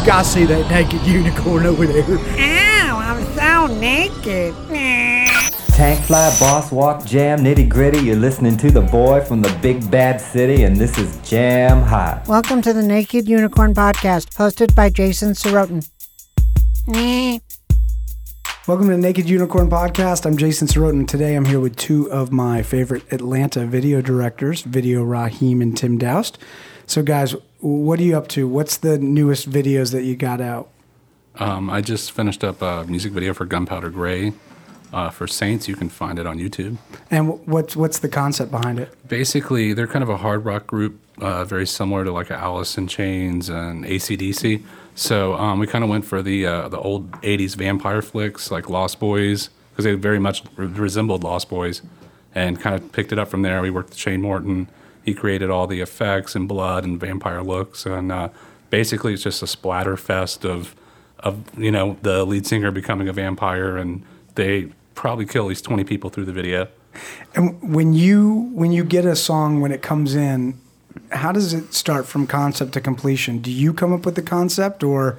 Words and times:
You 0.00 0.06
gotta 0.06 0.26
see 0.26 0.46
that 0.46 0.70
naked 0.70 1.02
unicorn 1.02 1.66
over 1.66 1.86
there. 1.86 2.02
Ow, 2.08 2.98
I'm 2.98 3.22
so 3.34 3.66
naked. 3.78 4.54
Tank 5.74 6.02
fly, 6.06 6.34
boss 6.40 6.72
walk, 6.72 7.04
jam, 7.04 7.40
nitty 7.40 7.68
gritty. 7.68 7.98
You're 7.98 8.16
listening 8.16 8.56
to 8.56 8.70
the 8.70 8.80
boy 8.80 9.20
from 9.20 9.42
the 9.42 9.54
big 9.60 9.90
bad 9.90 10.18
city, 10.18 10.62
and 10.62 10.74
this 10.74 10.96
is 10.96 11.18
Jam 11.28 11.82
Hot. 11.82 12.26
Welcome 12.26 12.62
to 12.62 12.72
the 12.72 12.82
Naked 12.82 13.28
Unicorn 13.28 13.74
Podcast, 13.74 14.34
hosted 14.36 14.74
by 14.74 14.88
Jason 14.88 15.34
Sorotin. 15.34 15.86
Welcome 18.66 18.86
to 18.86 18.92
the 18.92 18.98
Naked 18.98 19.28
Unicorn 19.28 19.68
Podcast. 19.68 20.24
I'm 20.24 20.38
Jason 20.38 20.66
Sorotin. 20.66 21.06
Today 21.06 21.34
I'm 21.34 21.44
here 21.44 21.60
with 21.60 21.76
two 21.76 22.10
of 22.10 22.32
my 22.32 22.62
favorite 22.62 23.02
Atlanta 23.12 23.66
video 23.66 24.00
directors, 24.00 24.62
Video 24.62 25.02
Raheem 25.02 25.60
and 25.60 25.76
Tim 25.76 25.98
Doust. 25.98 26.38
So, 26.86 27.02
guys, 27.02 27.36
what 27.60 27.98
are 27.98 28.02
you 28.02 28.16
up 28.16 28.28
to? 28.28 28.48
What's 28.48 28.76
the 28.76 28.98
newest 28.98 29.50
videos 29.50 29.92
that 29.92 30.02
you 30.02 30.16
got 30.16 30.40
out? 30.40 30.68
Um, 31.36 31.70
I 31.70 31.80
just 31.80 32.12
finished 32.12 32.42
up 32.42 32.60
a 32.60 32.84
music 32.84 33.12
video 33.12 33.32
for 33.34 33.44
Gunpowder 33.44 33.90
Gray 33.90 34.32
uh, 34.92 35.10
for 35.10 35.26
Saints. 35.26 35.68
You 35.68 35.76
can 35.76 35.88
find 35.88 36.18
it 36.18 36.26
on 36.26 36.38
YouTube. 36.38 36.78
And 37.10 37.46
what's 37.46 37.76
what's 37.76 37.98
the 37.98 38.08
concept 38.08 38.50
behind 38.50 38.78
it? 38.78 38.92
Basically, 39.08 39.72
they're 39.72 39.86
kind 39.86 40.02
of 40.02 40.08
a 40.08 40.18
hard 40.18 40.44
rock 40.44 40.66
group, 40.66 41.00
uh, 41.20 41.44
very 41.44 41.66
similar 41.66 42.04
to 42.04 42.12
like 42.12 42.30
Alice 42.30 42.76
in 42.76 42.88
Chains 42.88 43.48
and 43.48 43.84
ACDC. 43.84 44.62
So 44.94 45.34
um, 45.34 45.58
we 45.58 45.66
kind 45.66 45.84
of 45.84 45.90
went 45.90 46.04
for 46.04 46.22
the 46.22 46.46
uh, 46.46 46.68
the 46.68 46.78
old 46.78 47.10
'80s 47.22 47.56
vampire 47.56 48.02
flicks 48.02 48.50
like 48.50 48.68
Lost 48.68 48.98
Boys 48.98 49.50
because 49.70 49.84
they 49.84 49.94
very 49.94 50.18
much 50.18 50.42
re- 50.56 50.66
resembled 50.66 51.22
Lost 51.22 51.48
Boys, 51.48 51.82
and 52.34 52.60
kind 52.60 52.74
of 52.74 52.92
picked 52.92 53.12
it 53.12 53.18
up 53.18 53.28
from 53.28 53.42
there. 53.42 53.62
We 53.62 53.70
worked 53.70 53.90
with 53.90 53.98
Shane 53.98 54.22
Morton. 54.22 54.68
He 55.10 55.14
created 55.14 55.50
all 55.50 55.66
the 55.66 55.80
effects 55.80 56.36
and 56.36 56.46
blood 56.46 56.84
and 56.84 57.00
vampire 57.00 57.42
looks, 57.42 57.84
and 57.84 58.12
uh, 58.12 58.28
basically 58.70 59.12
it's 59.12 59.24
just 59.24 59.42
a 59.42 59.46
splatter 59.48 59.96
fest 59.96 60.44
of 60.44 60.76
of 61.18 61.42
you 61.58 61.72
know 61.72 61.96
the 62.02 62.24
lead 62.24 62.46
singer 62.46 62.70
becoming 62.70 63.08
a 63.08 63.12
vampire, 63.12 63.76
and 63.76 64.04
they 64.36 64.68
probably 64.94 65.26
kill 65.26 65.46
at 65.46 65.48
least 65.48 65.64
20 65.64 65.82
people 65.82 66.10
through 66.10 66.26
the 66.26 66.32
video. 66.32 66.68
And 67.34 67.60
when 67.74 67.92
you 67.92 68.52
when 68.54 68.70
you 68.70 68.84
get 68.84 69.04
a 69.04 69.16
song 69.16 69.60
when 69.60 69.72
it 69.72 69.82
comes 69.82 70.14
in, 70.14 70.60
how 71.10 71.32
does 71.32 71.52
it 71.52 71.74
start 71.74 72.06
from 72.06 72.28
concept 72.28 72.72
to 72.74 72.80
completion? 72.80 73.40
Do 73.40 73.50
you 73.50 73.74
come 73.74 73.92
up 73.92 74.06
with 74.06 74.14
the 74.14 74.22
concept, 74.22 74.84
or 74.84 75.18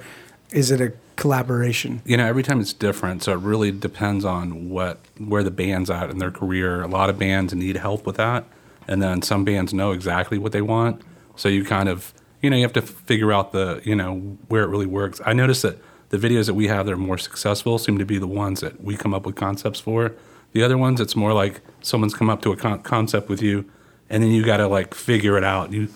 is 0.52 0.70
it 0.70 0.80
a 0.80 0.94
collaboration? 1.16 2.00
You 2.06 2.16
know, 2.16 2.24
every 2.24 2.42
time 2.42 2.62
it's 2.62 2.72
different, 2.72 3.24
so 3.24 3.32
it 3.32 3.40
really 3.40 3.72
depends 3.72 4.24
on 4.24 4.70
what 4.70 5.00
where 5.18 5.42
the 5.42 5.50
band's 5.50 5.90
at 5.90 6.08
in 6.08 6.16
their 6.16 6.30
career. 6.30 6.80
A 6.80 6.88
lot 6.88 7.10
of 7.10 7.18
bands 7.18 7.52
need 7.52 7.76
help 7.76 8.06
with 8.06 8.16
that, 8.16 8.46
and 8.88 9.02
then 9.02 9.22
some 9.22 9.44
bands 9.44 9.72
know 9.72 9.92
exactly 9.92 10.38
what 10.38 10.52
they 10.52 10.62
want. 10.62 11.02
So 11.36 11.48
you 11.48 11.64
kind 11.64 11.88
of, 11.88 12.12
you 12.40 12.50
know, 12.50 12.56
you 12.56 12.62
have 12.62 12.72
to 12.74 12.82
figure 12.82 13.32
out 13.32 13.52
the, 13.52 13.80
you 13.84 13.94
know, 13.94 14.16
where 14.48 14.62
it 14.64 14.68
really 14.68 14.86
works. 14.86 15.20
I 15.24 15.32
noticed 15.32 15.62
that 15.62 15.78
the 16.10 16.18
videos 16.18 16.46
that 16.46 16.54
we 16.54 16.68
have 16.68 16.86
that 16.86 16.92
are 16.92 16.96
more 16.98 17.18
successful 17.18 17.78
seem 17.78 17.98
to 17.98 18.04
be 18.04 18.18
the 18.18 18.26
ones 18.26 18.60
that 18.60 18.82
we 18.82 18.96
come 18.96 19.14
up 19.14 19.24
with 19.24 19.34
concepts 19.34 19.80
for. 19.80 20.12
The 20.52 20.62
other 20.62 20.76
ones, 20.76 21.00
it's 21.00 21.16
more 21.16 21.32
like 21.32 21.62
someone's 21.80 22.14
come 22.14 22.28
up 22.28 22.42
to 22.42 22.52
a 22.52 22.56
con- 22.56 22.82
concept 22.82 23.30
with 23.30 23.40
you, 23.40 23.64
and 24.10 24.22
then 24.22 24.30
you 24.30 24.44
got 24.44 24.58
to 24.58 24.68
like 24.68 24.94
figure 24.94 25.38
it 25.38 25.44
out. 25.44 25.72
You 25.72 25.88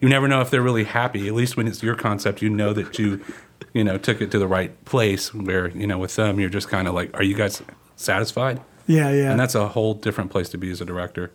you 0.00 0.10
never 0.10 0.28
know 0.28 0.42
if 0.42 0.50
they're 0.50 0.60
really 0.60 0.84
happy. 0.84 1.26
At 1.28 1.34
least 1.34 1.56
when 1.56 1.66
it's 1.66 1.82
your 1.82 1.94
concept, 1.94 2.42
you 2.42 2.50
know 2.50 2.74
that 2.74 2.98
you 2.98 3.24
you 3.72 3.82
know 3.82 3.96
took 3.96 4.20
it 4.20 4.30
to 4.32 4.38
the 4.38 4.46
right 4.46 4.84
place. 4.84 5.32
Where 5.32 5.68
you 5.68 5.86
know 5.86 5.96
with 5.96 6.14
them, 6.16 6.38
you're 6.38 6.50
just 6.50 6.68
kind 6.68 6.86
of 6.86 6.92
like, 6.92 7.14
are 7.14 7.22
you 7.22 7.34
guys 7.34 7.62
satisfied? 7.96 8.60
Yeah, 8.86 9.10
yeah. 9.10 9.30
And 9.30 9.40
that's 9.40 9.54
a 9.54 9.68
whole 9.68 9.94
different 9.94 10.30
place 10.30 10.50
to 10.50 10.58
be 10.58 10.70
as 10.70 10.82
a 10.82 10.84
director. 10.84 11.30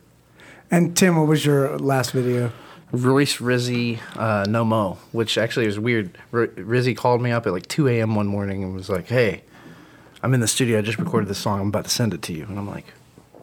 And 0.70 0.96
Tim, 0.96 1.16
what 1.16 1.26
was 1.26 1.44
your 1.44 1.76
last 1.78 2.12
video? 2.12 2.52
Royce 2.92 3.38
Rizzy, 3.38 3.98
uh, 4.16 4.44
No 4.48 4.64
Mo, 4.64 4.98
which 5.12 5.38
actually 5.38 5.66
was 5.66 5.78
weird. 5.78 6.16
R- 6.32 6.48
Rizzy 6.48 6.96
called 6.96 7.22
me 7.22 7.32
up 7.32 7.46
at 7.46 7.52
like 7.52 7.66
2 7.66 7.88
a.m. 7.88 8.14
one 8.14 8.26
morning 8.26 8.62
and 8.62 8.74
was 8.74 8.88
like, 8.88 9.08
hey, 9.08 9.42
I'm 10.22 10.34
in 10.34 10.40
the 10.40 10.48
studio. 10.48 10.78
I 10.78 10.82
just 10.82 10.98
recorded 10.98 11.28
this 11.28 11.38
song. 11.38 11.60
I'm 11.60 11.68
about 11.68 11.84
to 11.84 11.90
send 11.90 12.14
it 12.14 12.22
to 12.22 12.32
you. 12.32 12.44
And 12.44 12.58
I'm 12.58 12.68
like, 12.68 12.86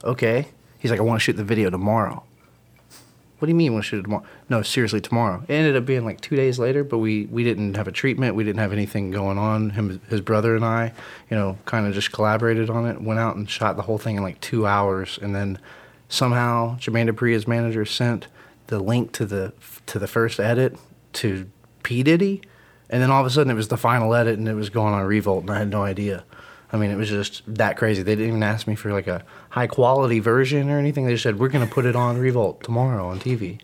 okay. 0.03 0.47
He's 0.79 0.91
like, 0.91 0.99
I 0.99 1.03
want 1.03 1.19
to 1.19 1.23
shoot 1.23 1.37
the 1.37 1.43
video 1.43 1.69
tomorrow. 1.69 2.23
What 3.39 3.45
do 3.45 3.49
you 3.49 3.55
mean, 3.55 3.73
want 3.73 3.85
to 3.85 3.89
shoot 3.89 3.99
it 3.99 4.03
tomorrow? 4.03 4.25
No, 4.49 4.61
seriously, 4.61 4.99
tomorrow. 4.99 5.43
It 5.47 5.53
ended 5.53 5.75
up 5.75 5.85
being 5.85 6.05
like 6.05 6.21
two 6.21 6.35
days 6.35 6.59
later, 6.59 6.83
but 6.83 6.97
we, 6.97 7.25
we 7.25 7.43
didn't 7.43 7.75
have 7.75 7.87
a 7.87 7.91
treatment. 7.91 8.35
We 8.35 8.43
didn't 8.43 8.59
have 8.59 8.73
anything 8.73 9.11
going 9.11 9.37
on. 9.37 9.71
Him, 9.71 10.01
his 10.09 10.21
brother 10.21 10.55
and 10.55 10.65
I, 10.65 10.93
you 11.29 11.37
know, 11.37 11.57
kind 11.65 11.85
of 11.87 11.93
just 11.93 12.11
collaborated 12.11 12.69
on 12.69 12.87
it. 12.87 13.01
Went 13.01 13.19
out 13.19 13.35
and 13.35 13.49
shot 13.49 13.75
the 13.75 13.83
whole 13.83 13.97
thing 13.97 14.15
in 14.15 14.23
like 14.23 14.41
two 14.41 14.65
hours, 14.65 15.19
and 15.21 15.35
then 15.35 15.59
somehow 16.09 16.77
Jermaine 16.77 17.09
Dupri, 17.09 17.33
his 17.33 17.47
manager, 17.47 17.85
sent 17.85 18.27
the 18.67 18.79
link 18.79 19.11
to 19.13 19.25
the 19.25 19.53
to 19.85 19.99
the 19.99 20.07
first 20.07 20.39
edit 20.39 20.77
to 21.13 21.49
P 21.83 22.03
Diddy, 22.03 22.41
and 22.89 23.01
then 23.01 23.11
all 23.11 23.21
of 23.21 23.27
a 23.27 23.29
sudden 23.29 23.51
it 23.51 23.55
was 23.55 23.69
the 23.69 23.77
final 23.77 24.13
edit, 24.13 24.37
and 24.37 24.47
it 24.47 24.55
was 24.55 24.69
going 24.69 24.93
on 24.93 25.05
Revolt, 25.05 25.41
and 25.41 25.51
I 25.51 25.59
had 25.59 25.69
no 25.69 25.83
idea. 25.83 26.23
I 26.71 26.75
mean, 26.75 26.91
it 26.91 26.97
was 26.97 27.09
just 27.09 27.43
that 27.47 27.77
crazy. 27.77 28.03
They 28.03 28.15
didn't 28.15 28.29
even 28.29 28.43
ask 28.43 28.67
me 28.67 28.75
for 28.75 28.91
like 28.91 29.07
a 29.07 29.23
high 29.49 29.67
quality 29.67 30.19
version 30.19 30.69
or 30.69 30.79
anything. 30.79 31.05
They 31.05 31.13
just 31.13 31.23
said 31.23 31.39
we're 31.39 31.47
gonna 31.47 31.67
put 31.67 31.85
it 31.85 31.95
on 31.95 32.17
Revolt 32.17 32.63
tomorrow 32.63 33.07
on 33.07 33.19
TV. 33.19 33.59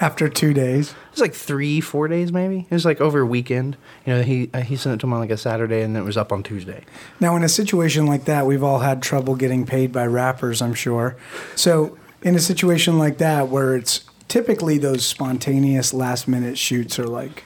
After 0.00 0.28
two 0.28 0.52
days, 0.54 0.90
It 0.90 0.96
was 1.12 1.20
like 1.20 1.34
three, 1.34 1.80
four 1.80 2.08
days 2.08 2.32
maybe. 2.32 2.66
It 2.70 2.74
was 2.74 2.84
like 2.84 3.00
over 3.00 3.20
a 3.20 3.26
weekend. 3.26 3.76
You 4.06 4.14
know, 4.14 4.22
he 4.22 4.50
uh, 4.54 4.60
he 4.60 4.76
sent 4.76 4.94
it 4.94 5.00
to 5.00 5.06
him 5.06 5.12
on 5.12 5.20
like 5.20 5.30
a 5.30 5.36
Saturday, 5.36 5.82
and 5.82 5.94
then 5.94 6.02
it 6.02 6.06
was 6.06 6.16
up 6.16 6.32
on 6.32 6.42
Tuesday. 6.42 6.84
Now, 7.20 7.36
in 7.36 7.42
a 7.42 7.48
situation 7.48 8.06
like 8.06 8.24
that, 8.24 8.46
we've 8.46 8.62
all 8.62 8.80
had 8.80 9.02
trouble 9.02 9.34
getting 9.36 9.66
paid 9.66 9.92
by 9.92 10.06
rappers, 10.06 10.62
I'm 10.62 10.74
sure. 10.74 11.16
So, 11.54 11.96
in 12.22 12.34
a 12.34 12.38
situation 12.40 12.98
like 12.98 13.18
that, 13.18 13.48
where 13.48 13.76
it's 13.76 14.04
typically 14.28 14.78
those 14.78 15.04
spontaneous 15.04 15.92
last 15.94 16.26
minute 16.26 16.58
shoots 16.58 16.98
are 16.98 17.06
like, 17.06 17.44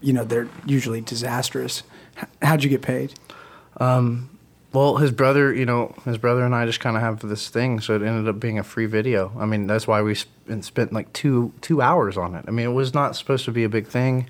you 0.00 0.12
know, 0.12 0.24
they're 0.24 0.48
usually 0.64 1.00
disastrous. 1.00 1.82
How'd 2.40 2.62
you 2.62 2.70
get 2.70 2.82
paid? 2.82 3.14
Well, 4.72 4.96
his 4.96 5.10
brother, 5.10 5.52
you 5.52 5.66
know, 5.66 5.94
his 6.06 6.16
brother 6.16 6.44
and 6.46 6.54
I 6.54 6.64
just 6.64 6.80
kind 6.80 6.96
of 6.96 7.02
have 7.02 7.20
this 7.20 7.50
thing, 7.50 7.80
so 7.80 7.94
it 7.94 8.02
ended 8.02 8.26
up 8.26 8.40
being 8.40 8.58
a 8.58 8.62
free 8.62 8.86
video. 8.86 9.30
I 9.38 9.44
mean, 9.44 9.66
that's 9.66 9.86
why 9.86 10.00
we 10.00 10.16
sp- 10.60 10.72
spent 10.72 10.92
like 10.92 11.12
two 11.12 11.52
two 11.62 11.80
hours 11.80 12.18
on 12.18 12.34
it. 12.34 12.44
I 12.46 12.50
mean, 12.50 12.66
it 12.66 12.72
was 12.72 12.92
not 12.92 13.16
supposed 13.16 13.46
to 13.46 13.52
be 13.52 13.64
a 13.64 13.68
big 13.68 13.86
thing. 13.86 14.28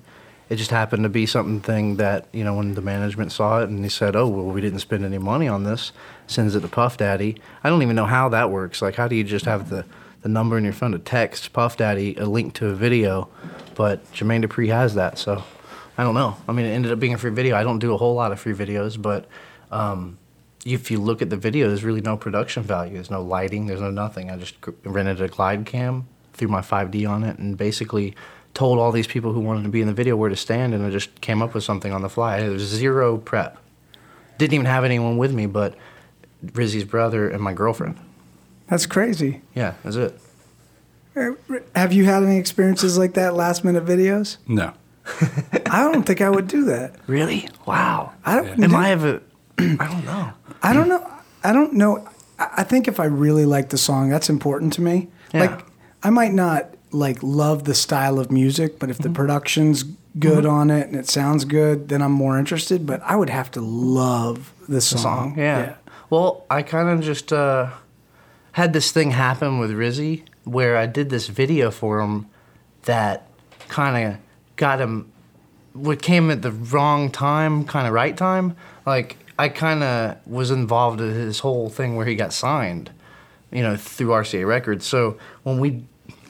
It 0.49 0.57
just 0.57 0.71
happened 0.71 1.03
to 1.03 1.09
be 1.09 1.25
something 1.25 1.97
that 1.97 2.27
you 2.31 2.43
know 2.43 2.55
when 2.55 2.75
the 2.75 2.81
management 2.81 3.31
saw 3.31 3.61
it 3.61 3.69
and 3.69 3.83
they 3.83 3.89
said, 3.89 4.15
"Oh, 4.15 4.27
well, 4.27 4.45
we 4.45 4.61
didn't 4.61 4.79
spend 4.79 5.03
any 5.03 5.17
money 5.17 5.47
on 5.47 5.63
this." 5.63 5.91
Sends 6.27 6.55
it 6.55 6.61
to 6.61 6.67
Puff 6.67 6.97
Daddy. 6.97 7.37
I 7.63 7.69
don't 7.69 7.81
even 7.81 7.95
know 7.95 8.05
how 8.05 8.29
that 8.29 8.51
works. 8.51 8.81
Like, 8.81 8.95
how 8.95 9.07
do 9.07 9.15
you 9.15 9.23
just 9.23 9.45
have 9.45 9.69
the 9.69 9.85
the 10.21 10.29
number 10.29 10.57
in 10.57 10.63
your 10.63 10.73
phone 10.73 10.91
to 10.91 10.99
text 10.99 11.51
Puff 11.51 11.77
Daddy 11.77 12.15
a 12.15 12.25
link 12.25 12.53
to 12.55 12.67
a 12.67 12.75
video? 12.75 13.29
But 13.75 14.05
Jermaine 14.13 14.45
Dupri 14.45 14.69
has 14.69 14.95
that, 14.95 15.17
so 15.17 15.43
I 15.97 16.03
don't 16.03 16.15
know. 16.15 16.37
I 16.47 16.51
mean, 16.51 16.65
it 16.65 16.71
ended 16.71 16.91
up 16.91 16.99
being 16.99 17.13
a 17.13 17.17
free 17.17 17.31
video. 17.31 17.55
I 17.55 17.63
don't 17.63 17.79
do 17.79 17.93
a 17.93 17.97
whole 17.97 18.15
lot 18.15 18.31
of 18.31 18.39
free 18.39 18.53
videos, 18.53 19.01
but 19.01 19.27
um, 19.71 20.17
if 20.65 20.89
you 20.89 20.99
look 20.99 21.21
at 21.21 21.29
the 21.29 21.37
video, 21.37 21.67
there's 21.67 21.83
really 21.83 22.01
no 22.01 22.17
production 22.17 22.63
value. 22.63 22.93
There's 22.93 23.11
no 23.11 23.21
lighting. 23.21 23.67
There's 23.67 23.81
no 23.81 23.91
nothing. 23.91 24.31
I 24.31 24.37
just 24.37 24.55
rented 24.83 25.21
a 25.21 25.27
glide 25.27 25.65
cam, 25.65 26.07
threw 26.33 26.47
my 26.47 26.61
5D 26.61 27.07
on 27.09 27.23
it, 27.23 27.37
and 27.39 27.57
basically 27.57 28.15
told 28.53 28.77
all 28.79 28.91
these 28.91 29.07
people 29.07 29.33
who 29.33 29.39
wanted 29.39 29.63
to 29.63 29.69
be 29.69 29.81
in 29.81 29.87
the 29.87 29.93
video 29.93 30.15
where 30.15 30.29
to 30.29 30.35
stand, 30.35 30.73
and 30.73 30.85
I 30.85 30.89
just 30.89 31.21
came 31.21 31.41
up 31.41 31.53
with 31.53 31.63
something 31.63 31.91
on 31.91 32.01
the 32.01 32.09
fly. 32.09 32.39
It 32.39 32.49
was 32.49 32.61
zero 32.63 33.17
prep. 33.17 33.57
Didn't 34.37 34.53
even 34.53 34.65
have 34.65 34.83
anyone 34.83 35.17
with 35.17 35.33
me 35.33 35.45
but 35.45 35.75
Rizzy's 36.53 36.83
brother 36.83 37.29
and 37.29 37.41
my 37.41 37.53
girlfriend. 37.53 37.97
That's 38.67 38.85
crazy. 38.85 39.41
Yeah, 39.55 39.75
that's 39.83 39.95
it. 39.95 40.19
Uh, 41.15 41.31
Have 41.75 41.93
you 41.93 42.05
had 42.05 42.23
any 42.23 42.37
experiences 42.37 42.97
like 42.97 43.13
that, 43.13 43.35
last 43.35 43.63
minute 43.63 43.85
videos? 43.85 44.37
No, 44.47 44.73
I 45.69 45.91
don't 45.91 46.03
think 46.03 46.21
I 46.21 46.29
would 46.29 46.47
do 46.47 46.65
that. 46.65 46.95
Really? 47.07 47.47
Wow. 47.67 48.13
I 48.25 48.35
don't. 48.35 48.63
Am 48.63 48.75
I 48.75 48.87
have 48.87 49.05
a? 49.05 49.21
I 49.59 49.87
don't 49.87 50.05
know. 50.05 50.33
I 50.63 50.73
don't 50.73 50.89
know. 50.89 51.11
I 51.43 51.53
don't 51.53 51.73
know. 51.73 52.07
I 52.39 52.49
I 52.57 52.63
think 52.63 52.87
if 52.87 52.99
I 52.99 53.05
really 53.05 53.45
like 53.45 53.69
the 53.69 53.77
song, 53.77 54.09
that's 54.09 54.29
important 54.29 54.73
to 54.73 54.81
me. 54.81 55.07
Yeah. 55.33 55.41
Like, 55.41 55.65
I 56.03 56.09
might 56.09 56.33
not 56.33 56.69
like 56.91 57.17
love 57.21 57.63
the 57.63 57.73
style 57.73 58.19
of 58.19 58.31
music, 58.31 58.77
but 58.79 58.89
if 58.89 58.97
Mm-hmm. 58.97 59.11
the 59.13 59.15
production's 59.15 59.83
good 60.19 60.45
on 60.45 60.69
it 60.69 60.87
and 60.87 60.95
it 60.95 61.07
sounds 61.07 61.43
good, 61.45 61.89
then 61.89 62.01
I'm 62.01 62.11
more 62.11 62.37
interested. 62.37 62.85
But 62.85 63.01
I 63.03 63.15
would 63.15 63.29
have 63.31 63.49
to 63.51 63.61
love 63.61 64.53
the 64.69 64.81
song. 64.81 65.01
song. 65.01 65.35
Yeah. 65.37 65.75
Well, 66.09 66.45
I 66.51 66.61
kind 66.61 66.89
of 66.89 67.01
just 67.01 67.33
uh, 67.33 67.71
had 68.51 68.73
this 68.73 68.91
thing 68.91 69.11
happen 69.11 69.57
with 69.59 69.71
Rizzy 69.71 70.23
where 70.43 70.77
I 70.77 70.85
did 70.85 71.09
this 71.09 71.27
video 71.27 71.71
for 71.71 71.99
him 72.01 72.27
that 72.83 73.27
kind 73.69 74.07
of 74.13 74.19
got 74.55 74.79
him. 74.79 75.09
What 75.73 76.03
came 76.03 76.29
at 76.29 76.43
the 76.43 76.51
wrong 76.51 77.09
time, 77.09 77.63
kind 77.65 77.87
of 77.87 77.93
right 77.93 78.15
time. 78.15 78.55
Like 78.85 79.17
I 79.39 79.49
kind 79.49 79.81
of 79.83 80.17
was 80.27 80.51
involved 80.51 81.01
in 81.01 81.11
his 81.11 81.39
whole 81.39 81.69
thing 81.69 81.95
where 81.95 82.05
he 82.05 82.13
got 82.13 82.31
signed, 82.33 82.91
you 83.51 83.63
know, 83.63 83.75
through 83.75 84.09
RCA 84.09 84.45
Records. 84.45 84.85
So 84.85 85.17
when 85.41 85.59
we 85.59 85.83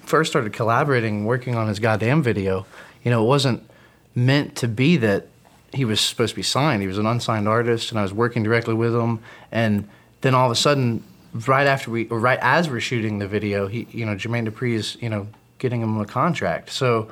first 0.05 0.31
started 0.31 0.53
collaborating, 0.53 1.25
working 1.25 1.55
on 1.55 1.67
his 1.67 1.79
goddamn 1.79 2.21
video, 2.23 2.65
you 3.03 3.11
know, 3.11 3.23
it 3.23 3.27
wasn't 3.27 3.69
meant 4.15 4.55
to 4.57 4.67
be 4.67 4.97
that 4.97 5.27
he 5.73 5.85
was 5.85 5.99
supposed 5.99 6.31
to 6.31 6.35
be 6.35 6.43
signed. 6.43 6.81
He 6.81 6.87
was 6.87 6.97
an 6.97 7.05
unsigned 7.05 7.47
artist, 7.47 7.89
and 7.89 7.99
I 7.99 8.03
was 8.03 8.13
working 8.13 8.43
directly 8.43 8.73
with 8.73 8.93
him. 8.93 9.19
And 9.51 9.89
then 10.21 10.35
all 10.35 10.45
of 10.45 10.51
a 10.51 10.55
sudden, 10.55 11.03
right 11.47 11.65
after 11.65 11.89
we, 11.89 12.07
or 12.09 12.19
right 12.19 12.39
as 12.41 12.69
we're 12.69 12.79
shooting 12.79 13.19
the 13.19 13.27
video, 13.27 13.67
he, 13.67 13.87
you 13.91 14.05
know, 14.05 14.15
Jermaine 14.15 14.47
Dupri 14.47 14.73
is, 14.73 14.97
you 15.01 15.09
know, 15.09 15.27
getting 15.57 15.81
him 15.81 15.99
a 15.99 16.05
contract. 16.05 16.69
So 16.69 17.09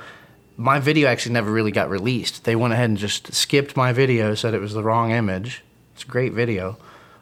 my 0.56 0.78
video 0.78 1.08
actually 1.08 1.32
never 1.32 1.50
really 1.50 1.72
got 1.72 1.90
released. 1.90 2.44
They 2.44 2.54
went 2.54 2.72
ahead 2.72 2.90
and 2.90 2.98
just 2.98 3.32
skipped 3.34 3.76
my 3.76 3.92
video, 3.92 4.34
said 4.34 4.54
it 4.54 4.60
was 4.60 4.74
the 4.74 4.82
wrong 4.82 5.10
image. 5.10 5.64
It's 5.94 6.04
a 6.04 6.06
great 6.06 6.32
video, 6.32 6.78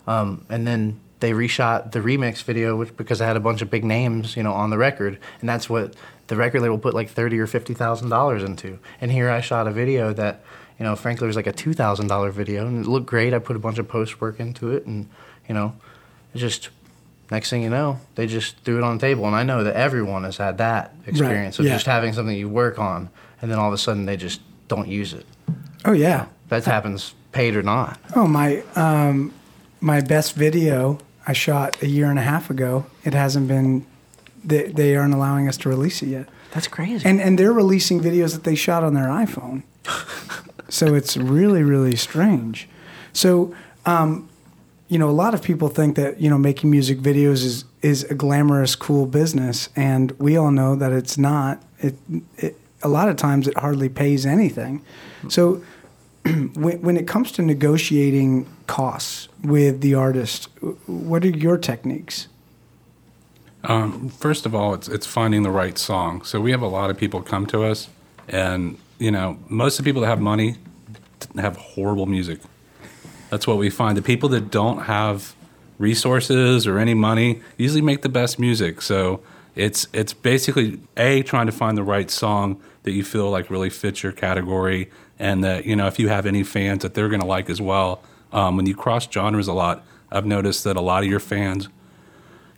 um, 0.07 0.45
and 0.49 0.67
then 0.67 1.01
they 1.21 1.33
reshot 1.33 1.93
the 1.93 2.01
remix 2.01 2.43
video, 2.43 2.77
which 2.77 2.97
because 2.97 3.21
I 3.21 3.27
had 3.27 3.37
a 3.37 3.41
bunch 3.41 3.63
of 3.63 3.71
big 3.71 3.85
names, 3.85 4.37
you 4.37 4.43
know, 4.43 4.53
on 4.53 4.71
the 4.71 4.79
record, 4.79 5.19
and 5.41 5.49
that's 5.49 5.71
what 5.71 5.95
the 6.27 6.37
record 6.37 6.63
label 6.63 6.79
put 6.79 6.95
like 6.95 7.11
thirty 7.11 7.39
or 7.39 7.47
fifty 7.47 7.75
thousand 7.75 8.09
dollars 8.09 8.43
into. 8.43 8.79
And 9.01 9.13
here 9.13 9.31
I 9.31 9.41
shot 9.41 9.67
a 9.67 9.71
video 9.71 10.13
that, 10.15 10.43
you 10.79 10.85
know, 10.85 10.97
frankly 10.97 11.27
was 11.27 11.37
like 11.37 11.47
a 11.47 11.53
two 11.53 11.75
thousand 11.75 12.09
dollar 12.09 12.31
video, 12.31 12.67
and 12.67 12.85
it 12.85 12.89
looked 12.89 13.07
great. 13.07 13.35
I 13.35 13.39
put 13.39 13.57
a 13.57 13.61
bunch 13.61 13.79
of 13.79 13.87
post 13.89 14.21
work 14.21 14.41
into 14.41 14.71
it, 14.71 14.87
and 14.87 15.09
you 15.49 15.55
know, 15.55 15.75
it 16.35 16.39
just 16.39 16.71
next 17.31 17.51
thing 17.51 17.63
you 17.63 17.71
know, 17.71 18.01
they 18.15 18.27
just 18.27 18.57
threw 18.59 18.79
it 18.79 18.83
on 18.83 18.97
the 18.97 19.01
table. 19.01 19.27
And 19.27 19.37
I 19.37 19.43
know 19.43 19.63
that 19.63 19.77
everyone 19.77 20.25
has 20.25 20.39
had 20.39 20.59
that 20.59 20.95
experience 21.07 21.59
of 21.59 21.67
yeah. 21.67 21.75
just 21.75 21.87
having 21.87 22.13
something 22.13 22.37
you 22.37 22.49
work 22.49 22.79
on, 22.79 23.11
and 23.41 23.51
then 23.51 23.59
all 23.59 23.69
of 23.69 23.75
a 23.75 23.79
sudden 23.79 24.07
they 24.07 24.17
just 24.17 24.41
don't 24.69 24.89
use 24.89 25.13
it. 25.13 25.27
Oh 25.85 25.93
yeah. 25.93 26.27
That 26.49 26.65
happens, 26.65 27.15
paid 27.31 27.55
or 27.55 27.63
not. 27.63 27.99
Oh 28.17 28.27
my 28.27 28.63
um, 28.75 29.33
my 29.81 30.01
best 30.01 30.35
video 30.35 30.99
I 31.27 31.33
shot 31.33 31.81
a 31.83 31.87
year 31.87 32.11
and 32.11 32.19
a 32.19 32.23
half 32.23 32.51
ago. 32.51 32.87
It 33.05 33.15
hasn't 33.15 33.49
been. 33.49 33.87
They, 34.43 34.69
they 34.69 34.97
aren't 34.97 35.13
allowing 35.13 35.49
us 35.49 35.59
to 35.59 35.69
release 35.69 36.03
it 36.03 36.09
yet. 36.09 36.29
That's 36.53 36.67
crazy. 36.67 37.07
And 37.09 37.21
and 37.21 37.39
they're 37.39 37.53
releasing 37.53 38.01
videos 38.01 38.33
that 38.33 38.45
they 38.45 38.55
shot 38.55 38.83
on 38.83 38.95
their 38.95 39.09
iPhone. 39.09 39.63
so 40.69 40.95
it's 40.95 41.17
really 41.17 41.63
really 41.63 41.97
strange. 41.97 42.69
So 43.13 43.55
um, 43.87 44.29
you 44.89 44.99
know, 44.99 45.09
a 45.09 45.13
lot 45.13 45.35
of 45.35 45.43
people 45.43 45.69
think 45.69 45.97
that 45.97 46.21
you 46.21 46.29
know 46.29 46.39
making 46.39 46.71
music 46.71 46.99
videos 46.99 47.45
is 47.45 47.65
is 47.83 48.05
a 48.05 48.15
glamorous, 48.15 48.75
cool 48.75 49.07
business, 49.07 49.69
and 49.77 50.11
we 50.19 50.37
all 50.37 50.51
know 50.51 50.75
that 50.75 50.93
it's 50.93 51.17
not. 51.17 51.63
It, 51.79 51.95
it 52.37 52.59
a 52.83 52.89
lot 52.89 53.09
of 53.09 53.17
times 53.17 53.47
it 53.47 53.57
hardly 53.59 53.89
pays 53.89 54.27
anything. 54.27 54.83
So 55.29 55.63
when, 56.55 56.83
when 56.83 56.97
it 56.97 57.07
comes 57.07 57.33
to 57.33 57.43
negotiating 57.43 58.47
costs 58.67 59.29
with 59.43 59.81
the 59.81 59.95
artist, 59.95 60.49
what 60.87 61.25
are 61.25 61.31
your 61.31 61.57
techniques? 61.57 62.29
Um, 63.65 64.09
first 64.09 64.47
of 64.47 64.55
all, 64.55 64.73
it's 64.75 64.89
it's 64.89 65.07
finding 65.07 65.43
the 65.43 65.51
right 65.51 65.77
song. 65.77 66.23
So 66.23 66.41
we 66.41 66.51
have 66.51 66.63
a 66.63 66.69
lot 66.69 66.91
of 66.91 66.97
people 66.97 67.21
come 67.21 67.47
to 67.47 67.63
us, 67.63 67.89
and 68.29 68.79
you 68.99 69.11
know, 69.11 69.39
most 69.49 69.79
of 69.79 69.85
the 69.85 69.89
people 69.89 70.03
that 70.03 70.09
have 70.09 70.21
money 70.21 70.57
have 71.37 71.57
horrible 71.57 72.07
music. 72.07 72.41
That's 73.29 73.47
what 73.47 73.59
we 73.59 73.71
find. 73.71 73.97
The 73.97 74.03
people 74.03 74.29
that 74.31 74.51
don't 74.51 74.83
have 74.83 75.35
resources 75.79 76.67
or 76.67 76.79
any 76.79 76.95
money 76.95 77.41
usually 77.57 77.81
make 77.81 78.03
the 78.03 78.09
best 78.09 78.39
music. 78.39 78.83
So 78.83 79.21
it's 79.55 79.89
it's 79.93 80.13
basically 80.13 80.81
a 80.97 81.23
trying 81.23 81.47
to 81.47 81.53
find 81.53 81.77
the 81.77 81.83
right 81.83 82.11
song 82.11 82.61
that 82.83 82.93
you 82.93 83.05
feel 83.05 83.31
like 83.31 83.51
really 83.51 83.71
fits 83.71 84.03
your 84.03 84.13
category, 84.13 84.91
and 85.21 85.45
that 85.45 85.67
you 85.67 85.77
know 85.77 85.87
if 85.87 86.01
you 86.01 86.09
have 86.09 86.27
any 86.27 86.43
fans 86.43 86.83
that 86.83 86.95
they're 86.95 87.09
going 87.09 87.21
to 87.21 87.27
like 87.27 87.49
as 87.49 87.61
well. 87.61 88.03
Um, 88.33 88.57
when 88.57 88.67
you 88.67 88.75
cross 88.75 89.09
genres 89.11 89.49
a 89.49 89.53
lot, 89.53 89.85
I've 90.11 90.27
noticed 90.27 90.65
that 90.65 90.77
a 90.77 90.81
lot 90.81 91.03
of 91.03 91.11
your 91.11 91.21
fans 91.21 91.69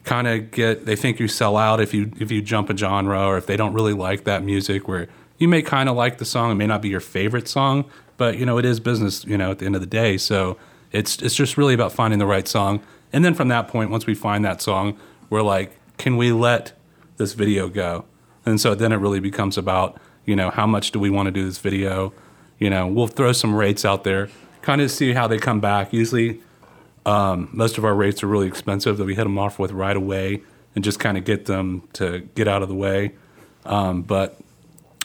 kind 0.05 0.27
of 0.27 0.51
get 0.51 0.87
they 0.87 0.97
think 0.97 1.19
you 1.19 1.29
sell 1.29 1.57
out 1.57 1.81
if 1.81 1.93
you 1.93 2.13
if 2.19 2.31
you 2.31 2.41
jump 2.41 2.71
a 2.71 2.77
genre 2.77 3.27
or 3.27 3.37
if 3.37 3.47
they 3.47 3.57
don't 3.57 3.73
really 3.73 3.93
like 3.93 4.25
that 4.25 4.43
music 4.43 4.89
where 4.89 5.09
you 5.39 5.49
may 5.49 5.61
kind 5.61 5.89
of 5.89 5.97
like 5.97 6.19
the 6.19 6.25
song. 6.25 6.53
It 6.53 6.55
may 6.55 6.67
not 6.67 6.81
be 6.81 6.89
your 6.89 7.01
favorite 7.01 7.49
song 7.49 7.85
but 8.17 8.39
you 8.39 8.47
know 8.47 8.59
it 8.59 8.65
is 8.65 8.79
business 8.81 9.25
you 9.25 9.37
know 9.37 9.51
at 9.51 9.59
the 9.59 9.67
end 9.67 9.75
of 9.75 9.81
the 9.81 9.87
day. 9.87 10.17
So 10.17 10.57
it's 10.93 11.21
it's 11.21 11.35
just 11.35 11.59
really 11.59 11.75
about 11.75 11.93
finding 11.93 12.19
the 12.19 12.27
right 12.27 12.47
song. 12.47 12.81
And 13.13 13.25
then 13.25 13.35
from 13.35 13.49
that 13.49 13.69
point 13.69 13.91
once 13.91 14.07
we 14.07 14.15
find 14.15 14.45
that 14.45 14.63
song 14.63 14.97
we're 15.31 15.43
like 15.43 15.77
can 15.99 16.17
we 16.17 16.33
let 16.33 16.73
this 17.17 17.33
video 17.33 17.69
go? 17.69 18.05
And 18.45 18.61
so 18.61 18.75
then 18.75 18.93
it 18.93 18.97
really 18.97 19.21
becomes 19.21 19.59
about 19.59 20.01
you 20.27 20.37
know 20.37 20.51
how 20.51 20.67
much 20.67 20.93
do 20.93 21.01
we 21.01 21.11
want 21.11 21.27
to 21.27 21.33
do 21.33 21.45
this 21.45 21.59
video 21.59 22.13
you 22.63 22.71
know 22.71 22.87
we'll 22.87 23.07
throw 23.07 23.33
some 23.33 23.55
rates 23.55 23.85
out 23.85 24.05
there 24.05 24.29
kind 24.63 24.81
of 24.81 24.91
see 24.91 25.13
how 25.13 25.27
they 25.27 25.39
come 25.39 25.61
back 25.61 25.93
usually 25.93 26.41
um, 27.05 27.49
most 27.53 27.79
of 27.79 27.85
our 27.85 27.95
rates 27.95 28.23
are 28.23 28.27
really 28.27 28.47
expensive 28.47 28.97
that 28.97 29.05
we 29.05 29.15
hit 29.15 29.25
them 29.25 29.39
off 29.39 29.59
with 29.59 29.73
right 29.73 29.97
away 29.97 30.43
and 30.75 30.85
just 30.85 30.99
kind 30.99 31.19
of 31.19 31.25
get 31.25 31.47
them 31.47 31.89
to 31.95 32.21
get 32.35 32.49
out 32.49 32.63
of 32.63 32.69
the 32.69 32.75
way. 32.75 33.13
Um, 33.65 34.03
but 34.03 34.39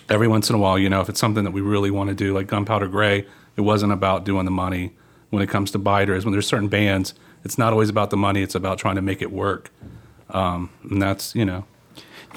every 0.10 0.28
once 0.28 0.50
in 0.50 0.56
a 0.56 0.60
while, 0.60 0.78
you 0.78 0.90
know, 0.90 1.02
if 1.02 1.10
it's 1.10 1.20
something 1.20 1.44
that 1.44 1.52
we 1.52 1.62
really 1.62 1.92
want 1.92 2.10
to 2.10 2.16
do, 2.16 2.34
like 2.34 2.48
Gunpowder 2.48 2.88
Gray, 2.88 3.26
it 3.56 3.62
wasn't 3.62 3.92
about 3.92 4.24
doing 4.26 4.46
the 4.46 4.52
money. 4.52 4.94
When 5.30 5.44
it 5.44 5.50
comes 5.50 5.72
to 5.72 5.78
biters, 5.78 6.24
when 6.24 6.32
there's 6.32 6.48
certain 6.48 6.70
bands, 6.70 7.14
it's 7.44 7.58
not 7.58 7.74
always 7.74 7.90
about 7.90 8.12
the 8.12 8.18
money. 8.18 8.42
It's 8.42 8.56
about 8.56 8.78
trying 8.78 8.96
to 8.96 9.02
make 9.02 9.22
it 9.22 9.32
work. 9.32 9.72
Um, 10.30 10.70
and 10.90 11.02
that's, 11.02 11.36
you 11.36 11.44
know, 11.44 11.66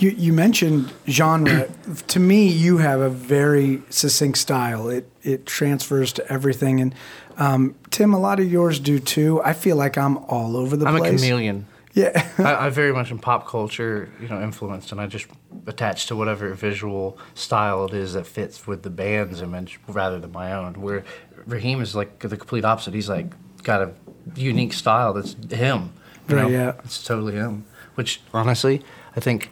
You, 0.01 0.11
you 0.11 0.33
mentioned 0.33 0.93
genre. 1.09 1.69
to 2.09 2.19
me, 2.21 2.49
you 2.49 2.79
have 2.79 3.01
a 3.01 3.11
very 3.11 3.83
succinct 3.91 4.39
style. 4.39 4.89
It 4.89 5.09
it 5.23 5.47
transfers 5.47 6.13
to 6.15 6.33
everything, 6.33 6.81
and 6.81 6.95
um, 7.37 7.75
Tim, 7.91 8.15
a 8.15 8.19
lot 8.19 8.41
of 8.41 8.51
yours 8.51 8.81
do 8.81 8.99
too. 8.99 9.41
I 9.43 9.53
feel 9.53 9.77
like 9.77 9.99
I'm 9.99 10.17
all 10.19 10.57
over 10.57 10.77
the 10.77 10.87
place. 10.87 11.01
I'm 11.03 11.15
a 11.15 11.19
chameleon. 11.19 11.67
Yeah, 11.93 12.29
I, 12.39 12.67
I 12.67 12.71
very 12.71 12.93
much 12.93 13.11
am 13.11 13.19
pop 13.19 13.47
culture, 13.49 14.09
you 14.21 14.29
know, 14.29 14.41
influenced, 14.41 14.93
and 14.93 15.01
I 15.01 15.07
just 15.07 15.27
attach 15.67 16.07
to 16.07 16.17
whatever 16.17 16.55
visual 16.55 17.19
style 17.35 17.85
it 17.87 17.93
is 17.95 18.13
that 18.13 18.27
fits 18.27 18.67
with 18.67 18.83
the 18.85 18.91
band's 18.91 19.43
image 19.43 19.81
rather 19.89 20.19
than 20.21 20.31
my 20.33 20.53
own. 20.53 20.81
Where 20.81 21.05
Raheem 21.47 21.81
is 21.83 21.95
like 21.95 22.21
the 22.21 22.37
complete 22.37 22.65
opposite. 22.65 22.95
He's 22.95 23.09
like 23.09 23.27
got 23.65 23.83
a 23.83 23.93
unique 24.37 24.73
style 24.73 25.13
that's 25.13 25.35
him. 25.53 25.93
you 26.29 26.37
Right, 26.37 26.43
know? 26.45 26.49
yeah. 26.49 26.73
It's 26.85 27.03
totally 27.03 27.35
him. 27.35 27.65
Which 27.97 28.21
honestly, 28.33 28.83
I 29.17 29.21
think. 29.21 29.51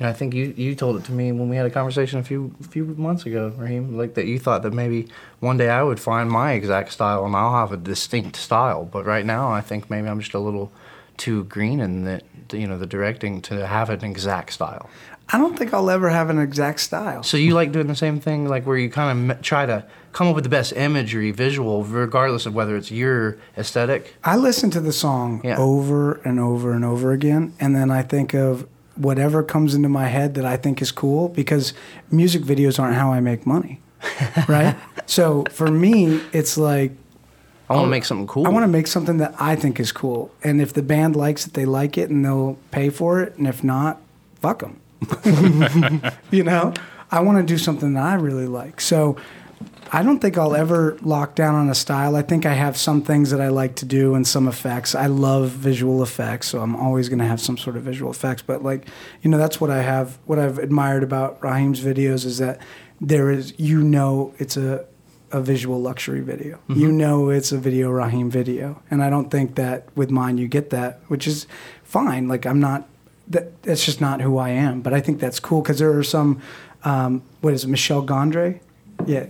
Know, 0.00 0.08
I 0.08 0.12
think 0.12 0.32
you, 0.32 0.54
you 0.56 0.74
told 0.74 0.96
it 0.96 1.04
to 1.06 1.12
me 1.12 1.32
when 1.32 1.48
we 1.48 1.56
had 1.56 1.66
a 1.66 1.70
conversation 1.70 2.18
a 2.20 2.22
few 2.22 2.54
few 2.70 2.84
months 2.84 3.26
ago, 3.26 3.52
Raheem. 3.56 3.96
Like 3.98 4.14
that, 4.14 4.26
you 4.26 4.38
thought 4.38 4.62
that 4.62 4.72
maybe 4.72 5.08
one 5.40 5.56
day 5.56 5.68
I 5.70 5.82
would 5.82 5.98
find 5.98 6.30
my 6.30 6.52
exact 6.52 6.92
style 6.92 7.24
and 7.26 7.34
I'll 7.34 7.54
have 7.54 7.72
a 7.72 7.76
distinct 7.76 8.36
style. 8.36 8.84
But 8.84 9.04
right 9.06 9.26
now, 9.26 9.50
I 9.50 9.60
think 9.60 9.90
maybe 9.90 10.08
I'm 10.08 10.20
just 10.20 10.34
a 10.34 10.38
little 10.38 10.70
too 11.16 11.44
green 11.44 11.80
in 11.80 12.04
that 12.04 12.22
you 12.52 12.66
know 12.68 12.78
the 12.78 12.86
directing 12.86 13.40
to 13.42 13.66
have 13.66 13.90
an 13.90 14.04
exact 14.04 14.52
style. 14.52 14.88
I 15.30 15.36
don't 15.36 15.58
think 15.58 15.74
I'll 15.74 15.90
ever 15.90 16.08
have 16.08 16.30
an 16.30 16.38
exact 16.38 16.80
style. 16.80 17.22
So 17.22 17.36
you 17.36 17.52
like 17.54 17.70
doing 17.72 17.86
the 17.88 17.96
same 17.96 18.18
thing, 18.18 18.48
like 18.48 18.64
where 18.64 18.78
you 18.78 18.88
kind 18.88 19.30
of 19.30 19.42
try 19.42 19.66
to 19.66 19.84
come 20.12 20.26
up 20.28 20.34
with 20.34 20.44
the 20.44 20.50
best 20.50 20.72
imagery, 20.72 21.32
visual, 21.32 21.84
regardless 21.84 22.46
of 22.46 22.54
whether 22.54 22.76
it's 22.76 22.90
your 22.90 23.36
aesthetic. 23.58 24.14
I 24.24 24.36
listen 24.36 24.70
to 24.70 24.80
the 24.80 24.92
song 24.92 25.42
Yeah. 25.44 25.58
over 25.58 26.14
and 26.24 26.40
over 26.40 26.72
and 26.72 26.82
over 26.84 27.12
again, 27.12 27.52
and 27.60 27.76
then 27.76 27.90
I 27.90 28.02
think 28.02 28.32
of 28.32 28.66
whatever 28.98 29.42
comes 29.42 29.74
into 29.74 29.88
my 29.88 30.06
head 30.06 30.34
that 30.34 30.44
I 30.44 30.56
think 30.56 30.82
is 30.82 30.92
cool 30.92 31.28
because 31.30 31.72
music 32.10 32.42
videos 32.42 32.78
aren't 32.78 32.96
how 32.96 33.12
I 33.12 33.20
make 33.20 33.46
money, 33.46 33.80
right? 34.48 34.76
so 35.06 35.44
for 35.50 35.70
me, 35.70 36.20
it's 36.32 36.58
like 36.58 36.92
I 37.68 37.74
want 37.74 37.84
to 37.84 37.86
oh, 37.86 37.90
make 37.90 38.04
something 38.04 38.26
cool. 38.26 38.46
I 38.46 38.50
want 38.50 38.64
to 38.64 38.68
make 38.68 38.86
something 38.86 39.18
that 39.18 39.34
I 39.38 39.54
think 39.54 39.78
is 39.78 39.92
cool, 39.92 40.32
and 40.42 40.60
if 40.60 40.72
the 40.72 40.82
band 40.82 41.16
likes 41.16 41.46
it, 41.46 41.54
they 41.54 41.64
like 41.64 41.98
it, 41.98 42.10
and 42.10 42.24
they'll 42.24 42.58
pay 42.70 42.90
for 42.90 43.20
it, 43.20 43.36
and 43.36 43.46
if 43.46 43.62
not, 43.62 44.00
fuck 44.40 44.60
them. 44.60 44.80
you 46.30 46.42
know, 46.42 46.74
I 47.10 47.20
want 47.20 47.38
to 47.38 47.44
do 47.44 47.58
something 47.58 47.94
that 47.94 48.02
I 48.02 48.14
really 48.14 48.46
like. 48.46 48.80
So 48.80 49.16
I 49.90 50.02
don't 50.02 50.18
think 50.20 50.36
I'll 50.36 50.54
ever 50.54 50.96
lock 51.02 51.34
down 51.34 51.54
on 51.54 51.68
a 51.70 51.74
style. 51.74 52.16
I 52.16 52.22
think 52.22 52.46
I 52.46 52.54
have 52.54 52.76
some 52.76 53.02
things 53.02 53.30
that 53.30 53.40
I 53.40 53.48
like 53.48 53.76
to 53.76 53.84
do 53.84 54.14
and 54.14 54.26
some 54.26 54.48
effects. 54.48 54.94
I 54.94 55.06
love 55.06 55.50
visual 55.50 56.02
effects, 56.02 56.48
so 56.48 56.60
I'm 56.60 56.76
always 56.76 57.08
going 57.08 57.20
to 57.20 57.24
have 57.24 57.40
some 57.40 57.56
sort 57.56 57.76
of 57.76 57.82
visual 57.82 58.10
effects. 58.10 58.42
But 58.42 58.62
like, 58.62 58.86
you 59.22 59.30
know, 59.30 59.38
that's 59.38 59.60
what 59.60 59.70
I 59.70 59.82
have. 59.82 60.18
What 60.26 60.38
I've 60.38 60.58
admired 60.58 61.02
about 61.02 61.42
Raheem's 61.42 61.80
videos 61.80 62.24
is 62.24 62.38
that 62.38 62.60
there 63.00 63.30
is, 63.30 63.54
you 63.58 63.82
know, 63.82 64.34
it's 64.38 64.56
a 64.56 64.84
a 65.30 65.42
visual 65.42 65.80
luxury 65.80 66.20
video. 66.20 66.58
You 66.68 66.90
know, 66.90 67.28
it's 67.28 67.52
a 67.52 67.58
video 67.58 67.90
Raheem 67.90 68.30
video, 68.30 68.82
and 68.90 69.02
I 69.02 69.10
don't 69.10 69.30
think 69.30 69.56
that 69.56 69.94
with 69.94 70.10
mine 70.10 70.38
you 70.38 70.48
get 70.48 70.70
that, 70.70 71.00
which 71.08 71.26
is 71.26 71.46
fine. 71.82 72.28
Like 72.28 72.46
I'm 72.46 72.60
not. 72.60 72.88
That, 73.28 73.62
that's 73.62 73.84
just 73.84 74.00
not 74.00 74.22
who 74.22 74.38
I 74.38 74.50
am. 74.50 74.80
But 74.80 74.94
I 74.94 75.00
think 75.00 75.20
that's 75.20 75.38
cool 75.38 75.60
because 75.60 75.78
there 75.78 75.96
are 75.96 76.02
some. 76.02 76.40
Um, 76.84 77.22
what 77.42 77.52
is 77.52 77.64
it, 77.64 77.68
Michel 77.68 78.04
Gondry? 78.04 78.60
Yeah, 79.06 79.26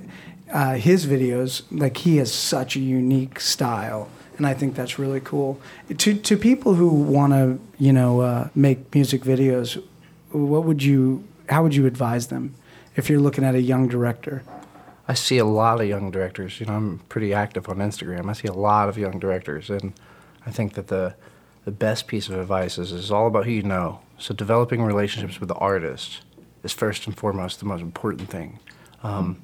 uh, 0.52 0.74
his 0.74 1.06
videos 1.06 1.62
like 1.70 1.98
he 1.98 2.16
has 2.18 2.32
such 2.32 2.76
a 2.76 2.80
unique 2.80 3.40
style, 3.40 4.08
and 4.36 4.46
I 4.46 4.54
think 4.54 4.74
that's 4.74 4.98
really 4.98 5.20
cool. 5.20 5.60
To 5.96 6.14
to 6.14 6.36
people 6.36 6.74
who 6.74 6.88
want 6.88 7.32
to 7.32 7.58
you 7.78 7.92
know 7.92 8.20
uh, 8.20 8.48
make 8.54 8.94
music 8.94 9.22
videos, 9.22 9.82
what 10.30 10.64
would 10.64 10.82
you? 10.82 11.24
How 11.48 11.62
would 11.62 11.74
you 11.74 11.86
advise 11.86 12.28
them 12.28 12.54
if 12.96 13.08
you're 13.08 13.20
looking 13.20 13.44
at 13.44 13.54
a 13.54 13.62
young 13.62 13.88
director? 13.88 14.42
I 15.10 15.14
see 15.14 15.38
a 15.38 15.44
lot 15.44 15.80
of 15.80 15.88
young 15.88 16.10
directors. 16.10 16.60
You 16.60 16.66
know, 16.66 16.74
I'm 16.74 16.98
pretty 17.08 17.32
active 17.32 17.68
on 17.68 17.78
Instagram. 17.78 18.28
I 18.28 18.34
see 18.34 18.48
a 18.48 18.52
lot 18.52 18.90
of 18.90 18.98
young 18.98 19.18
directors, 19.18 19.70
and 19.70 19.94
I 20.44 20.50
think 20.50 20.74
that 20.74 20.88
the 20.88 21.14
the 21.64 21.72
best 21.72 22.06
piece 22.06 22.28
of 22.28 22.38
advice 22.38 22.78
is 22.78 22.92
is 22.92 23.10
all 23.10 23.26
about 23.26 23.44
who 23.44 23.52
you 23.52 23.62
know. 23.62 24.00
So 24.18 24.34
developing 24.34 24.82
relationships 24.82 25.40
with 25.40 25.48
the 25.48 25.54
artist 25.54 26.22
is 26.62 26.72
first 26.72 27.06
and 27.06 27.16
foremost 27.16 27.60
the 27.60 27.66
most 27.66 27.82
important 27.82 28.28
thing. 28.30 28.58
Um, 29.02 29.40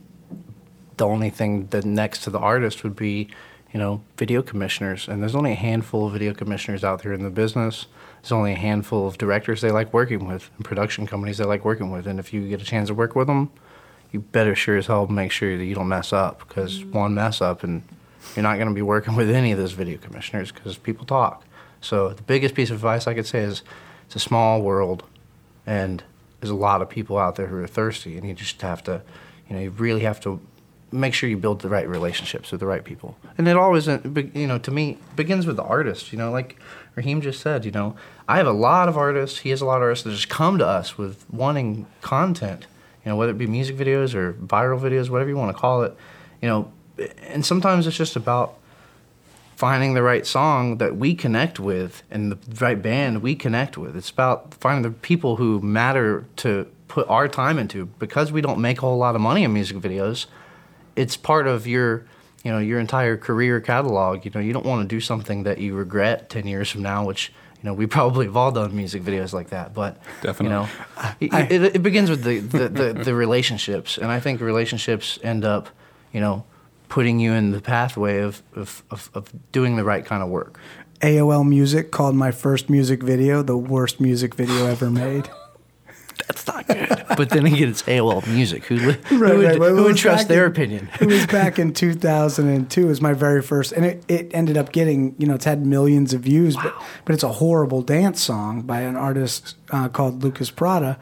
the 0.96 1.06
only 1.06 1.30
thing 1.30 1.66
that 1.68 1.84
next 1.84 2.24
to 2.24 2.30
the 2.30 2.38
artist 2.38 2.84
would 2.84 2.96
be, 2.96 3.28
you 3.72 3.80
know, 3.80 4.02
video 4.16 4.42
commissioners, 4.42 5.08
and 5.08 5.22
there's 5.22 5.34
only 5.34 5.52
a 5.52 5.56
handful 5.56 6.06
of 6.06 6.12
video 6.12 6.34
commissioners 6.34 6.84
out 6.84 7.02
there 7.02 7.12
in 7.12 7.22
the 7.22 7.30
business. 7.30 7.86
There's 8.22 8.32
only 8.32 8.52
a 8.52 8.58
handful 8.58 9.06
of 9.06 9.18
directors 9.18 9.60
they 9.60 9.70
like 9.70 9.92
working 9.92 10.26
with, 10.26 10.50
and 10.56 10.64
production 10.64 11.06
companies 11.06 11.38
they 11.38 11.44
like 11.44 11.64
working 11.64 11.90
with, 11.90 12.06
and 12.06 12.18
if 12.18 12.32
you 12.32 12.48
get 12.48 12.62
a 12.62 12.64
chance 12.64 12.88
to 12.88 12.94
work 12.94 13.14
with 13.16 13.26
them, 13.26 13.50
you 14.14 14.20
better 14.20 14.54
sure 14.54 14.76
as 14.76 14.86
hell 14.86 15.08
make 15.08 15.32
sure 15.32 15.58
that 15.58 15.64
you 15.64 15.74
don't 15.74 15.88
mess 15.88 16.12
up 16.12 16.38
because 16.38 16.84
mm. 16.84 16.92
one 16.92 17.14
mess 17.14 17.40
up 17.40 17.64
and 17.64 17.82
you're 18.36 18.44
not 18.44 18.54
going 18.54 18.68
to 18.68 18.74
be 18.74 18.80
working 18.80 19.16
with 19.16 19.28
any 19.28 19.50
of 19.50 19.58
those 19.58 19.72
video 19.72 19.98
commissioners 19.98 20.52
because 20.52 20.78
people 20.78 21.04
talk. 21.04 21.44
So 21.80 22.10
the 22.10 22.22
biggest 22.22 22.54
piece 22.54 22.70
of 22.70 22.76
advice 22.76 23.08
I 23.08 23.14
could 23.14 23.26
say 23.26 23.40
is 23.40 23.62
it's 24.06 24.14
a 24.14 24.20
small 24.20 24.62
world 24.62 25.02
and 25.66 26.04
there's 26.40 26.50
a 26.50 26.54
lot 26.54 26.80
of 26.80 26.88
people 26.88 27.18
out 27.18 27.34
there 27.34 27.48
who 27.48 27.56
are 27.56 27.66
thirsty 27.66 28.16
and 28.16 28.26
you 28.26 28.34
just 28.34 28.62
have 28.62 28.84
to, 28.84 29.02
you 29.48 29.56
know, 29.56 29.62
you 29.62 29.70
really 29.70 30.02
have 30.02 30.20
to 30.20 30.40
make 30.92 31.14
sure 31.14 31.28
you 31.28 31.36
build 31.36 31.60
the 31.60 31.68
right 31.68 31.88
relationships 31.88 32.50
with 32.50 32.60
the 32.60 32.66
right 32.66 32.84
people. 32.84 33.16
And 33.36 33.48
it 33.48 33.56
always, 33.56 33.88
uh, 33.88 34.00
you 34.34 34.46
know, 34.46 34.58
to 34.58 34.70
me, 34.70 34.98
begins 35.16 35.46
with 35.46 35.56
the 35.56 35.62
artist. 35.62 36.12
You 36.12 36.18
know, 36.18 36.30
like 36.30 36.56
Raheem 36.94 37.20
just 37.20 37.40
said, 37.40 37.64
you 37.64 37.70
know, 37.70 37.96
I 38.28 38.36
have 38.36 38.46
a 38.46 38.52
lot 38.52 38.88
of 38.88 38.96
artists, 38.96 39.40
he 39.40 39.50
has 39.50 39.60
a 39.60 39.64
lot 39.64 39.76
of 39.76 39.82
artists 39.82 40.04
that 40.04 40.12
just 40.12 40.28
come 40.28 40.58
to 40.58 40.66
us 40.66 40.96
with 40.96 41.24
wanting 41.30 41.86
content, 42.00 42.66
you 43.04 43.10
know, 43.10 43.16
whether 43.16 43.32
it 43.32 43.38
be 43.38 43.46
music 43.46 43.76
videos 43.76 44.14
or 44.14 44.34
viral 44.34 44.80
videos, 44.80 45.10
whatever 45.10 45.30
you 45.30 45.36
want 45.36 45.54
to 45.54 45.60
call 45.60 45.82
it, 45.82 45.96
you 46.40 46.48
know, 46.48 46.72
and 47.22 47.44
sometimes 47.44 47.86
it's 47.86 47.96
just 47.96 48.16
about 48.16 48.58
finding 49.56 49.94
the 49.94 50.02
right 50.02 50.26
song 50.26 50.78
that 50.78 50.96
we 50.96 51.14
connect 51.14 51.60
with 51.60 52.02
and 52.10 52.32
the 52.32 52.64
right 52.64 52.80
band 52.80 53.22
we 53.22 53.34
connect 53.34 53.78
with. 53.78 53.96
It's 53.96 54.10
about 54.10 54.54
finding 54.54 54.82
the 54.82 54.96
people 54.98 55.36
who 55.36 55.60
matter 55.60 56.24
to 56.36 56.66
put 56.88 57.08
our 57.08 57.28
time 57.28 57.58
into 57.58 57.86
because 57.98 58.30
we 58.32 58.40
don't 58.40 58.60
make 58.60 58.78
a 58.78 58.80
whole 58.82 58.98
lot 58.98 59.14
of 59.14 59.20
money 59.20 59.44
in 59.44 59.52
music 59.52 59.78
videos. 59.78 60.26
It's 60.96 61.16
part 61.16 61.46
of 61.46 61.66
your 61.66 62.04
you 62.44 62.52
know 62.52 62.58
your 62.58 62.78
entire 62.78 63.16
career 63.16 63.60
catalog. 63.60 64.24
You 64.24 64.30
know 64.34 64.40
you 64.40 64.52
don't 64.52 64.66
want 64.66 64.88
to 64.88 64.94
do 64.94 65.00
something 65.00 65.44
that 65.44 65.58
you 65.58 65.74
regret 65.74 66.30
ten 66.30 66.46
years 66.46 66.70
from 66.70 66.82
now, 66.82 67.04
which 67.04 67.32
you 67.58 67.64
know 67.64 67.74
we 67.74 67.86
probably 67.98 68.26
have 68.26 68.36
all 68.36 68.52
done 68.52 68.76
music 68.76 69.02
videos 69.02 69.32
like 69.32 69.50
that. 69.50 69.74
But 69.74 69.98
Definitely. 70.22 70.68
you 71.20 71.30
know 71.30 71.38
it, 71.48 71.52
it, 71.52 71.76
it 71.76 71.82
begins 71.82 72.10
with 72.10 72.22
the, 72.22 72.40
the, 72.40 72.68
the, 72.68 72.92
the 72.92 73.14
relationships, 73.14 73.98
and 73.98 74.06
I 74.06 74.20
think 74.20 74.40
relationships 74.40 75.18
end 75.22 75.44
up 75.44 75.68
you 76.12 76.20
know 76.20 76.44
putting 76.88 77.18
you 77.18 77.32
in 77.32 77.50
the 77.50 77.60
pathway 77.60 78.20
of, 78.20 78.40
of, 78.54 78.84
of, 78.88 79.10
of 79.14 79.32
doing 79.50 79.74
the 79.74 79.82
right 79.82 80.04
kind 80.04 80.22
of 80.22 80.28
work. 80.28 80.60
AOL 81.00 81.44
Music 81.46 81.90
called 81.90 82.14
my 82.14 82.30
first 82.30 82.70
music 82.70 83.02
video 83.02 83.42
the 83.42 83.56
worst 83.56 84.00
music 84.00 84.34
video 84.34 84.66
ever 84.66 84.90
made. 84.90 85.28
That's 86.26 86.46
not 86.46 86.66
good. 86.66 87.04
but 87.16 87.30
then 87.30 87.46
again, 87.46 87.68
it's 87.68 87.82
AOL 87.82 88.26
Music. 88.26 88.64
Who, 88.66 88.76
li- 88.76 88.96
who 89.06 89.18
would, 89.20 89.44
right. 89.44 89.58
Well, 89.58 89.74
who 89.74 89.84
would 89.84 89.96
trust 89.96 90.28
their 90.28 90.46
in- 90.46 90.52
opinion? 90.52 90.88
It 91.00 91.06
was 91.06 91.26
back 91.26 91.58
in 91.58 91.72
2002. 91.72 92.82
It 92.82 92.86
was 92.86 93.00
my 93.00 93.12
very 93.12 93.42
first, 93.42 93.72
and 93.72 93.84
it, 93.84 94.04
it 94.08 94.30
ended 94.34 94.56
up 94.56 94.72
getting, 94.72 95.14
you 95.18 95.26
know, 95.26 95.34
it's 95.34 95.44
had 95.44 95.66
millions 95.66 96.12
of 96.14 96.22
views, 96.22 96.56
but, 96.56 96.74
but 97.04 97.14
it's 97.14 97.24
a 97.24 97.32
horrible 97.32 97.82
dance 97.82 98.20
song 98.22 98.62
by 98.62 98.80
an 98.80 98.96
artist 98.96 99.56
uh, 99.70 99.88
called 99.88 100.22
Lucas 100.22 100.50
Prada. 100.50 100.98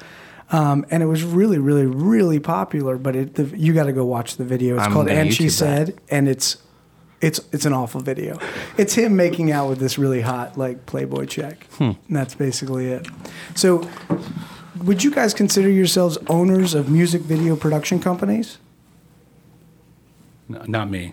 Um, 0.50 0.84
and 0.90 1.02
it 1.02 1.06
was 1.06 1.24
really, 1.24 1.58
really, 1.58 1.86
really 1.86 2.38
popular. 2.38 2.98
But 2.98 3.16
it, 3.16 3.34
the, 3.34 3.44
you 3.58 3.72
got 3.72 3.84
to 3.84 3.92
go 3.92 4.04
watch 4.04 4.36
the 4.36 4.44
video. 4.44 4.74
It's 4.76 4.84
I'm 4.84 4.92
called 4.92 5.06
gonna 5.06 5.18
"And 5.18 5.32
She 5.34 5.44
YouTube 5.44 5.58
that. 5.60 5.86
Said," 5.86 6.00
and 6.10 6.28
it's 6.28 6.58
it's 7.22 7.40
it's 7.52 7.64
an 7.64 7.72
awful 7.72 8.02
video. 8.02 8.38
It's 8.76 8.94
him 8.94 9.16
making 9.16 9.50
out 9.50 9.68
with 9.70 9.78
this 9.78 9.96
really 9.96 10.20
hot 10.20 10.58
like 10.58 10.84
Playboy 10.84 11.24
chick. 11.26 11.66
Hmm. 11.78 11.92
And 12.06 12.16
that's 12.16 12.34
basically 12.34 12.88
it. 12.88 13.06
So, 13.54 13.88
would 14.82 15.02
you 15.04 15.10
guys 15.10 15.34
consider 15.34 15.70
yourselves 15.70 16.18
owners 16.28 16.74
of 16.74 16.88
music 16.88 17.22
video 17.22 17.56
production 17.56 18.00
companies? 18.00 18.58
N- 20.50 20.64
Not 20.66 20.90
me. 20.90 21.12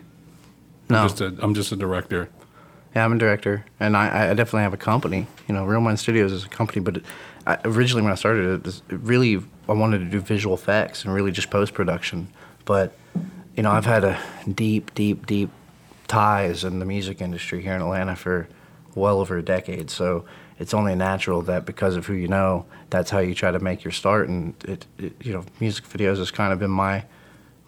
No. 0.90 1.00
I'm 1.00 1.08
just 1.08 1.22
a, 1.22 1.36
I'm 1.40 1.54
just 1.54 1.72
a 1.72 1.76
director. 1.76 2.30
Yeah, 2.96 3.06
I'm 3.06 3.14
a 3.14 3.18
director, 3.20 3.66
and 3.80 3.96
I, 3.96 4.32
I 4.32 4.34
definitely 4.34 4.64
have 4.64 4.74
a 4.74 4.78
company. 4.78 5.28
You 5.48 5.54
know, 5.54 5.64
Real 5.64 5.80
Mind 5.82 6.00
Studios 6.00 6.32
is 6.32 6.46
a 6.46 6.50
company, 6.50 6.82
but 6.82 6.98
it, 6.98 7.06
I, 7.46 7.58
originally 7.64 8.02
when 8.02 8.12
I 8.12 8.16
started 8.16 8.46
it, 8.46 8.64
this- 8.64 8.82
it 8.90 9.00
really 9.02 9.42
I 9.68 9.74
wanted 9.74 10.00
to 10.00 10.06
do 10.06 10.20
visual 10.20 10.56
effects 10.56 11.06
and 11.06 11.14
really 11.14 11.32
just 11.32 11.52
post 11.52 11.74
production. 11.76 12.28
But 12.66 12.96
you 13.56 13.62
know, 13.64 13.72
I've 13.72 13.86
had 13.86 14.04
a 14.04 14.20
deep, 14.52 14.94
deep, 14.96 15.26
deep 15.28 15.50
ties 16.08 16.64
in 16.64 16.80
the 16.80 16.86
music 16.86 17.22
industry 17.22 17.62
here 17.62 17.74
in 17.74 17.82
Atlanta 17.82 18.16
for 18.16 18.48
well 18.96 19.20
over 19.20 19.38
a 19.38 19.44
decade. 19.44 19.92
So 19.92 20.26
it's 20.60 20.74
only 20.74 20.94
natural 20.94 21.42
that 21.44 21.66
because 21.66 21.96
of 21.96 22.06
who 22.06 22.14
you 22.14 22.28
know, 22.28 22.66
that's 22.90 23.10
how 23.10 23.20
you 23.20 23.34
try 23.34 23.50
to 23.50 23.60
make 23.60 23.84
your 23.84 23.92
start. 23.92 24.28
And 24.28 24.54
it, 24.66 24.86
it 24.98 25.14
you 25.22 25.34
know, 25.34 25.46
music 25.60 25.86
videos 25.86 26.18
has 26.18 26.32
kind 26.32 26.54
of 26.54 26.60
been 26.60 26.72
my 26.72 27.06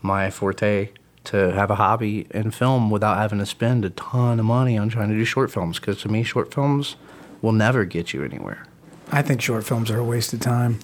my 0.01 0.29
forte 0.29 0.89
to 1.23 1.53
have 1.53 1.69
a 1.69 1.75
hobby 1.75 2.27
and 2.31 2.53
film 2.53 2.89
without 2.89 3.17
having 3.17 3.39
to 3.39 3.45
spend 3.45 3.85
a 3.85 3.91
ton 3.91 4.39
of 4.39 4.45
money 4.45 4.77
on 4.77 4.89
trying 4.89 5.09
to 5.09 5.15
do 5.15 5.23
short 5.23 5.51
films. 5.51 5.79
Because 5.79 6.01
to 6.01 6.09
me, 6.09 6.23
short 6.23 6.53
films 6.53 6.95
will 7.41 7.51
never 7.51 7.85
get 7.85 8.13
you 8.13 8.23
anywhere. 8.23 8.65
I 9.11 9.21
think 9.21 9.41
short 9.41 9.63
films 9.63 9.91
are 9.91 9.99
a 9.99 10.03
waste 10.03 10.33
of 10.33 10.39
time. 10.39 10.79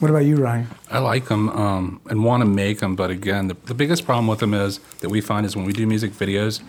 What 0.00 0.10
about 0.10 0.24
you, 0.24 0.36
Ryan? 0.36 0.66
I 0.90 0.98
like 0.98 1.26
them 1.26 1.48
um, 1.50 2.00
and 2.10 2.24
want 2.24 2.40
to 2.40 2.44
make 2.44 2.80
them, 2.80 2.96
but 2.96 3.10
again, 3.10 3.46
the, 3.46 3.56
the 3.66 3.74
biggest 3.74 4.04
problem 4.04 4.26
with 4.26 4.40
them 4.40 4.52
is 4.52 4.80
that 5.00 5.08
we 5.08 5.20
find 5.20 5.46
is 5.46 5.54
when 5.54 5.64
we 5.64 5.72
do 5.72 5.86
music 5.86 6.10
videos, 6.12 6.60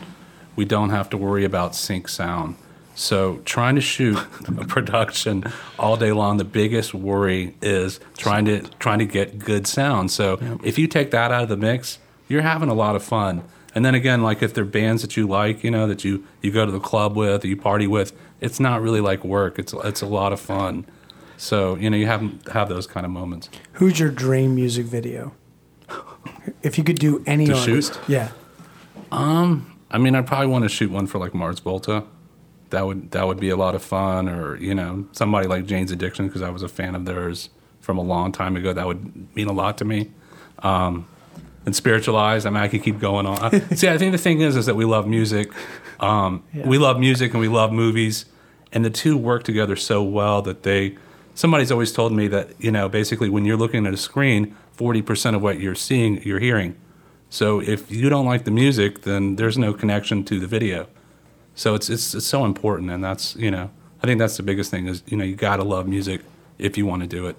we 0.55 0.63
don't 0.63 0.91
have 0.91 1.10
to 1.10 1.17
worry 1.17 1.43
about 1.43 1.75
sync 1.75 2.08
sound. 2.08 2.55
So 3.00 3.38
trying 3.46 3.75
to 3.75 3.82
shoot 3.82 4.18
a 4.58 4.65
production 4.68 5.46
all 5.79 5.96
day 5.96 6.12
long, 6.12 6.36
the 6.36 6.44
biggest 6.44 6.94
worry 6.94 7.56
is 7.62 8.00
trying 8.18 8.44
to 8.46 8.62
trying 8.79 9.00
to 9.00 9.06
get 9.06 9.39
good 9.39 9.68
sound. 9.68 10.12
So 10.12 10.60
if 10.63 10.77
you 10.77 10.86
take 10.86 11.12
that 11.12 11.32
out 11.32 11.44
of 11.44 11.50
the 11.50 11.56
mix, 11.56 12.00
you're 12.27 12.41
having 12.41 12.68
a 12.68 12.74
lot 12.74 12.98
of 12.98 13.03
fun. 13.03 13.44
And 13.74 13.86
then 13.86 13.96
again, 13.96 14.22
like 14.22 14.44
if 14.44 14.53
they're 14.53 14.65
bands 14.65 15.01
that 15.03 15.15
you 15.15 15.27
like, 15.27 15.63
you 15.63 15.72
know, 15.72 15.88
that 15.88 16.03
you 16.03 16.25
you 16.41 16.51
go 16.51 16.65
to 16.65 16.72
the 16.74 16.79
club 16.82 17.15
with, 17.15 17.46
you 17.46 17.56
party 17.56 17.88
with, 17.88 18.12
it's 18.41 18.60
not 18.60 18.82
really 18.82 19.00
like 19.00 19.24
work. 19.24 19.58
It's 19.60 19.72
it's 19.86 20.01
a 20.01 20.06
lot 20.08 20.34
of 20.34 20.41
fun. 20.41 20.86
So 21.38 21.75
you 21.75 21.89
know, 21.89 21.96
you 21.96 22.06
have 22.08 22.22
have 22.51 22.68
those 22.68 22.86
kind 22.86 23.06
of 23.06 23.13
moments. 23.13 23.50
Who's 23.74 23.98
your 23.98 24.10
dream 24.10 24.56
music 24.56 24.88
video? 24.88 25.34
If 26.63 26.77
you 26.77 26.84
could 26.84 27.00
do 27.00 27.24
any 27.25 27.46
To 27.46 27.56
artist, 27.58 27.94
shoot? 27.94 28.01
yeah. 28.10 28.32
Um, 29.10 29.77
I 29.89 29.98
mean, 30.00 30.15
I'd 30.15 30.27
probably 30.27 30.48
want 30.48 30.63
to 30.65 30.70
shoot 30.70 30.91
one 30.91 31.08
for 31.08 31.18
like 31.18 31.34
Mars 31.34 31.60
Volta. 31.60 32.03
That 32.69 32.85
would 32.85 33.11
that 33.11 33.27
would 33.27 33.39
be 33.39 33.49
a 33.49 33.57
lot 33.57 33.75
of 33.75 33.81
fun, 33.83 34.29
or 34.29 34.55
you 34.57 34.75
know, 34.75 35.07
somebody 35.11 35.47
like 35.47 35.65
Jane's 35.65 35.91
Addiction 35.91 36.27
because 36.27 36.41
I 36.41 36.49
was 36.49 36.63
a 36.63 36.67
fan 36.69 36.95
of 36.95 37.05
theirs 37.05 37.49
from 37.81 37.97
a 37.97 38.01
long 38.01 38.31
time 38.31 38.55
ago. 38.55 38.73
That 38.73 38.85
would 38.85 39.35
mean 39.35 39.47
a 39.47 39.53
lot 39.53 39.77
to 39.79 39.85
me. 39.85 40.11
Um, 40.59 41.07
and 41.65 41.75
spiritualized. 41.75 42.45
I 42.47 42.49
mean, 42.49 42.61
I 42.63 42.67
could 42.67 42.83
keep 42.83 42.99
going 42.99 43.25
on. 43.25 43.51
See, 43.75 43.88
I 43.89 43.97
think 43.97 44.11
the 44.11 44.17
thing 44.17 44.41
is, 44.41 44.55
is 44.55 44.65
that 44.65 44.75
we 44.75 44.85
love 44.85 45.07
music. 45.07 45.51
Um, 45.99 46.43
We 46.53 46.77
love 46.77 46.99
music 46.99 47.31
and 47.33 47.41
we 47.41 47.47
love 47.47 47.71
movies, 47.71 48.25
and 48.71 48.85
the 48.85 48.89
two 48.89 49.17
work 49.17 49.43
together 49.43 49.75
so 49.75 50.01
well 50.03 50.41
that 50.43 50.63
they. 50.63 50.97
Somebody's 51.35 51.71
always 51.71 51.91
told 51.91 52.11
me 52.11 52.27
that 52.27 52.49
you 52.59 52.71
know, 52.71 52.89
basically, 52.89 53.29
when 53.29 53.45
you're 53.45 53.57
looking 53.57 53.85
at 53.85 53.93
a 53.93 53.97
screen, 53.97 54.55
forty 54.73 55.01
percent 55.01 55.35
of 55.35 55.41
what 55.41 55.59
you're 55.59 55.75
seeing, 55.75 56.21
you're 56.23 56.39
hearing. 56.39 56.75
So 57.29 57.61
if 57.61 57.91
you 57.91 58.09
don't 58.09 58.25
like 58.25 58.43
the 58.45 58.51
music, 58.51 59.01
then 59.01 59.35
there's 59.35 59.57
no 59.57 59.73
connection 59.73 60.23
to 60.25 60.39
the 60.39 60.47
video. 60.47 60.88
So 61.60 61.75
it's 61.75 61.89
it's, 61.89 62.16
it's 62.16 62.25
so 62.25 62.46
important, 62.46 62.89
and 62.89 63.04
that's 63.04 63.36
you 63.36 63.51
know 63.51 63.70
I 64.01 64.08
think 64.08 64.18
that's 64.18 64.38
the 64.38 64.44
biggest 64.44 64.72
thing 64.72 64.88
is 64.88 65.04
you 65.08 65.18
know 65.18 65.25
you 65.25 65.36
got 65.36 65.58
to 65.58 65.63
love 65.63 65.89
music 65.89 66.22
if 66.58 66.78
you 66.78 66.86
want 66.86 67.01
to 67.01 67.08
do 67.08 67.28
it. 67.28 67.36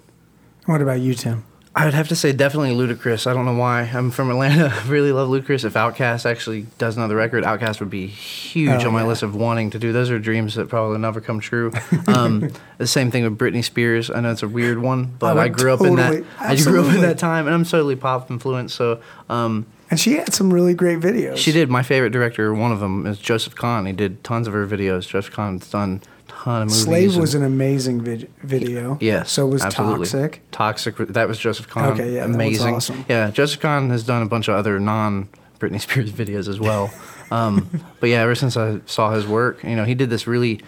What 0.67 0.83
about 0.83 1.00
you, 1.00 1.15
Tim? 1.15 1.45
I 1.75 1.87
would 1.87 1.95
have 1.95 2.09
to 2.09 2.17
say 2.17 2.33
definitely 2.33 2.75
Ludacris. 2.75 3.27
I 3.27 3.33
don't 3.33 3.47
know 3.47 3.55
why. 3.55 3.83
I'm 3.83 4.11
from 4.11 4.29
Atlanta. 4.31 4.75
I 4.85 4.89
really 4.89 5.12
love 5.12 5.31
Ludacris. 5.31 5.65
If 5.65 5.73
Outkast 5.73 6.27
actually 6.29 6.67
does 6.77 6.99
another 6.99 7.17
record, 7.17 7.45
Outkast 7.45 7.81
would 7.81 7.89
be 7.89 8.09
huge 8.09 8.85
Oh, 8.85 8.89
on 8.89 8.93
my 8.93 9.00
yeah. 9.03 9.07
list 9.07 9.23
of 9.23 9.35
wanting 9.35 9.71
to 9.71 9.79
do. 9.79 9.91
Those 9.93 10.11
are 10.11 10.19
dreams 10.19 10.55
that 10.57 10.69
probably 10.69 10.99
never 10.99 11.23
come 11.23 11.41
true. 11.41 11.73
Um, 12.07 12.50
the 12.79 12.87
same 12.89 13.11
thing 13.11 13.23
with 13.25 13.39
Britney 13.39 13.65
Spears. 13.65 14.11
I 14.11 14.21
know 14.21 14.33
it's 14.33 14.43
a 14.43 14.49
weird 14.49 14.79
one, 14.83 15.15
but 15.19 15.39
Oh, 15.39 15.41
I 15.41 15.49
grew 15.49 15.73
up 15.73 15.81
in 15.81 15.97
totally. 15.97 16.21
that. 16.21 16.27
I 16.41 16.57
grew 16.57 16.85
up 16.87 16.93
in 16.95 17.00
that 17.03 17.19
time, 17.19 17.47
and 17.47 17.55
I'm 17.55 17.65
totally 17.65 17.97
pop 17.97 18.31
influenced. 18.31 18.75
So 18.75 19.00
um, 19.31 19.65
And 19.90 19.99
she 19.99 20.12
had 20.14 20.32
some 20.32 20.52
really 20.52 20.73
great 20.75 21.00
videos. 21.00 21.37
she 21.37 21.50
did. 21.50 21.68
My 21.68 21.82
favorite 21.82 22.11
director, 22.11 22.54
one 22.54 22.70
of 22.70 22.78
them, 22.80 23.06
is 23.06 23.18
Joseph 23.18 23.56
Kahn. 23.56 23.87
He 23.87 23.92
did 23.92 24.23
tons 24.23 24.47
of 24.47 24.52
her 24.52 24.66
videos. 24.66 25.09
Joseph 25.09 25.35
Kahn's 25.35 25.68
done 25.68 26.00
a 26.28 26.30
ton 26.30 26.62
of 26.62 26.68
movies. 26.68 26.82
Slave 26.85 27.16
was 27.16 27.35
an 27.35 27.42
amazing 27.42 28.00
vid- 28.02 28.30
video. 28.42 28.99
Yeah. 29.00 29.25
So 29.25 29.47
was 29.47 29.62
absolutely. 29.62 30.06
Toxic. 30.06 30.42
Toxic. 30.52 30.97
That 30.97 31.26
was 31.26 31.38
Joseph 31.40 31.68
Kahn. 31.68 31.92
Okay, 31.94 32.14
yeah, 32.14 32.25
amazing. 32.25 32.76
awesome. 32.76 33.04
Yeah, 33.09 33.30
Joseph 33.32 33.61
Kahn 33.61 33.90
has 33.90 34.04
done 34.04 34.23
a 34.23 34.26
bunch 34.26 34.47
of 34.47 34.54
other 34.54 34.78
non 34.78 35.28
Britney 35.59 35.80
Spears 35.87 36.12
videos 36.12 36.49
as 36.49 36.61
well. 36.61 36.92
um, 37.32 37.68
but 38.00 38.11
yeah, 38.11 38.20
ever 38.23 38.37
since 38.37 38.56
I 38.56 38.80
saw 38.87 39.11
his 39.11 39.26
work, 39.26 39.64
you 39.64 39.75
know, 39.75 39.85
he 39.85 39.94
did 39.97 40.09
this 40.09 40.26
really 40.26 40.61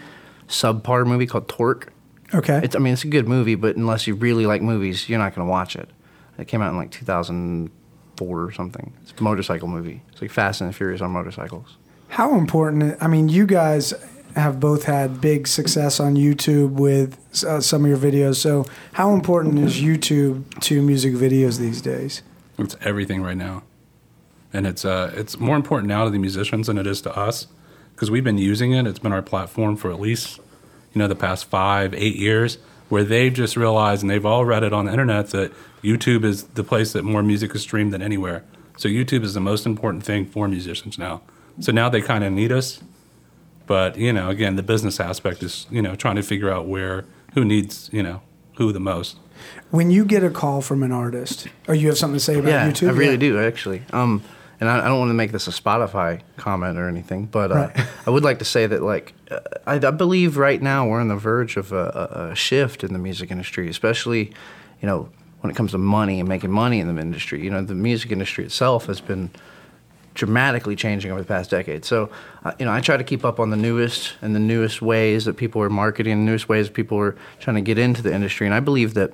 subpar 0.49 1.07
movie 1.07 1.27
called 1.27 1.49
Torque. 1.49 1.93
Okay. 2.35 2.61
It's, 2.65 2.75
I 2.75 2.79
mean, 2.81 2.95
it's 2.95 3.05
a 3.05 3.09
good 3.09 3.29
movie, 3.29 3.55
but 3.55 3.77
unless 3.77 4.07
you 4.07 4.15
really 4.17 4.47
like 4.47 4.63
movies, 4.63 5.09
you're 5.09 5.19
not 5.19 5.35
going 5.35 5.47
to 5.47 5.51
watch 5.51 5.77
it. 5.77 5.89
It 6.39 6.49
came 6.49 6.61
out 6.63 6.71
in 6.71 6.77
like 6.77 6.91
2004 8.23 8.43
or 8.43 8.53
something. 8.53 8.93
It's 9.03 9.13
a 9.19 9.23
motorcycle 9.23 9.69
movie. 9.69 10.03
It's 10.11 10.23
like 10.23 10.31
Fast 10.31 10.61
and 10.61 10.71
the 10.71 10.75
Furious 10.75 11.01
on 11.01 11.11
motorcycles. 11.11 11.77
How 12.09 12.37
important? 12.37 12.97
I 13.01 13.07
mean, 13.09 13.29
you 13.29 13.47
guys 13.47 13.95
have 14.37 14.61
both 14.61 14.85
had 14.85 15.21
big 15.21 15.47
success 15.47 16.01
on 16.01 16.15
YouTube 16.15 16.73
with 16.73 17.19
uh, 17.45 17.61
some 17.61 17.85
of 17.85 17.89
your 17.89 17.99
videos. 17.99 18.37
So, 18.37 18.67
how 18.93 19.13
important 19.15 19.59
is 19.59 19.81
YouTube 19.81 20.61
to 20.61 20.83
music 20.83 21.15
videos 21.15 21.59
these 21.59 21.81
days? 21.81 22.23
It's 22.59 22.77
everything 22.83 23.23
right 23.23 23.37
now, 23.37 23.63
and 24.53 24.67
it's 24.67 24.85
uh 24.85 25.13
it's 25.17 25.39
more 25.39 25.57
important 25.57 25.89
now 25.89 26.05
to 26.05 26.11
the 26.11 26.19
musicians 26.19 26.67
than 26.67 26.79
it 26.79 26.87
is 26.87 27.01
to 27.03 27.17
us 27.17 27.47
because 27.95 28.11
we've 28.11 28.25
been 28.25 28.39
using 28.39 28.73
it. 28.73 28.87
It's 28.87 28.99
been 28.99 29.13
our 29.13 29.23
platform 29.23 29.77
for 29.77 29.91
at 29.91 29.99
least 29.99 30.39
you 30.93 30.99
know 30.99 31.09
the 31.09 31.17
past 31.17 31.47
five 31.47 31.95
eight 31.95 32.17
years. 32.17 32.59
Where 32.93 33.05
they've 33.05 33.33
just 33.33 33.57
realized 33.57 34.03
and 34.03 34.11
they've 34.11 34.27
all 34.27 34.45
read 34.45 34.63
it 34.63 34.75
on 34.75 34.85
the 34.85 34.93
internet 34.93 35.31
that 35.31 35.51
YouTube 35.83 36.25
is 36.27 36.43
the 36.43 36.63
place 36.63 36.93
that 36.93 37.03
more 37.03 37.23
music 37.23 37.55
is 37.55 37.63
streamed 37.63 37.91
than 37.91 38.03
anywhere. 38.03 38.45
So 38.77 38.87
YouTube 38.87 39.23
is 39.25 39.33
the 39.33 39.41
most 39.41 39.65
important 39.65 40.05
thing 40.05 40.27
for 40.27 40.47
musicians 40.47 40.99
now. 40.99 41.23
So 41.59 41.73
now 41.73 41.89
they 41.89 42.03
kind 42.03 42.23
of 42.23 42.35
need 42.35 42.53
us. 42.53 42.83
But, 43.67 43.97
you 43.97 44.13
know, 44.13 44.29
again, 44.29 44.57
the 44.57 44.63
business 44.63 45.01
aspect 45.01 45.43
is, 45.43 45.67
you 45.71 45.81
know, 45.81 45.95
trying 45.97 46.17
to 46.17 46.23
figure 46.23 46.51
out 46.51 46.67
where, 46.67 47.07
who 47.33 47.47
needs, 47.47 47.89
you 47.95 48.03
know, 48.03 48.21
who 48.57 48.73
the 48.75 48.81
most. 48.81 49.17
When 49.71 49.91
you 49.91 50.05
get 50.05 50.23
a 50.23 50.29
call 50.29 50.61
from 50.61 50.83
an 50.83 50.93
artist, 50.93 51.49
or 51.69 51.75
you 51.75 51.89
have 51.89 51.97
something 51.97 52.19
to 52.19 52.25
say 52.25 52.39
about 52.39 52.51
yeah, 52.51 52.71
YouTube? 52.71 52.89
I 52.89 52.93
really 52.93 53.13
Yeah. 53.13 53.17
do 53.17 53.39
actually. 53.41 53.85
Um, 53.95 54.23
and 54.63 54.71
I, 54.71 54.85
I 54.85 54.89
don't 54.89 55.01
want 55.01 55.09
to 55.09 55.15
make 55.15 55.33
this 55.33 55.49
a 55.49 55.51
Spotify 55.51 56.21
comment 56.37 56.79
or 56.79 56.87
anything, 56.87 57.27
but 57.27 57.51
uh, 57.51 57.55
Right. 57.55 57.87
I 58.07 58.11
would 58.11 58.23
like 58.23 58.39
to 58.39 58.45
say 58.45 58.65
that 58.69 58.81
like 58.81 59.13
uh, 59.29 59.41
I, 59.67 59.75
I 59.75 59.91
believe 59.91 60.37
right 60.37 60.63
now 60.63 60.87
we're 60.87 61.01
on 61.01 61.09
the 61.09 61.17
verge 61.17 61.57
of 61.57 61.73
a, 61.73 62.31
a, 62.31 62.37
shift 62.37 62.85
in 62.85 62.93
the 62.93 62.99
music 63.01 63.33
industry, 63.33 63.69
especially 63.69 64.33
you 64.81 64.87
know 64.87 65.09
when 65.41 65.51
it 65.51 65.57
comes 65.57 65.73
to 65.73 65.79
money 65.79 66.21
and 66.21 66.29
making 66.29 66.53
money 66.53 66.79
in 66.79 66.95
the 66.95 67.03
industry. 67.03 67.43
You 67.43 67.51
know, 67.51 67.61
the 67.61 67.75
music 67.75 68.13
industry 68.13 68.45
itself 68.45 68.87
has 68.87 69.01
been 69.01 69.31
dramatically 70.15 70.77
changing 70.77 71.11
over 71.11 71.21
the 71.21 71.27
past 71.27 71.51
decade. 71.51 71.85
So, 71.85 72.11
uh, 72.45 72.53
you 72.61 72.65
know, 72.65 72.71
I 72.71 72.81
try 72.81 72.97
to 72.97 73.03
keep 73.03 73.25
up 73.25 73.41
on 73.41 73.51
the 73.51 73.57
newest 73.57 74.15
and 74.23 74.33
the 74.33 74.39
newest 74.41 74.81
ways 74.81 75.25
that 75.25 75.37
people 75.37 75.61
are 75.61 75.71
marketing, 75.71 76.25
the 76.25 76.31
newest 76.31 76.49
ways 76.49 76.71
people 76.71 76.99
are 76.99 77.17
trying 77.41 77.57
to 77.57 77.63
get 77.63 77.79
into 77.79 78.01
the 78.01 78.15
industry, 78.15 78.47
and 78.47 78.55
I 78.55 78.61
believe 78.61 78.95
that 78.95 79.13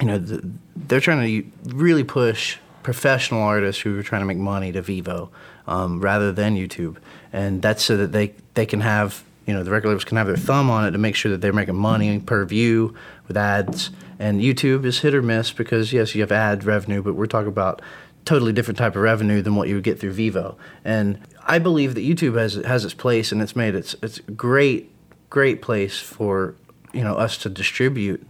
you 0.00 0.06
know, 0.06 0.18
the, 0.18 0.48
they're 0.76 1.00
trying 1.00 1.26
to 1.42 1.74
really 1.74 2.04
push 2.04 2.58
professional 2.88 3.42
artists 3.42 3.82
who 3.82 3.98
are 3.98 4.02
trying 4.02 4.22
to 4.22 4.24
make 4.24 4.38
money 4.38 4.72
to 4.72 4.80
Vevo 4.80 5.28
um, 5.66 6.00
rather 6.00 6.32
than 6.32 6.56
YouTube, 6.56 6.96
and 7.34 7.60
that's 7.60 7.84
so 7.84 7.98
that 7.98 8.12
they 8.12 8.32
they 8.54 8.64
can 8.64 8.80
have 8.80 9.22
you 9.44 9.52
know 9.52 9.62
the 9.62 9.70
record 9.70 9.88
labels 9.88 10.04
can 10.04 10.16
have 10.16 10.26
their 10.26 10.38
thumb 10.38 10.70
on 10.70 10.86
it 10.86 10.92
to 10.92 10.96
make 10.96 11.14
sure 11.14 11.30
that 11.30 11.42
they're 11.42 11.52
making 11.52 11.76
money 11.76 12.18
per 12.18 12.46
view 12.46 12.94
with 13.26 13.36
ads. 13.36 13.90
And 14.18 14.40
YouTube 14.40 14.86
is 14.86 15.00
hit 15.00 15.14
or 15.14 15.20
miss 15.20 15.52
because 15.52 15.92
yes, 15.92 16.14
you 16.14 16.22
have 16.22 16.32
ad 16.32 16.64
revenue, 16.64 17.02
but 17.02 17.14
we're 17.14 17.26
talking 17.26 17.48
about 17.48 17.82
totally 18.24 18.54
different 18.54 18.78
type 18.78 18.96
of 18.96 19.02
revenue 19.02 19.42
than 19.42 19.54
what 19.54 19.68
you 19.68 19.74
would 19.74 19.84
get 19.84 20.00
through 20.00 20.14
Vevo. 20.14 20.56
And 20.82 21.20
I 21.44 21.58
believe 21.58 21.94
that 21.94 22.00
YouTube 22.00 22.38
has 22.38 22.54
has 22.54 22.86
its 22.86 22.94
place, 22.94 23.32
and 23.32 23.42
it's 23.42 23.54
made 23.54 23.74
its 23.74 23.96
it's 24.02 24.20
great 24.34 24.90
great 25.28 25.60
place 25.60 26.00
for 26.00 26.54
you 26.94 27.04
know 27.04 27.16
us 27.16 27.36
to 27.36 27.50
distribute 27.50 28.26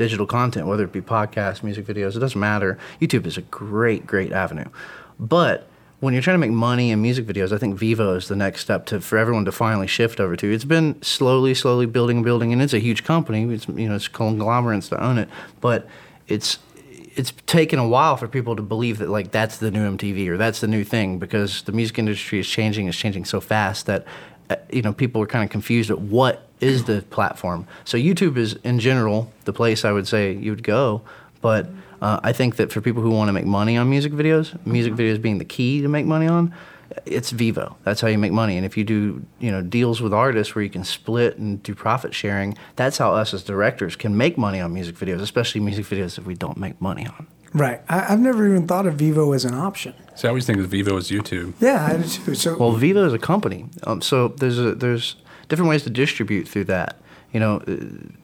digital 0.00 0.26
content, 0.26 0.66
whether 0.66 0.84
it 0.84 0.92
be 0.92 1.02
podcasts, 1.02 1.62
music 1.62 1.84
videos, 1.84 2.16
it 2.16 2.20
doesn't 2.20 2.40
matter. 2.40 2.78
YouTube 3.02 3.26
is 3.26 3.36
a 3.36 3.42
great, 3.42 4.06
great 4.06 4.32
avenue. 4.32 4.64
But 5.18 5.66
when 6.00 6.14
you're 6.14 6.22
trying 6.22 6.36
to 6.36 6.46
make 6.46 6.52
money 6.52 6.90
in 6.90 7.02
music 7.02 7.26
videos, 7.26 7.52
I 7.52 7.58
think 7.58 7.78
Vevo 7.78 8.16
is 8.16 8.26
the 8.26 8.34
next 8.34 8.62
step 8.62 8.86
to 8.86 9.02
for 9.02 9.18
everyone 9.18 9.44
to 9.44 9.52
finally 9.52 9.86
shift 9.86 10.18
over 10.18 10.36
to. 10.36 10.50
It's 10.50 10.64
been 10.64 11.00
slowly, 11.02 11.52
slowly 11.52 11.84
building 11.84 12.16
and 12.16 12.24
building, 12.24 12.50
and 12.50 12.62
it's 12.62 12.72
a 12.72 12.78
huge 12.78 13.04
company. 13.04 13.42
It's 13.52 13.68
you 13.68 13.90
know 13.90 13.96
it's 13.96 14.08
conglomerates 14.08 14.88
to 14.88 15.04
own 15.04 15.18
it, 15.18 15.28
but 15.60 15.86
it's 16.28 16.58
it's 17.14 17.34
taken 17.44 17.78
a 17.78 17.86
while 17.86 18.16
for 18.16 18.26
people 18.26 18.56
to 18.56 18.62
believe 18.62 18.96
that 18.98 19.10
like 19.10 19.30
that's 19.30 19.58
the 19.58 19.70
new 19.70 19.96
MTV 19.98 20.28
or 20.28 20.38
that's 20.38 20.62
the 20.62 20.66
new 20.66 20.82
thing 20.82 21.18
because 21.18 21.60
the 21.64 21.72
music 21.72 21.98
industry 21.98 22.38
is 22.38 22.48
changing. 22.48 22.88
It's 22.88 22.96
changing 22.96 23.26
so 23.26 23.38
fast 23.38 23.84
that 23.84 24.06
you 24.70 24.82
know 24.82 24.92
people 24.92 25.22
are 25.22 25.26
kind 25.26 25.44
of 25.44 25.50
confused 25.50 25.90
at 25.90 26.00
what 26.00 26.46
is 26.60 26.84
the 26.84 27.02
platform. 27.10 27.66
So 27.84 27.96
YouTube 27.96 28.36
is 28.36 28.54
in 28.64 28.80
general 28.80 29.32
the 29.44 29.52
place 29.52 29.84
I 29.84 29.92
would 29.92 30.06
say 30.06 30.32
you 30.34 30.50
would 30.50 30.62
go, 30.62 31.02
but 31.40 31.68
uh, 32.02 32.20
I 32.22 32.32
think 32.32 32.56
that 32.56 32.72
for 32.72 32.80
people 32.80 33.02
who 33.02 33.10
want 33.10 33.28
to 33.28 33.32
make 33.32 33.46
money 33.46 33.76
on 33.76 33.88
music 33.88 34.12
videos, 34.12 34.54
music 34.66 34.94
videos 34.94 35.20
being 35.20 35.38
the 35.38 35.44
key 35.44 35.82
to 35.82 35.88
make 35.88 36.06
money 36.06 36.26
on, 36.26 36.54
it's 37.06 37.32
Vevo. 37.32 37.76
That's 37.84 38.00
how 38.00 38.08
you 38.08 38.18
make 38.18 38.32
money. 38.32 38.56
And 38.56 38.66
if 38.66 38.76
you 38.76 38.84
do, 38.84 39.24
you 39.38 39.50
know, 39.50 39.62
deals 39.62 40.00
with 40.00 40.12
artists 40.12 40.54
where 40.54 40.64
you 40.64 40.70
can 40.70 40.84
split 40.84 41.38
and 41.38 41.62
do 41.62 41.74
profit 41.74 42.14
sharing, 42.14 42.56
that's 42.76 42.98
how 42.98 43.14
us 43.14 43.32
as 43.32 43.42
directors 43.42 43.96
can 43.96 44.16
make 44.16 44.36
money 44.36 44.60
on 44.60 44.72
music 44.72 44.96
videos, 44.96 45.20
especially 45.20 45.60
music 45.60 45.86
videos 45.86 46.16
that 46.16 46.24
we 46.24 46.34
don't 46.34 46.56
make 46.56 46.80
money 46.80 47.06
on. 47.06 47.26
Right. 47.52 47.80
I, 47.88 48.12
I've 48.12 48.20
never 48.20 48.46
even 48.48 48.66
thought 48.66 48.86
of 48.86 48.94
Vevo 48.94 49.34
as 49.34 49.44
an 49.44 49.54
option. 49.54 49.94
So 50.14 50.28
I 50.28 50.30
always 50.30 50.46
think 50.46 50.58
of 50.58 50.66
Vevo 50.70 50.96
as 50.98 51.10
YouTube. 51.10 51.54
Yeah, 51.60 51.84
I 51.86 51.96
do 51.96 52.02
too. 52.08 52.34
So, 52.34 52.56
Well, 52.56 52.72
Vevo 52.74 53.06
is 53.06 53.12
a 53.12 53.18
company, 53.18 53.66
um, 53.84 54.00
so 54.02 54.28
there's 54.28 54.58
a, 54.58 54.74
there's 54.74 55.16
different 55.48 55.68
ways 55.68 55.82
to 55.84 55.90
distribute 55.90 56.46
through 56.46 56.64
that. 56.64 56.96
You 57.32 57.40
know, 57.40 57.56
uh, 57.58 57.76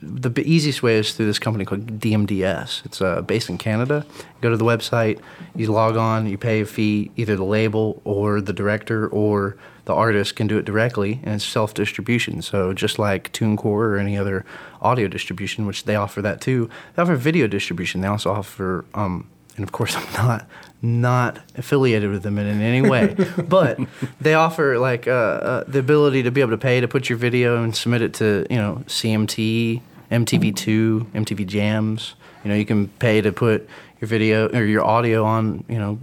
the 0.03 0.43
easiest 0.45 0.83
way 0.83 0.97
is 0.97 1.13
through 1.13 1.27
this 1.27 1.39
company 1.39 1.65
called 1.65 2.01
DMDS. 2.01 2.85
It's 2.85 3.01
uh, 3.01 3.23
based 3.23 3.49
in 3.49 3.57
Canada. 3.57 4.05
Go 4.41 4.51
to 4.51 4.57
the 4.57 4.65
website, 4.65 5.21
you 5.55 5.71
log 5.71 5.97
on, 5.97 6.27
you 6.27 6.37
pay 6.37 6.61
a 6.61 6.67
fee. 6.67 7.11
Either 7.17 7.37
the 7.37 7.45
label 7.45 8.03
or 8.05 8.41
the 8.41 8.53
director 8.53 9.07
or 9.09 9.57
the 9.85 9.95
artist 9.95 10.35
can 10.35 10.49
do 10.49 10.59
it 10.59 10.65
directly, 10.65 11.21
and 11.23 11.35
it's 11.35 11.45
self 11.45 11.73
distribution. 11.73 12.43
So 12.43 12.73
just 12.73 12.99
like 12.99 13.33
TuneCore 13.33 13.65
or 13.65 13.99
any 13.99 14.19
other 14.19 14.45
audio 14.83 15.07
distribution, 15.07 15.67
which 15.67 15.85
they 15.85 15.95
offer 15.95 16.21
that 16.23 16.41
too, 16.41 16.69
they 16.95 17.03
offer 17.03 17.15
video 17.15 17.47
distribution. 17.47 18.01
They 18.01 18.09
also 18.09 18.33
offer 18.33 18.85
um, 18.95 19.29
and 19.57 19.65
of 19.65 19.73
course 19.73 19.97
I'm 19.97 20.13
not 20.13 20.47
not 20.87 21.39
affiliated 21.57 22.11
with 22.11 22.23
them 22.23 22.39
in, 22.39 22.47
in 22.47 22.61
any 22.61 22.81
way, 22.89 23.15
but 23.49 23.79
they 24.21 24.35
offer 24.35 24.79
like 24.79 25.07
uh, 25.09 25.11
uh, 25.11 25.65
the 25.67 25.79
ability 25.81 26.23
to 26.23 26.31
be 26.31 26.41
able 26.41 26.53
to 26.53 26.59
pay 26.59 26.81
to 26.81 26.89
put 26.89 27.09
your 27.09 27.19
video 27.19 27.63
and 27.63 27.75
submit 27.77 28.03
it 28.03 28.15
to 28.15 28.47
you 28.49 28.57
know 28.57 28.83
CMT, 28.87 29.81
MTV2, 30.11 31.05
MTV 31.13 31.47
Jams. 31.47 32.15
You 32.45 32.51
know 32.51 32.57
you 32.57 32.65
can 32.67 32.89
pay 32.89 33.21
to 33.21 33.33
put 33.33 33.69
your 34.01 34.09
video 34.09 34.49
or 34.49 34.65
your 34.65 34.85
audio 34.85 35.25
on 35.25 35.65
you 35.69 35.79
know 35.79 35.99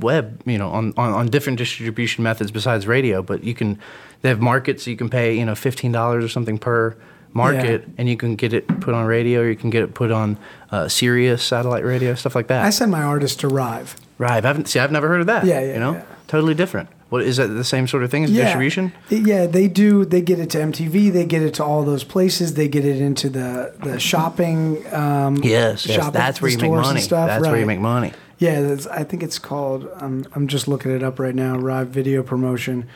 web 0.00 0.40
you 0.44 0.58
know 0.58 0.70
on, 0.70 0.92
on, 0.96 1.12
on 1.12 1.28
different 1.28 1.56
distribution 1.58 2.24
methods 2.24 2.50
besides 2.50 2.84
radio 2.84 3.22
but 3.22 3.44
you 3.44 3.54
can 3.54 3.78
they 4.22 4.28
have 4.28 4.40
markets 4.40 4.88
you 4.88 4.96
can 4.96 5.08
pay 5.08 5.38
you 5.38 5.44
know 5.44 5.52
$15 5.52 6.24
or 6.24 6.28
something 6.28 6.58
per 6.58 6.96
market 7.32 7.82
Yeah. 7.82 7.94
and 7.98 8.08
you 8.08 8.16
can 8.16 8.34
get 8.34 8.52
it 8.52 8.66
put 8.80 8.92
on 8.92 9.06
radio 9.06 9.42
or 9.42 9.48
you 9.48 9.54
can 9.56 9.70
get 9.70 9.82
it 9.84 9.94
put 9.94 10.10
on 10.10 10.36
uh, 10.72 10.88
Sirius 10.88 11.44
satellite 11.44 11.84
radio 11.84 12.14
stuff 12.16 12.34
like 12.34 12.48
that 12.48 12.64
I 12.64 12.70
send 12.70 12.90
my 12.90 13.02
artist 13.02 13.38
to 13.40 13.48
Rive. 13.48 13.94
Right 14.18 14.44
I 14.44 14.48
haven't 14.48 14.68
see 14.68 14.78
I've 14.78 14.92
never 14.92 15.08
heard 15.08 15.20
of 15.20 15.26
that 15.26 15.44
Yeah, 15.44 15.60
yeah, 15.60 15.74
you 15.74 15.80
know 15.80 15.92
yeah. 15.94 16.04
totally 16.26 16.54
different 16.54 16.88
what 17.10 17.22
is 17.22 17.36
that 17.36 17.46
the 17.48 17.64
same 17.64 17.86
sort 17.86 18.02
of 18.02 18.10
thing 18.10 18.24
as 18.24 18.30
distribution 18.32 18.92
Yeah, 19.08 19.46
they 19.46 19.68
do. 19.68 20.04
They 20.04 20.20
get 20.20 20.40
it 20.40 20.50
to 20.50 20.58
MTV. 20.58 21.12
They 21.12 21.24
get 21.24 21.42
it 21.42 21.54
to 21.54 21.64
all 21.64 21.84
those 21.84 22.02
places. 22.02 22.54
They 22.54 22.66
get 22.66 22.84
it 22.84 23.00
into 23.00 23.28
the 23.28 23.72
the 23.84 24.00
shopping. 24.00 24.84
Um, 24.92 25.36
yes, 25.36 25.86
yes 25.86 26.10
that's 26.10 26.42
where 26.42 26.50
you 26.50 26.58
make 26.58 26.70
money 26.72 27.00
Stuff. 27.00 27.28
that's 27.28 27.46
where 27.46 27.58
you 27.58 27.66
make 27.66 27.78
money 27.78 28.12
Yeah, 28.38 28.62
that's, 28.62 28.86
I 28.88 29.04
think 29.04 29.22
it's 29.22 29.38
called. 29.38 29.88
Um, 29.96 30.26
I'm 30.34 30.48
just 30.48 30.66
looking 30.66 30.90
it 30.90 31.02
up 31.04 31.20
right 31.20 31.34
now. 31.34 31.56
Rive 31.56 31.88
Video 31.88 32.22
Promotion, 32.24 32.88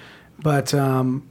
but 0.43 0.75
um, 0.75 1.29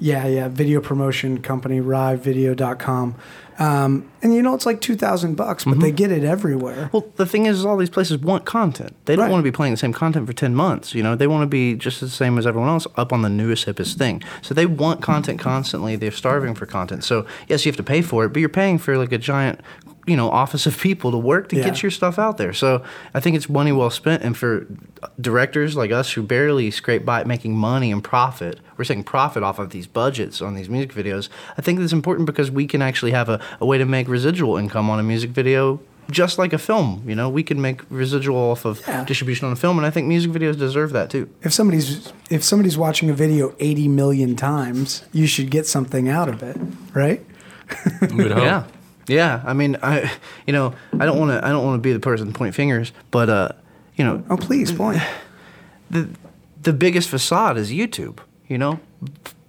yeah, 0.00 0.26
yeah, 0.26 0.48
video 0.48 0.80
promotion 0.80 1.40
company, 1.42 1.80
RiveVideo.com. 1.80 3.14
Um, 3.58 4.10
and 4.22 4.34
you 4.34 4.42
know, 4.42 4.54
it's 4.54 4.64
like 4.64 4.80
two 4.80 4.96
thousand 4.96 5.34
bucks, 5.36 5.64
but 5.64 5.78
they 5.78 5.88
Mm-hmm. 5.88 5.96
get 5.96 6.10
it 6.10 6.24
everywhere. 6.24 6.88
Well, 6.90 7.06
the 7.16 7.26
thing 7.26 7.44
is, 7.46 7.58
is 7.58 7.66
all 7.66 7.76
these 7.76 7.90
places 7.90 8.16
want 8.18 8.46
content. 8.46 8.96
They 9.04 9.14
don't 9.14 9.24
Right. 9.26 9.30
want 9.30 9.40
to 9.40 9.44
be 9.44 9.54
playing 9.54 9.74
the 9.74 9.76
same 9.76 9.92
content 9.92 10.26
for 10.26 10.32
10 10.32 10.54
months. 10.54 10.94
You 10.94 11.02
know, 11.02 11.14
they 11.14 11.26
want 11.26 11.42
to 11.42 11.46
be 11.46 11.74
just 11.74 12.00
the 12.00 12.08
same 12.08 12.38
as 12.38 12.46
everyone 12.46 12.70
else 12.70 12.86
up 12.96 13.12
on 13.12 13.20
the 13.22 13.28
newest, 13.28 13.66
hippest 13.66 13.98
thing. 13.98 14.22
So 14.40 14.54
they 14.54 14.64
want 14.66 15.02
content 15.02 15.38
constantly. 15.38 15.96
They're 15.96 16.10
starving 16.10 16.54
for 16.54 16.64
content. 16.64 17.04
So, 17.04 17.26
yes, 17.46 17.64
you 17.66 17.70
have 17.70 17.76
to 17.76 17.82
pay 17.82 18.00
for 18.00 18.24
it, 18.24 18.30
but 18.30 18.40
you're 18.40 18.48
paying 18.48 18.78
for 18.78 18.96
like 18.96 19.12
a 19.12 19.18
giant, 19.18 19.60
you 20.06 20.16
know, 20.16 20.28
office 20.30 20.66
of 20.66 20.76
people 20.78 21.10
to 21.12 21.16
work 21.18 21.48
to 21.50 21.56
Yeah. 21.56 21.64
get 21.64 21.82
your 21.82 21.90
stuff 21.90 22.18
out 22.18 22.36
there. 22.36 22.52
So 22.52 22.82
I 23.14 23.20
think 23.20 23.36
it's 23.36 23.48
money 23.48 23.70
well 23.72 23.90
spent. 23.90 24.22
And 24.24 24.36
for 24.36 24.66
directors 25.20 25.76
like 25.76 25.90
us 25.92 26.12
who 26.12 26.22
barely 26.22 26.70
scrape 26.70 27.04
by 27.04 27.24
making 27.24 27.56
money 27.56 27.92
and 27.92 28.02
profit, 28.02 28.58
we're 28.76 28.84
taking 28.84 29.04
profit 29.04 29.42
off 29.42 29.58
of 29.58 29.70
these 29.70 29.86
budgets 29.86 30.42
on 30.42 30.54
these 30.54 30.68
music 30.68 30.92
videos. 30.92 31.28
I 31.56 31.62
think 31.62 31.78
it's 31.80 31.92
important 31.92 32.26
because 32.26 32.50
we 32.50 32.66
can 32.66 32.82
actually 32.82 33.12
have 33.12 33.28
a, 33.28 33.40
a 33.60 33.66
way 33.66 33.78
to 33.78 33.84
make 33.84 34.08
residual 34.08 34.56
income 34.56 34.90
on 34.90 34.98
a 34.98 35.02
music 35.02 35.30
video 35.30 35.80
just 36.10 36.36
like 36.36 36.52
a 36.52 36.58
film. 36.58 37.02
You 37.06 37.14
know, 37.14 37.28
we 37.28 37.44
can 37.44 37.60
make 37.60 37.82
residual 37.88 38.36
off 38.36 38.64
of 38.64 38.82
Yeah. 38.88 39.04
distribution 39.04 39.46
on 39.46 39.52
a 39.52 39.56
film, 39.56 39.78
and 39.78 39.86
I 39.86 39.90
think 39.90 40.08
music 40.08 40.32
videos 40.32 40.58
deserve 40.58 40.92
that 40.92 41.10
too. 41.10 41.28
If 41.42 41.52
somebody's 41.52 42.12
if 42.28 42.42
somebody's 42.42 42.76
watching 42.76 43.08
a 43.08 43.14
video 43.14 43.54
80 43.60 43.86
million 43.86 44.34
times, 44.34 45.04
you 45.12 45.26
should 45.28 45.48
get 45.50 45.64
something 45.66 46.08
out 46.08 46.28
of 46.28 46.42
it, 46.42 46.56
right? 46.92 47.24
Would 48.00 48.32
hope. 48.32 48.42
Yeah, 48.42 48.64
yeah. 49.08 49.42
I 49.44 49.52
mean, 49.52 49.76
I, 49.82 50.10
you 50.46 50.52
know, 50.52 50.74
I 50.98 51.04
don't 51.06 51.18
want 51.18 51.30
to, 51.32 51.44
I 51.46 51.50
don't 51.50 51.64
want 51.64 51.78
to 51.78 51.82
be 51.82 51.92
the 51.92 52.00
person 52.00 52.26
to 52.26 52.32
point 52.32 52.54
fingers, 52.54 52.92
but 53.10 53.28
uh, 53.28 53.48
you 53.96 54.04
know, 54.04 54.24
Oh, 54.30 54.36
please 54.36 54.72
point. 54.72 55.00
the 55.90 56.08
the 56.62 56.72
biggest 56.72 57.08
facade 57.08 57.56
is 57.58 57.70
YouTube. 57.70 58.18
You 58.48 58.58
know, 58.58 58.80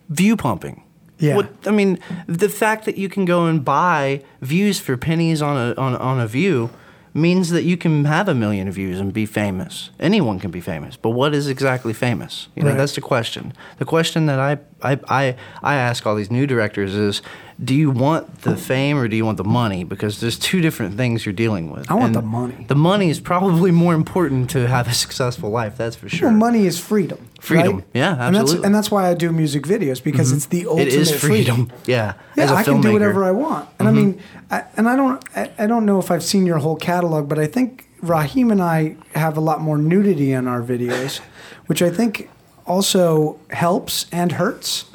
view 0.09 0.35
pumping. 0.37 0.83
Yeah. 1.19 1.35
What, 1.35 1.49
I 1.65 1.71
mean, 1.71 1.99
the 2.27 2.49
fact 2.49 2.85
that 2.85 2.97
you 2.97 3.07
can 3.07 3.23
go 3.25 3.45
and 3.45 3.63
buy 3.63 4.23
views 4.41 4.79
for 4.79 4.97
pennies 4.97 5.41
on 5.41 5.55
a 5.57 5.73
on, 5.79 5.95
on 5.95 6.19
a 6.19 6.27
view 6.27 6.69
means 7.13 7.51
that 7.51 7.63
you 7.63 7.77
can 7.77 8.05
have 8.05 8.27
a 8.27 8.33
million 8.33 8.71
views 8.71 8.99
and 8.99 9.13
be 9.13 9.25
famous. 9.25 9.91
Anyone 9.99 10.39
can 10.39 10.49
be 10.51 10.59
famous, 10.61 10.97
but 10.97 11.11
what 11.11 11.35
is 11.35 11.47
exactly 11.47 11.93
famous? 11.93 12.47
You 12.55 12.63
know, 12.63 12.69
Right. 12.69 12.77
that's 12.77 12.95
the 12.95 13.01
question. 13.01 13.53
The 13.77 13.85
question 13.85 14.25
that 14.25 14.39
I 14.39 14.57
I, 14.84 15.00
I 15.08 15.36
I 15.62 15.76
ask 15.76 16.06
all 16.06 16.15
these 16.15 16.30
new 16.32 16.46
directors 16.46 16.93
is, 16.93 17.22
do 17.63 17.74
you 17.76 17.91
want 17.91 18.41
the 18.41 18.56
fame 18.58 18.98
or 18.98 19.08
do 19.08 19.15
you 19.15 19.26
want 19.26 19.38
the 19.38 19.43
money? 19.43 19.84
Because 19.84 20.19
there's 20.19 20.38
two 20.38 20.60
different 20.62 20.98
things 20.98 21.26
you're 21.26 21.34
dealing 21.34 21.69
with. 21.72 21.89
I 21.89 21.93
want 21.93 22.08
And 22.08 22.15
the 22.15 22.22
money. 22.22 22.65
The 22.67 22.76
money 22.76 23.10
is 23.10 23.19
probably 23.19 23.72
more 23.72 23.93
important 23.93 24.50
to 24.52 24.67
have 24.67 24.88
a 24.88 24.93
successful 24.93 25.50
life. 25.50 25.78
That's 25.78 25.96
for 25.96 26.10
sure. 26.10 26.30
Well, 26.30 26.38
money 26.38 26.65
is 26.65 26.80
freedom. 26.80 27.30
Freedom. 27.39 27.76
right? 27.78 27.86
Yeah, 27.93 28.12
And 28.12 28.36
that's, 28.36 28.43
absolutely. 28.43 28.65
and 28.65 28.76
that's 28.76 28.89
why 28.91 29.10
I 29.10 29.13
do 29.13 29.32
music 29.32 29.63
videos 29.63 30.04
because 30.04 30.32
it's 30.32 30.48
the 30.48 30.65
ultimate 30.67 30.88
it 30.88 30.93
is 30.93 31.12
freedom. 31.13 31.72
Yeah. 31.86 32.13
Yeah, 32.36 32.52
a 32.52 32.56
I 32.56 32.63
can 32.63 32.76
do. 32.82 32.88
Mm-hmm. 32.88 32.93
whatever 32.93 33.24
I 33.26 33.32
want, 33.32 33.69
and 33.80 33.88
I 33.88 33.91
mean, 33.91 34.19
I, 34.50 34.63
and 34.78 34.88
I 34.89 34.96
don't, 34.96 35.24
I, 35.36 35.52
I 35.60 35.67
don't 35.67 35.86
know 35.86 36.00
if 36.00 36.10
I've 36.12 36.24
seen 36.24 36.46
your 36.46 36.58
whole 36.60 36.76
catalog, 36.76 37.28
but 37.30 37.38
I 37.39 37.46
think 37.48 37.88
Raheem 38.02 38.50
and 38.52 38.62
I 38.62 38.96
have 39.15 39.38
a 39.38 39.41
lot 39.41 39.62
more 39.62 39.78
nudity 39.78 40.32
in 40.32 40.48
our 40.48 40.62
videos, 40.62 41.19
which 41.67 41.82
I 41.82 41.89
think 41.89 42.30
also 42.65 43.39
helps 43.49 44.06
and 44.12 44.34
hurts. 44.34 44.86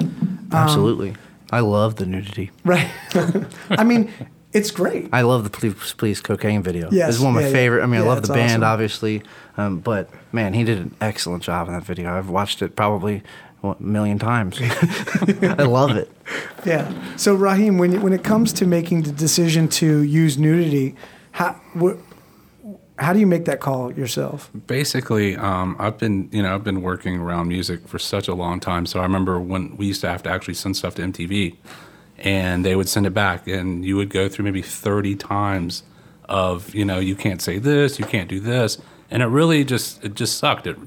Absolutely. 0.51 1.15
I 1.51 1.61
love 1.61 1.95
the 1.95 2.05
nudity. 2.05 2.51
Right? 2.63 2.89
I 3.69 3.83
mean, 3.83 4.11
it's 4.53 4.71
great. 4.71 5.09
I 5.13 5.21
love 5.21 5.43
the 5.43 5.49
Please 5.49 5.93
Please 5.93 6.21
Cocaine 6.21 6.61
video. 6.63 6.89
Yes, 6.91 7.15
it's 7.15 7.19
one 7.19 7.29
of 7.29 7.35
my 7.35 7.41
yeah, 7.41 7.47
yeah. 7.47 7.53
favorite. 7.53 7.83
I 7.83 7.85
mean, 7.87 8.01
I 8.01 8.03
love 8.03 8.21
the 8.21 8.33
band, 8.33 8.63
awesome. 8.63 8.63
obviously, 8.63 9.23
um, 9.57 9.79
but 9.79 10.09
man, 10.31 10.53
he 10.53 10.63
did 10.63 10.77
an 10.79 10.95
excellent 11.01 11.43
job 11.43 11.67
in 11.67 11.73
that 11.73 11.83
video. 11.83 12.15
I've 12.15 12.29
watched 12.29 12.61
it 12.61 12.75
probably 12.75 13.23
a 13.63 13.75
million 13.79 14.19
times. 14.19 14.59
I 14.61 15.63
love 15.63 15.95
it. 15.95 16.11
Yeah. 16.65 16.91
So 17.15 17.35
Raheem, 17.35 17.77
when 17.77 17.91
you- 17.93 17.99
when 18.01 18.13
it 18.13 18.23
comes 18.23 18.53
to 18.53 18.65
making 18.65 19.03
the 19.03 19.11
decision 19.11 19.67
to 19.69 20.01
use 20.01 20.37
nudity, 20.37 20.95
how 21.31 21.53
wh- 21.79 21.97
how 22.99 23.13
do 23.13 23.19
you 23.19 23.27
make 23.27 23.45
that 23.45 23.59
call 23.59 23.91
yourself? 23.93 24.51
Basically, 24.67 25.35
um, 25.37 25.75
I've 25.79 25.97
been 25.97 26.29
you 26.31 26.43
know 26.43 26.53
I've 26.53 26.63
been 26.63 26.81
working 26.81 27.17
around 27.17 27.47
music 27.47 27.87
for 27.87 27.97
such 27.97 28.27
a 28.27 28.33
long 28.33 28.59
time. 28.59 28.85
So 28.85 28.99
I 28.99 29.03
remember 29.03 29.39
when 29.39 29.75
we 29.77 29.87
used 29.87 30.01
to 30.01 30.09
have 30.09 30.23
to 30.23 30.29
actually 30.29 30.55
send 30.55 30.77
stuff 30.77 30.95
to 30.95 31.01
MTV, 31.01 31.55
and 32.17 32.65
they 32.65 32.75
would 32.75 32.89
send 32.89 33.05
it 33.05 33.13
back, 33.13 33.47
and 33.47 33.85
you 33.85 33.95
would 33.95 34.09
go 34.09 34.27
through 34.29 34.45
maybe 34.45 34.61
thirty 34.61 35.15
times 35.15 35.83
of 36.25 36.75
you 36.75 36.85
know 36.85 36.99
you 36.99 37.15
can't 37.15 37.41
say 37.41 37.57
this, 37.57 37.99
you 37.99 38.05
can't 38.05 38.29
do 38.29 38.39
this, 38.39 38.77
and 39.09 39.23
it 39.23 39.27
really 39.27 39.63
just 39.63 40.03
it 40.03 40.15
just 40.15 40.37
sucked. 40.37 40.67
It, 40.67 40.77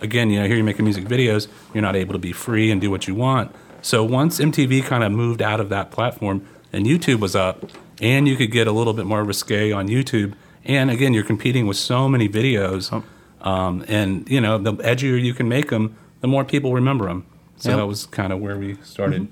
again, 0.00 0.30
you 0.30 0.40
know, 0.40 0.46
here 0.46 0.56
you're 0.56 0.64
making 0.64 0.84
music 0.84 1.04
videos, 1.04 1.48
you're 1.72 1.82
not 1.82 1.96
able 1.96 2.12
to 2.12 2.18
be 2.18 2.32
free 2.32 2.70
and 2.70 2.80
do 2.80 2.90
what 2.90 3.06
you 3.06 3.14
want. 3.14 3.54
So 3.82 4.04
once 4.04 4.38
MTV 4.38 4.84
kind 4.84 5.04
of 5.04 5.12
moved 5.12 5.40
out 5.42 5.60
of 5.60 5.68
that 5.70 5.90
platform 5.90 6.46
and 6.72 6.86
YouTube 6.86 7.20
was 7.20 7.36
up, 7.36 7.70
and 8.00 8.26
you 8.26 8.36
could 8.36 8.50
get 8.50 8.66
a 8.66 8.72
little 8.72 8.92
bit 8.92 9.06
more 9.06 9.22
risque 9.22 9.72
on 9.72 9.88
YouTube, 9.88 10.34
and 10.64 10.90
again, 10.90 11.12
you're 11.14 11.24
competing 11.24 11.66
with 11.66 11.76
so 11.76 12.08
many 12.08 12.28
videos, 12.28 12.92
um, 13.40 13.84
and 13.88 14.28
you 14.28 14.40
know, 14.40 14.58
the 14.58 14.74
edgier 14.74 15.20
you 15.22 15.34
can 15.34 15.48
make 15.48 15.70
them, 15.70 15.96
the 16.20 16.28
more 16.28 16.44
people 16.44 16.72
remember 16.72 17.06
them. 17.06 17.24
So 17.56 17.70
Yep. 17.70 17.78
that 17.78 17.86
was 17.86 18.06
kind 18.06 18.32
of 18.32 18.40
where 18.40 18.58
we 18.58 18.76
started 18.82 19.28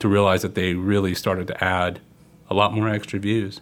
to 0.00 0.08
realize 0.08 0.42
that 0.42 0.54
they 0.54 0.74
really 0.74 1.14
started 1.14 1.46
to 1.48 1.64
add 1.64 2.00
a 2.50 2.54
lot 2.54 2.74
more 2.74 2.88
extra 2.88 3.18
views. 3.18 3.60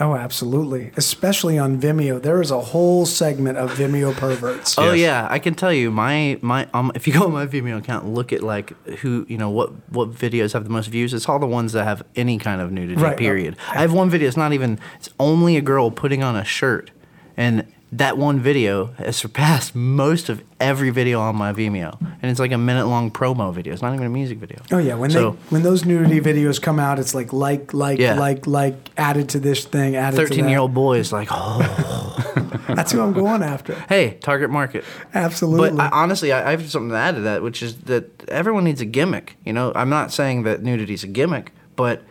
Oh, 0.00 0.14
absolutely. 0.14 0.92
Especially 0.96 1.58
on 1.58 1.80
Vimeo, 1.80 2.22
there 2.22 2.40
is 2.40 2.52
a 2.52 2.60
whole 2.60 3.04
segment 3.04 3.58
of 3.58 3.72
Vimeo 3.72 4.14
perverts. 4.14 4.78
Oh 4.78 4.92
Yes. 4.92 4.98
yeah, 5.00 5.26
I 5.28 5.38
can 5.40 5.54
tell 5.54 5.72
you 5.72 5.90
my 5.90 6.38
my 6.40 6.68
um 6.72 6.92
if 6.94 7.06
you 7.08 7.12
go 7.12 7.24
on 7.24 7.32
my 7.32 7.46
Vimeo 7.46 7.78
account 7.78 8.04
and 8.04 8.14
look 8.14 8.32
at 8.32 8.42
like 8.42 8.70
who 9.00 9.26
you 9.28 9.36
know 9.36 9.50
what 9.50 9.72
what 9.90 10.12
videos 10.12 10.52
have 10.52 10.62
the 10.64 10.70
most 10.70 10.86
views, 10.86 11.12
it's 11.12 11.28
all 11.28 11.38
the 11.40 11.46
ones 11.46 11.72
that 11.72 11.82
have 11.84 12.04
any 12.14 12.38
kind 12.38 12.60
of 12.60 12.70
nudity. 12.70 13.00
Right. 13.00 13.16
Period. 13.16 13.56
I 13.70 13.80
have 13.80 13.92
one 13.92 14.08
video. 14.08 14.28
It's 14.28 14.36
not 14.36 14.52
even. 14.52 14.78
It's 14.98 15.10
only 15.18 15.56
a 15.56 15.60
girl 15.62 15.90
putting 15.90 16.22
on 16.22 16.36
a 16.36 16.44
shirt, 16.44 16.92
and 17.36 17.64
that 17.92 18.18
one 18.18 18.38
video 18.40 18.86
has 18.98 19.16
surpassed 19.16 19.74
most 19.74 20.28
of 20.28 20.42
every 20.60 20.90
video 20.90 21.20
on 21.20 21.36
my 21.36 21.52
Vimeo, 21.52 21.96
and 22.00 22.30
it's 22.30 22.38
like 22.40 22.52
a 22.52 22.58
minute 22.58 22.86
long 22.86 23.10
promo 23.10 23.52
video. 23.52 23.72
It's 23.72 23.80
not 23.82 23.94
even 23.94 24.06
a 24.06 24.10
music 24.10 24.38
video. 24.38 24.60
Oh 24.70 24.78
yeah, 24.78 24.94
when 24.94 25.10
so 25.10 25.30
they 25.30 25.36
when 25.50 25.62
those 25.62 25.84
nudity 25.84 26.20
videos 26.20 26.60
come 26.60 26.78
out, 26.78 26.98
it's 26.98 27.14
like 27.14 27.32
like 27.32 27.72
like 27.72 27.98
Yeah. 27.98 28.14
like 28.18 28.46
like 28.46 28.74
added 28.98 29.30
to 29.30 29.40
this 29.40 29.64
thing, 29.64 29.96
added 29.96 30.16
to 30.16 30.22
thirteen 30.26 30.44
that. 30.44 30.50
year 30.50 30.58
old 30.58 30.74
boy 30.74 30.98
is 30.98 31.12
like, 31.12 31.28
oh, 31.30 32.14
That's 32.68 32.92
who 32.92 33.00
I'm 33.00 33.12
going 33.14 33.42
after. 33.42 33.74
hey, 33.88 34.18
target 34.20 34.50
market. 34.50 34.84
Absolutely. 35.14 35.70
But 35.70 35.80
I, 35.80 35.88
honestly, 36.02 36.32
I, 36.32 36.48
I 36.48 36.50
have 36.50 36.70
something 36.70 36.90
to 36.90 36.96
add 36.96 37.14
to 37.14 37.22
that, 37.22 37.42
which 37.42 37.62
is 37.62 37.78
that 37.82 38.28
everyone 38.28 38.64
needs 38.64 38.80
a 38.80 38.84
gimmick. 38.84 39.36
You 39.46 39.52
know, 39.54 39.72
I'm 39.74 39.88
not 39.88 40.12
saying 40.12 40.42
that 40.42 40.62
nudity 40.62 40.94
is 40.94 41.02
a 41.04 41.08
gimmick, 41.08 41.52
but 41.76 42.02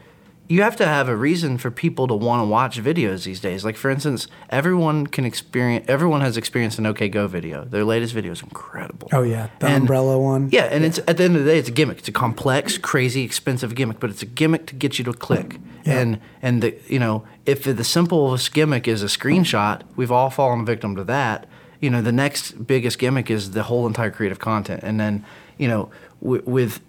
you 0.50 0.62
have 0.62 0.76
to 0.78 0.86
have 0.86 1.10
a 1.10 1.16
reason 1.16 1.58
for 1.58 1.70
people 1.70 2.08
to 2.08 2.14
want 2.14 2.42
to 2.42 2.46
watch 2.48 2.80
videos 2.82 3.26
these 3.26 3.40
days. 3.42 3.66
Like, 3.66 3.76
for 3.76 3.90
instance, 3.92 4.28
everyone 4.50 5.06
can 5.08 5.26
experience. 5.26 5.86
Everyone 5.90 6.22
has 6.22 6.38
experienced 6.38 6.80
an 6.80 6.86
OK 6.86 7.10
Go 7.10 7.28
video. 7.28 7.66
Their 7.66 7.84
latest 7.84 8.14
video 8.14 8.32
is 8.32 8.42
incredible. 8.42 9.10
oh 9.12 9.24
yeah, 9.24 9.50
the 9.60 9.68
And- 9.68 9.82
umbrella 9.82 10.18
one. 10.18 10.50
Yeah, 10.52 10.64
and 10.66 10.86
it's 10.86 11.00
at 11.08 11.18
the 11.18 11.24
end 11.26 11.36
of 11.36 11.44
the 11.44 11.52
day, 11.52 11.58
it's 11.60 11.70
a 11.70 11.74
gimmick. 11.74 12.00
It's 12.00 12.08
a 12.08 12.14
complex, 12.14 12.78
crazy, 12.78 13.24
expensive 13.24 13.76
gimmick, 13.76 14.00
but 14.00 14.10
it's 14.10 14.22
a 14.22 14.26
gimmick 14.26 14.66
to 14.68 14.76
get 14.76 14.98
you 14.98 15.04
to 15.06 15.14
click. 15.14 15.60
Yeah. 15.86 16.00
And 16.00 16.20
and 16.42 16.62
the 16.62 16.76
you 16.88 17.00
know 17.00 17.24
if 17.46 17.64
the 17.64 17.84
simplest 17.84 18.54
gimmick 18.54 18.88
is 18.88 19.04
a 19.04 19.08
screenshot, 19.08 19.82
we've 19.96 20.12
all 20.12 20.30
fallen 20.30 20.66
victim 20.66 20.96
to 20.96 21.04
that. 21.06 21.46
You 21.82 21.90
know, 21.90 22.02
the 22.02 22.12
next 22.12 22.66
biggest 22.66 22.98
gimmick 23.00 23.30
is 23.30 23.52
the 23.52 23.64
whole 23.64 23.86
entire 23.86 24.10
creative 24.12 24.40
content, 24.40 24.82
and 24.84 25.00
then 25.00 25.24
you 25.58 25.68
know 25.68 25.90
w- 26.22 26.42
with 26.46 26.80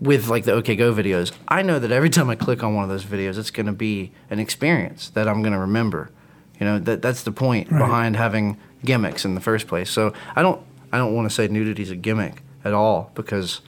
with 0.00 0.28
like 0.28 0.44
the 0.44 0.52
OK 0.52 0.76
Go 0.76 0.92
videos, 0.94 1.32
I 1.48 1.62
know 1.62 1.78
that 1.78 1.90
every 1.92 2.10
time 2.16 2.30
I 2.30 2.34
click 2.34 2.62
on 2.62 2.74
one 2.74 2.84
of 2.84 2.90
those 2.90 3.04
videos, 3.04 3.38
it's 3.38 3.50
going 3.50 3.66
to 3.66 3.72
be 3.72 4.12
an 4.30 4.38
experience 4.38 5.10
that 5.10 5.28
I'm 5.28 5.42
going 5.42 5.52
to 5.52 5.58
remember. 5.58 6.10
You 6.58 6.66
know, 6.66 6.78
that 6.80 7.00
that's 7.02 7.22
the 7.22 7.32
point 7.32 7.70
Right. 7.70 7.78
behind 7.78 8.16
having 8.16 8.58
gimmicks 8.84 9.24
in 9.24 9.34
the 9.34 9.40
first 9.40 9.66
place. 9.66 9.90
So 9.90 10.12
I 10.36 10.42
don't 10.42 10.60
I 10.92 10.98
don't 10.98 11.14
want 11.14 11.28
to 11.28 11.34
say 11.34 11.48
nudity 11.48 11.82
is 11.82 11.90
a 11.90 11.96
gimmick 11.96 12.42
at 12.64 12.72
all 12.74 13.10
because 13.14 13.60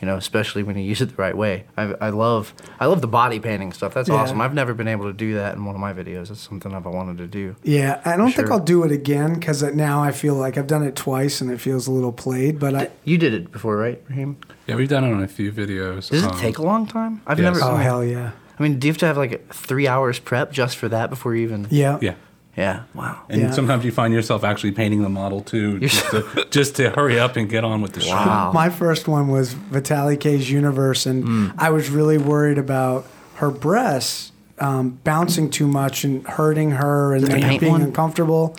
you 0.00 0.06
know, 0.06 0.16
especially 0.16 0.62
when 0.62 0.76
you 0.76 0.82
use 0.84 1.00
it 1.00 1.06
the 1.06 1.14
right 1.22 1.36
way. 1.36 1.64
I, 1.76 1.82
I 2.00 2.10
love 2.10 2.54
I 2.78 2.86
love 2.86 3.00
the 3.00 3.08
body 3.08 3.40
painting 3.40 3.72
stuff. 3.72 3.94
That's 3.94 4.08
Yeah. 4.08 4.16
awesome. 4.16 4.40
I've 4.40 4.54
never 4.54 4.74
been 4.74 4.88
able 4.88 5.06
to 5.06 5.12
do 5.12 5.34
that 5.34 5.56
in 5.56 5.64
one 5.64 5.74
of 5.74 5.80
my 5.80 5.92
videos. 5.92 6.28
That's 6.28 6.40
something 6.40 6.72
I've 6.74 6.84
wanted 6.86 7.18
to 7.18 7.26
do. 7.26 7.56
Yeah, 7.62 8.00
I 8.04 8.16
don't 8.16 8.32
think 8.32 8.50
I'll 8.50 8.60
do 8.60 8.84
it 8.84 8.92
again 8.92 9.34
because 9.34 9.62
now 9.74 10.02
I 10.02 10.12
feel 10.12 10.34
like 10.34 10.56
I've 10.56 10.66
done 10.68 10.82
it 10.84 10.94
twice 10.96 11.40
and 11.40 11.50
it 11.50 11.60
feels 11.60 11.86
a 11.86 11.90
little 11.92 12.12
played. 12.12 12.58
But 12.58 12.74
I 12.74 12.90
You 13.04 13.18
did 13.18 13.34
it 13.34 13.50
before, 13.52 13.76
right, 13.76 14.00
Raheem? 14.08 14.36
Yeah, 14.66 14.76
we've 14.76 14.88
done 14.88 15.04
it 15.04 15.12
on 15.12 15.22
a 15.22 15.28
few 15.28 15.50
videos. 15.52 16.10
Does 16.10 16.22
it 16.24 16.32
Um, 16.32 16.38
take 16.38 16.58
a 16.58 16.62
long 16.62 16.86
time? 16.86 17.20
I've 17.26 17.38
yes. 17.40 17.54
never. 17.54 17.64
oh 17.72 17.76
hell 17.76 18.04
yeah, 18.04 18.32
I 18.58 18.62
mean, 18.62 18.78
do 18.78 18.86
you 18.86 18.92
have 18.92 18.98
to 18.98 19.06
have 19.06 19.16
like 19.16 19.52
three 19.52 19.88
hours 19.88 20.18
prep 20.18 20.52
just 20.52 20.76
for 20.76 20.88
that 20.88 21.10
before 21.10 21.34
you 21.34 21.42
even? 21.42 21.66
yeah, 21.70 21.98
Yeah. 22.00 22.14
Yeah. 22.58 22.82
Wow. 22.94 23.20
And 23.28 23.40
Yeah. 23.40 23.50
sometimes 23.52 23.84
you 23.84 23.92
find 23.92 24.12
yourself 24.12 24.42
actually 24.42 24.72
painting 24.72 25.02
the 25.02 25.08
model 25.08 25.40
too, 25.42 25.78
just 25.88 26.10
to, 26.10 26.46
just 26.50 26.76
to 26.76 26.90
hurry 26.90 27.18
up 27.20 27.36
and 27.36 27.48
get 27.48 27.62
on 27.64 27.80
with 27.82 27.92
the 27.92 28.00
show. 28.00 28.10
Wow. 28.16 28.50
My 28.52 28.68
first 28.68 29.06
one 29.06 29.28
was 29.28 29.54
Vitaly 29.54 30.18
K's 30.18 30.50
Universe, 30.50 31.06
and 31.06 31.24
Mm. 31.24 31.54
I 31.56 31.70
was 31.70 31.88
really 31.90 32.18
worried 32.18 32.58
about 32.58 33.06
her 33.36 33.50
breasts 33.50 34.32
um, 34.60 34.98
bouncing 35.04 35.50
too 35.50 35.68
much 35.68 36.02
and 36.02 36.26
hurting 36.26 36.72
her 36.72 37.14
and, 37.14 37.24
the 37.28 37.36
and 37.36 37.60
being 37.60 37.70
one? 37.72 37.82
uncomfortable. 37.82 38.56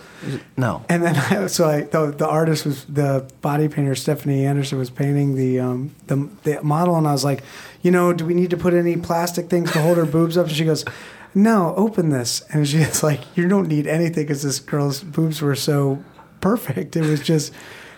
No. 0.56 0.86
And 0.88 1.04
then 1.04 1.16
I, 1.18 1.48
so 1.48 1.68
I 1.68 1.82
the, 1.82 2.12
the 2.18 2.26
artist 2.28 2.66
was 2.66 2.86
the 2.86 3.30
body 3.42 3.68
painter 3.68 3.96
Stephanie 3.96 4.46
Anderson 4.46 4.78
was 4.78 4.90
painting 4.90 5.36
the 5.36 5.60
um 5.60 5.92
the 6.08 6.30
the 6.44 6.64
model 6.64 6.96
and 6.96 7.06
I 7.06 7.12
was 7.12 7.26
like, 7.26 7.44
you 7.82 7.92
know, 7.92 8.14
do 8.14 8.24
we 8.26 8.34
need 8.34 8.50
to 8.52 8.58
put 8.58 8.74
any 8.74 8.96
plastic 8.96 9.50
things 9.50 9.74
to 9.74 9.82
hold 9.82 9.98
her 9.98 10.06
boobs 10.06 10.38
up? 10.38 10.48
And 10.48 10.56
she 10.56 10.64
goes, 10.64 10.86
no, 11.34 11.74
open 11.76 12.10
this. 12.10 12.42
And 12.52 12.68
she's 12.68 13.04
like, 13.04 13.22
you 13.38 13.48
don't 13.48 13.68
need 13.68 13.88
anything 13.88 14.24
because 14.24 14.44
this 14.44 14.60
girl's 14.60 15.02
boobs 15.04 15.42
were 15.42 15.56
so 15.56 16.04
perfect. 16.42 16.96
It 16.96 17.02
was 17.06 17.22
just. 17.22 17.54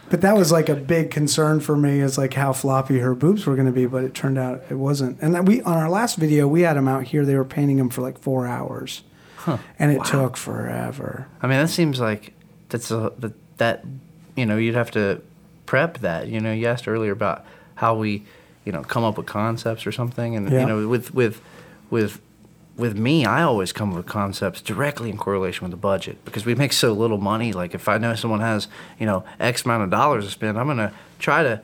But 0.10 0.20
that 0.22 0.36
was 0.36 0.52
like 0.52 0.68
a 0.68 0.76
big 0.76 1.10
concern 1.10 1.62
for 1.62 1.78
me, 1.78 2.02
is 2.02 2.18
like 2.18 2.34
how 2.34 2.52
floppy 2.52 3.00
her 3.00 3.16
boobs 3.16 3.46
were 3.46 3.56
going 3.56 3.68
to 3.68 3.72
be. 3.72 3.86
But 3.86 4.04
it 4.04 4.14
turned 4.14 4.38
out 4.38 4.62
it 4.70 4.76
wasn't. 4.76 5.18
And 5.22 5.48
we 5.48 5.62
on 5.62 5.78
our 5.78 5.90
last 5.90 6.18
video, 6.18 6.50
we 6.50 6.64
had 6.64 6.76
them 6.76 6.90
out 6.90 7.04
here. 7.06 7.26
They 7.26 7.36
were 7.38 7.46
painting 7.46 7.78
them 7.78 7.90
for 7.90 8.02
like 8.02 8.20
four 8.20 8.46
hours, 8.46 9.04
Huh. 9.38 9.58
and 9.80 9.90
it 9.90 10.04
took 10.04 10.36
forever. 10.36 11.28
I 11.42 11.48
mean, 11.48 11.60
that 11.60 11.70
seems 11.70 12.02
like 12.02 12.34
that's 12.68 12.92
a 12.92 13.14
that, 13.20 13.58
that 13.58 13.86
you 14.36 14.46
know 14.46 14.58
you'd 14.58 14.76
have 14.76 14.92
to 14.92 15.22
prep 15.66 16.00
that. 16.00 16.28
You 16.28 16.42
know, 16.42 16.52
you 16.52 16.68
asked 16.68 16.90
earlier 16.90 17.14
about 17.14 17.46
how 17.76 17.96
we 17.96 18.26
you 18.66 18.74
know 18.74 18.82
come 18.84 19.06
up 19.06 19.16
with 19.18 19.28
concepts 19.28 19.88
or 19.88 19.94
something, 19.94 20.36
and 20.36 20.52
Yeah. 20.52 20.60
you 20.60 20.66
know 20.66 20.88
with 20.90 21.14
with 21.14 21.40
with 21.90 22.20
with 22.78 22.98
me, 22.98 23.26
I 23.26 23.44
always 23.44 23.72
come 23.72 23.92
up 23.92 23.98
with 23.98 24.06
concepts 24.06 24.62
directly 24.62 25.10
in 25.10 25.18
correlation 25.18 25.64
with 25.64 25.72
the 25.72 25.78
budget 25.78 26.24
because 26.26 26.46
we 26.46 26.56
make 26.56 26.74
so 26.74 26.94
little 26.94 27.18
money. 27.18 27.54
Like 27.54 27.74
if 27.74 27.88
I 27.88 27.98
know 27.98 28.16
someone 28.16 28.40
has 28.40 28.68
you 29.00 29.06
know 29.06 29.24
X 29.40 29.66
amount 29.66 29.84
of 29.84 29.90
dollars 29.90 30.26
to 30.26 30.32
spend, 30.32 30.58
I'm 30.58 30.68
gonna 30.68 30.94
try 31.20 31.44
to 31.44 31.62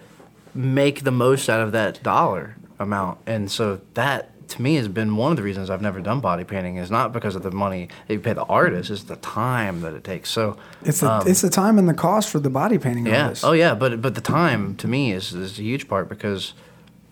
make 0.54 1.04
the 1.04 1.12
most 1.12 1.50
out 1.50 1.62
of 1.62 1.72
that 1.72 2.02
dollar 2.04 2.56
amount, 2.80 3.20
and 3.26 3.50
so 3.52 3.82
that. 3.94 4.32
To 4.52 4.62
me, 4.62 4.76
has 4.76 4.88
been 4.88 5.18
one 5.18 5.32
of 5.32 5.36
the 5.36 5.44
reasons 5.44 5.70
I've 5.70 5.82
never 5.82 6.00
done 6.00 6.22
body 6.22 6.46
painting. 6.46 6.78
Is 6.78 6.90
not 6.90 7.12
because 7.12 7.36
of 7.36 7.44
the 7.44 7.52
money 7.52 7.90
that 8.08 8.14
you 8.14 8.22
pay 8.22 8.32
the 8.32 8.46
artist; 8.46 8.90
it's 8.90 9.04
the 9.04 9.18
time 9.18 9.82
that 9.82 9.94
it 9.94 10.06
takes. 10.06 10.30
So, 10.30 10.56
It's 10.86 11.02
the 11.02 11.12
um, 11.12 11.28
it's 11.28 11.42
the 11.42 11.50
time 11.50 11.78
and 11.78 11.90
the 11.90 11.94
cost 11.94 12.30
for 12.30 12.40
the 12.40 12.50
body 12.50 12.78
painting 12.78 13.08
yeah. 13.08 13.24
artist. 13.24 13.44
Oh 13.44 13.52
yeah, 13.52 13.76
but 13.76 14.02
but 14.02 14.16
the 14.16 14.22
time 14.22 14.78
to 14.78 14.88
me 14.88 15.12
is 15.12 15.34
is 15.34 15.60
a 15.60 15.64
huge 15.64 15.90
part 15.90 16.08
because 16.08 16.54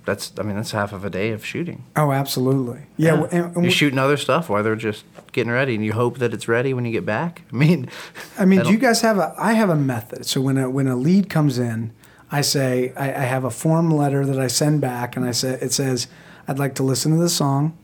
that's 0.05 0.31
I 0.37 0.43
mean 0.43 0.55
that's 0.55 0.71
half 0.71 0.93
of 0.93 1.03
a 1.03 1.09
day 1.09 1.31
of 1.31 1.45
shooting. 1.45 1.83
Oh, 1.95 2.11
absolutely. 2.11 2.81
Yeah, 2.97 3.11
w- 3.17 3.29
and, 3.31 3.55
and 3.55 3.63
You're 3.63 3.71
shooting 3.71 3.99
other 3.99 4.17
stuff 4.17 4.49
while 4.49 4.63
they're 4.63 4.75
just 4.75 5.03
getting 5.31 5.51
ready, 5.51 5.75
and 5.75 5.83
you 5.83 5.93
hope 5.93 6.19
that 6.19 6.33
it's 6.33 6.47
ready 6.47 6.73
when 6.73 6.85
you 6.85 6.91
get 6.91 7.05
back. 7.05 7.41
I 7.51 7.55
mean, 7.55 7.89
I 8.37 8.45
mean, 8.45 8.61
do 8.63 8.71
you 8.71 8.77
guys 8.77 9.01
have 9.01 9.17
a? 9.17 9.33
I 9.37 9.53
have 9.53 9.69
a 9.69 9.75
method. 9.75 10.25
So 10.25 10.41
when 10.41 10.57
a 10.57 10.69
when 10.69 10.87
a 10.87 10.95
lead 10.95 11.29
comes 11.29 11.57
in, 11.59 11.91
I 12.31 12.41
say 12.41 12.93
I, 12.95 13.09
I 13.09 13.25
have 13.25 13.43
a 13.43 13.51
form 13.51 13.89
letter 13.91 14.25
that 14.25 14.39
I 14.39 14.47
send 14.47 14.81
back, 14.81 15.15
and 15.17 15.25
I 15.25 15.31
say 15.31 15.57
it 15.61 15.71
says 15.73 16.07
I'd 16.47 16.59
like 16.59 16.75
to 16.75 16.83
listen 16.83 17.11
to 17.13 17.17
the 17.17 17.29
song. 17.29 17.77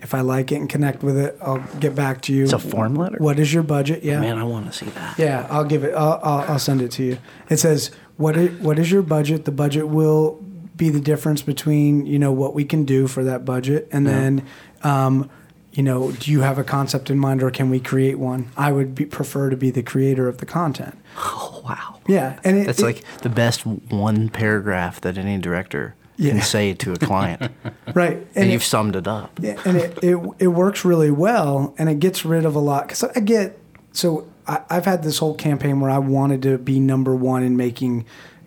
If 0.00 0.14
I 0.14 0.20
like 0.20 0.52
it 0.52 0.56
and 0.56 0.68
connect 0.68 1.02
with 1.02 1.16
it, 1.16 1.36
I'll 1.40 1.58
get 1.80 1.94
back 1.94 2.20
to 2.22 2.32
you. 2.32 2.44
It's 2.44 2.52
a 2.52 2.58
form 2.58 2.94
letter? 2.94 3.16
What 3.18 3.38
is 3.38 3.52
your 3.52 3.62
budget? 3.62 4.04
Yeah. 4.04 4.20
Man, 4.20 4.38
I 4.38 4.44
want 4.44 4.66
to 4.66 4.72
see 4.72 4.86
that. 4.86 5.18
Yeah, 5.18 5.46
I'll 5.50 5.64
give 5.64 5.84
it. 5.84 5.94
I'll, 5.94 6.20
I'll, 6.22 6.52
I'll 6.52 6.58
send 6.58 6.82
it 6.82 6.90
to 6.92 7.02
you. 7.02 7.18
It 7.48 7.56
says 7.56 7.90
what 8.16 8.36
is, 8.36 8.50
what 8.60 8.78
is 8.78 8.90
your 8.90 9.02
budget? 9.02 9.46
The 9.46 9.52
budget 9.52 9.88
will 9.88 10.38
be 10.76 10.90
the 10.90 11.00
difference 11.00 11.42
between 11.42 12.06
you 12.06 12.18
know 12.18 12.32
what 12.32 12.54
we 12.54 12.64
can 12.64 12.84
do 12.84 13.06
for 13.06 13.24
that 13.24 13.44
budget, 13.44 13.88
and 13.92 14.06
then 14.06 14.46
um, 14.82 15.30
you 15.72 15.82
know 15.82 16.12
do 16.12 16.30
you 16.30 16.40
have 16.42 16.58
a 16.58 16.64
concept 16.64 17.10
in 17.10 17.18
mind, 17.18 17.42
or 17.42 17.50
can 17.50 17.70
we 17.70 17.80
create 17.80 18.18
one? 18.18 18.50
I 18.56 18.72
would 18.72 18.94
be, 18.94 19.06
prefer 19.06 19.50
to 19.50 19.56
be 19.56 19.70
the 19.70 19.82
creator 19.82 20.28
of 20.28 20.38
the 20.38 20.46
content. 20.46 20.96
Oh, 21.18 21.62
wow. 21.68 22.00
Yeah, 22.06 22.38
and 22.44 22.58
it, 22.58 22.66
That's 22.66 22.80
it- 22.80 22.84
like 22.84 23.04
the 23.22 23.28
best 23.28 23.64
one 23.66 24.28
paragraph 24.28 25.00
that 25.00 25.18
any 25.18 25.38
director 25.38 25.94
Yeah. 26.16 26.32
can 26.32 26.42
say 26.42 26.74
to 26.74 26.92
a 26.92 26.96
client. 26.98 27.50
right, 27.94 28.16
and 28.16 28.26
and 28.36 28.50
you've 28.52 28.64
summed 28.64 28.96
it 28.96 29.08
up. 29.08 29.38
Yeah, 29.42 29.60
and 29.64 29.76
it, 29.76 29.98
it 30.02 30.16
it 30.38 30.48
works 30.48 30.84
really 30.84 31.10
well, 31.10 31.74
and 31.78 31.88
it 31.88 31.98
gets 32.00 32.24
rid 32.24 32.44
of 32.44 32.54
a 32.54 32.60
lot. 32.60 32.86
Because 32.88 33.02
I 33.04 33.20
get 33.20 33.58
so 33.92 34.26
I, 34.46 34.60
I've 34.70 34.84
had 34.84 35.02
this 35.02 35.18
whole 35.18 35.34
campaign 35.34 35.80
where 35.80 35.90
I 35.90 35.98
wanted 35.98 36.42
to 36.42 36.58
be 36.58 36.78
number 36.80 37.14
one 37.16 37.42
in 37.42 37.56
making 37.56 38.04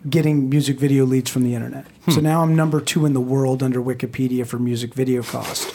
getting 0.08 0.48
music 0.48 0.78
video 0.78 1.04
leads 1.04 1.30
from 1.30 1.42
the 1.42 1.54
internet. 1.54 1.86
So 2.08 2.16
hmm. 2.16 2.22
now 2.22 2.42
I'm 2.42 2.56
number 2.56 2.80
two 2.80 3.04
in 3.06 3.12
the 3.12 3.20
world 3.20 3.62
under 3.62 3.80
Wikipedia 3.80 4.46
for 4.46 4.58
music 4.58 4.94
video 4.94 5.22
cost. 5.22 5.72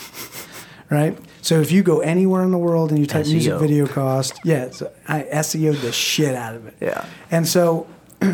right. 0.90 1.18
So 1.42 1.62
if 1.62 1.72
you 1.72 1.84
go 1.84 2.00
anywhere 2.00 2.44
in 2.44 2.52
the 2.52 2.58
world 2.58 2.90
and 2.90 3.00
you 3.00 3.06
type 3.06 3.28
music 3.28 3.60
video 3.60 3.88
cost, 3.88 4.40
yeah, 4.44 4.72
so 4.72 4.92
I 5.08 5.24
SEO'd 5.42 5.78
the 5.78 5.92
shit 5.92 6.36
out 6.36 6.56
of 6.56 6.68
it. 6.68 6.76
Yeah. 6.82 7.06
And 7.32 7.48
so. 7.48 7.88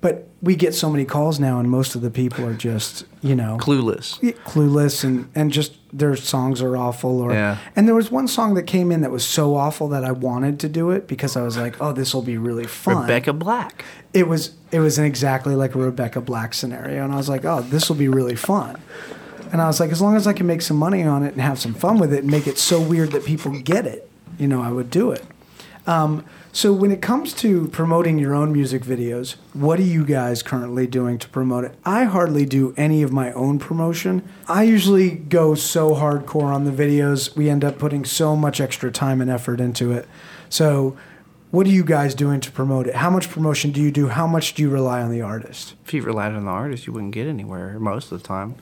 But 0.00 0.28
we 0.40 0.54
get 0.54 0.74
so 0.76 0.88
many 0.90 1.04
calls 1.04 1.40
now, 1.40 1.58
and 1.58 1.68
most 1.68 1.96
of 1.96 2.02
the 2.02 2.10
people 2.10 2.44
are 2.46 2.54
just, 2.54 3.04
you 3.20 3.34
know, 3.34 3.58
Clueless. 3.60 4.20
clueless 4.44 5.02
and 5.02 5.28
and 5.34 5.50
just 5.50 5.72
their 5.92 6.14
songs 6.14 6.62
are 6.62 6.76
awful 6.76 7.20
or 7.20 7.32
Yeah. 7.32 7.56
and 7.74 7.88
there 7.88 7.94
was 7.94 8.10
one 8.10 8.28
song 8.28 8.54
that 8.54 8.64
came 8.64 8.92
in 8.92 9.00
that 9.00 9.10
was 9.10 9.24
so 9.24 9.56
awful 9.56 9.88
that 9.88 10.04
I 10.04 10.12
wanted 10.12 10.60
to 10.60 10.68
do 10.68 10.90
it 10.90 11.08
because 11.08 11.34
I 11.34 11.42
was 11.42 11.56
like 11.56 11.80
oh 11.80 11.92
this 11.92 12.12
will 12.14 12.22
be 12.22 12.36
really 12.36 12.66
fun 12.66 13.00
Rebecca 13.02 13.32
Black. 13.32 13.84
it 14.12 14.28
was 14.28 14.52
it 14.70 14.80
was 14.80 14.98
an 14.98 15.06
exactly 15.06 15.54
like 15.56 15.74
a 15.74 15.78
Rebecca 15.78 16.20
Black 16.20 16.52
scenario 16.52 17.02
and 17.04 17.12
I 17.12 17.16
was 17.16 17.30
like 17.30 17.46
oh 17.46 17.62
this 17.62 17.88
will 17.88 17.96
be 17.96 18.08
really 18.08 18.36
fun 18.36 18.76
and 19.50 19.62
I 19.62 19.66
was 19.66 19.80
like 19.80 19.90
as 19.90 20.02
long 20.02 20.14
as 20.14 20.26
I 20.26 20.34
can 20.34 20.46
make 20.46 20.60
some 20.60 20.76
money 20.76 21.02
on 21.04 21.22
it 21.22 21.32
and 21.32 21.40
have 21.40 21.58
some 21.58 21.72
fun 21.72 21.98
with 21.98 22.12
it 22.12 22.20
and 22.24 22.30
make 22.30 22.46
it 22.46 22.58
so 22.58 22.78
weird 22.78 23.12
that 23.12 23.24
people 23.24 23.58
get 23.62 23.86
it 23.86 24.10
you 24.38 24.46
know 24.46 24.60
I 24.62 24.70
would 24.70 24.90
do 24.90 25.10
it 25.10 25.24
um, 25.86 26.22
so 26.58 26.72
when 26.72 26.90
it 26.90 27.00
comes 27.00 27.32
to 27.34 27.68
promoting 27.68 28.18
your 28.18 28.34
own 28.34 28.52
music 28.52 28.82
videos, 28.82 29.36
what 29.52 29.78
are 29.78 29.82
you 29.82 30.04
guys 30.04 30.42
currently 30.42 30.88
doing 30.88 31.16
to 31.18 31.28
promote 31.28 31.62
it? 31.62 31.76
I 31.84 32.02
hardly 32.02 32.44
do 32.44 32.74
any 32.76 33.04
of 33.04 33.12
my 33.12 33.30
own 33.34 33.60
promotion. 33.60 34.28
I 34.48 34.64
usually 34.64 35.10
go 35.10 35.54
so 35.54 35.94
hardcore 35.94 36.52
on 36.52 36.64
the 36.64 36.72
videos, 36.72 37.36
we 37.36 37.48
end 37.48 37.62
up 37.62 37.78
putting 37.78 38.04
so 38.04 38.34
much 38.34 38.60
extra 38.60 38.90
time 38.90 39.20
and 39.20 39.30
effort 39.30 39.60
into 39.60 39.92
it. 39.92 40.08
So 40.48 40.98
what 41.52 41.64
are 41.64 41.70
you 41.70 41.84
guys 41.84 42.12
doing 42.12 42.40
to 42.40 42.50
promote 42.50 42.88
it? 42.88 42.96
How 42.96 43.08
much 43.08 43.30
promotion 43.30 43.70
do 43.70 43.80
you 43.80 43.92
do? 43.92 44.08
How 44.08 44.26
much 44.26 44.54
do 44.54 44.62
you 44.64 44.68
rely 44.68 45.00
on 45.00 45.12
the 45.12 45.22
artist? 45.22 45.76
If 45.86 45.94
you 45.94 46.02
relied 46.02 46.32
on 46.32 46.44
the 46.44 46.50
artist, 46.50 46.88
you 46.88 46.92
wouldn't 46.92 47.12
get 47.12 47.28
anywhere 47.28 47.78
most 47.78 48.10
of 48.10 48.20
the 48.20 48.26
time. 48.26 48.56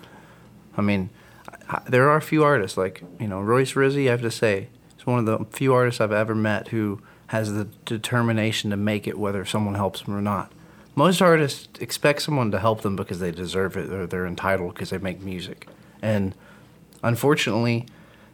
I 0.76 0.82
mean, 0.82 1.08
I, 1.70 1.80
there 1.88 2.10
are 2.10 2.18
a 2.18 2.20
few 2.20 2.44
artists 2.44 2.76
like 2.76 3.02
you 3.18 3.26
know 3.26 3.40
Royce 3.40 3.72
Rizzy. 3.72 4.08
I 4.08 4.10
have 4.10 4.20
to 4.20 4.30
say, 4.30 4.68
he's 4.94 5.06
one 5.06 5.18
of 5.18 5.24
the 5.24 5.46
few 5.56 5.72
artists 5.72 5.98
I've 5.98 6.12
ever 6.12 6.34
met 6.34 6.68
who 6.68 7.00
has 7.28 7.52
the 7.52 7.64
determination 7.84 8.70
to 8.70 8.76
make 8.76 9.06
it 9.06 9.18
whether 9.18 9.44
someone 9.44 9.74
helps 9.74 10.02
them 10.02 10.14
or 10.14 10.20
not. 10.20 10.52
Most 10.94 11.20
artists 11.20 11.68
expect 11.80 12.22
someone 12.22 12.50
to 12.52 12.58
help 12.58 12.82
them 12.82 12.96
because 12.96 13.20
they 13.20 13.30
deserve 13.30 13.76
it 13.76 13.90
or 13.90 14.06
they're 14.06 14.26
entitled 14.26 14.74
because 14.74 14.90
they 14.90 14.98
make 14.98 15.20
music, 15.20 15.68
and 16.00 16.34
unfortunately, 17.02 17.86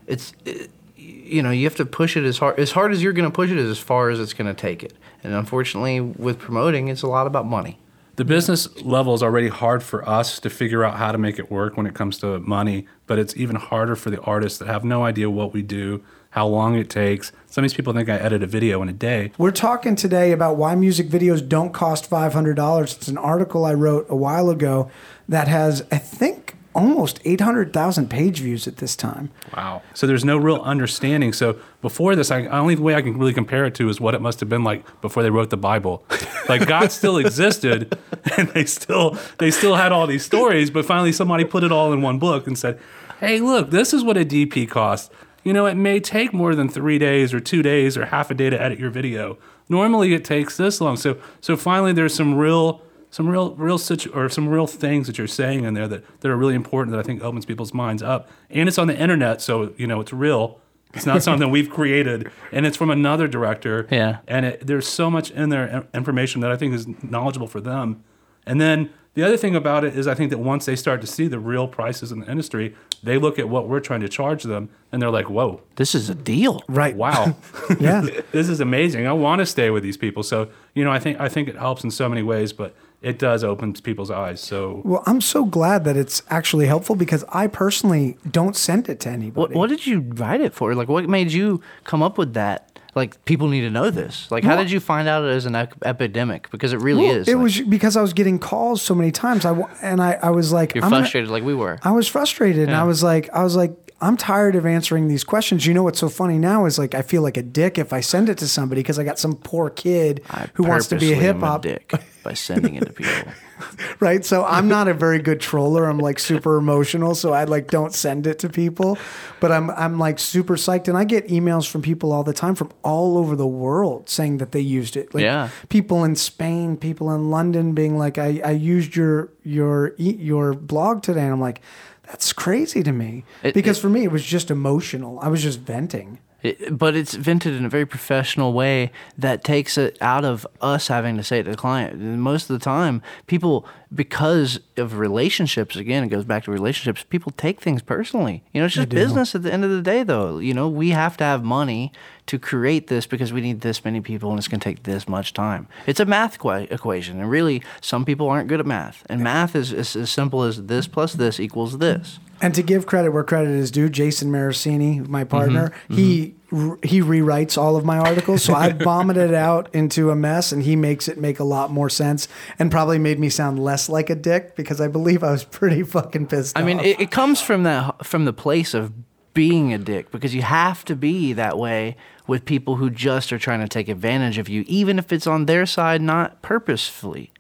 it's 0.07 0.33
it, 0.44 0.70
you 0.96 1.42
know 1.42 1.50
you 1.50 1.64
have 1.64 1.74
to 1.76 1.85
push 1.85 2.16
it 2.16 2.24
as 2.24 2.38
hard 2.38 2.59
as 2.59 2.72
hard 2.72 2.92
as 2.92 3.02
you're 3.02 3.12
going 3.12 3.28
to 3.28 3.35
push 3.35 3.50
it 3.50 3.59
is 3.59 3.70
as 3.70 3.78
far 3.78 4.11
as 4.11 4.20
it's 4.20 4.33
going 4.33 4.52
to 4.52 4.61
take 4.61 4.85
it. 4.85 4.94
And 5.24 5.35
unfortunately, 5.35 6.00
with 6.00 6.38
promoting, 6.38 6.88
it's 6.88 7.02
a 7.02 7.09
lot 7.09 7.26
about 7.26 7.46
money. 7.46 7.78
The 8.16 8.25
business 8.25 8.83
level 8.83 9.14
is 9.14 9.22
already 9.22 9.48
hard 9.48 9.83
for 9.83 10.07
us 10.07 10.38
to 10.40 10.51
figure 10.51 10.85
out 10.85 10.96
how 10.96 11.12
to 11.12 11.18
make 11.18 11.38
it 11.38 11.51
work 11.51 11.77
when 11.77 11.87
it 11.87 11.94
comes 11.94 12.18
to 12.18 12.38
money, 12.40 12.87
but 13.07 13.18
it's 13.18 13.37
even 13.37 13.57
harder 13.57 13.96
for 13.96 14.11
the 14.11 14.20
artists 14.20 14.59
that 14.59 14.68
have 14.68 14.85
no 14.85 15.05
idea 15.05 15.31
what 15.31 15.55
we 15.55 15.62
do, 15.62 16.03
how 16.31 16.46
long 16.46 16.75
it 16.75 16.90
takes. 16.90 17.33
Some 17.46 17.64
of 17.64 17.70
these 17.70 17.77
people 17.77 17.92
think 17.92 18.09
I 18.09 18.16
edit 18.16 18.42
a 18.42 18.46
video 18.46 18.83
in 18.83 18.88
a 18.88 18.92
day. 18.92 19.33
We're 19.38 19.51
talking 19.51 19.96
today 19.96 20.33
about 20.33 20.57
why 20.57 20.75
music 20.75 21.09
videos 21.09 21.46
don't 21.46 21.72
cost 21.72 22.11
$500. 22.11 22.83
It's 22.96 23.09
an 23.09 23.18
article 23.18 23.64
I 23.64 23.75
wrote 23.75 24.07
a 24.09 24.16
while 24.16 24.51
ago 24.51 24.90
that 25.29 25.48
has, 25.48 25.85
I 25.90 25.98
think, 25.98 26.41
almost 26.75 27.21
800,000 27.25 28.09
page 28.09 28.41
views 28.41 28.67
at 28.67 28.79
this 28.79 28.97
time. 28.97 29.31
Wow. 29.57 29.83
So 29.95 30.07
there's 30.07 30.25
no 30.25 30.37
real 30.37 30.61
understanding. 30.63 31.33
So 31.33 31.59
before 31.81 32.17
this, 32.17 32.31
I, 32.31 32.43
the 32.43 32.57
only 32.57 32.77
way 32.77 32.95
I 32.95 33.03
can 33.03 33.19
really 33.19 33.35
compare 33.35 33.65
it 33.65 33.75
to 33.77 33.89
is 33.89 34.01
what 34.01 34.15
it 34.15 34.21
must 34.21 34.41
have 34.41 34.49
been 34.49 34.65
like 34.65 34.85
before 35.01 35.23
they 35.23 35.31
wrote 35.31 35.51
the 35.51 35.57
Bible. 35.57 36.05
Like 36.49 36.67
God 36.67 36.91
still 36.91 37.19
existed, 37.19 37.97
and 38.37 38.49
they 38.49 38.65
still 38.65 39.17
they 39.39 39.53
still 39.53 39.77
had 39.77 39.93
all 39.93 40.09
these 40.09 40.25
stories, 40.25 40.71
but 40.71 40.85
finally 40.85 41.13
somebody 41.13 41.45
put 41.45 41.63
it 41.63 41.71
all 41.71 41.93
in 41.93 42.03
one 42.03 42.19
book 42.19 42.49
and 42.49 42.59
said, 42.59 42.81
"Hey, 43.21 43.39
look, 43.39 43.71
this 43.71 43.95
is 43.95 44.03
what 44.03 44.17
a 44.17 44.25
DP 44.25 44.69
costs." 44.69 45.09
You 45.45 45.53
know, 45.53 45.67
it 45.67 45.77
may 45.77 46.01
take 46.01 46.33
more 46.33 46.57
than 46.57 46.69
three 46.69 46.99
days 46.99 47.33
or 47.33 47.39
two 47.39 47.63
days 47.63 47.97
or 47.97 48.07
half 48.07 48.31
a 48.33 48.35
day 48.35 48.51
to 48.51 48.61
edit 48.61 48.81
your 48.81 48.91
video. 48.91 49.39
Normally, 49.69 50.15
it 50.15 50.25
takes 50.25 50.57
this 50.57 50.81
long. 50.81 50.97
So, 50.97 51.17
so 51.41 51.57
finally, 51.57 51.93
there's 51.93 52.15
some 52.15 52.35
real 52.35 52.83
some 53.12 53.29
real 53.29 53.55
real 53.55 53.79
situ- 53.79 54.11
or 54.12 54.29
some 54.29 54.48
real 54.48 54.66
things 54.66 55.07
that 55.07 55.18
you're 55.18 55.27
saying 55.29 55.64
in 55.64 55.75
there 55.75 55.87
that, 55.87 56.20
that 56.20 56.31
are 56.31 56.37
really 56.37 56.55
important 56.57 56.90
that 56.92 56.98
I 56.98 57.05
think 57.05 57.22
opens 57.22 57.44
people's 57.46 57.72
minds 57.72 58.03
up. 58.03 58.29
And 58.51 58.68
it's 58.68 58.79
on 58.79 58.88
the 58.88 58.98
internet, 58.98 59.40
so 59.40 59.72
you 59.77 59.87
know 59.87 60.01
it's 60.01 60.12
real. 60.12 60.59
It's 60.94 61.07
not 61.07 61.22
something 61.22 61.51
we've 61.51 61.70
created, 61.79 62.31
and 62.51 62.66
it's 62.66 62.77
from 62.77 62.90
another 62.90 63.29
director. 63.29 63.87
Yeah. 63.90 64.18
And 64.27 64.44
it, 64.46 64.66
there's 64.66 64.88
so 64.88 65.11
much 65.11 65.31
in 65.31 65.51
there 65.51 65.87
information 65.94 66.40
that 66.40 66.51
I 66.51 66.57
think 66.57 66.75
is 66.75 66.87
knowledgeable 67.03 67.46
for 67.48 67.61
them. 67.61 68.03
And 68.46 68.61
then 68.61 68.90
the 69.14 69.22
other 69.22 69.37
thing 69.37 69.55
about 69.55 69.85
it 69.85 69.94
is 69.96 70.07
I 70.07 70.14
think 70.14 70.31
that 70.31 70.38
once 70.38 70.64
they 70.64 70.75
start 70.75 71.01
to 71.03 71.07
see 71.07 71.27
the 71.29 71.38
real 71.38 71.68
prices 71.68 72.12
in 72.12 72.20
the 72.20 72.31
industry, 72.31 72.75
they 73.03 73.18
look 73.18 73.38
at 73.38 73.48
what 73.48 73.68
we're 73.68 73.81
trying 73.81 74.01
to 74.01 74.09
charge 74.09 74.42
them, 74.42 74.70
and 74.90 75.03
they're 75.03 75.11
like, 75.11 75.29
"Whoa, 75.29 75.61
This 75.77 75.94
is 75.94 76.09
a 76.09 76.14
deal. 76.14 76.62
Right. 76.66 76.96
wow." 76.96 77.37
Yeah. 77.81 78.07
this 78.33 78.48
is 78.48 78.61
amazing. 78.61 79.07
I 79.07 79.12
want 79.12 79.40
to 79.40 79.46
stay 79.46 79.68
with 79.70 79.83
these 79.83 79.98
people. 79.98 80.22
So 80.22 80.48
you 80.75 80.83
know, 80.83 80.90
I 80.90 80.98
think 80.98 81.20
I 81.20 81.29
think 81.29 81.48
it 81.48 81.57
helps 81.57 81.85
in 81.85 81.90
so 81.90 82.09
many 82.09 82.22
ways, 82.22 82.53
but 82.55 82.75
it 83.03 83.19
does 83.19 83.43
open 83.45 83.73
people's 83.75 84.11
eyes. 84.11 84.41
So 84.41 84.81
Well, 84.85 85.03
I'm 85.07 85.21
so 85.21 85.45
glad 85.45 85.85
that 85.85 85.97
it's 85.97 86.23
actually 86.31 86.67
helpful 86.67 86.97
because 86.97 87.25
I 87.29 87.47
personally 87.49 88.17
don't 88.31 88.57
send 88.57 88.88
it 88.88 89.01
to 89.01 89.09
anybody. 89.11 89.41
What, 89.41 89.53
what 89.53 89.69
did 89.69 89.87
you 89.87 90.01
write 90.01 90.41
it 90.41 90.55
for? 90.55 90.75
Like, 90.75 90.88
what 90.88 91.09
made 91.09 91.33
you 91.33 91.61
come 91.85 92.03
up 92.03 92.17
with 92.19 92.35
that? 92.35 92.69
Like, 92.95 93.25
people 93.25 93.49
need 93.49 93.62
to 93.62 93.71
know 93.71 93.88
this. 93.88 94.31
Like, 94.31 94.45
how 94.45 94.51
Well- 94.51 94.65
did 94.65 94.71
you 94.71 94.79
find 94.79 95.09
out 95.09 95.25
it 95.25 95.29
as 95.31 95.47
an 95.47 95.55
ep- 95.55 95.75
epidemic? 95.85 96.51
Because 96.51 96.73
it 96.75 96.81
really 96.81 97.05
Well, 97.07 97.17
is. 97.17 97.27
It 97.29 97.37
Like, 97.37 97.43
was 97.43 97.61
because 97.62 97.97
I 97.97 98.03
was 98.03 98.12
getting 98.12 98.38
calls 98.38 98.83
so 98.83 98.95
many 98.95 99.11
times. 99.11 99.47
I 99.47 99.53
and 99.81 100.03
I, 100.03 100.19
I 100.23 100.31
was 100.31 100.53
like, 100.53 100.75
You're 100.75 100.85
I'm 100.85 100.91
gonna- 100.91 101.03
frustrated, 101.03 101.31
like 101.31 101.43
we 101.43 101.55
were. 101.55 101.79
I 101.83 101.91
was 101.93 102.07
frustrated, 102.07 102.69
and 102.69 102.77
I 102.77 102.85
was 102.85 103.03
like, 103.03 103.31
I 103.33 103.43
was 103.43 103.57
like, 103.57 103.73
I'm 104.03 104.17
tired 104.19 104.57
of 104.57 104.67
answering 104.67 105.09
these 105.09 105.25
questions. 105.25 105.65
You 105.65 105.73
know 105.75 105.85
what's 105.85 106.01
so 106.01 106.09
funny 106.11 106.37
now 106.37 106.67
is 106.67 106.77
like 106.79 106.95
I 106.95 107.03
feel 107.03 107.23
like 107.23 107.37
a 107.38 107.43
dick 107.43 107.79
if 107.79 107.93
I 107.95 108.01
send 108.01 108.29
it 108.29 108.37
to 108.38 108.49
somebody 108.49 108.81
because 108.81 108.99
I 108.99 109.05
got 109.05 109.19
some 109.19 109.35
poor 109.37 109.71
kid 109.71 110.23
I 110.29 110.49
who 110.55 110.65
wants 110.65 110.88
to 110.88 110.97
be 110.99 111.12
a 111.12 111.17
hip 111.17 111.38
hop 111.38 111.62
dick 111.62 111.93
by 112.23 112.35
sending 112.35 112.75
it 112.77 112.87
to 112.87 112.93
people. 112.93 113.33
right? 114.01 114.25
So 114.25 114.45
I'm 114.45 114.69
not 114.69 114.89
a 114.89 114.95
very 114.95 115.19
good 115.21 115.41
troller. 115.41 115.87
I'm 115.87 115.99
like 115.99 116.19
super 116.19 116.57
emotional, 116.57 117.15
so 117.15 117.33
I 117.33 117.45
like 117.45 117.69
don't 117.69 117.93
send 117.95 118.27
it 118.27 118.39
to 118.41 118.49
people. 118.49 118.99
But 119.41 119.53
I'm 119.53 119.71
I'm 119.71 119.99
like 119.99 120.19
super 120.19 120.57
psyched, 120.57 120.89
and 120.89 120.97
I 120.97 121.05
get 121.05 121.29
emails 121.29 121.69
from 121.71 121.83
people 121.83 122.13
all 122.13 122.25
the 122.25 122.33
time 122.33 122.55
from 122.55 122.71
all 122.83 123.19
over 123.19 123.37
the 123.37 123.47
world 123.47 124.09
saying 124.09 124.39
that 124.39 124.53
they 124.53 124.61
used 124.61 124.97
it. 124.97 125.15
Like 125.15 125.23
Yeah. 125.23 125.49
people 125.69 126.05
in 126.05 126.17
Spain, 126.17 126.77
people 126.77 127.13
in 127.15 127.31
London, 127.31 127.73
being 127.75 127.99
like, 127.99 128.19
I, 128.19 128.41
I 128.45 128.51
used 128.53 128.95
your 128.97 129.31
your 129.43 129.95
your 129.99 130.55
blog 130.55 131.03
today, 131.03 131.23
and 131.23 131.33
I'm 131.33 131.41
like, 131.41 131.61
that's 132.07 132.33
crazy 132.33 132.83
to 132.83 132.93
me 132.93 133.25
It- 133.43 133.55
because 133.55 133.79
it- 133.79 133.81
for 133.81 133.89
me 133.89 134.05
it 134.05 134.13
was 134.13 134.25
just 134.25 134.51
emotional. 134.51 135.19
I 135.21 135.29
was 135.29 135.43
just 135.43 135.61
venting. 135.61 136.19
It, 136.42 136.76
but 136.76 136.96
it's 136.96 137.14
vented 137.14 137.55
in 137.55 137.64
a 137.64 137.68
very 137.68 137.87
professional 137.87 138.52
way 138.52 138.90
that 139.16 139.44
takes 139.44 139.78
it 139.78 139.96
out 140.00 140.24
of 140.24 140.46
us 140.61 140.88
having 140.88 141.16
to 141.16 141.22
say 141.22 141.38
it 141.38 141.44
to 141.44 141.50
the 141.50 141.57
client. 141.57 141.94
And 141.94 142.20
most 142.20 142.50
of 142.50 142.59
the 142.59 142.64
time, 142.64 143.00
people, 143.26 143.66
because 143.94 144.59
of 144.76 144.98
relationships, 144.98 145.76
again, 145.76 146.02
it 146.02 146.09
goes 146.09 146.24
back 146.24 146.44
to 146.44 146.50
relationships, 146.50 147.05
people 147.09 147.33
take 147.37 147.61
things 147.61 147.81
personally. 147.81 148.42
You 148.52 148.61
know, 148.61 148.66
it's 148.66 148.74
just 148.74 148.88
business 148.88 149.35
at 149.35 149.42
the 149.42 149.52
end 149.52 149.64
of 149.64 149.70
the 149.70 149.83
day, 149.83 150.02
though. 150.02 150.38
You 150.38 150.55
know, 150.55 150.68
we 150.68 150.90
have 150.90 151.16
to 151.18 151.24
have 151.24 151.44
money 151.44 151.92
to 152.27 152.39
create 152.39 152.87
this 152.87 153.07
because 153.07 153.33
we 153.33 153.41
need 153.41 153.61
this 153.63 153.85
many 153.85 154.01
people 154.01 154.31
and 154.31 154.39
it's 154.39 154.49
going 154.49 154.61
to 154.61 154.65
take 154.65 154.85
this 154.85 155.09
much 155.09 155.33
time. 155.35 155.67
It's 155.87 156.01
a 156.01 156.05
math 156.05 156.39
qu- 156.39 156.67
equation. 156.71 157.21
And 157.21 157.29
really, 157.31 157.63
some 157.81 158.05
people 158.05 158.29
aren't 158.29 158.49
good 158.49 158.61
at 158.61 158.67
math. 158.67 159.05
And 159.09 159.23
math 159.23 159.57
is, 159.57 159.73
is 159.73 159.97
as 159.97 160.11
simple 160.11 160.43
as 160.43 160.65
this 160.67 160.87
plus 160.87 161.15
this 161.15 161.41
equals 161.41 161.79
this. 161.79 162.19
And 162.41 162.55
to 162.55 162.63
give 162.63 162.87
credit 162.87 163.11
where 163.13 163.23
credit 163.25 163.51
is 163.51 163.71
due, 163.71 163.89
Jason 163.89 164.31
Marasini, 164.31 165.07
my 165.07 165.25
partner, 165.25 165.73
Mm-hmm. 165.89 165.95
he 165.95 166.35
r 166.53 166.79
he 166.83 167.01
rewrites 167.01 167.57
all 167.57 167.77
of 167.77 167.85
my 167.85 167.99
articles. 167.99 168.43
So 168.43 168.55
I 168.55 168.73
vomit 168.91 169.17
it 169.17 169.33
out 169.33 169.69
into 169.75 170.11
a 170.11 170.17
mess, 170.17 170.53
and 170.53 170.63
he 170.63 170.75
makes 170.77 171.09
it 171.09 171.19
make 171.19 171.39
a 171.39 171.45
lot 171.45 171.71
more 171.71 171.89
sense, 171.89 172.29
and 172.59 172.71
probably 172.71 172.99
made 172.99 173.19
me 173.19 173.29
sound 173.31 173.59
less 173.59 173.89
like 173.89 174.11
a 174.11 174.15
dick 174.17 174.55
because 174.57 174.81
I 174.81 174.89
believe 174.89 175.23
I 175.25 175.31
was 175.31 175.45
pretty 175.45 175.83
fucking 175.83 176.27
pissed. 176.27 176.57
Off. 176.57 176.63
I 176.63 176.67
mean, 176.67 176.81
it, 176.81 177.01
it 177.01 177.11
comes 177.11 177.41
from 177.41 177.63
that 177.63 178.05
from 178.05 178.25
the 178.27 178.33
place 178.33 178.75
of 178.75 178.93
being 179.35 179.73
a 179.73 179.79
dick 179.79 180.11
because 180.11 180.35
you 180.35 180.43
have 180.43 180.85
to 180.85 180.95
be 180.97 181.33
that 181.33 181.57
way 181.57 181.97
with 182.27 182.45
people 182.45 182.77
who 182.77 182.89
just 182.91 183.33
are 183.33 183.39
trying 183.39 183.61
to 183.61 183.69
take 183.69 183.89
advantage 183.89 184.39
of 184.39 184.49
you, 184.49 184.65
even 184.67 184.99
if 184.99 185.13
it's 185.13 185.27
on 185.27 185.47
their 185.47 185.67
side, 185.67 186.01
not 186.01 186.41
purposefully. 186.43 187.31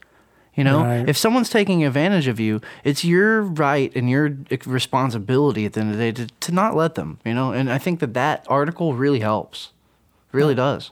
You 0.54 0.64
know, 0.64 0.82
Right. 0.84 1.08
if 1.08 1.16
someone's 1.16 1.48
taking 1.48 1.82
advantage 1.84 2.26
of 2.26 2.38
you, 2.38 2.60
it's 2.84 3.04
your 3.04 3.40
right 3.42 3.90
and 3.94 4.10
your 4.10 4.36
responsibility 4.66 5.64
at 5.64 5.72
the 5.72 5.80
end 5.80 5.90
of 5.92 5.96
the 5.96 6.02
day 6.02 6.12
to, 6.12 6.26
to 6.40 6.52
not 6.52 6.76
let 6.76 6.94
them. 6.94 7.18
You 7.24 7.32
know, 7.34 7.52
and 7.52 7.70
I 7.72 7.78
think 7.78 8.00
that 8.00 8.12
that 8.14 8.44
article 8.48 8.94
really 8.94 9.20
helps, 9.20 9.70
really 10.30 10.54
does. 10.54 10.90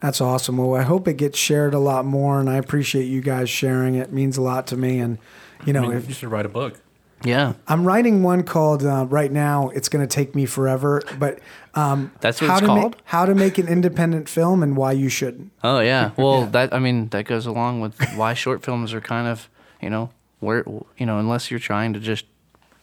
That's 0.00 0.20
awesome. 0.20 0.56
Well, 0.58 0.74
I 0.80 0.82
hope 0.84 1.08
it 1.08 1.16
gets 1.16 1.38
shared 1.38 1.74
a 1.74 1.78
lot 1.78 2.04
more, 2.04 2.40
and 2.40 2.48
I 2.48 2.56
appreciate 2.56 3.04
you 3.04 3.20
guys 3.20 3.50
sharing 3.50 3.96
it. 3.96 4.02
it 4.08 4.12
means 4.12 4.36
a 4.38 4.42
lot 4.42 4.66
to 4.68 4.76
me. 4.76 4.98
And 5.00 5.18
you 5.66 5.72
know, 5.72 5.84
I 5.84 5.88
mean, 5.88 5.96
if 5.98 6.08
you 6.08 6.14
should 6.14 6.30
write 6.30 6.46
a 6.46 6.50
book. 6.50 6.80
Yeah, 7.22 7.52
I'm 7.68 7.84
writing 7.84 8.22
one 8.22 8.42
called 8.44 8.84
uh, 8.84 9.06
right 9.08 9.30
now. 9.30 9.68
It's 9.70 9.88
going 9.88 10.06
to 10.06 10.12
take 10.12 10.34
me 10.34 10.46
forever, 10.46 11.02
but 11.18 11.38
um, 11.74 12.12
That's 12.20 12.40
what 12.40 12.48
how 12.48 12.54
it's 12.54 12.60
to 12.62 12.66
called? 12.66 12.82
Make, 12.92 13.00
how 13.04 13.26
to 13.26 13.34
make 13.34 13.58
an 13.58 13.68
independent 13.68 14.28
film 14.28 14.62
and 14.62 14.76
why 14.76 14.92
you 14.92 15.08
shouldn't. 15.08 15.52
Oh 15.62 15.80
yeah. 15.80 16.12
Well, 16.16 16.46
that 16.46 16.72
I 16.72 16.78
mean 16.78 17.08
that 17.08 17.24
goes 17.26 17.44
along 17.46 17.80
with 17.82 18.00
why 18.16 18.32
short 18.34 18.62
films 18.64 18.94
are 18.94 19.00
kind 19.02 19.28
of 19.28 19.48
you 19.82 19.90
know 19.90 20.10
where 20.40 20.64
you 20.96 21.04
know 21.06 21.18
unless 21.18 21.50
you're 21.50 21.60
trying 21.60 21.92
to 21.92 22.00
just 22.00 22.24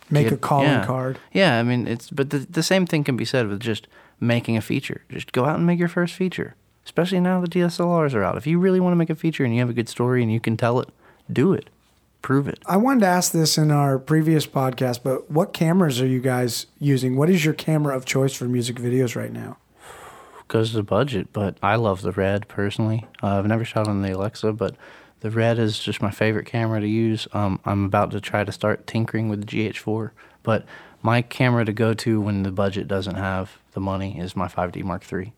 Make 0.10 0.26
get- 0.26 0.34
a 0.34 0.38
calling 0.38 0.68
yeah. 0.68 0.86
card. 0.86 1.18
Yeah, 1.34 1.58
I 1.60 1.64
mean 1.64 1.88
it's 1.88 2.10
but 2.12 2.30
the 2.30 2.40
the 2.40 2.64
same 2.64 2.86
thing 2.86 3.04
can 3.04 3.18
be 3.18 3.26
said 3.26 3.48
with 3.48 3.60
just 3.60 3.88
making 4.20 4.56
a 4.56 4.62
feature. 4.62 5.02
Just 5.10 5.32
go 5.32 5.46
out 5.46 5.56
and 5.58 5.66
make 5.66 5.80
your 5.80 5.88
first 5.90 6.14
feature. 6.14 6.56
Especially 6.86 7.20
now 7.20 7.42
the 7.42 7.48
DSLRs 7.48 8.14
are 8.14 8.24
out. 8.24 8.38
If 8.38 8.48
you 8.48 8.60
really 8.60 8.80
want 8.80 8.92
to 8.94 8.98
make 8.98 9.10
a 9.10 9.16
feature 9.16 9.44
and 9.44 9.54
you 9.54 9.60
have 9.60 9.70
a 9.70 9.74
good 9.74 9.90
story 9.90 10.22
and 10.24 10.32
you 10.32 10.40
can 10.40 10.56
tell 10.56 10.80
it, 10.80 10.90
do 11.32 11.54
it. 11.54 11.70
Prove 12.28 12.50
it. 12.50 12.60
I 12.66 12.76
wanted 12.76 13.00
to 13.00 13.06
ask 13.06 13.32
this 13.32 13.58
in 13.58 13.72
our 13.72 13.98
previous 13.98 14.46
podcast, 14.46 15.00
but 15.02 15.32
what 15.32 15.54
cameras 15.54 16.02
are 16.02 16.06
you 16.06 16.20
guys 16.20 16.66
using? 16.78 17.16
What 17.16 17.30
is 17.30 17.46
your 17.46 17.54
camera 17.54 17.96
of 17.96 18.04
choice 18.04 18.34
for 18.34 18.50
music 18.50 18.76
videos 18.76 19.16
right 19.16 19.32
now? 19.32 19.56
goes 20.50 20.72
to 20.72 20.76
the 20.76 20.84
budget, 20.84 21.32
but 21.32 21.56
I 21.64 21.78
love 21.78 22.02
the 22.02 22.12
Red 22.12 22.50
personally. 22.50 23.08
Uh, 23.24 23.38
I've 23.38 23.46
never 23.46 23.64
shot 23.64 23.88
on 23.88 24.02
the 24.02 24.14
Alexa, 24.14 24.52
but 24.52 24.76
the 25.22 25.32
Red 25.32 25.58
is 25.58 25.80
just 25.80 26.02
my 26.02 26.12
favorite 26.12 26.46
camera 26.46 26.82
to 26.82 26.88
use. 26.88 27.30
Um, 27.32 27.62
I'm 27.64 27.86
about 27.86 28.12
to 28.12 28.20
try 28.20 28.44
to 28.44 28.52
start 28.52 28.86
tinkering 28.88 29.30
with 29.30 29.48
the 29.48 29.70
GH4, 29.70 30.12
but 30.44 30.66
my 31.02 31.22
camera 31.22 31.64
to 31.64 31.72
go 31.72 31.94
to 31.94 32.20
when 32.20 32.44
the 32.44 32.52
budget 32.52 32.90
doesn't 32.90 33.16
have 33.16 33.58
the 33.72 33.80
money 33.80 34.20
is 34.20 34.36
my 34.36 34.50
5D 34.50 34.84
Mark 34.84 35.10
III. 35.10 35.32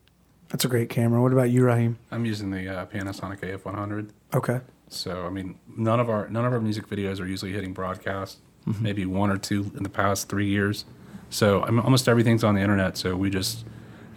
That's 0.48 0.64
a 0.64 0.68
great 0.68 0.90
camera. 0.90 1.22
What 1.22 1.32
about 1.32 1.50
you, 1.50 1.62
Raheem? 1.62 2.00
I'm 2.10 2.24
using 2.24 2.50
the 2.50 2.68
uh, 2.68 2.86
Panasonic 2.86 3.38
AF100. 3.42 4.10
Okay. 4.34 4.60
So 4.90 5.24
I 5.24 5.30
mean, 5.30 5.58
none 5.76 6.00
of 6.00 6.10
our 6.10 6.28
none 6.28 6.44
of 6.44 6.52
our 6.52 6.60
music 6.60 6.88
videos 6.88 7.20
are 7.20 7.26
usually 7.26 7.52
hitting 7.52 7.72
broadcast. 7.72 8.38
Mm-hmm. 8.66 8.82
Maybe 8.82 9.06
one 9.06 9.30
or 9.30 9.38
two 9.38 9.72
in 9.76 9.82
the 9.82 9.88
past 9.88 10.28
three 10.28 10.48
years. 10.48 10.84
So 11.30 11.62
I 11.62 11.70
mean, 11.70 11.80
almost 11.80 12.08
everything's 12.08 12.44
on 12.44 12.56
the 12.56 12.60
internet. 12.60 12.96
So 12.98 13.16
we 13.16 13.30
just, 13.30 13.64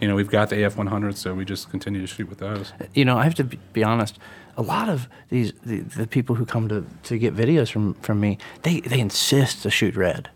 you 0.00 0.08
know, 0.08 0.14
we've 0.16 0.28
got 0.28 0.50
the 0.50 0.56
AF100. 0.56 1.16
So 1.16 1.32
we 1.32 1.44
just 1.44 1.70
continue 1.70 2.00
to 2.00 2.06
shoot 2.06 2.28
with 2.28 2.38
those. 2.38 2.72
Uh, 2.80 2.86
you 2.92 3.04
know, 3.04 3.16
I 3.16 3.24
have 3.24 3.36
to 3.36 3.44
be 3.44 3.58
be 3.72 3.84
honest. 3.84 4.18
A 4.56 4.62
lot 4.62 4.88
of 4.88 5.08
these 5.30 5.52
the, 5.64 5.80
the 5.80 6.06
people 6.06 6.36
who 6.36 6.44
come 6.44 6.68
to, 6.68 6.84
to 7.04 7.18
get 7.18 7.34
videos 7.34 7.70
from, 7.70 7.94
from 7.94 8.20
me, 8.20 8.38
they, 8.62 8.80
they 8.80 9.00
insist 9.00 9.62
to 9.62 9.70
shoot 9.70 9.96
red. 9.96 10.28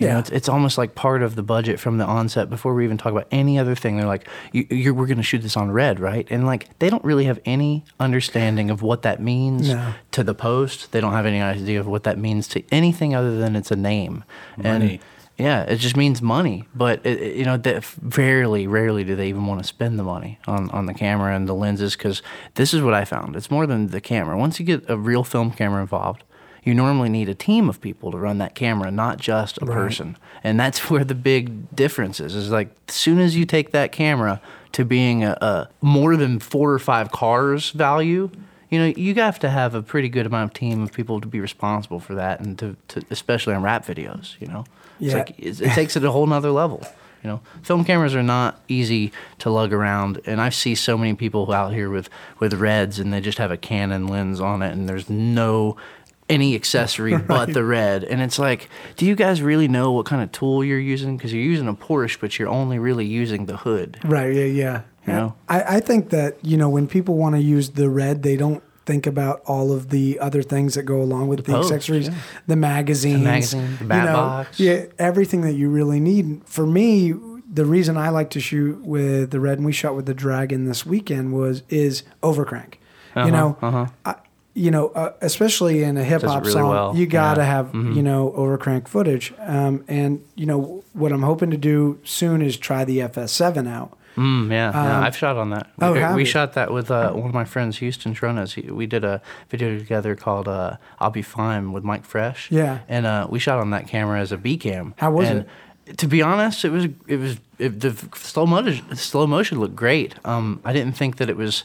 You 0.00 0.06
know, 0.06 0.12
Yeah. 0.14 0.18
it's, 0.20 0.30
it's 0.30 0.48
almost 0.48 0.78
like 0.78 0.94
part 0.94 1.22
of 1.22 1.34
the 1.36 1.42
budget 1.42 1.78
from 1.78 1.98
the 1.98 2.04
onset 2.06 2.48
before 2.50 2.74
we 2.74 2.84
even 2.84 2.96
talk 2.98 3.12
about 3.12 3.28
any 3.30 3.58
other 3.58 3.74
thing. 3.74 3.96
They're 3.98 4.06
like, 4.06 4.26
you, 4.52 4.66
you're, 4.70 4.94
we're 4.94 5.06
going 5.06 5.18
to 5.18 5.22
shoot 5.22 5.42
this 5.42 5.56
on 5.56 5.70
red, 5.70 6.00
right? 6.00 6.26
And 6.30 6.46
like, 6.46 6.76
they 6.78 6.90
don't 6.90 7.04
really 7.04 7.26
have 7.26 7.38
any 7.44 7.84
understanding 8.00 8.70
of 8.70 8.82
what 8.82 9.02
that 9.02 9.20
means 9.20 9.68
No. 9.68 9.94
to 10.12 10.24
the 10.24 10.34
post. 10.34 10.90
They 10.92 11.00
don't 11.00 11.12
have 11.12 11.26
any 11.26 11.40
idea 11.40 11.78
of 11.78 11.86
what 11.86 12.02
that 12.04 12.18
means 12.18 12.48
to 12.48 12.62
anything 12.72 13.14
other 13.14 13.36
than 13.38 13.54
it's 13.56 13.70
a 13.70 13.76
name. 13.76 14.24
Money. 14.56 14.90
And 14.94 15.00
yeah, 15.46 15.62
it 15.62 15.76
just 15.76 15.96
means 15.96 16.20
money. 16.20 16.64
But 16.74 17.04
it, 17.04 17.20
it- 17.20 17.36
you 17.36 17.44
know, 17.44 17.56
that 17.58 17.84
rarely, 18.16 18.66
rarely 18.66 19.04
do 19.04 19.16
they 19.16 19.28
even 19.28 19.46
want 19.46 19.60
to 19.62 19.66
spend 19.66 19.98
the 19.98 20.02
money 20.02 20.38
on, 20.46 20.70
on 20.70 20.86
the 20.86 20.94
camera 20.94 21.34
and 21.34 21.48
the 21.48 21.54
lenses. 21.54 21.96
Because 21.96 22.22
this 22.56 22.74
is 22.74 22.82
what 22.82 22.92
I 22.94 23.04
found: 23.06 23.36
it's 23.36 23.50
more 23.50 23.66
than 23.66 23.86
the 23.88 24.00
camera. 24.02 24.36
Once 24.36 24.60
you 24.60 24.66
get 24.66 24.88
a 24.90 24.96
real 24.98 25.24
film 25.24 25.50
camera 25.50 25.80
involved, 25.80 26.24
you 26.64 26.74
normally 26.74 27.08
need 27.08 27.28
a 27.28 27.34
team 27.34 27.68
of 27.68 27.80
people 27.80 28.10
to 28.12 28.18
run 28.18 28.38
that 28.38 28.54
camera, 28.54 28.90
not 28.90 29.18
just 29.18 29.58
a 29.58 29.66
person. 29.66 30.16
And 30.44 30.58
that's 30.60 30.90
where 30.90 31.04
the 31.04 31.14
big 31.14 31.74
difference 31.74 32.20
is. 32.20 32.34
Is 32.34 32.50
like 32.50 32.70
as 32.88 32.94
soon 32.94 33.18
as 33.18 33.36
you 33.36 33.44
take 33.44 33.72
that 33.72 33.92
camera 33.92 34.40
to 34.72 34.84
being 34.84 35.24
a, 35.24 35.36
a 35.40 35.68
more 35.80 36.16
than 36.16 36.38
four 36.38 36.72
or 36.72 36.78
five 36.78 37.10
cars 37.10 37.70
value. 37.70 38.30
You 38.68 38.78
know, 38.78 38.86
you 38.96 39.14
have 39.16 39.40
to 39.40 39.50
have 39.50 39.74
a 39.74 39.82
pretty 39.82 40.08
good 40.08 40.26
amount 40.26 40.50
of 40.52 40.54
team 40.54 40.80
of 40.82 40.92
people 40.92 41.20
to 41.20 41.26
be 41.26 41.40
responsible 41.40 41.98
for 41.98 42.14
that, 42.14 42.38
and 42.38 42.56
to, 42.60 42.76
to 42.88 43.02
especially 43.10 43.52
on 43.54 43.62
rap 43.64 43.84
videos. 43.84 44.36
You 44.40 44.46
know, 44.46 44.64
it's 45.00 45.10
Yeah. 45.10 45.18
like 45.18 45.34
it 45.38 45.56
takes 45.74 45.96
it 45.96 46.04
a 46.04 46.12
whole 46.12 46.24
nother 46.26 46.52
level. 46.52 46.86
You 47.24 47.28
know, 47.30 47.40
film 47.62 47.84
cameras 47.84 48.14
are 48.14 48.22
not 48.22 48.60
easy 48.68 49.10
to 49.40 49.50
lug 49.50 49.72
around, 49.72 50.20
and 50.24 50.40
I 50.40 50.50
see 50.50 50.76
so 50.76 50.96
many 50.96 51.14
people 51.14 51.52
out 51.52 51.74
here 51.74 51.90
with 51.90 52.08
with 52.38 52.54
reds, 52.54 53.00
and 53.00 53.12
they 53.12 53.20
just 53.20 53.38
have 53.38 53.50
a 53.50 53.56
Canon 53.56 54.06
lens 54.06 54.40
on 54.40 54.62
it, 54.62 54.70
and 54.70 54.88
there's 54.88 55.10
no 55.10 55.76
any 56.30 56.54
accessory 56.54 57.16
but 57.28 57.52
the 57.52 57.64
red, 57.64 58.04
and 58.04 58.22
it's 58.22 58.38
like, 58.38 58.68
do 58.96 59.04
you 59.04 59.14
guys 59.14 59.42
really 59.42 59.68
know 59.68 59.92
what 59.92 60.06
kind 60.06 60.22
of 60.22 60.32
tool 60.32 60.64
you're 60.64 60.78
using? 60.78 61.16
Because 61.16 61.32
you're 61.32 61.42
using 61.42 61.68
a 61.68 61.74
Porsche, 61.74 62.18
but 62.20 62.38
you're 62.38 62.48
only 62.48 62.78
really 62.78 63.06
using 63.06 63.46
the 63.46 63.56
hood. 63.56 63.98
Right. 64.04 64.34
Yeah. 64.34 64.44
Yeah. 64.44 64.82
You 65.06 65.12
know? 65.12 65.34
I, 65.48 65.62
I 65.76 65.80
think 65.80 66.10
that 66.10 66.42
you 66.44 66.56
know 66.56 66.68
when 66.68 66.86
people 66.86 67.16
want 67.16 67.34
to 67.34 67.40
use 67.40 67.70
the 67.70 67.88
red, 67.88 68.22
they 68.22 68.36
don't 68.36 68.62
think 68.86 69.06
about 69.06 69.40
all 69.46 69.72
of 69.72 69.90
the 69.90 70.18
other 70.18 70.42
things 70.42 70.74
that 70.74 70.82
go 70.82 71.00
along 71.00 71.28
with 71.28 71.44
the, 71.44 71.52
post, 71.52 71.70
accessories, 71.70 72.08
yeah. 72.08 72.14
the 72.46 72.56
magazines, 72.56 73.22
magazine, 73.22 73.76
the 73.78 73.84
bat 73.84 74.04
you 74.04 74.10
know, 74.10 74.16
box. 74.16 74.60
yeah, 74.60 74.84
everything 74.98 75.42
that 75.42 75.52
you 75.52 75.68
really 75.68 76.00
need. 76.00 76.42
For 76.44 76.66
me, 76.66 77.14
the 77.52 77.64
reason 77.64 77.96
I 77.96 78.08
like 78.10 78.30
to 78.30 78.40
shoot 78.40 78.82
with 78.82 79.30
the 79.30 79.40
red, 79.40 79.58
and 79.58 79.66
we 79.66 79.72
shot 79.72 79.94
with 79.94 80.06
the 80.06 80.14
Dragon 80.14 80.64
this 80.64 80.84
weekend, 80.86 81.32
was 81.32 81.62
is 81.68 82.02
overcrank. 82.22 82.74
You 83.16 83.32
know, 83.32 83.58
uh-huh. 83.60 83.86
I, 84.04 84.14
you 84.54 84.70
know, 84.70 84.88
uh, 84.88 85.12
especially 85.20 85.82
in 85.82 85.96
a 85.96 86.04
hip 86.04 86.22
hop 86.22 86.42
really 86.42 86.52
song, 86.52 86.70
well, 86.70 86.96
you 86.96 87.06
gotta 87.06 87.42
yeah. 87.42 87.62
Mm-hmm. 87.62 87.86
have 87.88 87.96
you 87.96 88.02
know 88.02 88.32
overcrank 88.36 88.88
footage. 88.88 89.32
Um, 89.38 89.84
and 89.88 90.24
you 90.34 90.46
know 90.46 90.82
what 90.92 91.12
I'm 91.12 91.22
hoping 91.22 91.50
to 91.50 91.56
do 91.56 91.98
soon 92.04 92.42
is 92.42 92.56
try 92.56 92.84
the 92.84 92.98
FS7 92.98 93.68
out. 93.68 93.96
Mm, 94.16 94.50
yeah, 94.50 94.72
yeah, 94.72 94.98
Um, 94.98 95.04
I've 95.04 95.16
shot 95.16 95.36
on 95.36 95.50
that. 95.50 95.70
oh, 95.80 95.92
we, 95.92 95.98
have 96.00 96.16
we 96.16 96.24
shot 96.24 96.54
that 96.54 96.72
with 96.72 96.90
uh, 96.90 97.12
one 97.12 97.28
of 97.28 97.34
my 97.34 97.44
friends, 97.44 97.78
Houston 97.78 98.12
Tronas. 98.12 98.54
He, 98.54 98.62
we 98.70 98.86
did 98.86 99.04
a 99.04 99.22
video 99.48 99.78
together 99.78 100.16
called 100.16 100.48
uh, 100.48 100.76
"I'll 100.98 101.10
Be 101.10 101.22
Fine" 101.22 101.72
with 101.72 101.84
Mike 101.84 102.04
Fresh. 102.04 102.50
Yeah. 102.50 102.80
and 102.88 103.06
uh, 103.06 103.28
we 103.30 103.38
shot 103.38 103.60
on 103.60 103.70
that 103.70 103.86
camera 103.86 104.20
as 104.20 104.32
a 104.32 104.36
B 104.36 104.56
cam. 104.56 104.94
How 104.98 105.12
was 105.12 105.28
And 105.28 105.46
To 105.96 106.08
be 106.08 106.22
honest, 106.22 106.64
it 106.64 106.70
was 106.70 106.86
it 107.06 107.16
was 107.16 107.38
it, 107.58 107.80
the 107.80 107.92
slow 108.16 108.46
motion 108.46 108.96
slow 108.96 109.28
motion 109.28 109.60
looked 109.60 109.76
great. 109.76 110.16
Um, 110.24 110.60
I 110.64 110.72
didn't 110.72 110.96
think 110.96 111.16
that 111.18 111.30
it 111.30 111.36
was. 111.36 111.64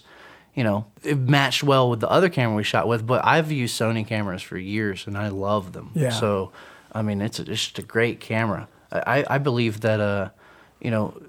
You 0.55 0.63
know, 0.63 0.85
it 1.03 1.17
matched 1.17 1.63
well 1.63 1.89
with 1.89 1.99
the 1.99 2.09
other 2.09 2.29
camera 2.29 2.55
we 2.55 2.63
shot 2.63 2.87
with, 2.87 3.05
but 3.05 3.23
I've 3.25 3.51
used 3.51 3.79
Sony 3.79 4.07
cameras 4.07 4.41
for 4.41 4.57
years 4.57 5.05
and 5.05 5.17
I 5.17 5.27
love 5.27 5.73
them. 5.73 5.91
Yeah. 5.93 6.11
So, 6.11 6.51
I 6.93 7.01
mean, 7.01 7.21
it's, 7.21 7.39
it's 7.39 7.49
just 7.49 7.77
a 7.77 7.81
great 7.81 8.21
camera. 8.21 8.69
I, 8.91 9.25
I 9.29 9.37
believe 9.37 9.81
that, 9.81 9.99
uh, 9.99 10.29
you 10.79 10.91
know, 10.91 11.21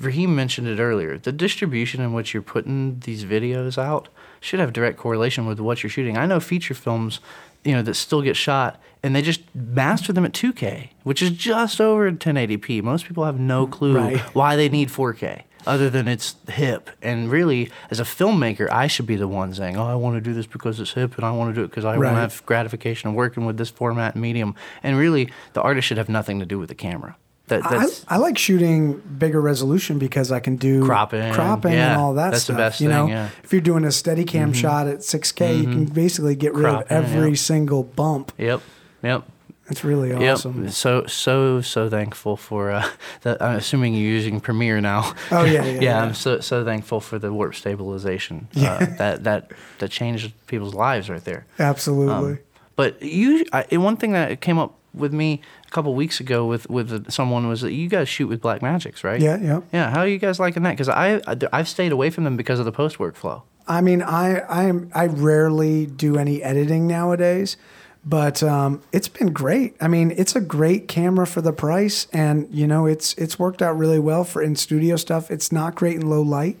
Raheem 0.00 0.36
mentioned 0.36 0.68
it 0.68 0.78
earlier. 0.80 1.16
The 1.16 1.32
distribution 1.32 2.02
in 2.02 2.12
which 2.12 2.34
you're 2.34 2.42
putting 2.42 3.00
these 3.00 3.24
videos 3.24 3.78
out 3.78 4.08
should 4.40 4.60
have 4.60 4.74
direct 4.74 4.98
correlation 4.98 5.46
with 5.46 5.58
what 5.60 5.82
you're 5.82 5.88
shooting. 5.90 6.18
I 6.18 6.26
know 6.26 6.38
feature 6.38 6.74
films, 6.74 7.20
you 7.64 7.72
know, 7.72 7.80
that 7.82 7.94
still 7.94 8.20
get 8.20 8.36
shot 8.36 8.78
and 9.02 9.16
they 9.16 9.22
just 9.22 9.40
master 9.54 10.12
them 10.12 10.26
at 10.26 10.32
2K, 10.32 10.90
which 11.04 11.22
is 11.22 11.30
just 11.30 11.80
over 11.80 12.12
1080p. 12.12 12.82
Most 12.82 13.06
people 13.06 13.24
have 13.24 13.40
no 13.40 13.66
clue 13.66 13.96
Right. 13.96 14.18
why 14.34 14.56
they 14.56 14.68
need 14.68 14.90
4K 14.90 15.44
other 15.68 15.88
than 15.90 16.08
it's 16.08 16.34
hip. 16.48 16.90
And 17.02 17.30
really, 17.30 17.70
as 17.90 18.00
a 18.00 18.04
filmmaker, 18.04 18.68
I 18.72 18.86
should 18.88 19.06
be 19.06 19.16
the 19.16 19.28
one 19.28 19.54
saying, 19.54 19.76
"Oh, 19.76 19.84
I 19.86 19.94
want 19.94 20.16
to 20.16 20.20
do 20.20 20.34
this 20.34 20.46
because 20.46 20.80
it's 20.80 20.92
hip, 20.94 21.16
and 21.16 21.24
I 21.24 21.30
want 21.30 21.54
to 21.54 21.60
do 21.60 21.64
it 21.64 21.68
because 21.68 21.84
I 21.84 21.90
Right. 21.96 22.12
want 22.12 22.16
to 22.16 22.20
have 22.22 22.44
gratification 22.46 23.08
of 23.10 23.14
working 23.14 23.46
with 23.46 23.56
this 23.58 23.70
format 23.70 24.14
and 24.14 24.22
medium." 24.22 24.54
And 24.82 24.96
really, 24.98 25.30
the 25.52 25.62
artist 25.62 25.86
should 25.86 25.98
have 25.98 26.08
nothing 26.08 26.40
to 26.40 26.46
do 26.46 26.58
with 26.58 26.68
the 26.68 26.74
camera. 26.74 27.16
That, 27.48 27.64
I, 27.64 27.78
that's 27.78 28.04
I 28.08 28.16
like 28.18 28.36
shooting 28.36 29.00
bigger 29.18 29.40
resolution 29.40 29.98
because 29.98 30.30
I 30.30 30.38
can 30.38 30.56
do 30.56 30.84
Cropping, 30.84 31.32
cropping 31.32 31.72
yeah, 31.72 31.92
and 31.92 32.00
all 32.00 32.12
that 32.14 32.32
that's 32.32 32.40
the 32.46 32.52
stuff. 32.52 32.56
best 32.58 32.80
you 32.82 32.88
know, 32.90 33.04
thing, 33.06 33.14
yeah. 33.14 33.26
Mm-hmm. 33.28 33.44
if 33.44 33.52
you're 33.54 33.62
doing 33.62 33.84
a 33.84 33.92
steady 33.92 34.24
cam 34.24 34.52
shot 34.52 34.86
at 34.86 34.98
6K, 34.98 35.56
you 35.56 35.64
can 35.64 35.84
basically 35.86 36.34
get 36.34 36.52
rid 36.52 36.64
Cropping, 36.64 36.96
of 36.96 37.04
every 37.04 37.28
yep. 37.30 37.38
single 37.38 37.84
bump. 37.84 38.32
Yep. 38.36 38.60
Yep. 39.02 39.22
It's 39.70 39.84
really 39.84 40.12
awesome. 40.12 40.64
Yep. 40.64 40.72
So 40.72 41.06
so 41.06 41.60
so 41.60 41.88
thankful 41.90 42.36
for 42.36 42.70
uh, 42.70 42.88
that. 43.22 43.40
I'm 43.42 43.56
assuming 43.56 43.94
you're 43.94 44.02
using 44.10 44.40
Premiere 44.40 44.80
now. 44.80 45.12
Oh, 45.30 45.44
yeah, 45.44 45.64
yeah, 45.64 45.80
yeah. 45.80 46.02
I'm 46.02 46.14
so 46.14 46.40
so 46.40 46.64
thankful 46.64 47.00
for 47.00 47.18
the 47.18 47.32
warp 47.32 47.54
stabilization. 47.54 48.48
Uh, 48.56 48.86
that 48.98 49.24
that 49.24 49.52
that 49.78 49.90
changed 49.90 50.32
people's 50.46 50.74
lives 50.74 51.10
right 51.10 51.24
there. 51.24 51.46
Absolutely. 51.58 52.32
Um, 52.32 52.38
but 52.76 53.02
you, 53.02 53.44
I, 53.52 53.64
one 53.76 53.96
thing 53.96 54.12
that 54.12 54.40
came 54.40 54.58
up 54.58 54.74
with 54.94 55.12
me 55.12 55.40
a 55.66 55.70
couple 55.70 55.94
weeks 55.94 56.20
ago 56.20 56.46
with 56.46 56.68
with 56.70 57.10
someone 57.10 57.48
was 57.48 57.60
that 57.60 57.72
you 57.72 57.88
guys 57.88 58.08
shoot 58.08 58.28
with 58.28 58.40
Black 58.40 58.62
Magics, 58.62 59.04
right? 59.04 59.20
Yeah, 59.20 59.38
yeah. 59.38 59.60
Yeah. 59.72 59.90
How 59.90 60.00
are 60.00 60.06
you 60.08 60.18
guys 60.18 60.40
liking 60.40 60.62
that? 60.62 60.70
Because 60.72 60.88
I 60.88 61.20
I- 61.26 61.36
I've 61.52 61.68
stayed 61.68 61.92
away 61.92 62.10
from 62.10 62.24
them 62.24 62.36
because 62.36 62.58
of 62.58 62.64
the 62.64 62.72
post 62.72 62.98
workflow. 62.98 63.42
I 63.66 63.82
mean, 63.82 64.02
I 64.02 64.38
I 64.38 64.64
am 64.64 64.90
I 64.94 65.06
rarely 65.06 65.84
do 65.86 66.16
any 66.16 66.42
editing 66.42 66.86
nowadays, 66.86 67.58
but 68.04 68.42
um, 68.42 68.82
it's 68.92 69.08
been 69.08 69.32
great. 69.32 69.76
I 69.80 69.88
mean, 69.88 70.12
it's 70.16 70.34
a 70.36 70.40
great 70.40 70.88
camera 70.88 71.26
for 71.26 71.40
the 71.40 71.52
price, 71.52 72.06
and 72.12 72.48
you 72.50 72.66
know, 72.66 72.86
it's 72.86 73.14
it's 73.14 73.38
worked 73.38 73.60
out 73.62 73.76
really 73.76 73.98
well 73.98 74.24
for 74.24 74.42
in 74.42 74.56
studio 74.56 74.96
stuff. 74.96 75.30
It's 75.30 75.52
not 75.52 75.74
great 75.74 75.96
in 75.96 76.08
low 76.08 76.22
light, 76.22 76.56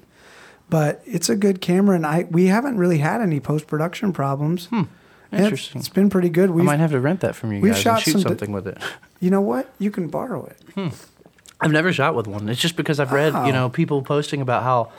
but 0.68 1.00
it's 1.06 1.28
a 1.28 1.36
good 1.36 1.60
camera, 1.60 1.96
and 1.96 2.06
I 2.06 2.26
we 2.30 2.46
haven't 2.46 2.76
really 2.78 2.98
had 2.98 3.20
any 3.20 3.40
post 3.40 3.66
production 3.66 4.12
problems. 4.12 4.66
Hmm. 4.66 4.82
Interesting. 5.30 5.78
It's 5.80 5.90
been 5.90 6.08
pretty 6.08 6.30
good. 6.30 6.50
We've, 6.50 6.64
might 6.64 6.80
have 6.80 6.92
to 6.92 7.00
rent 7.00 7.20
that 7.20 7.34
from 7.36 7.52
you 7.52 7.60
guys 7.60 7.78
shot 7.78 8.06
and 8.06 8.14
shoot 8.14 8.22
something 8.22 8.50
with 8.50 8.66
it. 8.66 8.78
you 9.20 9.30
know 9.30 9.42
what? 9.42 9.70
You 9.78 9.90
can 9.90 10.08
borrow 10.08 10.46
it. 10.46 10.92
I've 11.60 11.70
never 11.72 11.92
shot 11.92 12.14
with 12.14 12.26
one. 12.26 12.48
It's 12.48 12.60
just 12.60 12.76
because 12.76 12.98
I've 12.98 13.12
read, 13.12 13.34
Oh. 13.34 13.44
you 13.44 13.52
know, 13.52 13.68
people 13.68 14.00
posting 14.02 14.40
about 14.40 14.62
how 14.62 14.90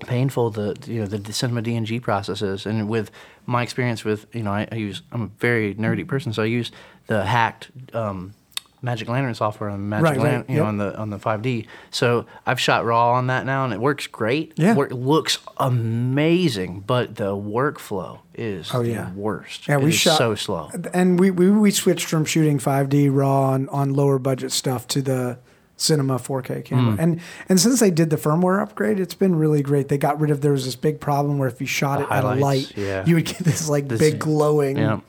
painful 0.00 0.50
the 0.50 0.76
you 0.86 1.00
know 1.00 1.06
the, 1.06 1.18
the 1.18 1.32
cinema 1.32 1.62
DNG 1.62 2.00
process 2.02 2.42
is, 2.42 2.66
and 2.66 2.88
with 2.88 3.10
my 3.46 3.62
experience 3.62 4.04
with 4.04 4.26
you 4.34 4.42
know 4.42 4.52
I, 4.52 4.68
I 4.70 4.74
use 4.76 5.02
I'm 5.12 5.22
a 5.22 5.30
very 5.38 5.74
nerdy 5.74 6.06
person, 6.06 6.32
so 6.32 6.42
I 6.42 6.46
use 6.46 6.70
the 7.06 7.24
hacked 7.24 7.70
um, 7.94 8.34
Magic 8.82 9.08
Lantern 9.08 9.34
software 9.34 9.70
on 9.70 9.88
Magic 9.88 10.04
Right, 10.04 10.16
right, 10.18 10.22
Lantern, 10.24 10.54
you 10.54 10.60
know, 10.60 10.66
on 10.66 10.76
the 10.76 10.96
on 10.98 11.10
the 11.10 11.18
5D. 11.18 11.66
So 11.90 12.26
I've 12.44 12.60
shot 12.60 12.84
raw 12.84 13.12
on 13.12 13.28
that 13.28 13.46
now, 13.46 13.64
and 13.64 13.72
it 13.72 13.80
works 13.80 14.06
great. 14.06 14.52
Yeah. 14.56 14.74
Wor- 14.74 14.90
looks 14.90 15.38
amazing, 15.56 16.80
but 16.86 17.16
the 17.16 17.34
workflow 17.34 18.20
is 18.34 18.70
Oh, 18.74 18.82
the 18.82 18.90
yeah. 18.90 19.12
worst. 19.12 19.66
Yeah, 19.66 19.76
It 19.78 19.82
we 19.82 19.92
shot 19.92 20.18
so 20.18 20.34
slow. 20.34 20.70
and 20.92 21.18
we, 21.18 21.30
we 21.30 21.50
we 21.50 21.70
switched 21.70 22.06
from 22.06 22.24
shooting 22.24 22.58
5D 22.58 23.08
raw 23.12 23.50
on, 23.52 23.68
on 23.70 23.94
lower 23.94 24.18
budget 24.18 24.52
stuff 24.52 24.86
to 24.88 25.00
the 25.02 25.38
cinema 25.76 26.18
4K 26.18 26.64
camera. 26.64 26.94
Hmm. 26.94 27.00
And 27.00 27.20
and 27.48 27.60
since 27.60 27.80
they 27.80 27.90
did 27.90 28.10
the 28.10 28.16
firmware 28.16 28.62
upgrade, 28.62 28.98
it's 28.98 29.14
been 29.14 29.36
really 29.36 29.62
great. 29.62 29.88
They 29.88 29.98
got 29.98 30.18
rid 30.20 30.30
of 30.30 30.40
there 30.40 30.52
was 30.52 30.64
this 30.64 30.76
big 30.76 31.00
problem 31.00 31.38
where 31.38 31.48
if 31.48 31.60
you 31.60 31.66
shot 31.66 31.98
The 31.98 32.04
it 32.06 32.10
at 32.10 32.24
a 32.24 32.34
light, 32.34 32.72
yeah. 32.76 33.04
you 33.04 33.14
would 33.16 33.26
get 33.26 33.38
this 33.38 33.68
like 33.68 33.88
This- 33.88 34.00
big 34.00 34.18
glowing 34.18 34.78
yeah. 34.78 35.00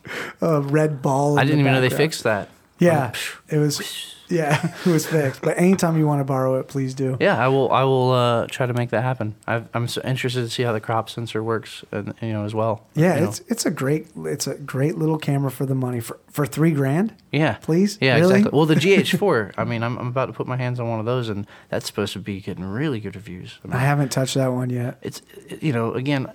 uh, 0.41 0.61
red 0.61 1.01
ball. 1.01 1.39
I 1.39 1.43
didn't 1.43 1.59
even 1.61 1.73
know 1.73 1.81
they 1.81 1.89
fixed 1.89 2.23
that. 2.23 2.49
Yeah, 2.79 3.11
it 3.49 3.57
was. 3.57 4.15
Yeah, 4.29 4.73
it 4.85 4.89
was 4.89 5.05
fixed. 5.05 5.41
But 5.41 5.57
anytime 5.57 5.97
you 5.97 6.05
want 6.05 6.19
to 6.19 6.23
borrow 6.25 6.55
it, 6.59 6.67
please 6.67 6.93
do. 6.93 7.17
Yeah, 7.19 7.37
I 7.43 7.47
will. 7.47 7.71
I 7.71 7.83
will 7.83 8.11
uh, 8.11 8.47
try 8.47 8.65
to 8.65 8.73
make 8.73 8.89
that 8.89 9.01
happen. 9.03 9.35
I've, 9.47 9.67
I'm 9.73 9.87
so 9.87 10.01
interested 10.03 10.41
to 10.41 10.49
see 10.49 10.63
how 10.63 10.73
the 10.73 10.81
crop 10.81 11.09
sensor 11.09 11.41
works, 11.43 11.83
and 11.91 12.13
you 12.21 12.33
know 12.33 12.43
as 12.45 12.53
well. 12.53 12.85
Yeah, 12.95 13.15
you 13.15 13.21
know. 13.21 13.27
it's 13.29 13.39
it's 13.47 13.65
a 13.65 13.71
great 13.71 14.07
it's 14.25 14.47
a 14.47 14.55
great 14.55 14.97
little 14.97 15.17
camera 15.17 15.51
for 15.51 15.65
the 15.65 15.75
money 15.75 15.99
for 15.99 16.19
for 16.29 16.45
three 16.45 16.71
grand. 16.71 17.13
yeah. 17.31 17.53
please? 17.61 17.97
Yeah, 18.01 18.15
Really? 18.15 18.35
exactly. 18.39 18.55
Well, 18.57 18.65
the 18.65 18.75
GH4. 18.85 19.53
I 19.57 19.63
mean, 19.63 19.81
I'm, 19.81 19.97
I'm 19.97 20.07
about 20.07 20.27
to 20.27 20.33
put 20.33 20.45
my 20.45 20.57
hands 20.57 20.79
on 20.79 20.87
one 20.87 20.99
of 20.99 21.05
those, 21.05 21.29
and 21.29 21.47
that's 21.69 21.85
supposed 21.87 22.13
to 22.13 22.19
be 22.19 22.41
getting 22.41 22.63
really 22.63 22.99
good 22.99 23.15
reviews. 23.15 23.57
I 23.63 23.67
mean, 23.69 23.77
I 23.77 23.79
haven't 23.79 24.09
touched 24.11 24.35
that 24.35 24.51
one 24.53 24.69
yet. 24.69 24.97
it's 25.01 25.21
you 25.61 25.73
know 25.73 25.93
again, 25.93 26.31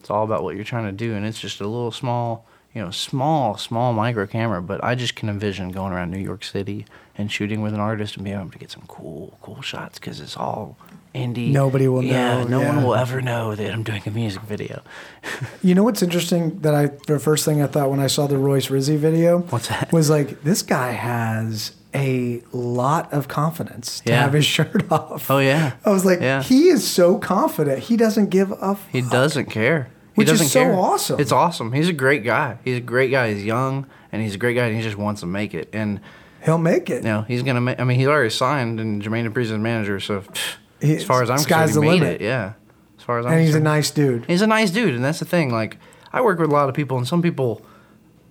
it's 0.00 0.10
all 0.10 0.24
about 0.24 0.42
what 0.44 0.54
you're 0.54 0.64
trying 0.64 0.86
to 0.86 0.92
do, 0.92 1.14
and 1.14 1.26
it's 1.26 1.40
just 1.40 1.60
a 1.60 1.66
little 1.66 1.90
small, 1.90 2.46
you 2.76 2.82
know, 2.82 2.90
small, 2.90 3.56
small 3.56 3.94
micro 3.94 4.26
camera. 4.26 4.60
But 4.60 4.84
I 4.84 4.94
just 4.94 5.16
can 5.16 5.30
envision 5.30 5.70
going 5.70 5.94
around 5.94 6.10
New 6.10 6.18
York 6.18 6.44
City 6.44 6.84
and 7.16 7.32
shooting 7.32 7.62
with 7.62 7.72
an 7.72 7.80
artist 7.80 8.16
and 8.16 8.24
being 8.24 8.36
able 8.38 8.50
to 8.50 8.58
get 8.58 8.70
some 8.70 8.84
cool, 8.86 9.38
cool 9.40 9.62
shots 9.62 9.98
because 9.98 10.20
it's 10.20 10.36
all 10.36 10.76
indie. 11.14 11.50
Nobody 11.50 11.88
will 11.88 12.02
yeah, 12.04 12.42
know, 12.44 12.48
no 12.48 12.60
yeah. 12.60 12.74
one 12.74 12.84
will 12.84 12.94
ever 12.94 13.22
know 13.22 13.54
that 13.54 13.72
I'm 13.72 13.82
doing 13.82 14.02
a 14.04 14.10
music 14.10 14.42
video. 14.42 14.82
You 15.62 15.74
know 15.74 15.82
what's 15.82 16.02
interesting 16.02 16.60
that 16.60 16.74
I 16.74 16.86
the 17.08 17.18
first 17.18 17.44
thing 17.44 17.60
I 17.62 17.66
thought 17.66 17.90
when 17.90 17.98
I 17.98 18.06
saw 18.06 18.26
the 18.28 18.38
Royce 18.38 18.68
Rizzy 18.68 18.96
video 18.96 19.38
What's 19.40 19.66
that? 19.68 19.90
was 19.92 20.08
like 20.10 20.42
this 20.44 20.62
guy 20.62 20.92
has 20.92 21.72
a 21.94 22.42
lot 22.52 23.12
of 23.12 23.26
confidence 23.26 24.00
to 24.00 24.12
Yeah. 24.12 24.22
have 24.22 24.34
his 24.34 24.44
shirt 24.56 24.92
off. 24.92 25.28
Oh 25.30 25.38
yeah. 25.38 25.72
I 25.84 25.90
was 25.90 26.04
like, 26.04 26.20
Yeah. 26.20 26.42
he 26.42 26.68
is 26.68 26.86
so 26.86 27.18
confident. 27.18 27.78
He 27.84 27.96
doesn't 27.96 28.28
give 28.30 28.52
a 28.52 28.76
fuck. 28.76 28.80
He 28.92 29.00
doesn't 29.00 29.46
care. 29.46 29.88
Which 30.16 30.28
is 30.28 30.50
so 30.52 30.60
care. 30.60 30.74
awesome. 30.74 31.20
It's 31.20 31.32
awesome. 31.32 31.72
He's 31.72 31.88
a 31.88 31.92
great 31.92 32.24
guy. 32.24 32.58
He's 32.64 32.78
a 32.78 32.80
great 32.80 33.10
guy. 33.10 33.32
He's 33.32 33.44
young 33.44 33.86
and 34.12 34.20
he's 34.22 34.34
a 34.34 34.38
great 34.38 34.54
guy 34.54 34.66
and 34.66 34.76
he 34.76 34.82
just 34.82 34.96
wants 34.96 35.20
to 35.20 35.26
make 35.26 35.54
it. 35.54 35.68
And 35.72 36.00
He'll 36.44 36.58
make 36.58 36.90
it. 36.90 37.02
you 37.04 37.08
know, 37.10 37.22
he's 37.22 37.42
gonna 37.42 37.60
make 37.60 37.80
I 37.80 37.84
mean 37.84 37.98
he's 37.98 38.06
already 38.08 38.30
signed 38.30 38.78
and 38.80 39.02
Jermaine 39.02 39.28
Dupri's 39.28 39.48
his 39.50 39.58
manager, 39.58 39.98
so 40.00 40.20
pff, 40.20 40.54
He- 40.80 40.96
as 40.96 41.04
far 41.04 41.22
as 41.22 41.30
I'm 41.30 41.38
concerned, 41.38 41.70
he 41.72 41.78
made 41.80 42.00
limit. 42.02 42.20
it. 42.20 42.24
Yeah. 42.24 42.52
As 42.98 43.04
far 43.04 43.18
as 43.18 43.26
I'm 43.26 43.32
and 43.32 43.40
he's 43.42 43.54
a 43.54 43.60
nice 43.60 43.90
dude. 43.90 44.24
He's 44.26 44.42
a 44.42 44.46
nice 44.46 44.70
dude, 44.70 44.94
and 44.94 45.04
that's 45.04 45.18
the 45.20 45.24
thing. 45.24 45.50
Like, 45.52 45.76
I 46.12 46.20
work 46.22 46.38
with 46.38 46.50
a 46.50 46.52
lot 46.52 46.68
of 46.68 46.74
people, 46.74 46.96
and 46.98 47.06
some 47.06 47.20
people 47.22 47.62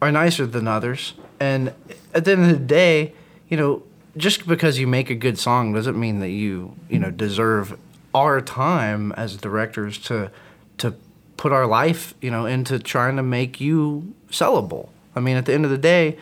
are 0.02 0.12
nicer 0.12 0.46
than 0.46 0.68
others. 0.68 1.14
And 1.40 1.74
at 2.14 2.26
the 2.26 2.32
end 2.32 2.44
of 2.44 2.50
the 2.50 2.66
day, 2.66 3.14
you 3.50 3.58
know, 3.58 3.84
just 4.18 4.48
because 4.48 4.80
you 4.80 4.88
make 4.88 5.10
a 5.10 5.16
good 5.16 5.38
song 5.38 5.74
doesn't 5.74 6.00
mean 6.00 6.20
that 6.20 6.30
you, 6.30 6.76
you 6.90 7.00
know, 7.00 7.12
deserve 7.12 7.78
our 8.14 8.40
time 8.42 9.12
as 9.14 9.36
directors 9.38 9.98
to 10.00 10.32
to 10.78 10.96
put 11.38 11.52
our 11.52 11.66
life, 11.66 12.14
you 12.22 12.32
know, 12.32 12.46
into 12.46 12.80
trying 12.80 13.18
to 13.18 13.24
make 13.24 13.60
you 13.60 14.14
sellable. 14.30 14.90
I 15.16 15.20
mean, 15.20 15.38
at 15.38 15.46
the 15.46 15.54
end 15.54 15.66
of 15.66 15.72
the 15.72 15.78
day, 15.78 16.18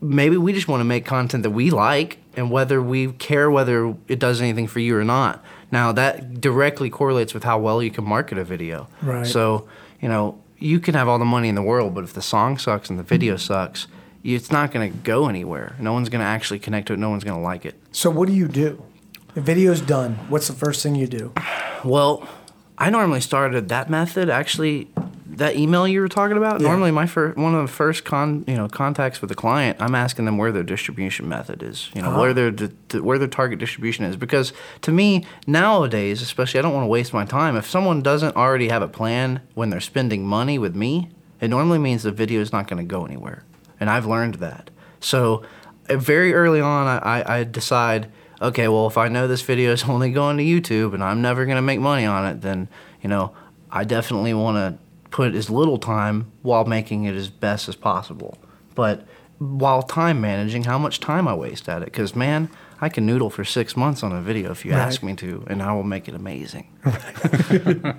maybe 0.00 0.36
we 0.36 0.52
just 0.52 0.68
want 0.68 0.80
to 0.80 0.84
make 0.84 1.04
content 1.04 1.42
that 1.42 1.50
we 1.50 1.70
like 1.70 2.18
and 2.36 2.50
whether 2.50 2.80
we 2.80 3.12
care 3.12 3.50
whether 3.50 3.94
it 4.08 4.18
does 4.18 4.40
anything 4.40 4.66
for 4.66 4.80
you 4.80 4.96
or 4.96 5.04
not. 5.04 5.44
Now 5.70 5.92
that 5.92 6.40
directly 6.40 6.90
correlates 6.90 7.34
with 7.34 7.44
how 7.44 7.58
well 7.58 7.82
you 7.82 7.90
can 7.90 8.04
market 8.04 8.38
a 8.38 8.44
video. 8.44 8.88
Right. 9.02 9.26
So, 9.26 9.68
you 10.00 10.08
know, 10.08 10.40
you 10.58 10.80
can 10.80 10.94
have 10.94 11.08
all 11.08 11.18
the 11.18 11.24
money 11.24 11.48
in 11.48 11.54
the 11.54 11.62
world, 11.62 11.94
but 11.94 12.04
if 12.04 12.12
the 12.12 12.22
song 12.22 12.58
sucks 12.58 12.90
and 12.90 12.98
the 12.98 13.02
video 13.02 13.34
mm-hmm. 13.34 13.40
sucks, 13.40 13.86
it's 14.22 14.50
not 14.50 14.70
going 14.72 14.92
to 14.92 14.98
go 14.98 15.28
anywhere. 15.28 15.74
No 15.78 15.92
one's 15.92 16.08
going 16.08 16.20
to 16.20 16.26
actually 16.26 16.58
connect 16.58 16.88
to 16.88 16.92
it. 16.92 16.98
No 16.98 17.10
one's 17.10 17.24
going 17.24 17.38
to 17.38 17.42
like 17.42 17.64
it. 17.64 17.74
So 17.92 18.10
what 18.10 18.28
do 18.28 18.34
you 18.34 18.48
do? 18.48 18.82
The 19.34 19.40
video's 19.40 19.80
done. 19.80 20.16
What's 20.28 20.48
the 20.48 20.52
first 20.52 20.82
thing 20.82 20.94
you 20.94 21.06
do? 21.06 21.32
Well, 21.84 22.28
I 22.80 22.90
normally 22.90 23.20
started 23.20 23.68
that 23.68 23.90
method. 23.90 24.30
Actually, 24.30 24.88
that 25.26 25.54
email 25.56 25.86
you 25.86 26.00
were 26.00 26.08
talking 26.08 26.36
about. 26.36 26.60
Yeah. 26.60 26.68
Normally, 26.68 26.90
my 26.90 27.06
first 27.06 27.36
one 27.36 27.54
of 27.54 27.62
the 27.66 27.72
first 27.72 28.04
con 28.04 28.44
you 28.48 28.56
know 28.56 28.68
contacts 28.68 29.20
with 29.20 29.28
the 29.28 29.34
client, 29.34 29.76
I'm 29.80 29.94
asking 29.94 30.24
them 30.24 30.38
where 30.38 30.50
their 30.50 30.62
distribution 30.62 31.28
method 31.28 31.62
is. 31.62 31.90
You 31.94 32.02
know 32.02 32.08
Uh-huh. 32.08 32.20
where 32.20 32.34
their 32.34 32.50
di- 32.50 32.98
where 32.98 33.18
their 33.18 33.28
target 33.28 33.58
distribution 33.58 34.04
is. 34.06 34.16
Because 34.16 34.52
to 34.82 34.92
me 34.92 35.24
nowadays, 35.46 36.22
especially, 36.22 36.58
I 36.58 36.62
don't 36.62 36.74
want 36.74 36.84
to 36.84 36.88
waste 36.88 37.12
my 37.12 37.24
time. 37.24 37.54
If 37.56 37.68
someone 37.68 38.02
doesn't 38.02 38.34
already 38.36 38.68
have 38.68 38.82
a 38.82 38.88
plan 38.88 39.40
when 39.54 39.70
they're 39.70 39.80
spending 39.80 40.26
money 40.26 40.58
with 40.58 40.74
me, 40.74 41.10
it 41.40 41.48
normally 41.48 41.78
means 41.78 42.02
the 42.02 42.12
video 42.12 42.40
is 42.40 42.50
not 42.52 42.66
going 42.66 42.78
to 42.78 42.84
go 42.96 43.04
anywhere. 43.04 43.44
And 43.78 43.88
I've 43.90 44.06
learned 44.06 44.36
that. 44.36 44.70
So 45.00 45.42
uh, 45.88 45.96
very 45.96 46.34
early 46.34 46.60
on, 46.60 46.86
I, 46.86 47.38
I 47.40 47.44
decide, 47.44 48.10
okay, 48.40 48.68
well, 48.68 48.86
if 48.86 48.96
I 48.98 49.08
know 49.08 49.26
this 49.28 49.42
video 49.42 49.72
is 49.72 49.84
only 49.88 50.10
going 50.10 50.36
to 50.38 50.42
YouTube 50.44 50.94
and 50.94 51.02
I'm 51.04 51.20
never 51.22 51.44
going 51.44 51.56
to 51.56 51.62
make 51.62 51.80
money 51.80 52.04
on 52.06 52.26
it, 52.26 52.40
then, 52.40 52.68
you 53.02 53.08
know, 53.08 53.32
I 53.70 53.84
definitely 53.84 54.34
want 54.34 54.56
to 54.56 54.78
put 55.10 55.34
as 55.34 55.50
little 55.50 55.78
time 55.78 56.30
while 56.42 56.64
making 56.64 57.04
it 57.04 57.14
as 57.14 57.28
best 57.30 57.68
as 57.68 57.76
possible. 57.76 58.38
But 58.74 59.06
while 59.38 59.82
time 59.82 60.20
managing, 60.20 60.64
how 60.64 60.78
much 60.78 61.00
time 61.00 61.26
I 61.26 61.34
waste 61.34 61.68
at 61.68 61.82
it. 61.82 61.86
Because, 61.86 62.14
man, 62.14 62.48
I 62.80 62.88
can 62.88 63.06
noodle 63.06 63.30
for 63.30 63.44
six 63.44 63.76
months 63.76 64.02
on 64.02 64.12
a 64.12 64.20
video 64.20 64.50
if 64.52 64.64
you 64.64 64.72
Right. 64.72 64.78
ask 64.80 65.02
me 65.02 65.14
to, 65.16 65.44
and 65.48 65.62
I 65.62 65.72
will 65.72 65.82
make 65.82 66.08
it 66.08 66.14
amazing. 66.14 66.68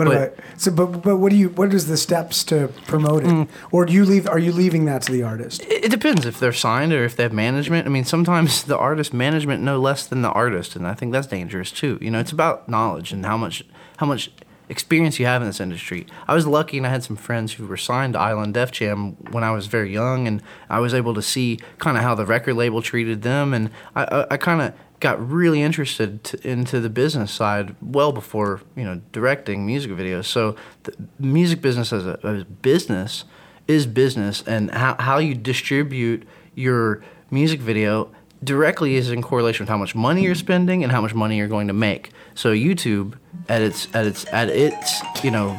What 0.00 0.08
But- 0.08 0.16
about 0.16 0.38
so? 0.56 0.70
But 0.70 0.86
but 1.02 1.16
what 1.18 1.30
do 1.30 1.36
you? 1.36 1.50
What 1.50 1.74
is 1.74 1.86
the 1.86 1.96
steps 1.98 2.42
to 2.44 2.68
promote 2.86 3.22
it? 3.24 3.28
Mm. 3.28 3.48
Or 3.70 3.84
do 3.84 3.92
you 3.92 4.06
leave? 4.06 4.26
Are 4.26 4.38
you 4.38 4.50
leaving 4.50 4.86
that 4.86 5.02
to 5.02 5.12
the 5.12 5.22
artist? 5.22 5.62
It, 5.62 5.84
it 5.84 5.90
depends 5.90 6.24
if 6.24 6.40
they're 6.40 6.52
signed 6.54 6.92
or 6.94 7.04
if 7.04 7.16
they 7.16 7.22
have 7.24 7.34
management. 7.34 7.86
I 7.86 7.90
mean, 7.90 8.04
sometimes 8.04 8.62
the 8.72 8.78
artist 8.78 9.12
management 9.12 9.62
know 9.62 9.78
less 9.78 10.06
than 10.06 10.22
the 10.22 10.30
artist, 10.30 10.74
and 10.74 10.86
I 10.86 10.94
think 10.94 11.12
that's 11.12 11.26
dangerous 11.26 11.70
too. 11.70 11.98
You 12.00 12.10
know, 12.10 12.18
it's 12.20 12.32
about 12.32 12.66
knowledge 12.68 13.12
and 13.12 13.26
how 13.26 13.36
much 13.36 13.62
how 13.98 14.06
much 14.06 14.30
experience 14.70 15.18
you 15.18 15.26
have 15.26 15.42
in 15.42 15.48
this 15.48 15.60
industry. 15.60 16.06
I 16.26 16.34
was 16.34 16.46
lucky, 16.46 16.78
and 16.78 16.86
I 16.86 16.90
had 16.90 17.02
some 17.02 17.16
friends 17.16 17.52
who 17.54 17.66
were 17.66 17.76
signed 17.76 18.14
to 18.14 18.20
Island 18.20 18.54
Def 18.54 18.70
Jam 18.70 19.16
when 19.32 19.44
I 19.44 19.50
was 19.50 19.66
very 19.66 19.92
young, 19.92 20.26
and 20.26 20.42
I 20.70 20.78
was 20.78 20.94
able 20.94 21.12
to 21.14 21.22
see 21.22 21.58
kind 21.78 21.96
of 21.98 22.02
how 22.02 22.14
the 22.14 22.24
record 22.24 22.54
label 22.54 22.80
treated 22.80 23.22
them, 23.22 23.52
and 23.52 23.70
I 23.94 24.04
I, 24.04 24.26
I 24.30 24.36
kind 24.38 24.62
of 24.62 24.72
got 25.00 25.18
really 25.28 25.62
interested 25.62 26.22
to, 26.22 26.48
into 26.48 26.78
the 26.78 26.90
business 26.90 27.32
side 27.32 27.74
well 27.82 28.12
before 28.12 28.60
you 28.76 28.84
know 28.84 29.00
directing 29.12 29.66
music 29.66 29.90
videos. 29.90 30.26
So 30.26 30.56
the 30.84 30.94
music 31.18 31.60
business 31.60 31.92
as 31.92 32.06
a, 32.06 32.20
as 32.22 32.42
a 32.42 32.44
business 32.44 33.24
is 33.66 33.86
business, 33.86 34.42
and 34.46 34.70
how, 34.70 34.96
how 34.98 35.18
you 35.18 35.34
distribute 35.34 36.26
your 36.54 37.02
music 37.30 37.60
video 37.60 38.10
directly 38.42 38.94
is 38.94 39.10
in 39.10 39.22
correlation 39.22 39.64
with 39.64 39.68
how 39.68 39.76
much 39.76 39.94
money 39.94 40.22
you're 40.22 40.34
spending 40.34 40.82
and 40.82 40.90
how 40.92 41.00
much 41.00 41.14
money 41.14 41.36
you're 41.36 41.48
going 41.48 41.68
to 41.68 41.72
make. 41.74 42.10
So 42.34 42.52
YouTube 42.52 43.14
at 43.48 43.60
its 43.62 43.86
at 43.94 44.06
its 44.06 44.24
at 44.32 44.48
its 44.48 45.00
you 45.24 45.30
know 45.30 45.58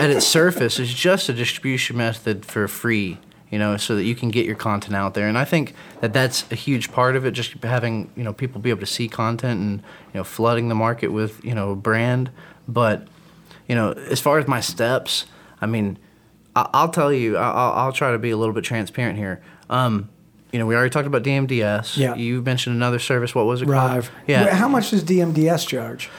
at 0.00 0.10
its 0.10 0.26
surface 0.26 0.78
is 0.78 0.92
just 0.92 1.28
a 1.28 1.32
distribution 1.32 1.96
method 1.96 2.44
for 2.44 2.66
free, 2.66 3.18
you 3.50 3.58
know, 3.58 3.76
so 3.76 3.94
that 3.94 4.02
you 4.04 4.14
can 4.14 4.30
get 4.30 4.44
your 4.44 4.56
content 4.56 4.96
out 4.96 5.14
there. 5.14 5.28
And 5.28 5.38
I 5.38 5.44
think 5.44 5.74
that 6.00 6.12
that's 6.12 6.44
a 6.50 6.56
huge 6.56 6.90
part 6.90 7.14
of 7.14 7.24
it, 7.24 7.30
just 7.32 7.52
having, 7.62 8.10
you 8.16 8.24
know, 8.24 8.32
people 8.32 8.60
be 8.60 8.70
able 8.70 8.80
to 8.80 8.86
see 8.86 9.06
content 9.06 9.60
and, 9.60 9.78
you 10.12 10.18
know, 10.18 10.24
flooding 10.24 10.68
the 10.68 10.74
market 10.74 11.08
with, 11.12 11.44
you 11.44 11.54
know, 11.54 11.76
brand. 11.76 12.30
But, 12.66 13.06
you 13.68 13.76
know, 13.76 13.92
as 13.92 14.18
far 14.18 14.38
as 14.38 14.48
my 14.48 14.60
steps, 14.60 15.26
I 15.60 15.66
mean, 15.66 15.98
I- 16.56 16.68
I'll 16.74 16.88
tell 16.88 17.12
you. 17.12 17.36
I- 17.36 17.50
I'll, 17.52 17.72
I'll 17.72 17.92
try 17.92 18.10
to 18.10 18.18
be 18.18 18.30
a 18.30 18.36
little 18.36 18.54
bit 18.54 18.64
transparent 18.64 19.18
here. 19.18 19.40
Um, 19.70 20.08
you 20.52 20.58
know, 20.58 20.66
we 20.66 20.74
already 20.74 20.90
talked 20.90 21.06
about 21.06 21.22
DMDS. 21.22 21.96
Yeah. 21.96 22.14
You 22.14 22.42
mentioned 22.42 22.76
another 22.76 22.98
service. 22.98 23.34
What 23.34 23.46
was 23.46 23.62
it 23.62 23.68
Rive. 23.68 24.10
called? 24.10 24.20
Yeah. 24.26 24.54
How 24.54 24.68
much 24.68 24.90
does 24.90 25.02
DMDS 25.04 25.66
charge? 25.66 26.10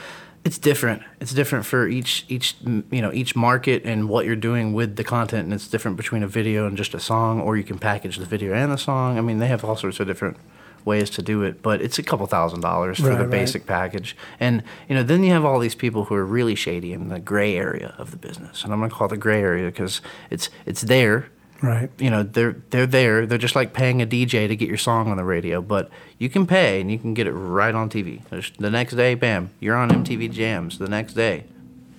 it's 0.44 0.58
different. 0.58 1.02
It's 1.20 1.32
different 1.32 1.64
for 1.64 1.88
each 1.88 2.26
each 2.28 2.54
you 2.66 3.00
know 3.00 3.10
each 3.14 3.34
market 3.34 3.82
and 3.84 4.10
what 4.10 4.26
you're 4.26 4.36
doing 4.36 4.74
with 4.74 4.96
the 4.96 5.04
content, 5.04 5.44
and 5.44 5.54
it's 5.54 5.68
different 5.68 5.96
between 5.96 6.22
a 6.22 6.28
video 6.28 6.66
and 6.66 6.76
just 6.76 6.92
a 6.92 7.00
song, 7.00 7.40
or 7.40 7.56
you 7.56 7.64
can 7.64 7.78
package 7.78 8.18
the 8.18 8.26
video 8.26 8.52
and 8.52 8.70
the 8.70 8.76
song. 8.76 9.16
I 9.16 9.22
mean, 9.22 9.38
they 9.38 9.46
have 9.46 9.64
all 9.64 9.74
sorts 9.76 10.00
of 10.00 10.06
different 10.06 10.36
ways 10.84 11.08
to 11.08 11.22
do 11.22 11.42
it, 11.42 11.62
but 11.62 11.80
it's 11.80 11.98
a 11.98 12.02
couple 12.02 12.26
thousand 12.26 12.60
dollars 12.60 12.98
for 13.00 13.08
Right, 13.08 13.16
the 13.16 13.22
right. 13.24 13.30
basic 13.30 13.64
package. 13.64 14.14
And 14.38 14.62
you 14.86 14.94
know, 14.94 15.02
then 15.02 15.24
you 15.24 15.30
have 15.32 15.46
all 15.46 15.58
these 15.58 15.74
people 15.74 16.04
who 16.04 16.14
are 16.14 16.26
really 16.26 16.54
shady 16.54 16.92
in 16.92 17.08
the 17.08 17.18
gray 17.18 17.56
area 17.56 17.94
of 17.96 18.10
the 18.10 18.18
business, 18.18 18.64
and 18.64 18.72
I'm 18.74 18.80
going 18.80 18.90
to 18.90 18.96
call 18.96 19.06
it 19.06 19.10
the 19.10 19.16
gray 19.16 19.40
area 19.40 19.64
because 19.70 20.02
it's 20.30 20.50
it's 20.66 20.82
there 20.82 21.30
Right. 21.62 21.88
you 21.98 22.10
know 22.10 22.22
they're 22.22 22.56
they're 22.70 22.86
there. 22.86 23.24
They're 23.26 23.38
just 23.38 23.54
like 23.54 23.72
paying 23.72 24.02
a 24.02 24.06
dj 24.06 24.48
to 24.48 24.56
get 24.56 24.68
your 24.68 24.76
song 24.76 25.10
on 25.10 25.16
the 25.16 25.24
radio 25.24 25.62
but 25.62 25.88
you 26.18 26.28
can 26.28 26.46
pay 26.46 26.80
and 26.80 26.90
you 26.90 26.98
can 26.98 27.14
get 27.14 27.26
it 27.26 27.32
right 27.32 27.74
on 27.74 27.88
tv 27.88 28.20
the 28.58 28.70
next 28.70 28.94
day 28.94 29.14
bam 29.14 29.50
you're 29.60 29.76
on 29.76 29.88
mtv 29.90 30.30
jams 30.30 30.78
the 30.78 30.88
next 30.88 31.14
day. 31.14 31.44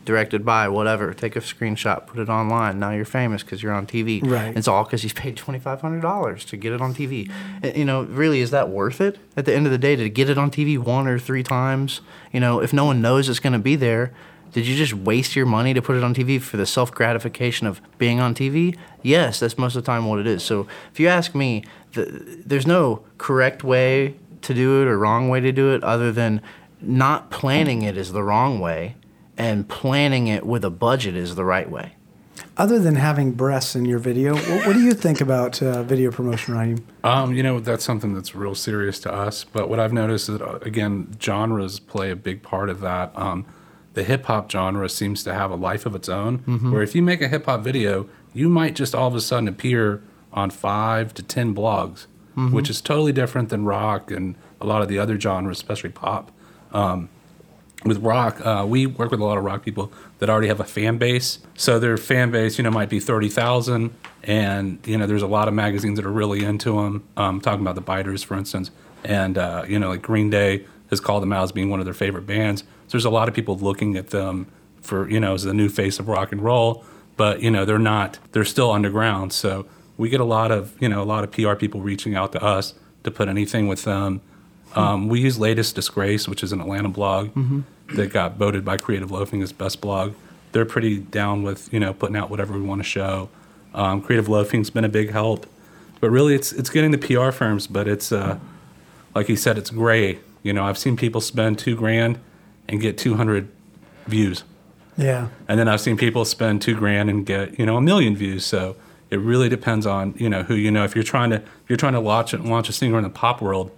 Directed 0.03 0.45
by 0.45 0.67
whatever. 0.69 1.15
Take 1.15 1.35
a 1.35 1.39
screenshot 1.39 2.05
put 2.05 2.19
it 2.19 2.29
online. 2.29 2.77
Now 2.77 2.91
you're 2.91 3.05
famous 3.05 3.41
because 3.41 3.63
you're 3.63 3.73
on 3.73 3.87
tv 3.87 4.21
Right. 4.23 4.55
it's 4.55 4.67
all 4.67 4.83
because 4.83 5.01
he's 5.01 5.13
paid 5.13 5.35
$2500 5.35 6.45
to 6.45 6.57
get 6.57 6.73
it 6.73 6.79
on 6.81 6.93
tv 6.93 7.31
eh, 7.63 7.73
you 7.75 7.85
know 7.85 8.03
really 8.03 8.41
is 8.41 8.51
that 8.51 8.69
worth 8.69 9.01
it 9.01 9.17
at 9.35 9.45
the 9.45 9.55
end 9.55 9.65
of 9.65 9.71
the 9.71 9.79
day 9.79 9.95
to 9.95 10.07
get 10.09 10.29
it 10.29 10.37
on 10.37 10.51
tv 10.51 10.77
one 10.77 11.07
or 11.07 11.17
three 11.17 11.41
times? 11.41 12.01
You 12.31 12.39
know 12.39 12.59
if 12.61 12.71
no 12.71 12.85
one 12.85 13.01
knows 13.01 13.27
it's 13.29 13.39
going 13.39 13.53
to 13.53 13.59
be 13.59 13.75
there 13.75 14.13
did 14.55 14.67
you 14.67 14.77
just 14.77 14.93
waste 14.93 15.35
your 15.35 15.45
money 15.45 15.73
to 15.73 15.81
put 15.81 15.97
it 15.97 16.03
on 16.03 16.15
TV 16.15 16.41
for 16.41 16.55
the 16.55 16.65
self 16.65 16.89
gratification 16.89 17.67
of 17.67 17.81
being 17.97 18.21
on 18.21 18.33
TV? 18.33 18.77
Yes, 19.01 19.41
that's 19.41 19.57
most 19.57 19.75
of 19.75 19.83
the 19.83 19.85
time 19.85 20.05
what 20.05 20.17
it 20.17 20.25
is. 20.25 20.43
So 20.43 20.65
if 20.93 20.97
you 20.97 21.09
ask 21.09 21.35
me, 21.35 21.65
the, 21.91 22.05
there's 22.45 22.65
no 22.65 23.03
correct 23.17 23.65
way 23.65 24.15
to 24.43 24.53
do 24.53 24.81
it 24.81 24.87
or 24.87 24.97
wrong 24.97 25.27
way 25.27 25.41
to 25.41 25.51
do 25.51 25.73
it 25.73 25.83
other 25.83 26.09
than 26.09 26.41
not 26.79 27.29
planning 27.31 27.81
it 27.81 27.97
is 27.97 28.13
the 28.13 28.23
wrong 28.23 28.61
way 28.61 28.95
and 29.37 29.67
planning 29.67 30.27
it 30.27 30.45
with 30.45 30.63
a 30.63 30.69
budget 30.69 31.17
is 31.17 31.35
the 31.35 31.43
right 31.43 31.69
way. 31.69 31.95
Other 32.55 32.79
than 32.79 32.95
having 32.95 33.33
breasts 33.33 33.75
in 33.75 33.83
your 33.83 33.99
video, 33.99 34.35
what, 34.35 34.67
what 34.67 34.73
do 34.73 34.81
you 34.81 34.93
think 34.93 35.19
about 35.19 35.61
uh, 35.61 35.83
video 35.83 36.11
promotion, 36.11 36.57
Raheem? 36.57 36.87
Um, 37.03 37.33
you 37.33 37.43
know, 37.43 37.59
that's 37.59 37.83
something 37.83 38.13
that's 38.13 38.33
real 38.33 38.55
serious 38.55 38.99
to 38.99 39.13
us. 39.13 39.43
But 39.43 39.67
what 39.67 39.81
I've 39.81 39.91
noticed 39.91 40.29
is 40.29 40.39
that, 40.39 40.47
uh, 40.47 40.59
again, 40.61 41.17
genres 41.21 41.81
play 41.81 42.09
a 42.09 42.15
big 42.15 42.41
part 42.41 42.69
of 42.69 42.79
that. 42.79 43.11
Um, 43.15 43.45
the 43.95 44.03
hip 44.03 44.25
hop 44.25 44.51
genre 44.51 44.87
seems 44.89 45.23
to 45.23 45.33
have 45.33 45.49
a 45.51 45.55
life 45.55 45.85
of 45.85 45.95
its 45.95 46.07
own, 46.09 46.37
where 46.71 46.83
if 46.83 46.93
you 46.95 47.01
make 47.01 47.21
a 47.21 47.27
hip 47.27 47.45
hop 47.45 47.61
video, 47.63 48.07
you 48.33 48.49
might 48.49 48.75
just 48.75 48.93
all 48.93 49.07
of 49.07 49.15
a 49.15 49.21
sudden 49.21 49.47
appear 49.47 50.01
on 50.33 50.49
five 50.49 51.13
to 51.15 51.23
10 51.23 51.55
blogs, 51.55 52.05
which 52.51 52.69
is 52.69 52.81
totally 52.81 53.13
different 53.13 53.49
than 53.49 53.63
rock 53.65 54.11
and 54.11 54.35
a 54.59 54.65
lot 54.65 54.81
of 54.81 54.89
the 54.89 54.99
other 54.99 55.17
genres, 55.19 55.57
especially 55.57 55.89
pop. 55.89 56.31
Um, 56.73 57.09
with 57.85 57.99
rock, 57.99 58.43
uh, 58.45 58.65
we 58.67 58.85
work 58.87 59.11
with 59.11 59.19
a 59.19 59.23
lot 59.23 59.37
of 59.37 59.43
rock 59.43 59.63
people 59.63 59.91
that 60.19 60.29
already 60.29 60.47
have 60.47 60.59
a 60.59 60.63
fan 60.65 60.97
base. 60.97 61.39
So 61.55 61.79
their 61.79 61.97
fan 61.97 62.31
base, 62.31 62.57
you 62.57 62.63
know, 62.63 62.71
might 62.71 62.89
be 62.89 62.99
thirty 62.99 63.29
thousand, 63.29 63.93
and 64.23 64.79
you 64.85 64.97
know, 64.97 65.05
there's 65.07 65.21
a 65.21 65.27
lot 65.27 65.47
of 65.47 65.53
magazines 65.53 65.97
that 65.97 66.05
are 66.05 66.11
really 66.11 66.43
into 66.43 66.81
them. 66.81 67.03
Um, 67.15 67.39
talking 67.41 67.61
about 67.61 67.75
the 67.75 67.81
Biters, 67.81 68.23
for 68.23 68.35
instance, 68.35 68.71
and 69.03 69.37
uh, 69.37 69.63
you 69.67 69.77
know, 69.79 69.89
like 69.89 70.01
Green 70.01 70.29
Day 70.29 70.65
has 70.89 70.99
called 70.99 71.23
them 71.23 71.33
out 71.33 71.43
as 71.43 71.51
being 71.51 71.69
one 71.69 71.79
of 71.79 71.85
their 71.85 71.93
favorite 71.93 72.25
bands. 72.25 72.61
So 72.61 72.91
there's 72.91 73.05
a 73.05 73.09
lot 73.09 73.27
of 73.27 73.33
people 73.33 73.57
looking 73.57 73.97
at 73.97 74.09
them 74.09 74.47
for 74.81 75.09
you 75.09 75.19
know 75.19 75.33
as 75.33 75.43
the 75.43 75.53
new 75.53 75.69
face 75.69 75.99
of 75.99 76.07
rock 76.07 76.31
and 76.31 76.41
roll, 76.41 76.85
but 77.17 77.41
you 77.41 77.49
know, 77.51 77.65
they're 77.65 77.79
not. 77.79 78.19
They're 78.31 78.45
still 78.45 78.71
underground. 78.71 79.33
So 79.33 79.65
we 79.97 80.09
get 80.09 80.19
a 80.19 80.25
lot 80.25 80.51
of 80.51 80.73
you 80.81 80.89
know 80.89 81.01
a 81.01 81.05
lot 81.05 81.23
of 81.23 81.31
PR 81.31 81.55
people 81.55 81.81
reaching 81.81 82.15
out 82.15 82.31
to 82.33 82.43
us 82.43 82.73
to 83.03 83.11
put 83.11 83.27
anything 83.27 83.67
with 83.67 83.83
them. 83.83 84.21
Um, 84.75 85.07
we 85.07 85.21
use 85.21 85.39
Latest 85.39 85.75
Disgrace, 85.75 86.27
which 86.27 86.43
is 86.43 86.51
an 86.51 86.59
Atlanta 86.59 86.89
blog 86.89 87.29
that 87.93 88.07
got 88.11 88.35
voted 88.35 88.65
by 88.65 88.77
Creative 88.77 89.09
Loafing 89.09 89.41
as 89.41 89.53
best 89.53 89.79
blog. 89.79 90.13
They're 90.51 90.65
pretty 90.65 90.97
down 90.99 91.43
with 91.43 91.71
you 91.73 91.79
know 91.79 91.93
putting 91.93 92.15
out 92.15 92.29
whatever 92.29 92.53
we 92.53 92.61
want 92.61 92.79
to 92.81 92.87
show. 92.87 93.29
Um, 93.73 94.01
Creative 94.01 94.27
Loafing's 94.27 94.69
been 94.69 94.85
a 94.85 94.89
big 94.89 95.11
help, 95.11 95.45
but 95.99 96.09
really 96.09 96.35
it's 96.35 96.51
it's 96.51 96.69
getting 96.69 96.91
the 96.91 96.97
PR 96.97 97.31
firms. 97.31 97.67
But 97.67 97.87
it's 97.87 98.11
uh, 98.11 98.37
like 99.13 99.27
he 99.27 99.35
said, 99.35 99.57
it's 99.57 99.69
gray. 99.69 100.19
You 100.45 100.53
know, 100.53 100.63
I've 100.63 100.77
seen 100.77 100.95
people 100.95 101.21
spend 101.21 101.57
two 101.57 101.75
grand 101.75 102.19
and 102.69 102.79
get 102.79 102.97
two 102.99 103.15
hundred 103.15 103.49
views. 104.05 104.43
Yeah. 104.95 105.27
And 105.47 105.59
then 105.59 105.67
I've 105.67 105.81
seen 105.81 105.97
people 105.97 106.23
spend 106.23 106.61
two 106.61 106.75
grand 106.75 107.09
and 107.09 107.25
get 107.25 107.57
you 107.59 107.65
know 107.65 107.77
a 107.77 107.81
million 107.81 108.15
views. 108.15 108.45
So 108.45 108.75
it 109.09 109.17
really 109.19 109.49
depends 109.49 109.85
on 109.87 110.13
you 110.17 110.29
know 110.29 110.43
who 110.43 110.53
you 110.53 110.69
know. 110.69 110.83
If 110.83 110.93
you're 110.93 111.03
trying 111.03 111.31
to 111.31 111.37
if 111.37 111.67
you're 111.67 111.77
trying 111.77 111.93
to 111.93 111.99
launch 111.99 112.33
launch 112.33 112.69
a 112.69 112.73
singer 112.73 112.97
in 112.97 113.03
the 113.03 113.09
pop 113.09 113.41
world, 113.41 113.71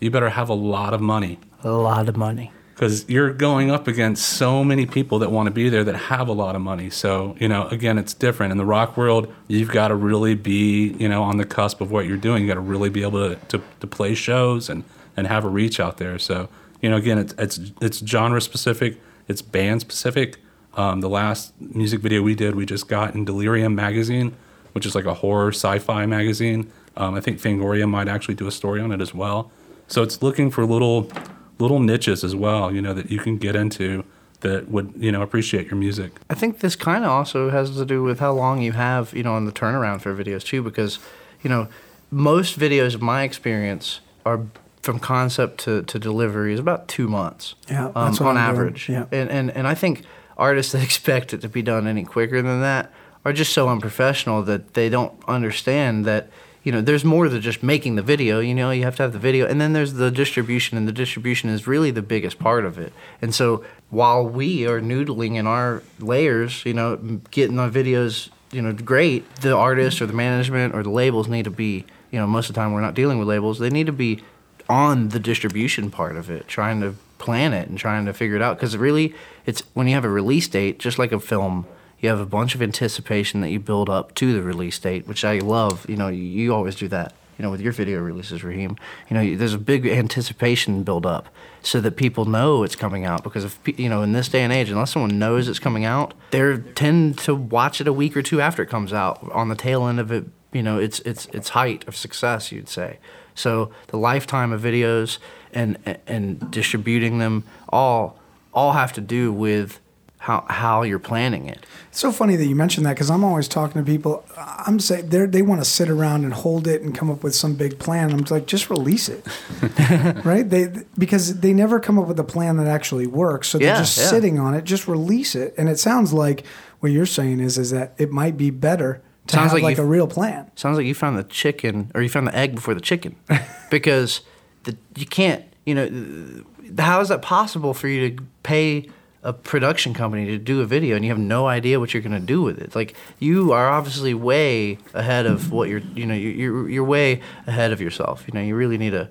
you 0.00 0.10
better 0.10 0.30
have 0.30 0.48
a 0.48 0.54
lot 0.54 0.92
of 0.92 1.00
money 1.00 1.38
A 1.62 1.70
lot 1.70 2.08
of 2.08 2.16
money. 2.16 2.50
because 2.74 3.08
you're 3.08 3.32
going 3.32 3.70
up 3.70 3.86
against 3.86 4.24
so 4.28 4.64
many 4.64 4.86
people 4.86 5.20
that 5.20 5.30
want 5.30 5.46
to 5.46 5.52
be 5.52 5.68
there 5.68 5.84
that 5.84 5.96
have 5.96 6.26
a 6.28 6.32
lot 6.32 6.56
of 6.56 6.62
money. 6.62 6.90
So 6.90 7.36
you 7.38 7.48
know, 7.48 7.68
again, 7.68 7.96
it's 7.96 8.12
different 8.12 8.50
in 8.50 8.58
the 8.58 8.66
rock 8.66 8.96
world. 8.96 9.32
You've 9.46 9.70
got 9.70 9.88
to 9.88 9.94
really 9.94 10.34
be 10.34 10.96
you 10.98 11.08
know 11.08 11.22
on 11.22 11.36
the 11.36 11.44
cusp 11.46 11.80
of 11.80 11.92
what 11.92 12.06
you're 12.06 12.16
doing. 12.28 12.42
You 12.42 12.48
got 12.48 12.54
to 12.54 12.60
really 12.74 12.90
be 12.90 13.02
able 13.02 13.20
to, 13.30 13.36
to 13.52 13.62
to 13.80 13.86
play 13.86 14.14
shows 14.16 14.68
and 14.68 14.82
and 15.18 15.26
have 15.26 15.44
a 15.44 15.48
reach 15.48 15.80
out 15.80 15.98
there. 15.98 16.18
So 16.18 16.48
you 16.80 16.88
know, 16.88 16.96
again, 16.96 17.18
it's 17.18 17.34
it's 17.38 17.60
it's 17.80 17.98
genre 17.98 18.40
specific. 18.40 19.00
It's 19.26 19.42
band 19.42 19.80
specific. 19.80 20.38
Um, 20.74 21.00
the 21.00 21.08
last 21.08 21.52
music 21.60 22.00
video 22.00 22.22
we 22.22 22.34
did, 22.34 22.54
we 22.54 22.64
just 22.64 22.88
got 22.88 23.14
in 23.14 23.24
Delirium 23.24 23.74
magazine, 23.74 24.36
which 24.72 24.86
is 24.86 24.94
like 24.94 25.06
a 25.06 25.14
horror 25.14 25.48
sci-fi 25.48 26.06
magazine. 26.06 26.70
Um, 26.96 27.14
I 27.14 27.20
think 27.20 27.40
Fangoria 27.40 27.88
might 27.88 28.08
actually 28.08 28.36
do 28.36 28.46
a 28.46 28.52
story 28.52 28.80
on 28.80 28.92
it 28.92 29.00
as 29.00 29.12
well. 29.12 29.50
So 29.88 30.02
it's 30.02 30.22
looking 30.22 30.50
for 30.50 30.64
little 30.64 31.10
little 31.58 31.80
niches 31.80 32.22
as 32.22 32.36
well, 32.36 32.72
you 32.72 32.80
know, 32.80 32.94
that 32.94 33.10
you 33.10 33.18
can 33.18 33.38
get 33.38 33.56
into 33.56 34.04
that 34.40 34.68
would 34.68 34.92
you 34.96 35.10
know 35.10 35.22
appreciate 35.22 35.66
your 35.66 35.76
music. 35.76 36.12
I 36.30 36.34
think 36.34 36.60
this 36.60 36.76
kind 36.76 37.04
of 37.04 37.10
also 37.10 37.50
has 37.50 37.76
to 37.76 37.84
do 37.84 38.04
with 38.04 38.20
how 38.20 38.32
long 38.32 38.62
you 38.62 38.72
have, 38.72 39.12
you 39.14 39.24
know, 39.24 39.34
on 39.34 39.46
the 39.46 39.52
turnaround 39.52 40.00
for 40.00 40.14
videos 40.14 40.44
too, 40.44 40.62
because, 40.62 41.00
you 41.42 41.50
know, 41.50 41.66
most 42.12 42.56
videos 42.58 42.94
of 42.94 43.02
my 43.02 43.24
experience 43.24 44.00
are 44.24 44.46
from 44.88 44.98
concept 44.98 45.58
to, 45.58 45.82
to 45.82 45.98
delivery 45.98 46.54
is 46.54 46.58
about 46.58 46.88
two 46.88 47.08
months. 47.08 47.54
Yeah, 47.68 47.88
um, 47.88 47.92
that's 48.06 48.22
on 48.22 48.28
I'm 48.28 48.34
doing. 48.36 48.38
average. 48.38 48.88
Yeah. 48.88 49.04
And, 49.12 49.30
and 49.30 49.50
and 49.50 49.68
I 49.68 49.74
think 49.74 50.04
artists 50.38 50.72
that 50.72 50.82
expect 50.82 51.34
it 51.34 51.42
to 51.42 51.48
be 51.50 51.60
done 51.60 51.86
any 51.86 52.04
quicker 52.04 52.40
than 52.40 52.62
that 52.62 52.90
are 53.22 53.34
just 53.34 53.52
so 53.52 53.68
unprofessional 53.68 54.42
that 54.44 54.72
they 54.72 54.88
don't 54.88 55.12
understand 55.28 56.06
that 56.06 56.30
you 56.62 56.72
know 56.72 56.80
there's 56.80 57.04
more 57.04 57.28
than 57.28 57.42
just 57.42 57.62
making 57.62 57.96
the 57.96 58.02
video 58.02 58.40
you 58.40 58.54
know 58.54 58.70
you 58.70 58.82
have 58.84 58.96
to 58.96 59.02
have 59.02 59.12
the 59.12 59.18
video 59.18 59.46
and 59.46 59.60
then 59.60 59.74
there's 59.74 59.92
the 59.92 60.10
distribution 60.10 60.78
and 60.78 60.88
the 60.88 60.92
distribution 60.92 61.50
is 61.50 61.66
really 61.66 61.90
the 61.90 62.00
biggest 62.00 62.38
part 62.38 62.64
of 62.64 62.78
it 62.78 62.90
and 63.20 63.34
so 63.34 63.62
while 63.90 64.26
we 64.26 64.66
are 64.66 64.80
noodling 64.80 65.36
in 65.36 65.46
our 65.46 65.82
layers 65.98 66.64
you 66.64 66.72
know 66.72 66.96
getting 67.30 67.56
the 67.56 67.68
videos 67.68 68.30
you 68.52 68.62
know 68.62 68.72
great 68.72 69.22
the 69.36 69.54
artist 69.54 70.00
or 70.00 70.06
the 70.06 70.14
management 70.14 70.74
or 70.74 70.82
the 70.82 70.90
labels 70.90 71.28
need 71.28 71.44
to 71.44 71.50
be 71.50 71.84
you 72.10 72.18
know 72.18 72.26
most 72.26 72.48
of 72.48 72.54
the 72.54 72.60
time 72.60 72.72
we're 72.72 72.80
not 72.80 72.94
dealing 72.94 73.18
with 73.18 73.28
labels 73.28 73.58
they 73.58 73.70
need 73.70 73.86
to 73.86 73.92
be 73.92 74.22
on 74.68 75.08
the 75.08 75.18
distribution 75.20 75.90
part 75.90 76.16
of 76.16 76.30
it 76.30 76.46
trying 76.46 76.80
to 76.80 76.94
plan 77.18 77.52
it 77.52 77.68
and 77.68 77.78
trying 77.78 78.06
to 78.06 78.12
figure 78.12 78.36
it 78.36 78.42
out. 78.42 78.56
Because 78.56 78.76
really 78.76 79.14
it's 79.46 79.62
when 79.74 79.88
you 79.88 79.94
have 79.94 80.04
a 80.04 80.10
release 80.10 80.48
date 80.48 80.78
just 80.78 80.98
like 80.98 81.12
a 81.12 81.20
film 81.20 81.66
you 82.00 82.08
have 82.08 82.20
a 82.20 82.26
bunch 82.26 82.54
of 82.54 82.62
anticipation 82.62 83.40
that 83.40 83.50
you 83.50 83.58
build 83.58 83.90
up 83.90 84.14
to 84.14 84.32
the 84.32 84.40
release 84.40 84.78
date 84.78 85.06
which 85.06 85.24
i 85.24 85.38
love. 85.38 85.88
You 85.88 85.96
know 85.96 86.08
you, 86.08 86.54
always 86.54 86.76
do 86.76 86.88
that 86.88 87.12
you 87.38 87.42
know 87.42 87.50
with 87.50 87.60
your 87.60 87.72
video 87.72 88.00
releases 88.00 88.44
raheem. 88.44 88.76
You 89.08 89.14
know 89.14 89.36
there's 89.36 89.54
a 89.54 89.58
big 89.58 89.86
anticipation 89.86 90.82
build 90.82 91.06
up 91.06 91.28
so 91.62 91.80
that 91.80 91.96
people 91.96 92.24
know 92.24 92.62
it's 92.62 92.76
coming 92.76 93.04
out. 93.04 93.24
Because 93.24 93.44
if 93.44 93.58
you 93.78 93.88
know 93.88 94.02
in 94.02 94.12
this 94.12 94.28
day 94.28 94.42
and 94.42 94.52
age 94.52 94.70
unless 94.70 94.92
someone 94.92 95.18
knows 95.18 95.48
it's 95.48 95.58
coming 95.58 95.84
out 95.84 96.14
they 96.30 96.58
tend 96.74 97.18
to 97.18 97.34
watch 97.34 97.80
it 97.80 97.88
a 97.88 97.92
week 97.92 98.16
or 98.16 98.22
two 98.22 98.40
after 98.40 98.62
it 98.62 98.68
comes 98.68 98.92
out. 98.92 99.30
On 99.32 99.48
the 99.48 99.56
tail 99.56 99.86
end 99.86 99.98
of 99.98 100.12
it 100.12 100.26
you 100.52 100.62
know 100.62 100.78
it's 100.78 101.00
it's 101.00 101.26
its 101.26 101.50
height 101.50 101.86
of 101.88 101.96
success 101.96 102.52
you'd 102.52 102.68
say 102.68 102.98
so 103.38 103.70
the 103.88 103.96
lifetime 103.96 104.52
of 104.52 104.60
videos 104.60 105.18
and 105.52 105.78
and 106.06 106.50
distributing 106.50 107.18
them 107.18 107.44
all 107.70 108.18
all 108.52 108.72
have 108.72 108.92
to 108.94 109.00
do 109.00 109.32
with 109.32 109.80
how 110.20 110.44
how 110.48 110.82
you're 110.82 110.98
planning 110.98 111.48
it. 111.48 111.64
It's 111.90 112.00
so 112.00 112.10
funny 112.12 112.34
that 112.36 112.44
you 112.44 112.56
mentioned 112.56 112.84
that 112.86 112.94
because 112.94 113.08
I'm 113.10 113.22
always 113.24 113.46
talking 113.48 113.82
to 113.82 113.86
people. 113.86 114.24
I'm 114.36 114.80
saying 114.80 115.08
they 115.10 115.24
they 115.26 115.42
want 115.42 115.60
to 115.60 115.64
sit 115.64 115.88
around 115.88 116.24
and 116.24 116.34
hold 116.34 116.66
it 116.66 116.82
and 116.82 116.92
come 116.94 117.08
up 117.10 117.22
with 117.22 117.34
some 117.34 117.54
big 117.54 117.78
plan. 117.78 118.10
I'm 118.12 118.24
like, 118.28 118.46
just 118.46 118.68
release 118.68 119.08
it, 119.08 119.24
right? 120.24 120.48
They 120.48 120.72
because 120.98 121.40
they 121.40 121.52
never 121.52 121.78
come 121.80 121.98
up 121.98 122.08
with 122.08 122.18
a 122.18 122.24
plan 122.24 122.56
that 122.56 122.66
actually 122.66 123.06
works. 123.06 123.48
So 123.48 123.58
they're 123.58 123.68
Yeah, 123.68 123.78
just 123.78 123.96
yeah. 123.98 124.06
sitting 124.06 124.38
on 124.38 124.54
it. 124.54 124.64
Just 124.64 124.88
release 124.88 125.34
it. 125.34 125.54
And 125.56 125.68
it 125.68 125.78
sounds 125.78 126.12
like 126.12 126.44
what 126.80 126.90
you're 126.92 127.06
saying 127.06 127.40
is 127.40 127.56
is 127.58 127.70
that 127.70 127.94
it 127.98 128.10
might 128.10 128.36
be 128.36 128.50
better 128.50 129.00
to 129.28 129.34
Sounds 129.34 129.52
have 129.52 129.54
like 129.54 129.62
like, 129.62 129.78
a 129.78 129.84
real 129.84 130.06
plan. 130.06 130.50
Sounds 130.56 130.76
like 130.76 130.86
you 130.86 130.94
found 130.94 131.18
the 131.18 131.24
chicken 131.24 131.90
or 131.94 132.02
you 132.02 132.08
found 132.08 132.26
the 132.26 132.36
egg 132.36 132.54
before 132.54 132.74
the 132.74 132.80
chicken, 132.80 133.16
because 133.70 134.22
the, 134.64 134.76
you 134.96 135.06
can't. 135.06 135.44
You 135.64 135.74
know, 135.74 136.44
how 136.82 137.00
is 137.00 137.08
that 137.08 137.20
possible 137.20 137.74
for 137.74 137.88
you 137.88 138.10
to 138.10 138.24
pay 138.42 138.88
a, 139.22 139.32
production 139.32 139.92
company 139.92 140.26
to 140.26 140.38
do 140.38 140.60
a 140.60 140.64
video 140.64 140.96
and 140.96 141.04
you 141.04 141.10
have 141.10 141.18
no 141.18 141.46
idea 141.46 141.78
what 141.78 141.92
you're 141.92 142.02
going 142.02 142.18
to 142.18 142.26
do 142.26 142.40
with 142.40 142.58
it. 142.58 142.74
Like 142.74 142.94
you 143.18 143.52
are 143.52 143.68
obviously 143.68 144.14
way 144.14 144.78
ahead 144.94 145.26
of 145.26 145.52
what 145.52 145.68
you're, 145.68 145.80
you 145.94 146.06
know, 146.06 146.14
you're, 146.14 146.32
you're, 146.32 146.70
you're 146.70 146.84
way 146.84 147.20
ahead 147.46 147.72
of 147.72 147.80
yourself. 147.80 148.24
You 148.26 148.32
know, 148.32 148.40
you 148.40 148.54
really 148.54 148.78
need 148.78 148.90
to 148.90 149.10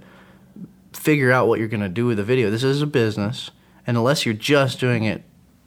figure 0.93 1.32
out 1.32 1.47
what 1.47 1.59
you're 1.59 1.68
going 1.68 1.82
to 1.82 1.89
do 1.89 2.05
with 2.05 2.18
the 2.18 2.24
video. 2.24 2.49
This 2.49 2.63
is 2.63 2.82
a 2.82 2.88
business, 2.88 3.51
and 3.86 3.95
unless 3.95 4.26
you're 4.26 4.34
just 4.36 4.80
doing 4.80 5.03
it 5.03 5.24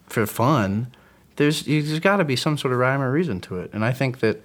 for 0.07 0.27
fun, 0.27 0.89
there's 1.41 1.63
there's 1.63 2.01
got 2.01 2.19
to 2.19 2.25
be 2.25 2.37
some 2.37 2.59
sort 2.59 2.73
of 2.73 2.79
rhyme 2.79 3.01
or 3.01 3.11
reason 3.11 3.41
to 3.41 3.59
it. 3.59 3.71
And 3.73 3.83
I 3.83 3.93
think 3.93 4.21
that 4.21 4.43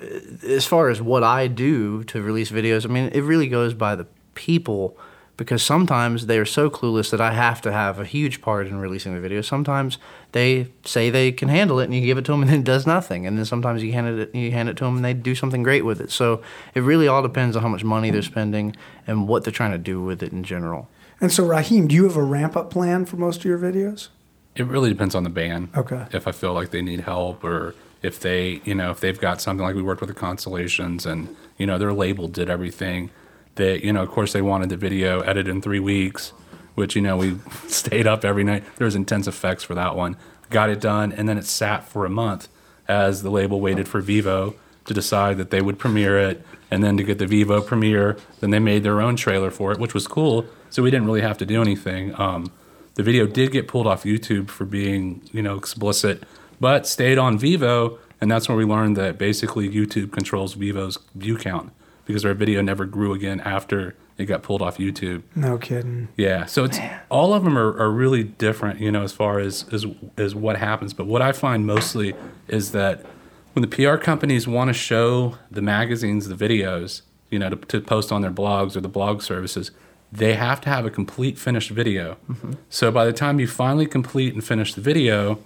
uh, 0.00 0.06
as 0.46 0.64
far 0.64 0.88
as 0.88 1.02
what 1.02 1.24
I 1.24 1.48
do 1.48 2.04
to 2.04 2.22
release 2.22 2.52
videos, 2.52 2.88
I 2.88 2.88
mean, 2.88 3.10
it 3.12 3.22
really 3.22 3.48
goes 3.48 3.74
by 3.74 3.96
the 3.96 4.06
people 4.34 4.96
because 5.36 5.62
sometimes 5.62 6.26
they 6.26 6.38
are 6.38 6.46
so 6.46 6.70
clueless 6.70 7.10
that 7.10 7.20
I 7.20 7.32
have 7.32 7.60
to 7.62 7.72
have 7.72 7.98
a 7.98 8.04
huge 8.04 8.40
part 8.40 8.68
in 8.68 8.78
releasing 8.78 9.12
the 9.12 9.20
video. 9.20 9.42
Sometimes 9.42 9.98
they 10.32 10.68
say 10.84 11.10
they 11.10 11.32
can 11.32 11.48
handle 11.48 11.80
it 11.80 11.84
and 11.86 11.94
you 11.94 12.00
give 12.00 12.16
it 12.16 12.24
to 12.26 12.32
them 12.32 12.42
and 12.42 12.50
it 12.60 12.62
does 12.64 12.86
nothing. 12.86 13.26
And 13.26 13.36
then 13.36 13.44
sometimes 13.44 13.82
you 13.82 13.92
hand 13.92 14.06
it 14.06 14.32
you 14.32 14.52
hand 14.52 14.68
it 14.68 14.76
to 14.76 14.84
them 14.84 14.94
and 14.94 15.04
they 15.04 15.14
do 15.14 15.34
something 15.34 15.64
great 15.64 15.84
with 15.84 16.00
it. 16.00 16.12
So 16.12 16.42
it 16.76 16.80
really 16.80 17.08
all 17.08 17.22
depends 17.22 17.56
on 17.56 17.62
how 17.62 17.68
much 17.68 17.82
money 17.82 18.12
they're 18.12 18.22
spending 18.22 18.76
and 19.04 19.26
what 19.26 19.42
they're 19.42 19.52
trying 19.52 19.72
to 19.72 19.78
do 19.78 20.00
with 20.00 20.22
it 20.22 20.30
in 20.32 20.44
general. 20.44 20.88
And 21.20 21.32
so, 21.32 21.44
Raheem, 21.44 21.88
do 21.88 21.94
you 21.94 22.04
have 22.04 22.16
a 22.16 22.22
ramp 22.22 22.56
up 22.56 22.70
plan 22.70 23.04
for 23.04 23.16
most 23.16 23.38
of 23.38 23.46
your 23.46 23.58
videos? 23.58 24.10
It 24.56 24.66
really 24.66 24.88
depends 24.88 25.14
on 25.14 25.24
the 25.24 25.30
band. 25.30 25.68
Okay. 25.76 26.06
If 26.12 26.26
I 26.26 26.32
feel 26.32 26.52
like 26.52 26.70
they 26.70 26.82
need 26.82 27.00
help 27.00 27.44
or 27.44 27.74
if 28.02 28.20
they, 28.20 28.60
you 28.64 28.74
know, 28.74 28.90
if 28.90 29.00
they've 29.00 29.18
got 29.18 29.40
something 29.40 29.64
like 29.64 29.74
we 29.74 29.82
worked 29.82 30.00
with 30.00 30.08
the 30.08 30.14
Constellations 30.14 31.06
and, 31.06 31.34
you 31.58 31.66
know, 31.66 31.78
their 31.78 31.92
label 31.92 32.28
did 32.28 32.48
everything. 32.48 33.10
That, 33.56 33.84
you 33.84 33.92
know, 33.92 34.02
of 34.02 34.10
course 34.10 34.32
they 34.32 34.42
wanted 34.42 34.68
the 34.68 34.76
video 34.76 35.20
edited 35.20 35.48
in 35.48 35.62
three 35.62 35.80
weeks, 35.80 36.30
which, 36.74 36.94
you 36.94 37.02
know, 37.02 37.16
we 37.16 37.38
stayed 37.68 38.06
up 38.06 38.24
every 38.24 38.44
night. 38.44 38.64
There 38.76 38.84
was 38.84 38.94
intense 38.94 39.26
effects 39.26 39.64
for 39.64 39.74
that 39.74 39.96
one. 39.96 40.16
Got 40.50 40.70
it 40.70 40.80
done 40.80 41.12
and 41.12 41.28
then 41.28 41.38
it 41.38 41.44
sat 41.44 41.88
for 41.88 42.04
a 42.04 42.10
month 42.10 42.48
as 42.88 43.22
the 43.22 43.30
label 43.30 43.60
waited 43.60 43.88
for 43.88 44.00
Vevo 44.00 44.54
to 44.84 44.94
decide 44.94 45.36
that 45.38 45.50
they 45.50 45.60
would 45.60 45.78
premiere 45.78 46.18
it 46.18 46.46
and 46.70 46.82
then 46.82 46.96
to 46.96 47.04
get 47.04 47.18
the 47.18 47.26
Vevo 47.26 47.64
premiere, 47.64 48.16
then 48.40 48.50
they 48.50 48.58
made 48.58 48.82
their 48.82 49.00
own 49.00 49.16
trailer 49.16 49.50
for 49.50 49.72
it, 49.72 49.78
which 49.78 49.94
was 49.94 50.06
cool. 50.06 50.46
So 50.70 50.82
we 50.82 50.90
didn't 50.90 51.06
really 51.06 51.20
have 51.20 51.38
to 51.38 51.46
do 51.46 51.60
anything. 51.60 52.18
Um, 52.20 52.50
the 52.96 53.02
video 53.02 53.26
did 53.26 53.52
get 53.52 53.68
pulled 53.68 53.86
off 53.86 54.02
YouTube 54.02 54.50
for 54.50 54.64
being, 54.64 55.22
you 55.30 55.42
know, 55.42 55.56
explicit, 55.56 56.24
but 56.58 56.86
stayed 56.86 57.18
on 57.18 57.38
Vevo, 57.38 57.98
and 58.20 58.30
that's 58.30 58.48
where 58.48 58.56
we 58.56 58.64
learned 58.64 58.96
that 58.96 59.18
basically 59.18 59.68
YouTube 59.68 60.12
controls 60.12 60.54
Vevo's 60.54 60.98
view 61.14 61.36
count 61.36 61.72
because 62.06 62.24
our 62.24 62.34
video 62.34 62.62
never 62.62 62.86
grew 62.86 63.12
again 63.12 63.40
after 63.40 63.94
it 64.16 64.24
got 64.24 64.42
pulled 64.42 64.62
off 64.62 64.78
YouTube. 64.78 65.22
No 65.34 65.58
kidding. 65.58 66.08
Yeah, 66.16 66.46
so 66.46 66.64
it's 66.64 66.78
all 67.10 67.34
of 67.34 67.44
them 67.44 67.58
are, 67.58 67.78
are 67.78 67.90
really 67.90 68.24
different, 68.24 68.80
you 68.80 68.90
know, 68.90 69.02
as 69.02 69.12
far 69.12 69.40
as, 69.40 69.66
as 69.72 69.84
as 70.16 70.34
what 70.34 70.56
happens. 70.56 70.94
But 70.94 71.06
what 71.06 71.20
I 71.20 71.32
find 71.32 71.66
mostly 71.66 72.14
is 72.48 72.72
that 72.72 73.04
when 73.52 73.60
the 73.60 73.68
PR 73.68 73.96
companies 73.96 74.48
want 74.48 74.68
to 74.68 74.74
show 74.74 75.36
the 75.50 75.60
magazines 75.60 76.28
the 76.28 76.34
videos, 76.34 77.02
you 77.28 77.38
know, 77.38 77.50
to, 77.50 77.56
to 77.56 77.80
post 77.82 78.10
on 78.10 78.22
their 78.22 78.30
blogs 78.30 78.74
or 78.74 78.80
the 78.80 78.88
blog 78.88 79.20
services, 79.20 79.70
they 80.16 80.34
have 80.34 80.60
to 80.62 80.68
have 80.68 80.86
a 80.86 80.90
complete 80.90 81.38
finished 81.38 81.70
video. 81.70 82.16
Mm-hmm. 82.30 82.52
So 82.70 82.90
by 82.90 83.04
the 83.04 83.12
time 83.12 83.38
you 83.38 83.46
finally 83.46 83.86
complete 83.86 84.34
and 84.34 84.42
finish 84.42 84.74
the 84.74 84.80
video, 84.80 85.38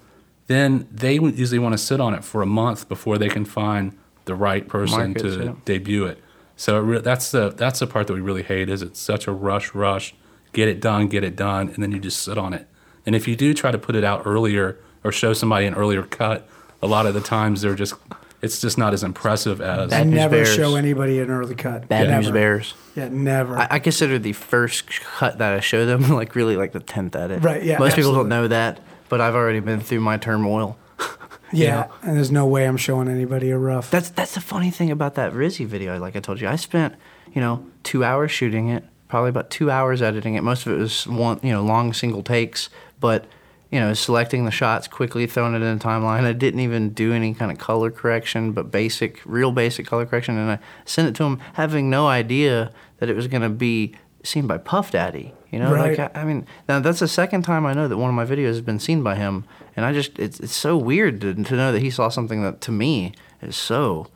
then 0.47 0.87
they 0.91 1.14
usually 1.14 1.59
want 1.59 1.75
to 1.75 1.79
sit 1.79 2.01
on 2.01 2.14
it 2.14 2.25
for 2.25 2.43
a 2.43 2.47
month 2.47 2.89
before 2.89 3.18
they 3.18 3.29
can 3.29 3.45
find 3.45 3.97
the 4.25 4.35
right 4.35 4.66
person 4.68 5.12
Markets, 5.12 5.23
to 5.23 5.45
yeah. 5.45 5.53
debut 5.64 6.07
it. 6.07 6.23
So 6.57 6.79
it 6.79 6.81
re- 6.81 7.01
that's 7.01 7.31
the 7.31 7.51
that's 7.51 7.81
the 7.81 7.87
part 7.87 8.07
that 8.07 8.14
we 8.14 8.21
really 8.21 8.43
hate 8.43 8.68
is 8.68 8.83
it's 8.83 9.01
such 9.01 9.27
a 9.27 9.33
rush, 9.33 9.75
rush, 9.75 10.14
get 10.53 10.68
it 10.68 10.81
done, 10.81 11.09
get 11.09 11.25
it 11.25 11.35
done, 11.35 11.68
and 11.71 11.83
then 11.83 11.91
you 11.91 11.99
just 11.99 12.23
sit 12.23 12.39
on 12.39 12.53
it. 12.53 12.66
And 13.07 13.14
if 13.14 13.27
you 13.27 13.35
do 13.35 13.55
try 13.55 13.71
to 13.71 13.79
put 13.79 13.97
it 13.97 14.05
out 14.05 14.23
earlier 14.27 14.79
or 15.03 15.11
show 15.11 15.33
somebody 15.33 15.66
an 15.66 15.75
earlier 15.75 16.03
cut, 16.03 16.49
a 16.83 16.87
lot 16.87 17.07
of 17.07 17.14
the 17.14 17.21
times 17.21 17.62
they're 17.62 17.75
just 17.75 17.95
it's 18.43 18.61
just 18.61 18.78
not 18.78 18.95
as 18.95 19.03
impressive 19.03 19.61
as 19.61 19.91
Bad 19.91 20.01
I 20.01 20.05
never 20.05 20.36
Bears. 20.36 20.55
show 20.55 20.76
anybody 20.76 21.20
an 21.20 21.30
early 21.30 21.55
cut. 21.55 21.88
Bad 21.88 22.09
never. 22.09 22.22
News 22.22 22.30
Bears. 22.30 22.74
Yeah, 22.97 23.09
never. 23.11 23.59
I, 23.59 23.66
I 23.72 23.78
consider 23.78 24.18
the 24.18 24.32
first 24.32 24.86
cut 24.88 25.38
that 25.38 25.53
I 25.53 25.61
show 25.61 25.84
them 25.86 26.09
like 26.14 26.34
really 26.34 26.57
like 26.57 26.72
the 26.72 26.80
tenth 26.80 27.14
edit. 27.16 27.43
Right, 27.43 27.62
yeah, 27.62 27.78
Most 27.78 27.97
people 27.97 28.14
don't 28.14 28.28
know 28.28 28.49
that, 28.49 28.80
but 29.09 29.20
I've 29.20 29.34
already 29.34 29.61
been 29.61 29.80
through 29.80 30.01
my 30.01 30.16
turmoil. 30.16 30.78
yeah, 31.53 31.88
and 32.03 32.16
there's 32.16 32.30
no 32.30 32.47
way 32.47 32.66
I'm 32.66 32.76
showing 32.76 33.09
anybody 33.09 33.51
a 33.51 33.59
rough. 33.59 33.91
That's 33.91 34.11
that's 34.11 34.34
the 34.34 34.41
funny 34.41 34.70
thing 34.70 34.91
about 34.91 35.14
that 35.16 35.32
Rizzy 35.32 35.66
video. 35.66 35.99
Like 35.99 36.16
I 36.16 36.20
told 36.20 36.41
you, 36.41 36.49
I 36.49 36.57
spent 36.57 36.95
you 37.32 37.41
know 37.41 37.66
two 37.82 38.05
hours 38.05 38.30
shooting 38.30 38.68
it, 38.68 38.84
probably 39.09 39.30
about 39.30 39.51
two 39.51 39.70
hours 39.70 40.01
editing 40.01 40.34
it. 40.34 40.43
Most 40.43 40.66
of 40.66 40.72
it 40.72 40.76
was 40.76 41.07
one 41.07 41.41
you 41.43 41.53
know 41.53 41.62
long 41.62 41.93
single 41.93 42.22
takes, 42.22 42.70
but 43.01 43.26
you 43.71 43.79
know 43.81 43.95
selecting 43.95 44.45
the 44.45 44.51
shots 44.51 44.89
quickly, 44.89 45.27
throwing 45.27 45.55
it 45.55 45.62
in 45.62 45.77
a 45.77 45.79
timeline. 45.79 46.25
I 46.25 46.33
didn't 46.33 46.61
even 46.61 46.91
do 46.91 47.12
any 47.12 47.35
kind 47.35 47.51
of 47.53 47.59
color 47.59 47.91
correction, 47.91 48.53
but 48.53 48.71
basic, 48.71 49.21
real 49.25 49.53
basic 49.53 49.87
color 49.87 50.07
correction, 50.07 50.37
and 50.37 50.51
I 50.51 50.59
sent 50.85 51.09
it 51.09 51.14
to 51.16 51.25
him 51.25 51.39
having 51.55 51.89
no 51.91 52.07
idea 52.07 52.73
that 52.99 53.09
it 53.09 53.16
was 53.16 53.27
going 53.29 53.43
to 53.43 53.49
be 53.49 53.95
seen 54.23 54.47
by 54.47 54.59
Puff 54.59 54.91
Daddy. 54.91 55.33
You 55.51 55.59
know, 55.59 55.73
Right. 55.73 55.99
like 55.99 56.16
I, 56.16 56.21
I 56.21 56.25
mean, 56.25 56.47
now 56.68 56.79
that's 56.81 57.01
the 57.01 57.09
second 57.09 57.43
time 57.43 57.66
I 57.66 57.73
know 57.75 57.89
that 57.89 57.97
one 57.97 58.09
of 58.09 58.14
my 58.14 58.25
videos 58.25 58.49
has 58.49 58.61
been 58.61 58.79
seen 58.79 59.03
by 59.03 59.14
him, 59.16 59.45
and 59.77 59.85
I 59.85 59.93
just 59.93 60.18
it's 60.18 60.39
it's 60.41 60.55
so 60.55 60.77
weird 60.77 61.21
to, 61.23 61.35
to 61.35 61.57
know 61.57 61.73
that 61.73 61.81
he 61.81 61.91
saw 61.91 62.09
something 62.09 62.43
that 62.43 62.61
to 62.62 62.73
me 62.73 63.12
is 63.43 63.57
so 63.57 64.07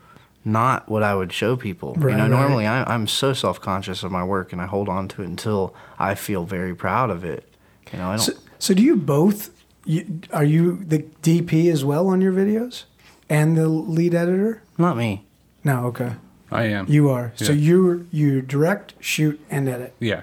not 0.45 0.87
what 0.87 1.01
I 1.01 1.15
would 1.15 1.33
show 1.33 1.55
people. 1.57 1.93
Right, 1.95 2.11
you 2.11 2.17
know, 2.17 2.23
right. 2.23 2.29
normally 2.31 2.67
I, 2.67 2.83
I'm 2.93 3.07
so 3.07 3.33
self 3.33 3.59
conscious 3.59 4.03
of 4.03 4.11
my 4.11 4.23
work 4.23 4.53
and 4.53 4.61
I 4.61 4.65
hold 4.67 4.87
on 4.87 5.07
to 5.09 5.23
it 5.23 5.25
until 5.25 5.73
I 5.97 6.13
feel 6.15 6.45
very 6.45 6.75
proud 6.75 7.09
of 7.09 7.25
it. 7.25 7.47
You 7.91 7.99
know, 7.99 8.09
I 8.09 8.17
don't. 8.17 8.19
So, 8.19 8.33
so 8.59 8.73
do 8.73 8.81
you 8.83 8.95
both? 8.95 9.51
You, 9.85 10.21
are 10.33 10.43
you 10.43 10.77
the 10.83 10.99
DP 11.21 11.71
as 11.71 11.85
well 11.85 12.07
on 12.07 12.21
your 12.21 12.33
videos, 12.33 12.85
and 13.29 13.55
the 13.57 13.67
lead 13.67 14.13
editor? 14.15 14.61
not 14.77 14.97
me. 14.97 15.25
No, 15.63 15.85
okay. 15.87 16.13
I 16.51 16.65
am. 16.65 16.85
You 16.87 17.09
are. 17.09 17.33
So 17.35 17.51
you 17.51 18.07
you 18.11 18.41
direct, 18.41 18.93
shoot, 18.99 19.39
and 19.49 19.67
edit. 19.67 19.95
yeah. 19.99 20.21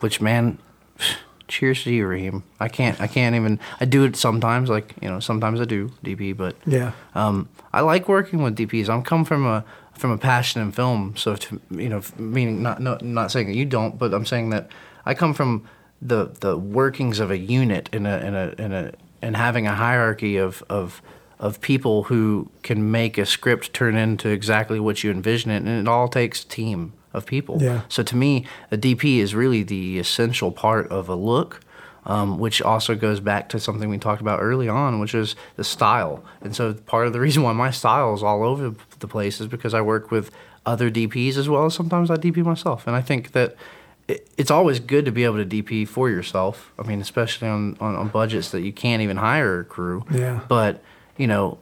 Which 0.00 0.20
man, 0.20 0.58
cheers 1.48 1.82
to 1.84 1.92
you, 1.92 2.06
Raheem. 2.06 2.42
I 2.60 2.68
can't. 2.68 3.00
I 3.00 3.06
can't 3.06 3.34
even. 3.34 3.58
I 3.80 3.84
do 3.84 4.04
it 4.04 4.16
sometimes. 4.16 4.68
Like 4.68 4.94
you 5.00 5.08
know, 5.08 5.20
sometimes 5.20 5.60
I 5.60 5.64
do 5.64 5.90
DP, 6.04 6.36
but 6.36 6.56
Yeah. 6.66 6.92
Um, 7.14 7.48
I 7.72 7.80
like 7.80 8.08
working 8.08 8.42
with 8.42 8.56
DPs. 8.56 8.88
I'm 8.88 9.02
come 9.02 9.24
from 9.24 9.46
a 9.46 9.64
from 9.94 10.10
a 10.10 10.18
passion 10.18 10.60
in 10.62 10.72
film, 10.72 11.14
so 11.16 11.36
to, 11.36 11.60
you 11.70 11.88
know, 11.88 12.02
meaning 12.18 12.62
not 12.62 12.80
no, 12.80 12.98
not 13.00 13.30
saying 13.30 13.46
that 13.48 13.56
you 13.56 13.64
don't, 13.64 13.98
but 13.98 14.12
I'm 14.12 14.26
saying 14.26 14.50
that 14.50 14.70
I 15.06 15.14
come 15.14 15.34
from 15.34 15.68
the 16.04 16.30
the 16.40 16.56
workings 16.56 17.18
of 17.18 17.30
a 17.30 17.38
unit 17.38 17.88
in 17.92 18.06
a 18.06 18.18
in 18.18 18.34
a 18.34 18.54
in 18.58 18.72
a 18.72 18.92
and 19.22 19.36
having 19.36 19.66
a 19.66 19.74
hierarchy 19.74 20.36
of 20.36 20.62
of 20.68 21.02
of 21.40 21.60
people 21.60 22.04
who 22.04 22.50
can 22.62 22.90
make 22.90 23.18
a 23.18 23.26
script 23.26 23.72
turn 23.72 23.96
into 23.96 24.28
exactly 24.28 24.78
what 24.78 25.02
you 25.02 25.10
envision 25.10 25.50
it, 25.50 25.56
and 25.56 25.68
it 25.68 25.88
all 25.88 26.06
takes 26.08 26.44
a 26.44 26.46
team 26.46 26.92
of 27.12 27.26
people. 27.26 27.58
Yeah. 27.60 27.82
So 27.88 28.02
to 28.02 28.16
me, 28.16 28.46
a 28.70 28.76
DP 28.76 29.18
is 29.18 29.34
really 29.34 29.62
the 29.62 29.98
essential 29.98 30.52
part 30.52 30.88
of 30.88 31.08
a 31.08 31.14
look, 31.14 31.60
um, 32.06 32.38
which 32.38 32.60
also 32.60 32.94
goes 32.94 33.20
back 33.20 33.48
to 33.50 33.58
something 33.58 33.88
we 33.88 33.98
talked 33.98 34.20
about 34.20 34.40
early 34.40 34.68
on, 34.68 35.00
which 35.00 35.14
is 35.14 35.36
the 35.56 35.64
style. 35.64 36.24
And 36.40 36.54
so 36.54 36.74
part 36.74 37.06
of 37.06 37.12
the 37.12 37.20
reason 37.26 37.42
why 37.42 37.52
my 37.52 37.70
style 37.70 38.14
is 38.14 38.22
all 38.22 38.42
over 38.42 38.74
the 38.98 39.08
place 39.08 39.40
is 39.40 39.46
because 39.46 39.74
I 39.74 39.80
work 39.80 40.10
with 40.10 40.30
other 40.66 40.90
DPs 40.90 41.36
as 41.36 41.48
well 41.48 41.66
as 41.66 41.74
sometimes 41.74 42.10
I 42.10 42.16
DP 42.16 42.38
myself. 42.38 42.86
And 42.86 42.96
I 42.96 43.02
think 43.02 43.32
that 43.32 43.56
it- 44.08 44.28
it's 44.36 44.50
always 44.50 44.80
good 44.80 45.04
to 45.06 45.12
be 45.12 45.24
able 45.24 45.36
to 45.36 45.44
DP 45.46 45.86
for 45.86 46.10
yourself. 46.10 46.72
I 46.78 46.86
mean, 46.86 47.00
especially 47.00 47.48
on, 47.48 47.76
on, 47.80 47.94
on 47.96 48.08
budgets 48.08 48.50
that 48.50 48.62
you 48.62 48.72
can't 48.72 49.00
even 49.02 49.16
hire 49.16 49.60
a 49.60 49.64
crew. 49.64 50.04
Yeah. 50.10 50.40
But, 50.48 50.82
you 51.16 51.26
know, 51.26 51.58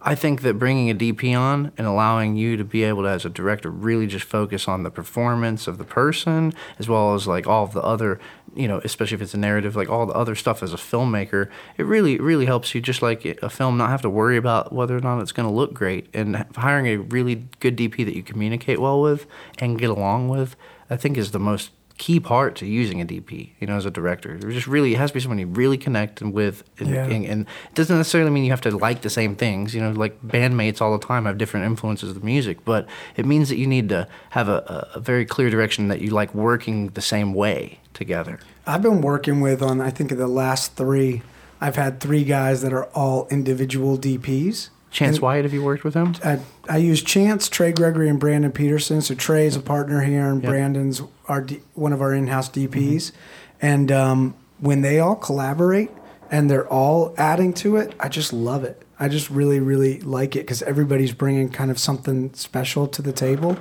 I 0.00 0.14
think 0.14 0.42
that 0.42 0.54
bringing 0.60 0.88
a 0.90 0.94
DP 0.94 1.34
on 1.38 1.72
and 1.76 1.84
allowing 1.86 2.36
you 2.36 2.56
to 2.56 2.64
be 2.64 2.84
able 2.84 3.02
to, 3.02 3.08
as 3.08 3.24
a 3.24 3.28
director, 3.28 3.68
really 3.68 4.06
just 4.06 4.24
focus 4.24 4.68
on 4.68 4.84
the 4.84 4.90
performance 4.90 5.66
of 5.66 5.76
the 5.76 5.84
person, 5.84 6.54
as 6.78 6.88
well 6.88 7.14
as 7.14 7.26
like 7.26 7.48
all 7.48 7.64
of 7.64 7.72
the 7.72 7.82
other, 7.82 8.20
you 8.54 8.68
know, 8.68 8.80
especially 8.84 9.16
if 9.16 9.22
it's 9.22 9.34
a 9.34 9.38
narrative, 9.38 9.74
like 9.74 9.90
all 9.90 10.06
the 10.06 10.14
other 10.14 10.36
stuff 10.36 10.62
as 10.62 10.72
a 10.72 10.76
filmmaker, 10.76 11.48
it 11.76 11.82
really, 11.84 12.16
really 12.18 12.46
helps 12.46 12.74
you, 12.76 12.80
just 12.80 13.02
like 13.02 13.24
a 13.42 13.50
film, 13.50 13.76
not 13.76 13.90
have 13.90 14.00
to 14.02 14.08
worry 14.08 14.36
about 14.36 14.72
whether 14.72 14.96
or 14.96 15.00
not 15.00 15.20
it's 15.20 15.32
going 15.32 15.48
to 15.48 15.54
look 15.54 15.74
great. 15.74 16.08
And 16.14 16.46
hiring 16.56 16.86
a 16.86 16.96
really 16.98 17.46
good 17.58 17.76
DP 17.76 18.04
that 18.04 18.14
you 18.14 18.22
communicate 18.22 18.78
well 18.80 19.02
with 19.02 19.26
and 19.58 19.78
get 19.78 19.90
along 19.90 20.28
with, 20.28 20.54
I 20.90 20.96
think 20.96 21.16
is 21.16 21.32
the 21.32 21.38
most 21.38 21.70
key 21.98 22.20
part 22.20 22.54
to 22.54 22.66
using 22.66 23.00
a 23.00 23.04
DP, 23.04 23.50
you 23.58 23.66
know, 23.66 23.76
as 23.76 23.84
a 23.84 23.90
director. 23.90 24.36
It 24.36 24.52
just 24.52 24.68
really 24.68 24.94
it 24.94 24.98
has 24.98 25.10
to 25.10 25.14
be 25.14 25.20
someone 25.20 25.38
you 25.38 25.48
really 25.48 25.76
connect 25.76 26.22
with, 26.22 26.62
and, 26.78 26.88
Yeah. 26.88 27.04
and, 27.04 27.26
and 27.26 27.42
it 27.42 27.74
doesn't 27.74 27.96
necessarily 27.96 28.30
mean 28.30 28.44
you 28.44 28.50
have 28.52 28.60
to 28.62 28.70
like 28.70 29.02
the 29.02 29.10
same 29.10 29.34
things. 29.34 29.74
You 29.74 29.82
know, 29.82 29.90
like 29.90 30.22
bandmates 30.22 30.80
all 30.80 30.96
the 30.96 31.04
time 31.04 31.26
have 31.26 31.36
different 31.38 31.66
influences 31.66 32.10
of 32.10 32.14
the 32.20 32.24
music, 32.24 32.64
but 32.64 32.86
it 33.16 33.26
means 33.26 33.48
that 33.48 33.56
you 33.56 33.66
need 33.66 33.88
to 33.90 34.08
have 34.30 34.48
a, 34.48 34.88
a, 34.94 35.00
very 35.00 35.26
clear 35.26 35.50
direction 35.50 35.88
that 35.88 36.00
you 36.00 36.10
like 36.10 36.34
working 36.34 36.88
the 36.90 37.02
same 37.02 37.34
way 37.34 37.80
together. 37.94 38.38
I've 38.66 38.82
been 38.82 39.00
working 39.00 39.40
with 39.40 39.60
on 39.60 39.80
I 39.80 39.90
think 39.90 40.16
the 40.16 40.28
last 40.28 40.76
three. 40.76 41.22
I've 41.60 41.76
had 41.76 41.98
three 41.98 42.22
guys 42.22 42.62
that 42.62 42.72
are 42.72 42.84
all 42.94 43.26
individual 43.30 43.98
DPs. 43.98 44.68
Chance 44.90 45.16
And 45.16 45.22
Wyatt, 45.22 45.44
have 45.44 45.52
you 45.52 45.62
worked 45.62 45.84
with 45.84 45.94
him? 45.94 46.14
I, 46.24 46.40
I 46.68 46.78
use 46.78 47.02
Chance, 47.02 47.48
Trey 47.48 47.72
Gregory, 47.72 48.08
and 48.08 48.18
Brandon 48.18 48.50
Peterson. 48.52 49.00
So 49.02 49.14
Trey's 49.14 49.54
a 49.56 49.60
partner 49.60 50.00
here, 50.02 50.26
and 50.28 50.42
Yep. 50.42 50.50
Brandon's 50.50 51.02
our 51.26 51.42
D, 51.42 51.60
one 51.74 51.92
of 51.92 52.00
our 52.00 52.14
in-house 52.14 52.48
DPs. 52.48 53.12
And 53.60 53.92
um, 53.92 54.34
when 54.60 54.80
they 54.80 54.98
all 54.98 55.16
collaborate, 55.16 55.90
and 56.30 56.50
they're 56.50 56.68
all 56.68 57.14
adding 57.16 57.52
to 57.54 57.76
it, 57.76 57.94
I 57.98 58.08
just 58.08 58.32
love 58.32 58.64
it. 58.64 58.82
I 59.00 59.08
just 59.08 59.30
really, 59.30 59.60
really 59.60 60.00
like 60.00 60.36
it 60.36 60.40
because 60.40 60.62
everybody's 60.62 61.12
bringing 61.12 61.48
kind 61.50 61.70
of 61.70 61.78
something 61.78 62.34
special 62.34 62.86
to 62.88 63.00
the 63.00 63.12
table. 63.12 63.56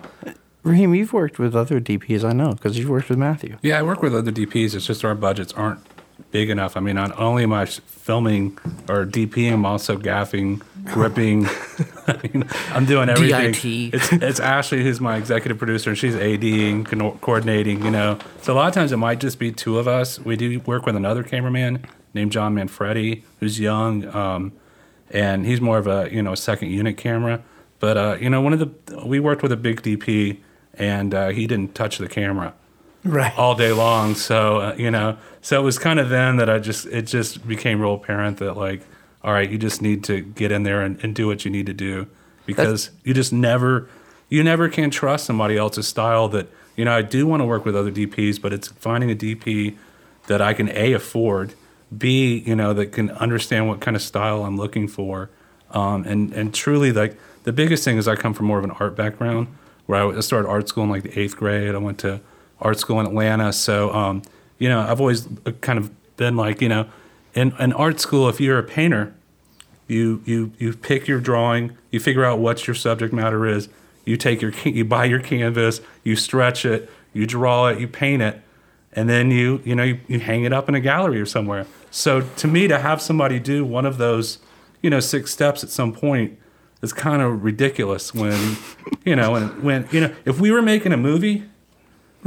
Raheem, 0.63 0.93
you've 0.95 1.13
worked 1.13 1.39
with 1.39 1.55
other 1.55 1.80
DPs, 1.80 2.23
I 2.25 2.34
know, 2.34 2.51
because 2.51 2.78
you've 2.78 2.89
worked 2.89 3.07
with 3.09 3.17
Matthew. 3.17 3.57
Yeah, 3.61 3.80
I 3.80 3.84
work 3.84 4.01
with 4.01 4.13
other 4.15 4.32
DPs. 4.32 4.75
It's 4.75 4.86
just 4.86 5.05
our 5.05 5.15
budgets 5.15 5.53
aren't 5.53 5.80
big 6.32 6.49
enough. 6.49 6.78
I 6.78 6.80
mean, 6.80 6.95
not 6.95 7.18
only 7.20 7.43
am 7.43 7.53
I 7.53 7.65
filming 7.65 8.57
or 8.88 9.05
DPing, 9.05 9.53
I'm 9.53 9.65
also 9.65 9.97
gaffing, 9.97 10.61
gripping. 10.86 11.45
I 12.07 12.20
mean, 12.24 12.49
I'm 12.72 12.86
doing 12.86 13.09
everything. 13.09 13.51
DIT. 13.51 13.93
It's, 13.93 14.13
it's 14.13 14.39
Ashley 14.39 14.84
who's 14.84 15.01
my 15.01 15.18
executive 15.18 15.57
producer, 15.57 15.89
and 15.91 15.97
she's 15.97 16.15
ADing, 16.15 16.86
co- 16.86 17.18
coordinating. 17.22 17.84
You 17.84 17.91
know, 17.91 18.20
so 18.41 18.53
a 18.53 18.55
lot 18.55 18.68
of 18.68 18.74
times 18.74 18.91
it 18.91 18.97
might 18.97 19.20
just 19.20 19.39
be 19.39 19.51
two 19.51 19.78
of 19.78 19.88
us. 19.88 20.20
We 20.20 20.36
do 20.36 20.59
work 20.61 20.86
with 20.86 20.95
another 20.95 21.24
cameraman 21.24 21.86
named 22.13 22.32
John 22.32 22.55
Manfredi, 22.55 23.24
who's 23.39 23.59
young, 23.59 24.05
um, 24.15 24.53
and 25.11 25.45
he's 25.45 25.61
more 25.61 25.78
of 25.78 25.88
a 25.88 26.09
you 26.11 26.22
know 26.22 26.36
second 26.36 26.72
unit 26.72 26.97
camera. 26.97 27.41
But 27.80 27.97
uh, 27.97 28.18
you 28.20 28.30
know, 28.30 28.41
one 28.41 28.53
of 28.53 28.59
the 28.59 29.05
we 29.05 29.20
worked 29.20 29.43
with 29.43 29.51
a 29.51 29.57
big 29.57 29.82
DP, 29.82 30.39
and 30.74 31.13
uh, 31.13 31.30
he 31.30 31.47
didn't 31.47 31.76
touch 31.76 31.97
the 31.97 32.07
camera 32.07 32.53
Right. 33.08 33.38
all 33.38 33.55
day 33.55 33.72
long. 33.72 34.16
So 34.16 34.58
uh, 34.58 34.76
you 34.78 34.91
know, 34.91 35.18
so 35.41 35.60
it 35.60 35.64
was 35.64 35.80
kind 35.80 35.99
of 35.99 36.10
then 36.10 36.38
that 36.38 36.49
I 36.49 36.60
just 36.60 36.86
it 36.88 37.03
just 37.03 37.47
became 37.47 37.82
real 37.82 37.95
apparent 37.95 38.38
that 38.38 38.55
like, 38.55 38.82
all 39.24 39.34
right, 39.34 39.49
you 39.49 39.58
just 39.58 39.82
need 39.82 40.03
to 40.05 40.22
get 40.22 40.51
in 40.51 40.64
there 40.64 40.82
and, 40.82 41.01
and 41.03 41.16
do 41.16 41.28
what 41.28 41.45
you 41.45 41.51
need 41.51 41.66
to 41.68 41.74
do 41.74 42.08
because 42.45 42.89
you 43.03 43.14
just 43.14 43.32
never 43.32 43.88
you 44.30 44.43
never 44.43 44.70
can 44.70 44.89
trust 44.89 45.26
somebody 45.26 45.58
else's 45.58 45.88
style. 45.88 46.28
That 46.28 46.47
you 46.76 46.86
know, 46.86 46.93
I 46.93 47.01
do 47.01 47.26
want 47.26 47.41
to 47.41 47.45
work 47.45 47.66
with 47.66 47.76
other 47.76 47.91
DPs, 47.91 48.41
but 48.41 48.53
it's 48.53 48.68
finding 48.68 49.12
a 49.12 49.16
DP 49.16 49.76
that 50.28 50.41
I 50.41 50.53
can 50.53 50.70
a 50.70 50.93
afford, 50.93 51.53
b 51.95 52.43
you 52.45 52.55
know 52.55 52.74
that 52.74 52.91
can 52.91 53.12
understand 53.12 53.68
what 53.68 53.80
kind 53.80 53.95
of 53.95 54.01
style 54.01 54.43
I'm 54.43 54.58
looking 54.58 54.88
for, 54.88 55.30
um, 55.72 56.03
and 56.05 56.34
and 56.34 56.53
truly 56.53 56.91
like 56.91 57.18
the 57.43 57.53
biggest 57.53 57.84
thing 57.84 57.97
is 57.97 58.08
I 58.08 58.16
come 58.16 58.34
from 58.34 58.47
more 58.47 58.58
of 58.58 58.64
an 58.64 58.72
art 58.72 58.95
background 58.95 59.47
where 59.86 60.18
I 60.18 60.20
started 60.20 60.49
art 60.49 60.68
school 60.68 60.84
in 60.84 60.89
like 60.89 61.03
the 61.03 61.18
eighth 61.18 61.38
grade. 61.38 61.74
I 61.74 61.78
went 61.78 61.97
to 61.99 62.20
art 62.60 62.80
school 62.80 62.99
in 62.99 63.05
Atlanta, 63.05 63.53
so 63.53 63.93
um, 63.93 64.22
you 64.60 64.70
know 64.70 64.82
I've 64.82 64.99
always 64.99 65.28
uh, 65.45 65.51
kind 65.62 65.80
of 65.80 65.91
been 66.18 66.36
like 66.36 66.62
you 66.62 66.70
know 66.70 66.88
in, 67.34 67.53
in 67.60 67.74
art 67.74 67.99
school 67.99 68.28
if 68.30 68.39
you're 68.39 68.60
a 68.60 68.64
painter 68.64 69.14
you 69.88 70.22
you 70.26 70.51
you 70.60 70.74
pick 70.74 71.08
your 71.08 71.20
drawing, 71.20 71.78
you 71.91 71.99
figure 71.99 72.26
out 72.26 72.39
what 72.39 72.68
your 72.68 72.76
subject 72.76 73.14
matter 73.14 73.45
is, 73.45 73.70
you 74.05 74.18
take 74.18 74.41
your 74.41 74.51
you 74.66 74.86
buy 74.86 75.05
your 75.05 75.20
canvas, 75.20 75.82
you 76.03 76.16
stretch 76.16 76.66
it, 76.66 76.89
you 77.14 77.26
draw 77.26 77.68
it, 77.68 77.80
you 77.80 77.88
paint 77.88 78.22
it, 78.22 78.41
and 78.93 79.10
then 79.10 79.32
you 79.32 79.62
you 79.64 79.76
know 79.76 79.84
you, 79.84 79.99
you 80.08 80.20
hang 80.20 80.43
it 80.43 80.53
up 80.53 80.68
in 80.68 80.76
a 80.76 80.80
gallery 80.80 81.22
or 81.22 81.26
somewhere. 81.26 81.66
So 81.89 82.22
to 82.22 82.47
me, 82.47 82.68
to 82.68 82.80
have 82.80 83.01
somebody 83.01 83.39
do 83.39 83.64
one 83.64 83.86
of 83.86 83.97
those, 83.97 84.39
you 84.82 84.89
know, 84.89 84.99
six 84.99 85.32
steps 85.32 85.64
at 85.64 85.70
some 85.70 85.93
point 85.93 86.38
is 86.82 86.91
kind 86.91 87.22
of 87.22 87.43
ridiculous. 87.43 88.14
When 88.14 88.58
you 89.05 89.16
know 89.16 89.32
when 89.32 89.64
when 89.64 89.88
you 89.91 90.01
know 90.01 90.16
if 90.26 90.39
we 90.39 90.51
were 90.51 90.62
making 90.62 90.91
a 90.91 90.97
movie 90.97 91.43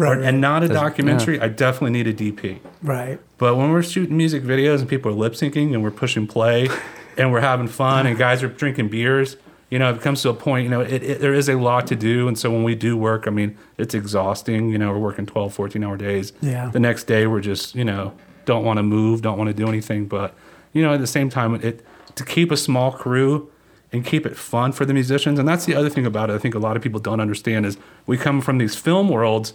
Right. 0.00 0.18
or, 0.18 0.22
and 0.22 0.40
not 0.40 0.62
a 0.62 0.68
Does- 0.68 0.76
documentary, 0.76 1.40
I 1.40 1.48
definitely 1.48 1.90
need 2.02 2.06
a 2.06 2.14
DP. 2.14 2.58
right. 2.82 3.18
But 3.38 3.56
when 3.56 3.70
we're 3.70 3.82
shooting 3.82 4.16
music 4.16 4.42
videos 4.42 4.80
and 4.80 4.88
people 4.88 5.10
are 5.10 5.14
lip 5.14 5.32
syncing 5.34 5.72
and 5.74 5.82
we're 5.82 5.90
pushing 5.90 6.26
play 6.26 6.68
and 7.16 7.32
we're 7.32 7.40
having 7.40 7.68
fun 7.68 8.06
and 8.06 8.18
guys 8.18 8.42
are 8.42 8.48
drinking 8.48 8.88
beers, 8.88 9.36
you 9.70 9.78
know, 9.78 9.94
it 9.94 10.00
comes 10.00 10.20
to 10.22 10.28
a 10.30 10.34
point, 10.34 10.64
you 10.64 10.70
know, 10.70 10.80
it, 10.80 11.02
it, 11.02 11.20
there 11.20 11.32
is 11.32 11.48
a 11.48 11.54
lot 11.54 11.86
to 11.86 11.96
do. 11.96 12.26
And 12.28 12.36
so 12.38 12.50
when 12.50 12.64
we 12.64 12.74
do 12.74 12.96
work, 12.96 13.26
I 13.26 13.30
mean, 13.30 13.56
it's 13.78 13.94
exhausting. 13.94 14.70
You 14.70 14.78
know, 14.78 14.90
we're 14.90 14.98
working 14.98 15.26
12, 15.26 15.54
14 15.54 15.84
hour 15.84 15.96
days. 15.96 16.32
Yeah. 16.42 16.70
The 16.70 16.80
next 16.80 17.04
day, 17.04 17.26
we're 17.28 17.40
just, 17.40 17.74
you 17.74 17.84
know, 17.84 18.12
don't 18.46 18.64
want 18.64 18.78
to 18.78 18.82
move, 18.82 19.22
don't 19.22 19.38
want 19.38 19.48
to 19.48 19.54
do 19.54 19.68
anything. 19.68 20.06
But, 20.06 20.34
you 20.72 20.82
know, 20.82 20.92
at 20.92 21.00
the 21.00 21.06
same 21.06 21.30
time, 21.30 21.54
it 21.54 21.84
to 22.16 22.24
keep 22.24 22.50
a 22.50 22.56
small 22.56 22.90
crew 22.92 23.50
and 23.92 24.04
keep 24.04 24.26
it 24.26 24.36
fun 24.36 24.72
for 24.72 24.84
the 24.84 24.92
musicians. 24.92 25.38
And 25.38 25.48
that's 25.48 25.64
the 25.66 25.74
other 25.74 25.88
thing 25.88 26.04
about 26.04 26.30
it. 26.30 26.34
I 26.34 26.38
think 26.38 26.54
a 26.54 26.58
lot 26.58 26.76
of 26.76 26.82
people 26.82 27.00
don't 27.00 27.20
understand 27.20 27.64
is 27.64 27.78
we 28.06 28.16
come 28.18 28.40
from 28.40 28.58
these 28.58 28.74
film 28.76 29.08
worlds 29.08 29.54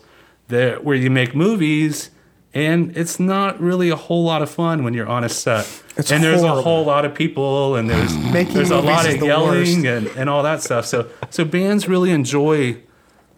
that 0.50 0.84
where 0.84 0.96
you 0.96 1.10
make 1.10 1.36
movies 1.36 2.12
and 2.54 2.96
it's 2.96 3.20
not 3.20 3.60
really 3.60 3.90
a 3.90 3.96
whole 3.98 4.24
lot 4.24 4.42
of 4.42 4.50
fun 4.50 4.84
when 4.84 4.94
you're 4.94 5.08
on 5.08 5.24
a 5.26 5.30
set. 5.30 5.68
It's 5.98 6.12
and 6.12 6.24
there's 6.24 6.40
horrible. 6.42 6.60
a 6.60 6.62
whole 6.62 6.86
lot 6.86 7.04
of 7.04 7.14
people 7.14 7.76
and 7.76 7.90
there's 7.90 8.16
Making 8.34 8.54
there's 8.54 8.72
a 8.72 8.80
lot 8.80 9.08
of 9.08 9.22
yelling 9.22 9.84
worst. 9.84 9.86
and, 9.86 10.08
and 10.18 10.30
all 10.30 10.44
that 10.44 10.62
stuff. 10.62 10.86
So 10.86 11.10
so 11.30 11.44
bands 11.44 11.88
really 11.88 12.12
enjoy 12.12 12.78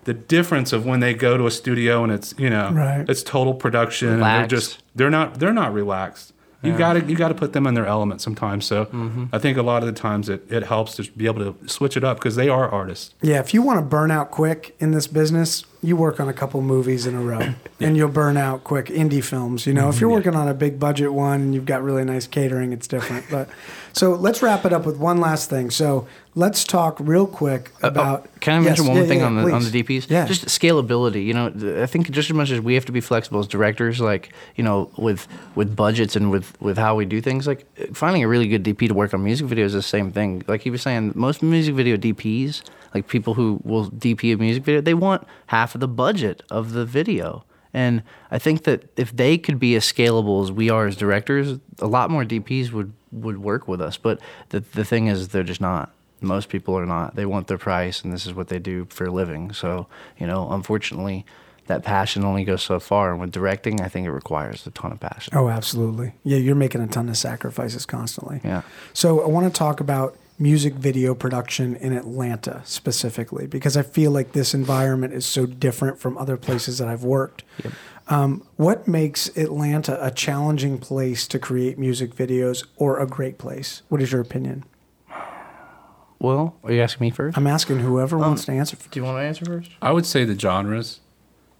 the 0.04 0.14
difference 0.14 0.72
of 0.72 0.86
when 0.86 1.00
they 1.00 1.14
go 1.14 1.36
to 1.38 1.48
a 1.48 1.52
studio 1.52 2.04
and 2.04 2.12
it's 2.14 2.34
you 2.38 2.50
know 2.50 2.70
Right. 2.72 3.10
it's 3.10 3.24
total 3.24 3.54
production 3.54 4.10
and 4.10 4.24
they're 4.24 4.48
just 4.48 4.84
they're 4.96 5.10
not 5.10 5.40
they're 5.40 5.54
not 5.54 5.74
relaxed. 5.74 6.34
You 6.64 6.76
gotta 6.78 7.02
you 7.06 7.16
gotta 7.16 7.36
put 7.36 7.54
them 7.54 7.66
in 7.66 7.76
their 7.76 7.86
element 7.86 8.20
sometimes. 8.22 8.66
So 8.66 8.86
Mm-hmm. 8.86 9.26
I 9.32 9.40
think 9.40 9.58
a 9.58 9.62
lot 9.62 9.84
of 9.84 9.88
the 9.88 10.00
times 10.00 10.28
it, 10.28 10.52
it 10.52 10.64
helps 10.64 10.96
to 10.98 11.10
be 11.12 11.26
able 11.26 11.54
to 11.54 11.68
switch 11.68 11.96
it 11.96 12.04
up 12.04 12.18
because 12.18 12.36
they 12.36 12.50
are 12.50 12.68
artists. 12.70 13.14
Yeah, 13.22 13.40
if 13.40 13.54
you 13.54 13.62
want 13.62 13.80
to 13.80 13.86
burn 13.86 14.12
out 14.12 14.32
quick 14.32 14.76
in 14.80 14.92
this 14.92 15.08
business, 15.08 15.64
you 15.82 15.96
work 15.96 16.20
on 16.20 16.28
a 16.28 16.34
couple 16.34 16.62
movies 16.62 17.06
in 17.06 17.16
a 17.16 17.22
row 17.22 17.54
and 17.80 17.96
you'll 17.96 18.10
burn 18.10 18.38
out 18.38 18.64
quick. 18.64 18.88
Indie 18.88 19.24
films, 19.24 19.66
you 19.68 19.74
know, 19.74 19.90
if 19.90 20.02
you're 20.02 20.10
working 20.10 20.36
on 20.36 20.48
a 20.48 20.54
big 20.54 20.80
budget 20.80 21.14
one 21.14 21.42
and 21.42 21.54
you've 21.54 21.66
got 21.66 21.84
really 21.84 22.04
nice 22.04 22.26
catering, 22.26 22.74
it's 22.74 22.88
different. 22.88 23.26
But 23.30 23.48
so 23.94 24.14
let's 24.14 24.42
wrap 24.42 24.66
it 24.66 24.74
up 24.74 24.86
with 24.86 24.98
one 24.98 25.20
last 25.20 25.50
thing. 25.50 25.70
So 25.70 26.08
let's 26.36 26.64
talk 26.64 26.98
real 27.00 27.28
quick 27.28 27.72
about. 27.84 28.24
Uh, 28.24 28.28
Can 28.40 28.54
I 28.54 28.58
Yes, 28.58 28.66
mention 28.66 28.88
one 28.88 28.98
yeah, 28.98 29.08
thing 29.08 29.20
yeah, 29.20 29.26
on 29.26 29.36
the 29.36 29.52
on 29.52 29.64
the 29.64 29.84
DPs? 29.84 30.10
Yeah. 30.10 30.26
Just 30.26 30.46
scalability. 30.46 31.26
You 31.26 31.34
know, 31.34 31.82
I 31.82 31.86
think 31.86 32.10
just 32.12 32.30
as 32.30 32.36
much 32.36 32.52
as 32.52 32.60
we 32.60 32.74
have 32.76 32.86
to 32.86 32.92
be 32.92 33.02
flexible 33.02 33.40
as 33.40 33.48
directors, 33.48 34.00
like 34.00 34.32
you 34.56 34.64
know, 34.64 34.90
with 34.98 35.28
with 35.56 35.76
budgets 35.76 36.16
and 36.16 36.32
with 36.32 36.60
with 36.62 36.78
how 36.78 36.96
we 36.96 37.06
do 37.06 37.22
things, 37.22 37.46
like 37.48 37.66
finding 37.94 38.24
a 38.24 38.28
really 38.28 38.48
good 38.48 38.64
DP 38.64 38.88
to 38.88 38.94
work 38.94 39.14
on 39.14 39.24
music 39.24 39.48
videos 39.48 39.66
is 39.66 39.74
the 39.74 39.82
same 39.84 40.12
thing. 40.12 40.44
Like 40.48 40.62
he 40.62 40.70
was 40.70 40.82
saying, 40.82 41.14
most 41.16 41.42
music 41.44 41.76
video 41.76 41.98
DPs, 41.98 42.62
like 42.98 43.08
people 43.08 43.36
who 43.36 43.60
will 43.64 43.90
DP 43.92 44.34
a 44.34 44.38
music 44.38 44.64
video, 44.64 44.82
they 44.82 44.94
want 44.94 45.28
half 45.48 45.76
of 45.76 45.82
the 45.82 45.88
budget 45.88 46.42
of 46.50 46.72
the 46.72 46.86
video. 46.86 47.46
And 47.74 48.02
I 48.32 48.40
think 48.40 48.64
that 48.64 48.90
if 48.98 49.16
they 49.16 49.38
could 49.38 49.60
be 49.60 49.76
as 49.76 49.84
scalable 49.84 50.44
as 50.44 50.52
we 50.52 50.70
are 50.70 50.88
as 50.88 50.96
directors, 50.96 51.60
a 51.80 51.88
lot 51.88 52.10
more 52.10 52.24
DPs 52.24 52.72
would, 52.72 52.94
would 53.12 53.38
work 53.38 53.68
with 53.68 53.82
us. 53.82 53.98
But 53.98 54.20
the, 54.50 54.62
the 54.62 54.84
thing 54.84 55.08
is, 55.08 55.28
they're 55.30 55.44
just 55.44 55.62
not. 55.62 55.94
Most 56.20 56.50
people 56.50 56.76
are 56.76 56.88
not. 56.88 57.16
They 57.16 57.28
want 57.28 57.46
their 57.48 57.60
price, 57.60 58.02
and 58.04 58.12
this 58.12 58.26
is 58.26 58.34
what 58.34 58.48
they 58.48 58.58
do 58.58 58.88
for 58.90 59.06
a 59.06 59.12
living. 59.12 59.54
So, 59.54 59.86
you 60.18 60.26
know, 60.26 60.50
unfortunately, 60.50 61.24
that 61.68 61.84
passion 61.84 62.24
only 62.26 62.44
goes 62.44 62.64
so 62.64 62.80
far. 62.80 63.12
And 63.12 63.22
with 63.22 63.32
directing, 63.32 63.82
I 63.82 63.90
think 63.90 64.08
it 64.08 64.12
requires 64.12 64.66
a 64.66 64.72
ton 64.72 64.92
of 64.92 65.00
passion. 65.00 65.34
Oh, 65.38 65.50
absolutely. 65.50 66.14
Yeah, 66.24 66.38
you're 66.38 66.56
making 66.56 66.82
a 66.82 66.88
ton 66.88 67.10
of 67.10 67.18
sacrifices 67.18 67.86
constantly. 67.86 68.42
Yeah. 68.44 68.64
So 68.94 69.22
I 69.22 69.28
want 69.28 69.54
to 69.54 69.56
talk 69.56 69.80
about 69.80 70.18
music 70.40 70.74
video 70.76 71.16
production 71.16 71.76
in 71.78 71.94
Atlanta 71.94 72.62
specifically 72.64 73.48
because 73.48 73.76
I 73.76 73.82
feel 73.82 74.12
like 74.12 74.34
this 74.34 74.54
environment 74.54 75.14
is 75.14 75.26
so 75.26 75.46
different 75.46 76.00
from 76.00 76.18
other 76.18 76.38
places 76.38 76.78
that 76.78 76.88
I've 76.88 77.04
worked. 77.04 77.44
Um, 78.08 78.46
what 78.56 78.88
makes 78.88 79.36
Atlanta 79.36 79.98
a 80.04 80.12
challenging 80.12 80.78
place 80.78 81.28
to 81.28 81.40
create 81.40 81.78
music 81.78 82.14
videos 82.14 82.66
or 82.78 83.00
a 83.00 83.08
great 83.08 83.38
place? 83.38 83.82
What 83.90 84.02
is 84.02 84.12
your 84.12 84.22
opinion? 84.22 84.64
Well, 86.20 86.56
are 86.64 86.72
you 86.72 86.82
asking 86.82 87.06
me 87.06 87.12
first? 87.12 87.38
I'm 87.38 87.48
asking 87.48 87.80
whoever 87.80 88.18
wants 88.18 88.46
to 88.46 88.52
answer. 88.52 88.78
do 88.90 89.00
you 89.00 89.04
want 89.04 89.18
to 89.18 89.22
answer 89.22 89.46
first? 89.46 89.72
I 89.82 89.92
would 89.92 90.06
say 90.06 90.24
the 90.24 90.38
genres, 90.38 91.00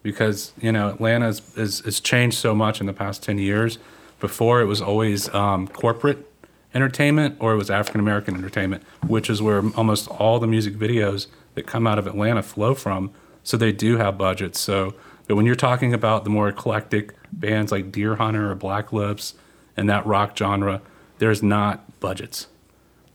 because 0.02 0.54
you 0.60 0.72
know 0.72 0.90
Atlanta 0.90 1.28
is, 1.28 1.42
is, 1.56 1.80
has 1.82 2.00
changed 2.00 2.38
so 2.38 2.56
much 2.56 2.80
in 2.80 2.88
the 2.88 2.94
past 2.94 3.22
ten 3.22 3.38
years. 3.38 3.78
Before 4.20 4.62
it 4.62 4.66
was 4.66 4.82
always 4.82 5.32
um, 5.36 5.68
corporate 5.68 6.28
entertainment 6.74 7.38
or 7.40 7.54
it 7.54 7.58
was 7.58 7.70
African 7.70 8.00
American 8.00 8.36
entertainment, 8.36 8.84
which 9.06 9.30
is 9.30 9.42
where 9.42 9.64
almost 9.76 10.08
all 10.08 10.40
the 10.40 10.48
music 10.48 10.76
videos 10.76 11.28
that 11.56 11.66
come 11.66 11.88
out 11.88 11.98
of 11.98 12.08
Atlanta 12.08 12.44
flow 12.44 12.74
from. 12.74 13.12
So 13.44 13.58
they 13.58 13.72
do 13.72 13.98
have 13.98 14.18
budgets. 14.18 14.60
So, 14.60 14.94
but 15.28 15.36
when 15.36 15.46
you're 15.46 15.56
talking 15.56 15.94
about 15.94 16.24
the 16.24 16.30
more 16.30 16.50
eclectic 16.50 17.14
bands 17.32 17.72
like 17.72 17.92
Deerhunter 17.92 18.50
or 18.50 18.56
Black 18.56 18.92
Lips 18.92 19.36
and 19.76 19.90
that 19.90 20.06
rock 20.06 20.38
genre, 20.38 20.82
there's 21.20 21.42
not 21.42 22.00
budgets 22.00 22.48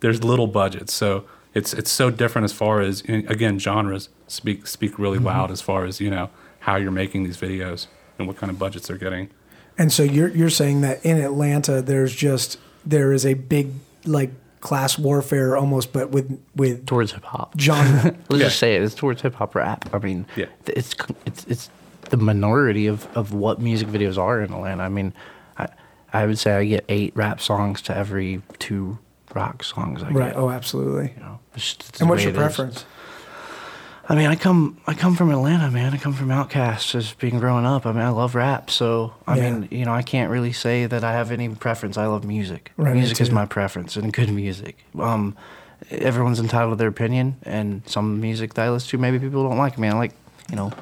there's 0.03 0.23
little 0.23 0.49
budgets, 0.49 0.93
so 0.93 1.25
it's 1.55 1.73
it's 1.73 1.91
so 1.91 2.11
different 2.11 2.45
as 2.45 2.53
far 2.53 2.81
as 2.81 3.03
again 3.03 3.59
genres 3.59 4.09
speak 4.27 4.67
speak 4.67 4.99
really 4.99 5.17
mm-hmm. 5.17 5.29
loud 5.29 5.51
as 5.51 5.63
far 5.63 5.87
as 5.87 6.01
you 6.01 6.11
know 6.11 6.29
how 6.61 6.77
you're 6.77 6.91
making 6.91 7.25
these 7.25 7.39
videos 7.39 7.87
and 8.19 8.27
what 8.27 8.37
kind 8.37 8.51
of 8.51 8.59
budgets 8.59 8.89
they're 8.89 8.99
getting. 8.99 9.31
And 9.79 9.93
so 9.93 10.03
you're 10.03 10.29
you're 10.29 10.51
saying 10.51 10.83
that 10.83 11.05
in 11.05 11.19
Atlanta 11.19 11.81
there's 11.81 12.15
just 12.15 12.59
there 12.85 13.13
is 13.13 13.25
a 13.27 13.35
big 13.35 13.71
like 14.05 14.31
class 14.61 14.99
warfare 14.99 15.57
almost, 15.57 15.93
but 15.93 16.11
with 16.11 16.41
with 16.55 16.87
Towards 16.87 17.13
hip 17.13 17.25
hop. 17.25 17.59
genre. 17.59 18.03
Let's 18.29 18.31
Yeah. 18.31 18.39
just 18.39 18.59
say 18.59 18.77
it. 18.77 18.83
It's 18.83 18.95
towards 18.95 19.23
hip 19.23 19.35
hop 19.35 19.55
rap. 19.55 19.89
I 19.93 19.99
mean, 19.99 20.27
Yeah. 20.37 20.47
it's 20.67 20.95
it's 21.27 21.45
it's 21.47 21.71
the 22.11 22.17
minority 22.17 22.87
of, 22.87 23.07
of 23.17 23.33
what 23.33 23.61
music 23.61 23.89
videos 23.89 24.19
are 24.19 24.41
in 24.41 24.53
Atlanta. 24.53 24.83
I 24.83 24.89
mean, 24.89 25.13
I 25.59 25.69
I 26.13 26.27
would 26.27 26.39
say 26.39 26.53
I 26.55 26.65
get 26.65 26.85
eight 26.89 27.13
rap 27.17 27.41
songs 27.41 27.81
to 27.83 27.97
every 27.97 28.43
two 28.59 28.99
rock 29.35 29.65
songs 29.65 30.03
I 30.03 30.09
get. 30.09 30.15
right. 30.17 30.27
get. 30.33 30.37
Oh, 30.37 30.51
absolutely. 30.51 31.13
You 31.17 31.23
know, 31.23 31.39
it's 31.55 31.75
just 31.75 32.01
And 32.01 32.11
what's 32.11 32.25
way 32.25 32.33
your 32.33 32.43
it 32.43 32.51
is. 32.51 32.85
I 34.09 34.17
mean, 34.17 34.27
I 34.27 34.35
come 34.37 34.79
I 34.87 34.95
come 34.95 35.15
from 35.15 35.31
Atlanta, 35.31 35.71
man. 35.71 35.95
I 35.95 35.97
come 35.97 36.13
from 36.13 36.31
Outcasts 36.31 36.95
as 36.95 37.13
being 37.15 37.39
growing 37.39 37.65
up. 37.65 37.87
I 37.87 37.93
mean, 37.93 38.03
I 38.03 38.09
love 38.09 38.35
rap, 38.35 38.69
so 38.71 39.15
I 39.27 39.37
Yeah. 39.37 39.51
mean, 39.51 39.69
you 39.71 39.85
know, 39.85 39.93
I 39.95 40.03
can't 40.03 40.31
really 40.31 40.53
say 40.53 40.87
that 40.87 41.05
I 41.05 41.13
have 41.13 41.31
any 41.31 41.49
preference. 41.51 41.97
I 41.97 42.07
love 42.07 42.25
music. 42.25 42.73
Right, 42.77 42.95
music 42.95 43.21
is 43.21 43.31
my 43.31 43.47
preference, 43.47 43.97
and 43.97 44.13
good 44.13 44.31
music. 44.31 44.85
Um, 44.99 45.37
everyone's 45.91 46.41
entitled 46.41 46.73
to 46.73 46.77
their 46.77 46.89
opinion, 46.89 47.37
and 47.45 47.83
some 47.87 48.21
music 48.21 48.55
that 48.55 48.67
I 48.67 48.71
listen 48.71 48.91
to, 48.91 48.99
maybe 48.99 49.19
people 49.21 49.49
don't 49.49 49.59
like. 49.59 49.79
I 49.79 49.81
mean, 49.81 49.93
I 49.93 49.97
like, 49.97 50.13
you 50.51 50.57
know, 50.57 50.73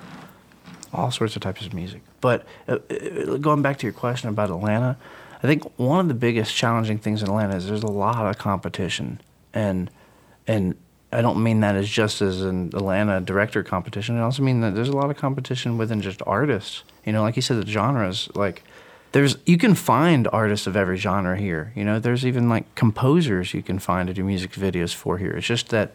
all 0.92 1.10
sorts 1.10 1.36
of 1.36 1.42
types 1.42 1.64
of 1.66 1.74
music. 1.74 2.00
But 2.22 2.44
uh, 2.68 2.78
uh, 2.90 3.36
going 3.36 3.60
back 3.62 3.78
to 3.78 3.86
your 3.86 3.92
question 3.92 4.28
about 4.30 4.50
Atlanta, 4.50 4.96
I 5.42 5.46
think 5.46 5.62
one 5.78 6.00
of 6.00 6.08
the 6.08 6.14
biggest 6.14 6.54
challenging 6.54 6.98
things 6.98 7.22
in 7.22 7.28
Atlanta 7.28 7.56
is 7.56 7.66
there's 7.68 7.82
a 7.82 7.86
lot 7.86 8.24
of 8.26 8.38
competition, 8.38 9.20
and 9.52 9.90
and 10.46 10.74
I 11.12 11.22
don't 11.22 11.42
mean 11.42 11.60
that 11.60 11.74
as 11.74 11.88
just 11.88 12.22
as 12.22 12.42
an 12.42 12.70
Atlanta 12.74 13.20
director 13.20 13.62
competition. 13.62 14.16
I 14.16 14.22
also 14.22 14.42
mean 14.42 14.60
that 14.60 14.74
there's 14.74 14.88
a 14.88 14.96
lot 14.96 15.10
of 15.10 15.16
competition 15.16 15.76
within 15.76 16.00
just 16.00 16.22
artists. 16.26 16.84
You 17.04 17.12
know, 17.12 17.22
like 17.22 17.36
you 17.36 17.42
said, 17.42 17.62
the 17.62 17.66
genres 17.66 18.28
like. 18.34 18.62
There's 19.12 19.38
you 19.44 19.58
can 19.58 19.74
find 19.74 20.28
artists 20.32 20.68
of 20.68 20.76
every 20.76 20.96
genre 20.96 21.36
here. 21.36 21.72
You 21.74 21.82
know, 21.84 21.98
there's 21.98 22.24
even 22.24 22.48
like 22.48 22.72
composers 22.76 23.52
you 23.52 23.60
can 23.60 23.80
find 23.80 24.06
to 24.06 24.14
do 24.14 24.22
music 24.22 24.52
videos 24.52 24.94
for 24.94 25.18
here. 25.18 25.32
It's 25.32 25.48
just 25.48 25.70
that 25.70 25.90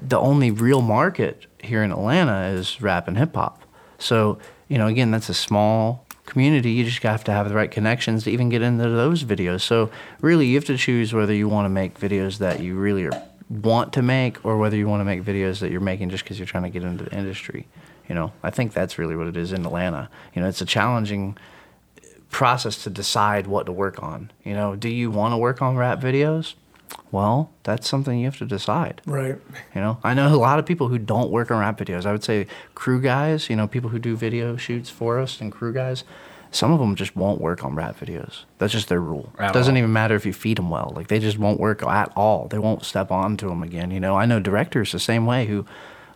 the 0.00 0.18
only 0.18 0.50
real 0.50 0.82
market 0.82 1.46
here 1.58 1.82
in 1.82 1.90
Atlanta 1.90 2.48
is 2.48 2.80
rap 2.80 3.08
and 3.08 3.16
hip 3.16 3.34
hop. 3.34 3.62
So, 3.98 4.38
you 4.68 4.78
know, 4.78 4.86
again, 4.86 5.10
that's 5.10 5.28
a 5.28 5.34
small 5.34 6.06
community. 6.26 6.72
You 6.72 6.84
just 6.84 7.02
have 7.02 7.24
to 7.24 7.32
have 7.32 7.48
the 7.48 7.54
right 7.54 7.70
connections 7.70 8.24
to 8.24 8.30
even 8.30 8.48
get 8.48 8.62
into 8.62 8.88
those 8.88 9.24
videos. 9.24 9.62
So, 9.62 9.90
really, 10.20 10.46
you 10.46 10.54
have 10.56 10.64
to 10.66 10.76
choose 10.76 11.12
whether 11.12 11.34
you 11.34 11.48
want 11.48 11.66
to 11.66 11.70
make 11.70 11.98
videos 11.98 12.38
that 12.38 12.60
you 12.60 12.76
really 12.76 13.06
are, 13.06 13.22
want 13.50 13.92
to 13.94 14.02
make 14.02 14.44
or 14.44 14.56
whether 14.56 14.76
you 14.76 14.88
want 14.88 15.00
to 15.00 15.04
make 15.04 15.22
videos 15.22 15.58
that 15.58 15.70
you're 15.70 15.80
making 15.80 16.08
just 16.08 16.24
because 16.24 16.38
you're 16.38 16.46
trying 16.46 16.62
to 16.62 16.70
get 16.70 16.84
into 16.84 17.04
the 17.04 17.14
industry. 17.14 17.66
You 18.08 18.14
know, 18.14 18.32
I 18.42 18.50
think 18.50 18.72
that's 18.72 18.98
really 18.98 19.16
what 19.16 19.26
it 19.26 19.36
is 19.36 19.52
in 19.52 19.66
Atlanta. 19.66 20.08
You 20.34 20.42
know, 20.42 20.48
it's 20.48 20.60
a 20.60 20.66
challenging 20.66 21.36
uh, 21.98 22.06
process 22.30 22.82
to 22.84 22.90
decide 22.90 23.46
what 23.46 23.66
to 23.66 23.72
work 23.72 24.02
on. 24.02 24.30
You 24.44 24.54
know, 24.54 24.76
do 24.76 24.88
you 24.88 25.10
want 25.10 25.32
to 25.32 25.36
work 25.36 25.60
on 25.60 25.76
rap 25.76 26.00
videos? 26.00 26.54
Well, 27.12 27.50
that's 27.62 27.88
something 27.88 28.18
you 28.18 28.24
have 28.24 28.38
to 28.38 28.46
decide. 28.46 29.00
Right. 29.06 29.36
You 29.74 29.80
know, 29.80 29.98
I 30.02 30.14
know 30.14 30.32
a 30.32 30.36
lot 30.36 30.58
of 30.58 30.66
people 30.66 30.88
who 30.88 30.98
don't 30.98 31.30
work 31.30 31.50
on 31.50 31.58
rap 31.58 31.78
videos. 31.78 32.06
I 32.06 32.12
would 32.12 32.24
say 32.24 32.46
crew 32.74 33.00
guys, 33.00 33.50
you 33.50 33.56
know, 33.56 33.66
people 33.66 33.90
who 33.90 33.98
do 33.98 34.16
video 34.16 34.56
shoots 34.56 34.90
for 34.90 35.18
us 35.18 35.40
and 35.40 35.52
crew 35.52 35.72
guys, 35.72 36.04
some 36.52 36.72
of 36.72 36.80
them 36.80 36.94
just 36.96 37.14
won't 37.16 37.40
work 37.40 37.64
on 37.64 37.74
rap 37.74 37.98
videos. 38.00 38.44
That's 38.58 38.72
just 38.72 38.88
their 38.88 39.00
rule. 39.00 39.32
At 39.38 39.50
It 39.50 39.54
doesn't 39.54 39.74
all. 39.74 39.78
even 39.78 39.92
matter 39.92 40.14
if 40.14 40.26
you 40.26 40.32
feed 40.32 40.58
them 40.58 40.70
well. 40.70 40.92
Like 40.96 41.08
they 41.08 41.18
just 41.18 41.38
won't 41.38 41.60
work 41.60 41.82
at 41.82 42.12
all. 42.16 42.48
They 42.48 42.58
won't 42.58 42.84
step 42.84 43.10
onto 43.10 43.48
them 43.48 43.62
again. 43.62 43.90
You 43.90 44.00
know, 44.00 44.16
I 44.16 44.26
know 44.26 44.40
directors 44.40 44.92
the 44.92 44.98
same 44.98 45.26
way 45.26 45.46
who, 45.46 45.64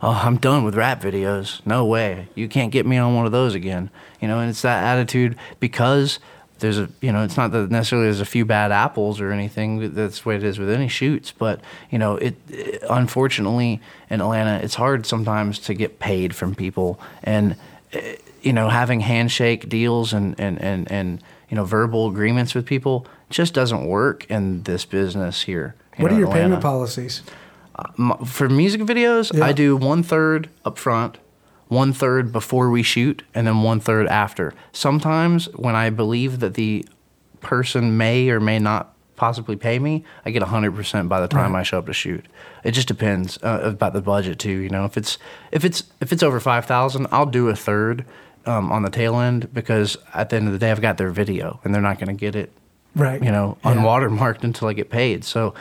oh, 0.01 0.21
I'm 0.23 0.37
done 0.37 0.63
with 0.63 0.75
rap 0.75 1.01
videos. 1.01 1.61
No 1.65 1.85
way. 1.85 2.27
You 2.35 2.47
can't 2.49 2.71
get 2.71 2.85
me 2.85 2.97
on 2.97 3.15
one 3.15 3.25
of 3.25 3.31
those 3.31 3.55
again. 3.55 3.89
You 4.19 4.27
know, 4.27 4.39
and 4.39 4.49
it's 4.49 4.61
that 4.63 4.83
attitude 4.83 5.37
because 5.59 6.19
there's 6.59 6.79
a 6.79 6.89
you 7.01 7.11
know 7.11 7.21
it's 7.23 7.35
not 7.35 7.51
that 7.51 7.69
necessarily 7.69 8.07
there's 8.07 8.21
a 8.21 8.25
few 8.25 8.45
bad 8.45 8.71
apples 8.71 9.19
or 9.19 9.31
anything 9.31 9.93
that's 9.93 10.21
the 10.21 10.29
way 10.29 10.35
it 10.37 10.43
is 10.43 10.57
with 10.57 10.69
any 10.69 10.87
shoots 10.87 11.33
but 11.33 11.59
you 11.91 11.99
know 11.99 12.15
it, 12.15 12.33
it 12.47 12.81
unfortunately 12.89 13.81
in 14.09 14.21
atlanta 14.21 14.63
it's 14.63 14.75
hard 14.75 15.05
sometimes 15.05 15.59
to 15.59 15.73
get 15.73 15.99
paid 15.99 16.33
from 16.33 16.55
people 16.55 16.97
and 17.23 17.57
eh, 17.91 18.15
you 18.45 18.53
know 18.53 18.69
having 18.69 19.01
handshake 19.01 19.67
deals 19.67 20.13
and 20.13 20.39
and 20.39 20.61
and, 20.61 20.91
and 20.91 21.23
you 21.49 21.55
know 21.57 21.65
verbal 21.65 22.07
agreements 22.07 22.55
with 22.55 22.65
people 22.65 23.05
just 23.29 23.53
doesn't 23.53 23.85
work 23.87 24.25
in 24.29 24.63
this 24.63 24.85
business 24.85 25.41
here 25.43 25.75
What 25.97 26.11
know, 26.11 26.17
are 26.17 26.19
your 26.19 26.27
payment 26.27 26.53
Atlanta 26.53 26.61
policies? 26.61 27.23
m- 27.99 28.17
for 28.25 28.47
music 28.49 28.81
videos, 28.81 29.33
Yeah. 29.33 29.45
I 29.45 29.51
do 29.51 29.75
one 29.75 30.03
third 30.03 30.49
up 30.63 30.77
front, 30.77 31.17
one 31.67 31.91
third 31.93 32.31
before 32.31 32.69
we 32.69 32.83
shoot, 32.83 33.23
and 33.33 33.45
then 33.47 33.63
one 33.63 33.79
third 33.79 34.07
after. 34.07 34.53
Sometimes 34.71 35.45
when 35.55 35.75
I 35.75 35.89
believe 35.89 36.39
that 36.39 36.53
the 36.53 36.85
person 37.41 37.97
may 37.97 38.29
or 38.29 38.39
may 38.39 38.59
not 38.59 38.93
possibly 39.15 39.55
pay 39.55 39.79
me, 39.79 40.03
I 40.25 40.31
get 40.31 40.43
100% 40.43 41.07
by 41.09 41.19
the 41.21 41.27
time 41.27 41.55
I 41.55 41.63
show 41.63 41.77
up 41.79 41.85
to 41.87 41.93
shoot. 41.93 42.25
It 42.63 42.71
just 42.71 42.87
depends 42.87 43.37
uh, 43.43 43.61
about 43.63 43.93
the 43.93 44.01
budget 44.01 44.39
too, 44.39 44.57
you 44.65 44.69
know. 44.69 44.85
If 44.85 44.97
it's 44.97 45.17
if 45.51 45.63
it's 45.65 45.83
if 46.01 46.11
it's 46.11 46.21
over 46.23 46.39
5,000, 46.39 47.07
I'll 47.11 47.25
do 47.25 47.47
a 47.49 47.55
third 47.55 48.05
um, 48.45 48.71
on 48.71 48.81
the 48.83 48.89
tail 48.89 49.19
end 49.19 49.53
because 49.53 49.97
at 50.13 50.29
the 50.29 50.35
end 50.35 50.47
of 50.47 50.53
the 50.53 50.59
day 50.59 50.71
I've 50.71 50.81
got 50.81 50.97
their 50.97 51.11
video 51.11 51.59
and 51.63 51.73
they're 51.73 51.81
not 51.81 51.97
going 51.99 52.07
to 52.15 52.19
get 52.19 52.35
it 52.35 52.51
Right. 52.95 53.21
you 53.21 53.31
know, 53.31 53.57
Yeah. 53.65 53.73
unwatermarked 53.73 54.43
until 54.43 54.67
I 54.69 54.73
get 54.73 54.89
paid. 54.89 55.23
So 55.25 55.53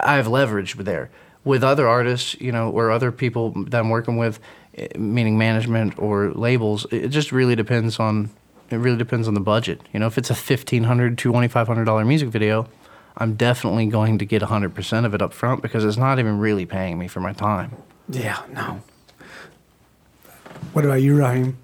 I 0.00 0.16
have 0.16 0.28
leverage 0.28 0.74
there. 0.76 1.08
With 1.44 1.64
other 1.64 1.88
artists, 1.88 2.38
you 2.40 2.52
know, 2.52 2.68
or 2.70 2.90
other 2.90 3.10
people 3.10 3.52
that 3.68 3.78
I'm 3.78 3.88
working 3.88 4.18
with, 4.18 4.38
eh, 4.76 4.88
meaning 4.98 5.38
management 5.38 5.94
or 5.98 6.30
labels, 6.32 6.86
it 6.90 7.08
just 7.08 7.32
really 7.32 7.56
depends 7.56 7.98
on. 7.98 8.30
It 8.70 8.76
really 8.76 8.98
depends 8.98 9.26
on 9.28 9.32
the 9.32 9.40
budget. 9.40 9.80
You 9.94 10.00
know, 10.00 10.06
if 10.08 10.18
it's 10.18 10.28
a 10.28 10.34
fifteen 10.34 10.84
hundred 10.84 11.16
to 11.16 11.30
twenty 11.32 11.48
five 11.48 11.66
hundred 11.68 11.86
dollar 11.86 12.04
music 12.04 12.28
video, 12.28 12.66
I'm 13.16 13.32
definitely 13.34 13.86
going 13.86 14.18
to 14.18 14.26
get 14.26 14.42
hundred 14.42 14.74
percent 14.74 15.06
of 15.06 15.14
it 15.14 15.22
up 15.22 15.32
front 15.32 15.62
because 15.62 15.86
it's 15.86 15.96
not 15.96 16.18
even 16.18 16.38
really 16.38 16.66
paying 16.66 16.98
me 16.98 17.08
for 17.08 17.20
my 17.20 17.32
time. 17.32 17.76
Yeah, 18.10 18.40
no. 18.52 18.82
What 20.74 20.84
about 20.84 21.00
you, 21.00 21.16
Raheem? 21.16 21.56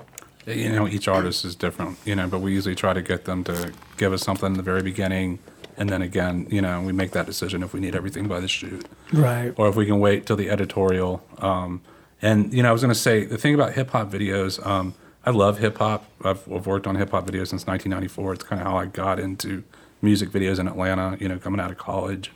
You 0.46 0.70
know 0.70 0.86
each 0.86 1.08
artist 1.08 1.44
is 1.44 1.54
different 1.54 1.96
you 2.04 2.14
know 2.14 2.26
but 2.28 2.40
we 2.40 2.52
usually 2.52 2.74
try 2.74 2.92
to 2.92 3.02
get 3.02 3.24
them 3.24 3.42
to 3.44 3.72
give 3.96 4.12
us 4.12 4.22
something 4.22 4.46
in 4.48 4.54
the 4.54 4.62
very 4.62 4.82
beginning 4.82 5.38
and 5.76 5.88
then 5.88 6.02
again 6.02 6.46
you 6.50 6.60
know 6.60 6.80
we 6.80 6.92
make 6.92 7.12
that 7.12 7.26
decision 7.26 7.62
if 7.62 7.72
we 7.72 7.80
need 7.80 7.94
everything 7.94 8.28
by 8.28 8.40
the 8.40 8.48
shoot 8.48 8.86
Right. 9.12 9.52
or 9.56 9.68
if 9.68 9.76
we 9.76 9.86
can 9.86 10.00
wait 10.00 10.26
till 10.26 10.36
the 10.36 10.50
editorial 10.50 11.24
um, 11.38 11.80
and 12.22 12.52
you 12.52 12.62
know 12.62 12.68
i 12.68 12.72
was 12.72 12.82
going 12.82 12.92
to 12.94 12.98
say 13.00 13.24
the 13.24 13.38
thing 13.38 13.54
about 13.54 13.72
hip-hop 13.72 14.10
videos 14.10 14.64
um, 14.66 14.94
i 15.24 15.30
love 15.30 15.58
hip-hop 15.58 16.04
I've, 16.24 16.42
I've 16.52 16.66
worked 16.66 16.86
on 16.86 16.96
hip-hop 16.96 17.26
videos 17.26 17.48
since 17.48 17.66
1994 17.66 18.32
it's 18.34 18.44
kind 18.44 18.60
of 18.60 18.66
how 18.68 18.76
i 18.76 18.86
got 18.86 19.18
into 19.18 19.64
music 20.02 20.28
videos 20.30 20.58
in 20.58 20.68
atlanta 20.68 21.16
you 21.20 21.28
know 21.28 21.38
coming 21.38 21.60
out 21.60 21.70
of 21.70 21.78
college 21.78 22.30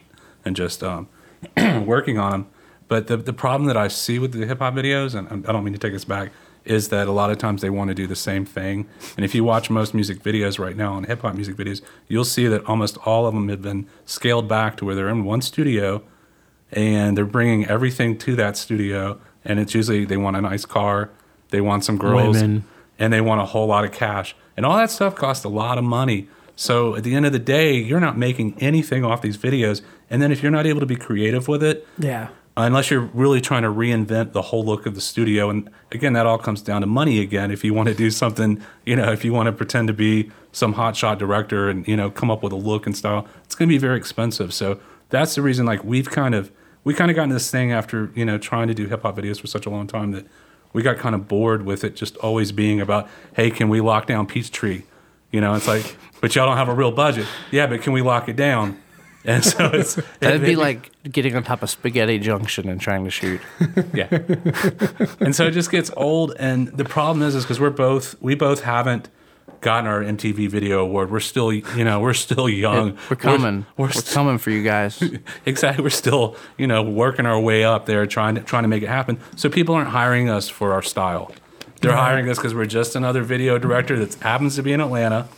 and 0.45 0.57
just 0.57 0.83
um, 0.83 1.09
working 1.85 2.19
on 2.19 2.31
them. 2.33 2.47
But 2.89 3.07
the 3.09 3.17
the 3.19 3.33
problem 3.35 3.67
that 3.67 3.77
I 3.77 3.89
see 3.89 4.19
with 4.19 4.33
the 4.33 4.47
hip 4.47 4.61
hop 4.61 4.75
videos, 4.75 5.15
and 5.15 5.47
I 5.47 5.53
don't 5.53 5.63
mean 5.63 5.75
to 5.75 5.79
take 5.79 5.95
us 5.95 6.05
back, 6.05 6.31
is 6.69 6.89
that 6.89 7.09
a 7.09 7.13
lot 7.13 7.31
of 7.31 7.39
times 7.39 7.63
they 7.63 7.71
want 7.71 7.89
to 7.89 7.95
do 7.95 8.07
the 8.07 8.17
same 8.17 8.45
thing. 8.45 8.87
And 9.17 9.25
if 9.25 9.35
you 9.35 9.43
watch 9.45 9.71
most 9.71 9.95
music 9.95 10.23
videos 10.23 10.59
right 10.59 10.77
now 10.77 10.93
on 10.95 11.05
hip 11.05 11.23
hop 11.23 11.35
music 11.35 11.57
videos, 11.57 11.81
you'll 12.09 12.25
see 12.25 12.47
that 12.47 12.65
almost 12.67 12.99
all 13.07 13.27
of 13.27 13.35
them 13.35 13.49
have 13.49 13.63
been 13.63 13.87
scaled 14.05 14.49
back 14.49 14.77
to 14.79 14.85
where 14.85 14.95
they're 14.95 15.09
in 15.09 15.25
one 15.25 15.41
studio, 15.41 16.03
and 16.73 17.17
they're 17.17 17.25
bringing 17.25 17.67
everything 17.67 18.19
to 18.19 18.37
that 18.37 18.57
studio. 18.57 19.19
And 19.45 19.59
it's 19.59 19.75
usually 19.75 20.05
they 20.05 20.17
want 20.17 20.37
a 20.37 20.41
nice 20.41 20.65
car, 20.65 21.11
they 21.51 21.61
want 21.61 21.85
some 21.85 21.97
girls, 21.97 22.37
Women. 22.37 22.65
and 22.99 23.13
they 23.13 23.21
want 23.21 23.41
a 23.41 23.47
whole 23.47 23.67
lot 23.67 23.85
of 23.85 23.93
cash. 23.93 24.37
And 24.57 24.67
all 24.67 24.77
that 24.77 24.91
stuff 24.91 25.15
costs 25.15 25.45
a 25.45 25.49
lot 25.49 25.79
of 25.79 25.85
money. 25.85 26.29
So 26.57 26.97
at 26.97 27.05
the 27.05 27.15
end 27.15 27.25
of 27.25 27.33
the 27.33 27.39
day, 27.39 27.75
you're 27.77 28.01
not 28.01 28.19
making 28.19 28.57
anything 28.61 29.05
off 29.05 29.23
these 29.23 29.39
videos. 29.39 29.81
And 30.11 30.21
then 30.21 30.33
if 30.33 30.43
you're 30.43 30.51
not 30.53 30.67
able 30.67 30.81
to 30.81 30.87
be 30.87 30.97
creative 30.97 31.47
with 31.49 31.63
it, 31.63 31.87
Yeah. 31.99 32.29
Unless 32.67 32.91
you're 32.91 33.09
really 33.13 33.41
trying 33.41 33.63
to 33.63 33.69
reinvent 33.69 34.33
the 34.33 34.43
whole 34.43 34.65
look 34.65 34.87
of 34.87 34.95
the 34.95 35.01
studio, 35.01 35.51
and 35.51 35.71
again, 35.93 36.13
that 36.15 36.27
all 36.27 36.39
comes 36.39 36.63
down 36.63 36.81
to 36.81 36.87
money 36.87 37.21
again. 37.21 37.51
If 37.51 37.65
you 37.65 37.75
want 37.75 37.89
to 37.89 37.95
do 37.95 38.11
something, 38.11 38.63
you 38.85 38.97
know, 38.97 39.13
if 39.13 39.25
you 39.25 39.33
want 39.33 39.47
to 39.47 39.53
pretend 39.53 39.89
to 39.89 39.95
be 39.95 40.31
some 40.53 40.75
hotshot 40.75 41.19
director 41.19 41.69
and 41.69 41.87
you 41.87 41.97
know 41.97 42.11
come 42.11 42.31
up 42.31 42.43
with 42.43 42.53
a 42.53 42.57
look 42.57 42.87
and 42.87 42.97
style, 42.97 43.27
it's 43.45 43.55
going 43.55 43.69
to 43.69 43.73
be 43.73 43.79
very 43.79 43.97
expensive. 43.97 44.53
So 44.53 44.81
that's 45.11 45.35
the 45.35 45.43
reason, 45.43 45.67
like 45.67 45.85
we've 45.85 46.11
kind 46.11 46.35
of 46.35 46.51
we 46.85 46.95
kind 46.95 47.11
of 47.11 47.15
gotten 47.15 47.31
this 47.31 47.51
thing 47.51 47.73
after 47.73 48.11
you 48.15 48.25
know 48.25 48.39
trying 48.39 48.69
to 48.69 48.75
do 48.75 48.87
hip 48.87 49.03
hop 49.03 49.17
videos 49.17 49.41
for 49.41 49.47
such 49.47 49.67
a 49.67 49.71
long 49.71 49.87
time 49.87 50.13
that 50.13 50.27
we 50.73 50.83
got 50.83 50.99
kind 50.99 51.15
of 51.15 51.29
bored 51.29 51.65
with 51.65 51.85
it 51.85 51.97
just 51.97 52.17
always 52.19 52.53
being 52.53 52.81
about, 52.81 53.09
hey, 53.35 53.51
can 53.51 53.69
we 53.69 53.81
lock 53.81 54.07
down 54.07 54.27
Peachtree? 54.27 54.83
You 55.31 55.41
know, 55.41 55.55
it's 55.55 55.69
like, 55.69 55.97
but 56.21 56.35
y'all 56.35 56.47
don't 56.47 56.57
have 56.57 56.69
a 56.69 56.75
real 56.75 56.93
budget. 56.93 57.27
Yeah, 57.51 57.67
but 57.67 57.83
can 57.83 57.93
we 57.93 58.03
lock 58.03 58.29
it 58.29 58.37
down? 58.37 58.81
And 59.25 59.45
so 59.45 59.67
it's 59.73 59.95
That'd 60.21 60.43
be 60.43 60.57
like 60.57 60.91
getting 61.03 61.35
on 61.37 61.43
top 61.43 61.63
of 61.63 61.69
Spaghetti 61.69 62.19
Junction 62.19 62.69
and 62.69 62.81
trying 62.81 63.05
to 63.05 63.11
shoot. 63.11 63.41
yeah. 63.93 64.09
and 65.21 65.35
so 65.35 65.47
it 65.47 65.51
just 65.51 65.71
gets 65.71 65.91
old. 65.97 66.35
And 66.39 66.69
the 66.69 66.85
problem 66.85 67.23
is, 67.27 67.35
is 67.35 67.45
because 67.45 67.61
we're 67.61 67.71
both, 67.71 68.15
we 68.23 68.35
both 68.37 68.63
haven't 68.63 69.09
gotten 69.61 69.87
our 69.87 70.01
MTV 70.03 70.49
Video 70.49 70.81
Award. 70.81 71.11
We're 71.11 71.21
still, 71.21 71.53
you 71.53 71.85
know, 71.85 72.01
we're 72.01 72.15
still 72.15 72.49
young. 72.49 72.97
We're 73.11 73.17
coming. 73.17 73.67
We're, 73.77 73.87
We're, 73.87 73.93
st- 73.93 74.15
coming 74.15 74.39
for 74.39 74.51
you 74.51 74.63
guys. 74.63 75.03
exactly. 75.45 75.83
We're 75.83 75.91
still, 75.91 76.37
you 76.57 76.67
know, 76.67 76.83
working 76.83 77.27
our 77.27 77.41
way 77.41 77.65
up 77.65 77.87
there, 77.87 78.07
trying 78.07 78.37
to 78.37 78.41
trying 78.41 78.63
to 78.63 78.69
make 78.69 78.83
it 78.83 78.89
happen. 78.89 79.21
So 79.37 79.49
people 79.49 79.75
aren't 79.75 79.91
hiring 79.91 80.29
us 80.31 80.49
for 80.49 80.73
our 80.73 80.83
style. 80.83 81.33
They're 81.81 81.95
hiring 81.95 82.29
us 82.29 82.39
because 82.39 82.55
we're 82.55 82.67
just 82.67 82.97
another 82.97 83.23
video 83.23 83.59
director 83.59 83.99
that 84.05 84.15
happens 84.23 84.57
to 84.57 84.63
be 84.63 84.73
in 84.73 84.81
Atlanta, 84.81 85.29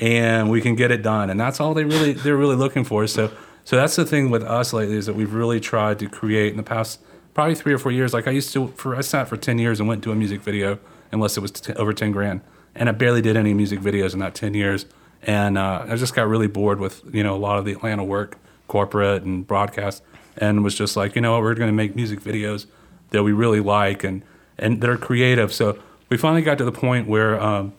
and 0.00 0.50
we 0.50 0.60
can 0.60 0.74
get 0.74 0.90
it 0.90 1.02
done. 1.02 1.30
And 1.30 1.38
that's 1.38 1.60
all 1.60 1.74
they 1.74 1.84
really 1.84 2.12
they're 2.12 2.36
really 2.36 2.56
looking 2.56 2.84
for. 2.84 3.06
So 3.06 3.30
so 3.64 3.76
that's 3.76 3.96
the 3.96 4.04
thing 4.04 4.30
with 4.30 4.42
us 4.42 4.72
lately 4.72 4.96
is 4.96 5.06
that 5.06 5.14
we've 5.14 5.34
really 5.34 5.58
tried 5.58 5.98
to 5.98 6.08
create 6.08 6.50
in 6.50 6.56
the 6.56 6.62
past 6.62 7.00
probably 7.34 7.54
three 7.54 7.72
or 7.72 7.78
four 7.78 7.92
years. 7.92 8.14
Like 8.14 8.28
I 8.28 8.30
used 8.30 8.52
to 8.52 8.68
for 8.68 8.96
I 8.96 9.00
sat 9.00 9.28
for 9.28 9.36
ten 9.36 9.58
years 9.58 9.80
and 9.80 9.88
went 9.88 10.02
to 10.04 10.12
a 10.12 10.14
music 10.14 10.40
video 10.40 10.78
unless 11.12 11.36
it 11.36 11.40
was 11.40 11.50
t- 11.50 11.72
over 11.74 11.92
ten 11.92 12.12
grand, 12.12 12.42
and 12.74 12.88
I 12.88 12.92
barely 12.92 13.22
did 13.22 13.36
any 13.36 13.54
music 13.54 13.80
videos 13.80 14.12
in 14.12 14.20
that 14.20 14.34
ten 14.34 14.54
years. 14.54 14.86
And 15.22 15.58
uh, 15.58 15.86
I 15.88 15.96
just 15.96 16.14
got 16.14 16.28
really 16.28 16.46
bored 16.46 16.78
with 16.78 17.02
you 17.12 17.22
know 17.22 17.34
a 17.34 17.38
lot 17.38 17.58
of 17.58 17.64
the 17.64 17.72
Atlanta 17.72 18.04
work, 18.04 18.38
corporate 18.68 19.22
and 19.24 19.46
broadcast, 19.46 20.02
and 20.36 20.62
was 20.62 20.74
just 20.74 20.96
like 20.96 21.14
you 21.16 21.20
know 21.20 21.32
what, 21.32 21.42
we're 21.42 21.54
going 21.54 21.68
to 21.68 21.74
make 21.74 21.96
music 21.96 22.20
videos 22.20 22.66
that 23.10 23.22
we 23.22 23.32
really 23.32 23.60
like 23.60 24.04
and 24.04 24.22
and 24.58 24.80
that 24.80 24.88
are 24.88 24.96
creative. 24.96 25.52
So 25.52 25.78
we 26.08 26.16
finally 26.16 26.42
got 26.42 26.58
to 26.58 26.64
the 26.64 26.72
point 26.72 27.08
where 27.08 27.40
um, 27.40 27.72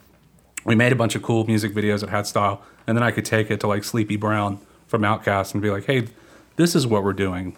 we 0.68 0.76
made 0.76 0.92
a 0.92 0.96
bunch 0.96 1.16
of 1.16 1.24
cool 1.24 1.46
music 1.46 1.74
videos 1.74 2.02
that 2.02 2.10
had 2.10 2.28
style, 2.28 2.62
and 2.86 2.96
then 2.96 3.04
I 3.04 3.10
could 3.12 3.26
take 3.26 3.50
it 3.50 3.60
to 3.62 3.68
like 3.68 3.84
Sleepy 3.84 4.18
Brown 4.18 4.60
from 4.86 5.02
Outkast 5.02 5.54
and 5.54 5.64
be 5.64 5.72
like, 5.72 5.86
"Hey, 5.86 6.10
this 6.58 6.76
is 6.76 6.86
what 6.86 7.04
we're 7.04 7.14
doing. 7.14 7.56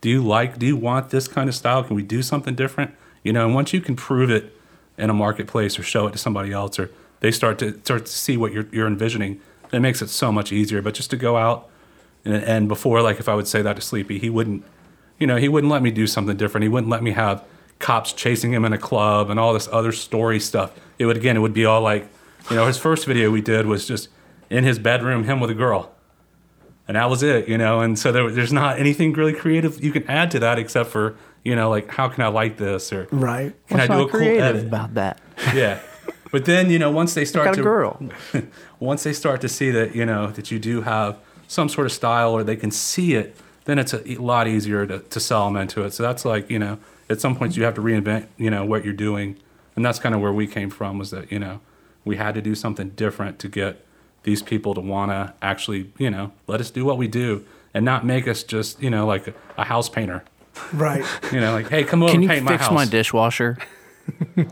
Do 0.00 0.10
you 0.10 0.22
like? 0.22 0.58
Do 0.58 0.66
you 0.66 0.76
want 0.76 1.10
this 1.10 1.26
kind 1.26 1.48
of 1.48 1.54
style? 1.54 1.82
Can 1.82 1.96
we 1.96 2.02
do 2.02 2.22
something 2.22 2.54
different? 2.54 2.92
You 3.24 3.32
know." 3.32 3.46
And 3.46 3.54
once 3.54 3.72
you 3.72 3.80
can 3.80 3.96
prove 3.96 4.30
it 4.30 4.54
in 4.98 5.08
a 5.10 5.14
marketplace 5.14 5.78
or 5.78 5.82
show 5.82 6.06
it 6.06 6.12
to 6.12 6.18
somebody 6.18 6.52
else, 6.52 6.78
or 6.78 6.90
they 7.20 7.30
start 7.30 7.58
to 7.60 7.78
start 7.80 8.06
to 8.06 8.12
see 8.12 8.36
what 8.36 8.52
you're 8.52 8.66
you're 8.70 8.86
envisioning, 8.86 9.40
it 9.72 9.80
makes 9.80 10.02
it 10.02 10.10
so 10.10 10.30
much 10.30 10.52
easier. 10.52 10.82
But 10.82 10.94
just 10.94 11.10
to 11.10 11.16
go 11.16 11.38
out 11.38 11.68
and, 12.24 12.34
and 12.34 12.68
before, 12.68 13.00
like 13.00 13.18
if 13.18 13.28
I 13.28 13.34
would 13.34 13.48
say 13.48 13.62
that 13.62 13.76
to 13.76 13.82
Sleepy, 13.82 14.18
he 14.18 14.28
wouldn't, 14.28 14.62
you 15.18 15.26
know, 15.26 15.36
he 15.36 15.48
wouldn't 15.48 15.70
let 15.70 15.82
me 15.82 15.90
do 15.90 16.06
something 16.06 16.36
different. 16.36 16.62
He 16.62 16.68
wouldn't 16.68 16.90
let 16.90 17.02
me 17.02 17.12
have 17.12 17.44
cops 17.78 18.12
chasing 18.12 18.52
him 18.52 18.64
in 18.64 18.72
a 18.72 18.78
club 18.78 19.30
and 19.30 19.40
all 19.40 19.52
this 19.52 19.68
other 19.72 19.90
story 19.90 20.38
stuff. 20.38 20.78
It 20.98 21.06
would 21.06 21.16
again, 21.16 21.36
it 21.36 21.40
would 21.40 21.54
be 21.54 21.64
all 21.64 21.80
like, 21.80 22.08
you 22.50 22.56
know, 22.56 22.66
his 22.66 22.78
first 22.78 23.06
video 23.06 23.30
we 23.30 23.40
did 23.40 23.66
was 23.66 23.86
just 23.86 24.08
in 24.50 24.64
his 24.64 24.78
bedroom, 24.78 25.24
him 25.24 25.40
with 25.40 25.50
a 25.50 25.54
girl, 25.54 25.94
and 26.88 26.96
that 26.96 27.08
was 27.08 27.22
it, 27.22 27.48
you 27.48 27.56
know. 27.58 27.80
And 27.80 27.98
so 27.98 28.12
there, 28.12 28.30
there's 28.30 28.52
not 28.52 28.78
anything 28.78 29.12
really 29.12 29.32
creative 29.32 29.82
you 29.82 29.92
can 29.92 30.06
add 30.08 30.30
to 30.32 30.38
that 30.40 30.58
except 30.58 30.90
for, 30.90 31.16
you 31.44 31.54
know, 31.56 31.70
like 31.70 31.90
how 31.90 32.08
can 32.08 32.22
I 32.24 32.28
like 32.28 32.56
this 32.58 32.92
or 32.92 33.06
Right. 33.10 33.54
can 33.68 33.78
What's 33.78 33.84
I 33.84 33.86
do 33.86 33.92
not 33.92 34.08
a 34.08 34.10
cool 34.10 34.20
creative 34.20 34.42
edit? 34.56 34.66
about 34.66 34.94
that? 34.94 35.20
yeah. 35.54 35.80
But 36.30 36.46
then 36.46 36.70
you 36.70 36.78
know 36.78 36.90
once 36.90 37.14
they 37.14 37.24
start 37.26 37.44
Got 37.46 37.54
a 37.54 37.56
to 37.56 37.62
girl. 37.62 38.00
once 38.80 39.02
they 39.02 39.12
start 39.12 39.40
to 39.42 39.48
see 39.48 39.70
that 39.70 39.94
you 39.94 40.06
know 40.06 40.28
that 40.28 40.50
you 40.50 40.58
do 40.58 40.80
have 40.82 41.18
some 41.46 41.68
sort 41.68 41.86
of 41.86 41.92
style 41.92 42.32
or 42.32 42.42
they 42.42 42.56
can 42.56 42.70
see 42.70 43.14
it, 43.14 43.36
then 43.66 43.78
it's 43.78 43.92
a 43.92 44.00
lot 44.16 44.48
easier 44.48 44.86
to, 44.86 44.98
to 45.00 45.20
sell 45.20 45.44
them 45.46 45.56
into 45.56 45.84
it. 45.84 45.92
So 45.92 46.02
that's 46.02 46.24
like 46.24 46.48
you 46.50 46.58
know 46.58 46.78
at 47.10 47.20
some 47.20 47.36
points 47.36 47.56
you 47.56 47.64
have 47.64 47.74
to 47.74 47.82
reinvent 47.82 48.26
you 48.38 48.50
know 48.50 48.64
what 48.64 48.82
you're 48.84 48.94
doing, 48.94 49.36
and 49.76 49.84
that's 49.84 49.98
kind 49.98 50.14
of 50.14 50.20
where 50.22 50.32
we 50.32 50.46
came 50.46 50.70
from 50.70 50.98
was 50.98 51.10
that 51.10 51.30
you 51.30 51.38
know 51.38 51.60
we 52.04 52.16
had 52.16 52.34
to 52.34 52.42
do 52.42 52.54
something 52.54 52.90
different 52.90 53.38
to 53.40 53.48
get 53.48 53.84
these 54.24 54.42
people 54.42 54.74
to 54.74 54.80
want 54.80 55.10
to 55.10 55.34
actually 55.42 55.90
you 55.98 56.10
know 56.10 56.32
let 56.46 56.60
us 56.60 56.70
do 56.70 56.84
what 56.84 56.96
we 56.96 57.08
do 57.08 57.44
and 57.74 57.84
not 57.84 58.04
make 58.04 58.28
us 58.28 58.42
just 58.42 58.80
you 58.82 58.90
know 58.90 59.06
like 59.06 59.28
a, 59.28 59.34
a 59.58 59.64
house 59.64 59.88
painter. 59.88 60.22
Right. 60.72 61.04
You 61.32 61.40
know, 61.40 61.52
like 61.52 61.68
hey, 61.68 61.82
come 61.84 62.02
over 62.02 62.12
Can 62.12 62.16
and 62.16 62.24
you 62.24 62.28
paint 62.28 62.44
my 62.44 62.52
house. 62.52 62.66
fix 62.68 62.72
my 62.74 62.84
dishwasher? 62.84 63.58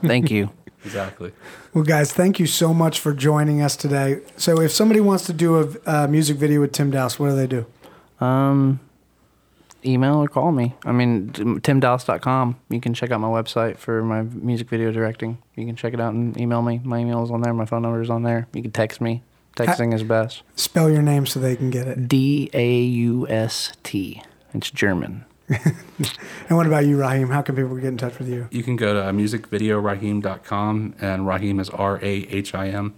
Thank 0.02 0.30
you. 0.30 0.50
Exactly. 0.82 1.32
Well, 1.74 1.84
guys, 1.84 2.10
thank 2.10 2.40
you 2.40 2.46
so 2.46 2.72
much 2.72 3.00
for 3.00 3.12
joining 3.12 3.60
us 3.60 3.76
today. 3.76 4.20
So, 4.38 4.62
if 4.62 4.72
somebody 4.72 5.00
wants 5.00 5.26
to 5.26 5.34
do 5.34 5.60
a 5.60 6.04
uh, 6.04 6.06
music 6.06 6.38
video 6.38 6.62
with 6.62 6.72
Tim 6.72 6.90
Daust, 6.90 7.20
what 7.20 7.28
do 7.28 7.36
they 7.36 7.46
do? 7.46 7.66
Um, 8.18 8.80
email 9.84 10.16
or 10.16 10.28
call 10.28 10.52
me. 10.52 10.74
I 10.84 10.92
mean, 10.92 11.30
t- 11.30 11.42
timdaust.com. 11.42 12.56
You 12.68 12.80
can 12.80 12.94
check 12.94 13.10
out 13.10 13.20
my 13.20 13.28
website 13.28 13.76
for 13.78 14.02
my 14.02 14.22
music 14.22 14.68
video 14.68 14.92
directing. 14.92 15.38
You 15.56 15.66
can 15.66 15.76
check 15.76 15.94
it 15.94 16.00
out 16.00 16.14
and 16.14 16.36
email 16.40 16.62
me. 16.62 16.80
My 16.84 16.98
email 16.98 17.22
is 17.24 17.30
on 17.30 17.40
there. 17.42 17.52
My 17.54 17.64
phone 17.66 17.82
number 17.82 18.00
is 18.02 18.10
on 18.10 18.22
there. 18.22 18.46
You 18.52 18.62
can 18.62 18.70
text 18.72 19.00
me. 19.00 19.22
Texting 19.56 19.92
is 19.92 20.02
best. 20.04 20.42
Spell 20.54 20.88
your 20.90 21.02
name 21.02 21.26
so 21.26 21.40
they 21.40 21.56
can 21.56 21.70
get 21.70 21.86
it. 21.88 22.08
D 22.08 22.48
A 22.54 22.80
U 22.82 23.26
S 23.28 23.72
T. 23.82 24.22
It's 24.54 24.70
German. 24.70 25.24
And 26.48 26.56
what 26.56 26.66
about 26.66 26.86
you, 26.86 26.96
Rahim? 26.96 27.28
How 27.28 27.42
can 27.42 27.54
people 27.56 27.74
get 27.76 27.84
in 27.86 27.96
touch 27.98 28.18
with 28.18 28.28
you? 28.28 28.48
You 28.50 28.62
can 28.64 28.74
go 28.76 28.94
to 28.94 29.00
musicvideorahim.com 29.12 30.94
and 31.00 31.26
Rahim 31.26 31.60
is 31.60 31.70
R 31.70 31.98
A 32.02 32.08
H 32.28 32.54
I 32.54 32.68
M. 32.68 32.94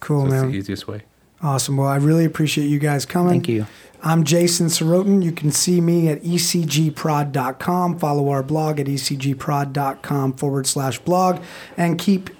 Cool, 0.00 0.22
So 0.22 0.26
it's 0.26 0.42
man. 0.42 0.50
the 0.52 0.56
easiest 0.58 0.88
way. 0.88 1.02
Awesome. 1.40 1.76
Well, 1.76 1.88
I 1.88 1.96
really 1.96 2.24
appreciate 2.24 2.66
you 2.66 2.78
guys 2.78 3.06
coming. 3.06 3.30
Thank 3.30 3.48
you. 3.48 3.66
I'm 4.02 4.24
Jason 4.24 4.66
Sorotin. 4.68 5.22
You 5.24 5.32
can 5.32 5.50
see 5.50 5.80
me 5.80 6.08
at 6.08 6.22
ecgprod.com. 6.22 7.98
Follow 7.98 8.28
our 8.28 8.42
blog 8.42 8.78
at 8.80 8.86
ecgprod.com 8.86 10.32
forward 10.34 10.66
slash 10.66 10.98
blog. 11.00 11.42
And 11.76 11.98
keep 11.98 12.30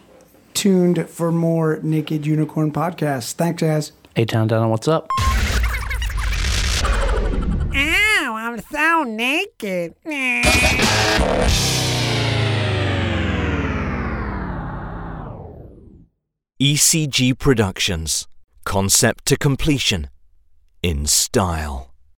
tuned 0.54 1.08
for 1.08 1.32
more 1.32 1.80
Naked 1.82 2.26
Unicorn 2.26 2.72
podcasts. 2.72 3.32
Thanks, 3.32 3.62
guys. 3.62 3.92
Hey, 4.14 4.24
Town 4.24 4.48
Down, 4.48 4.70
what's 4.70 4.88
up? 4.88 5.08
Ow, 7.74 8.34
I'm 8.36 8.60
so 8.60 9.02
naked. 9.04 9.94
ECG 16.60 17.38
Productions. 17.38 18.26
Concept 18.68 19.24
to 19.24 19.38
completion. 19.38 20.10
In 20.82 21.06
style. 21.06 21.87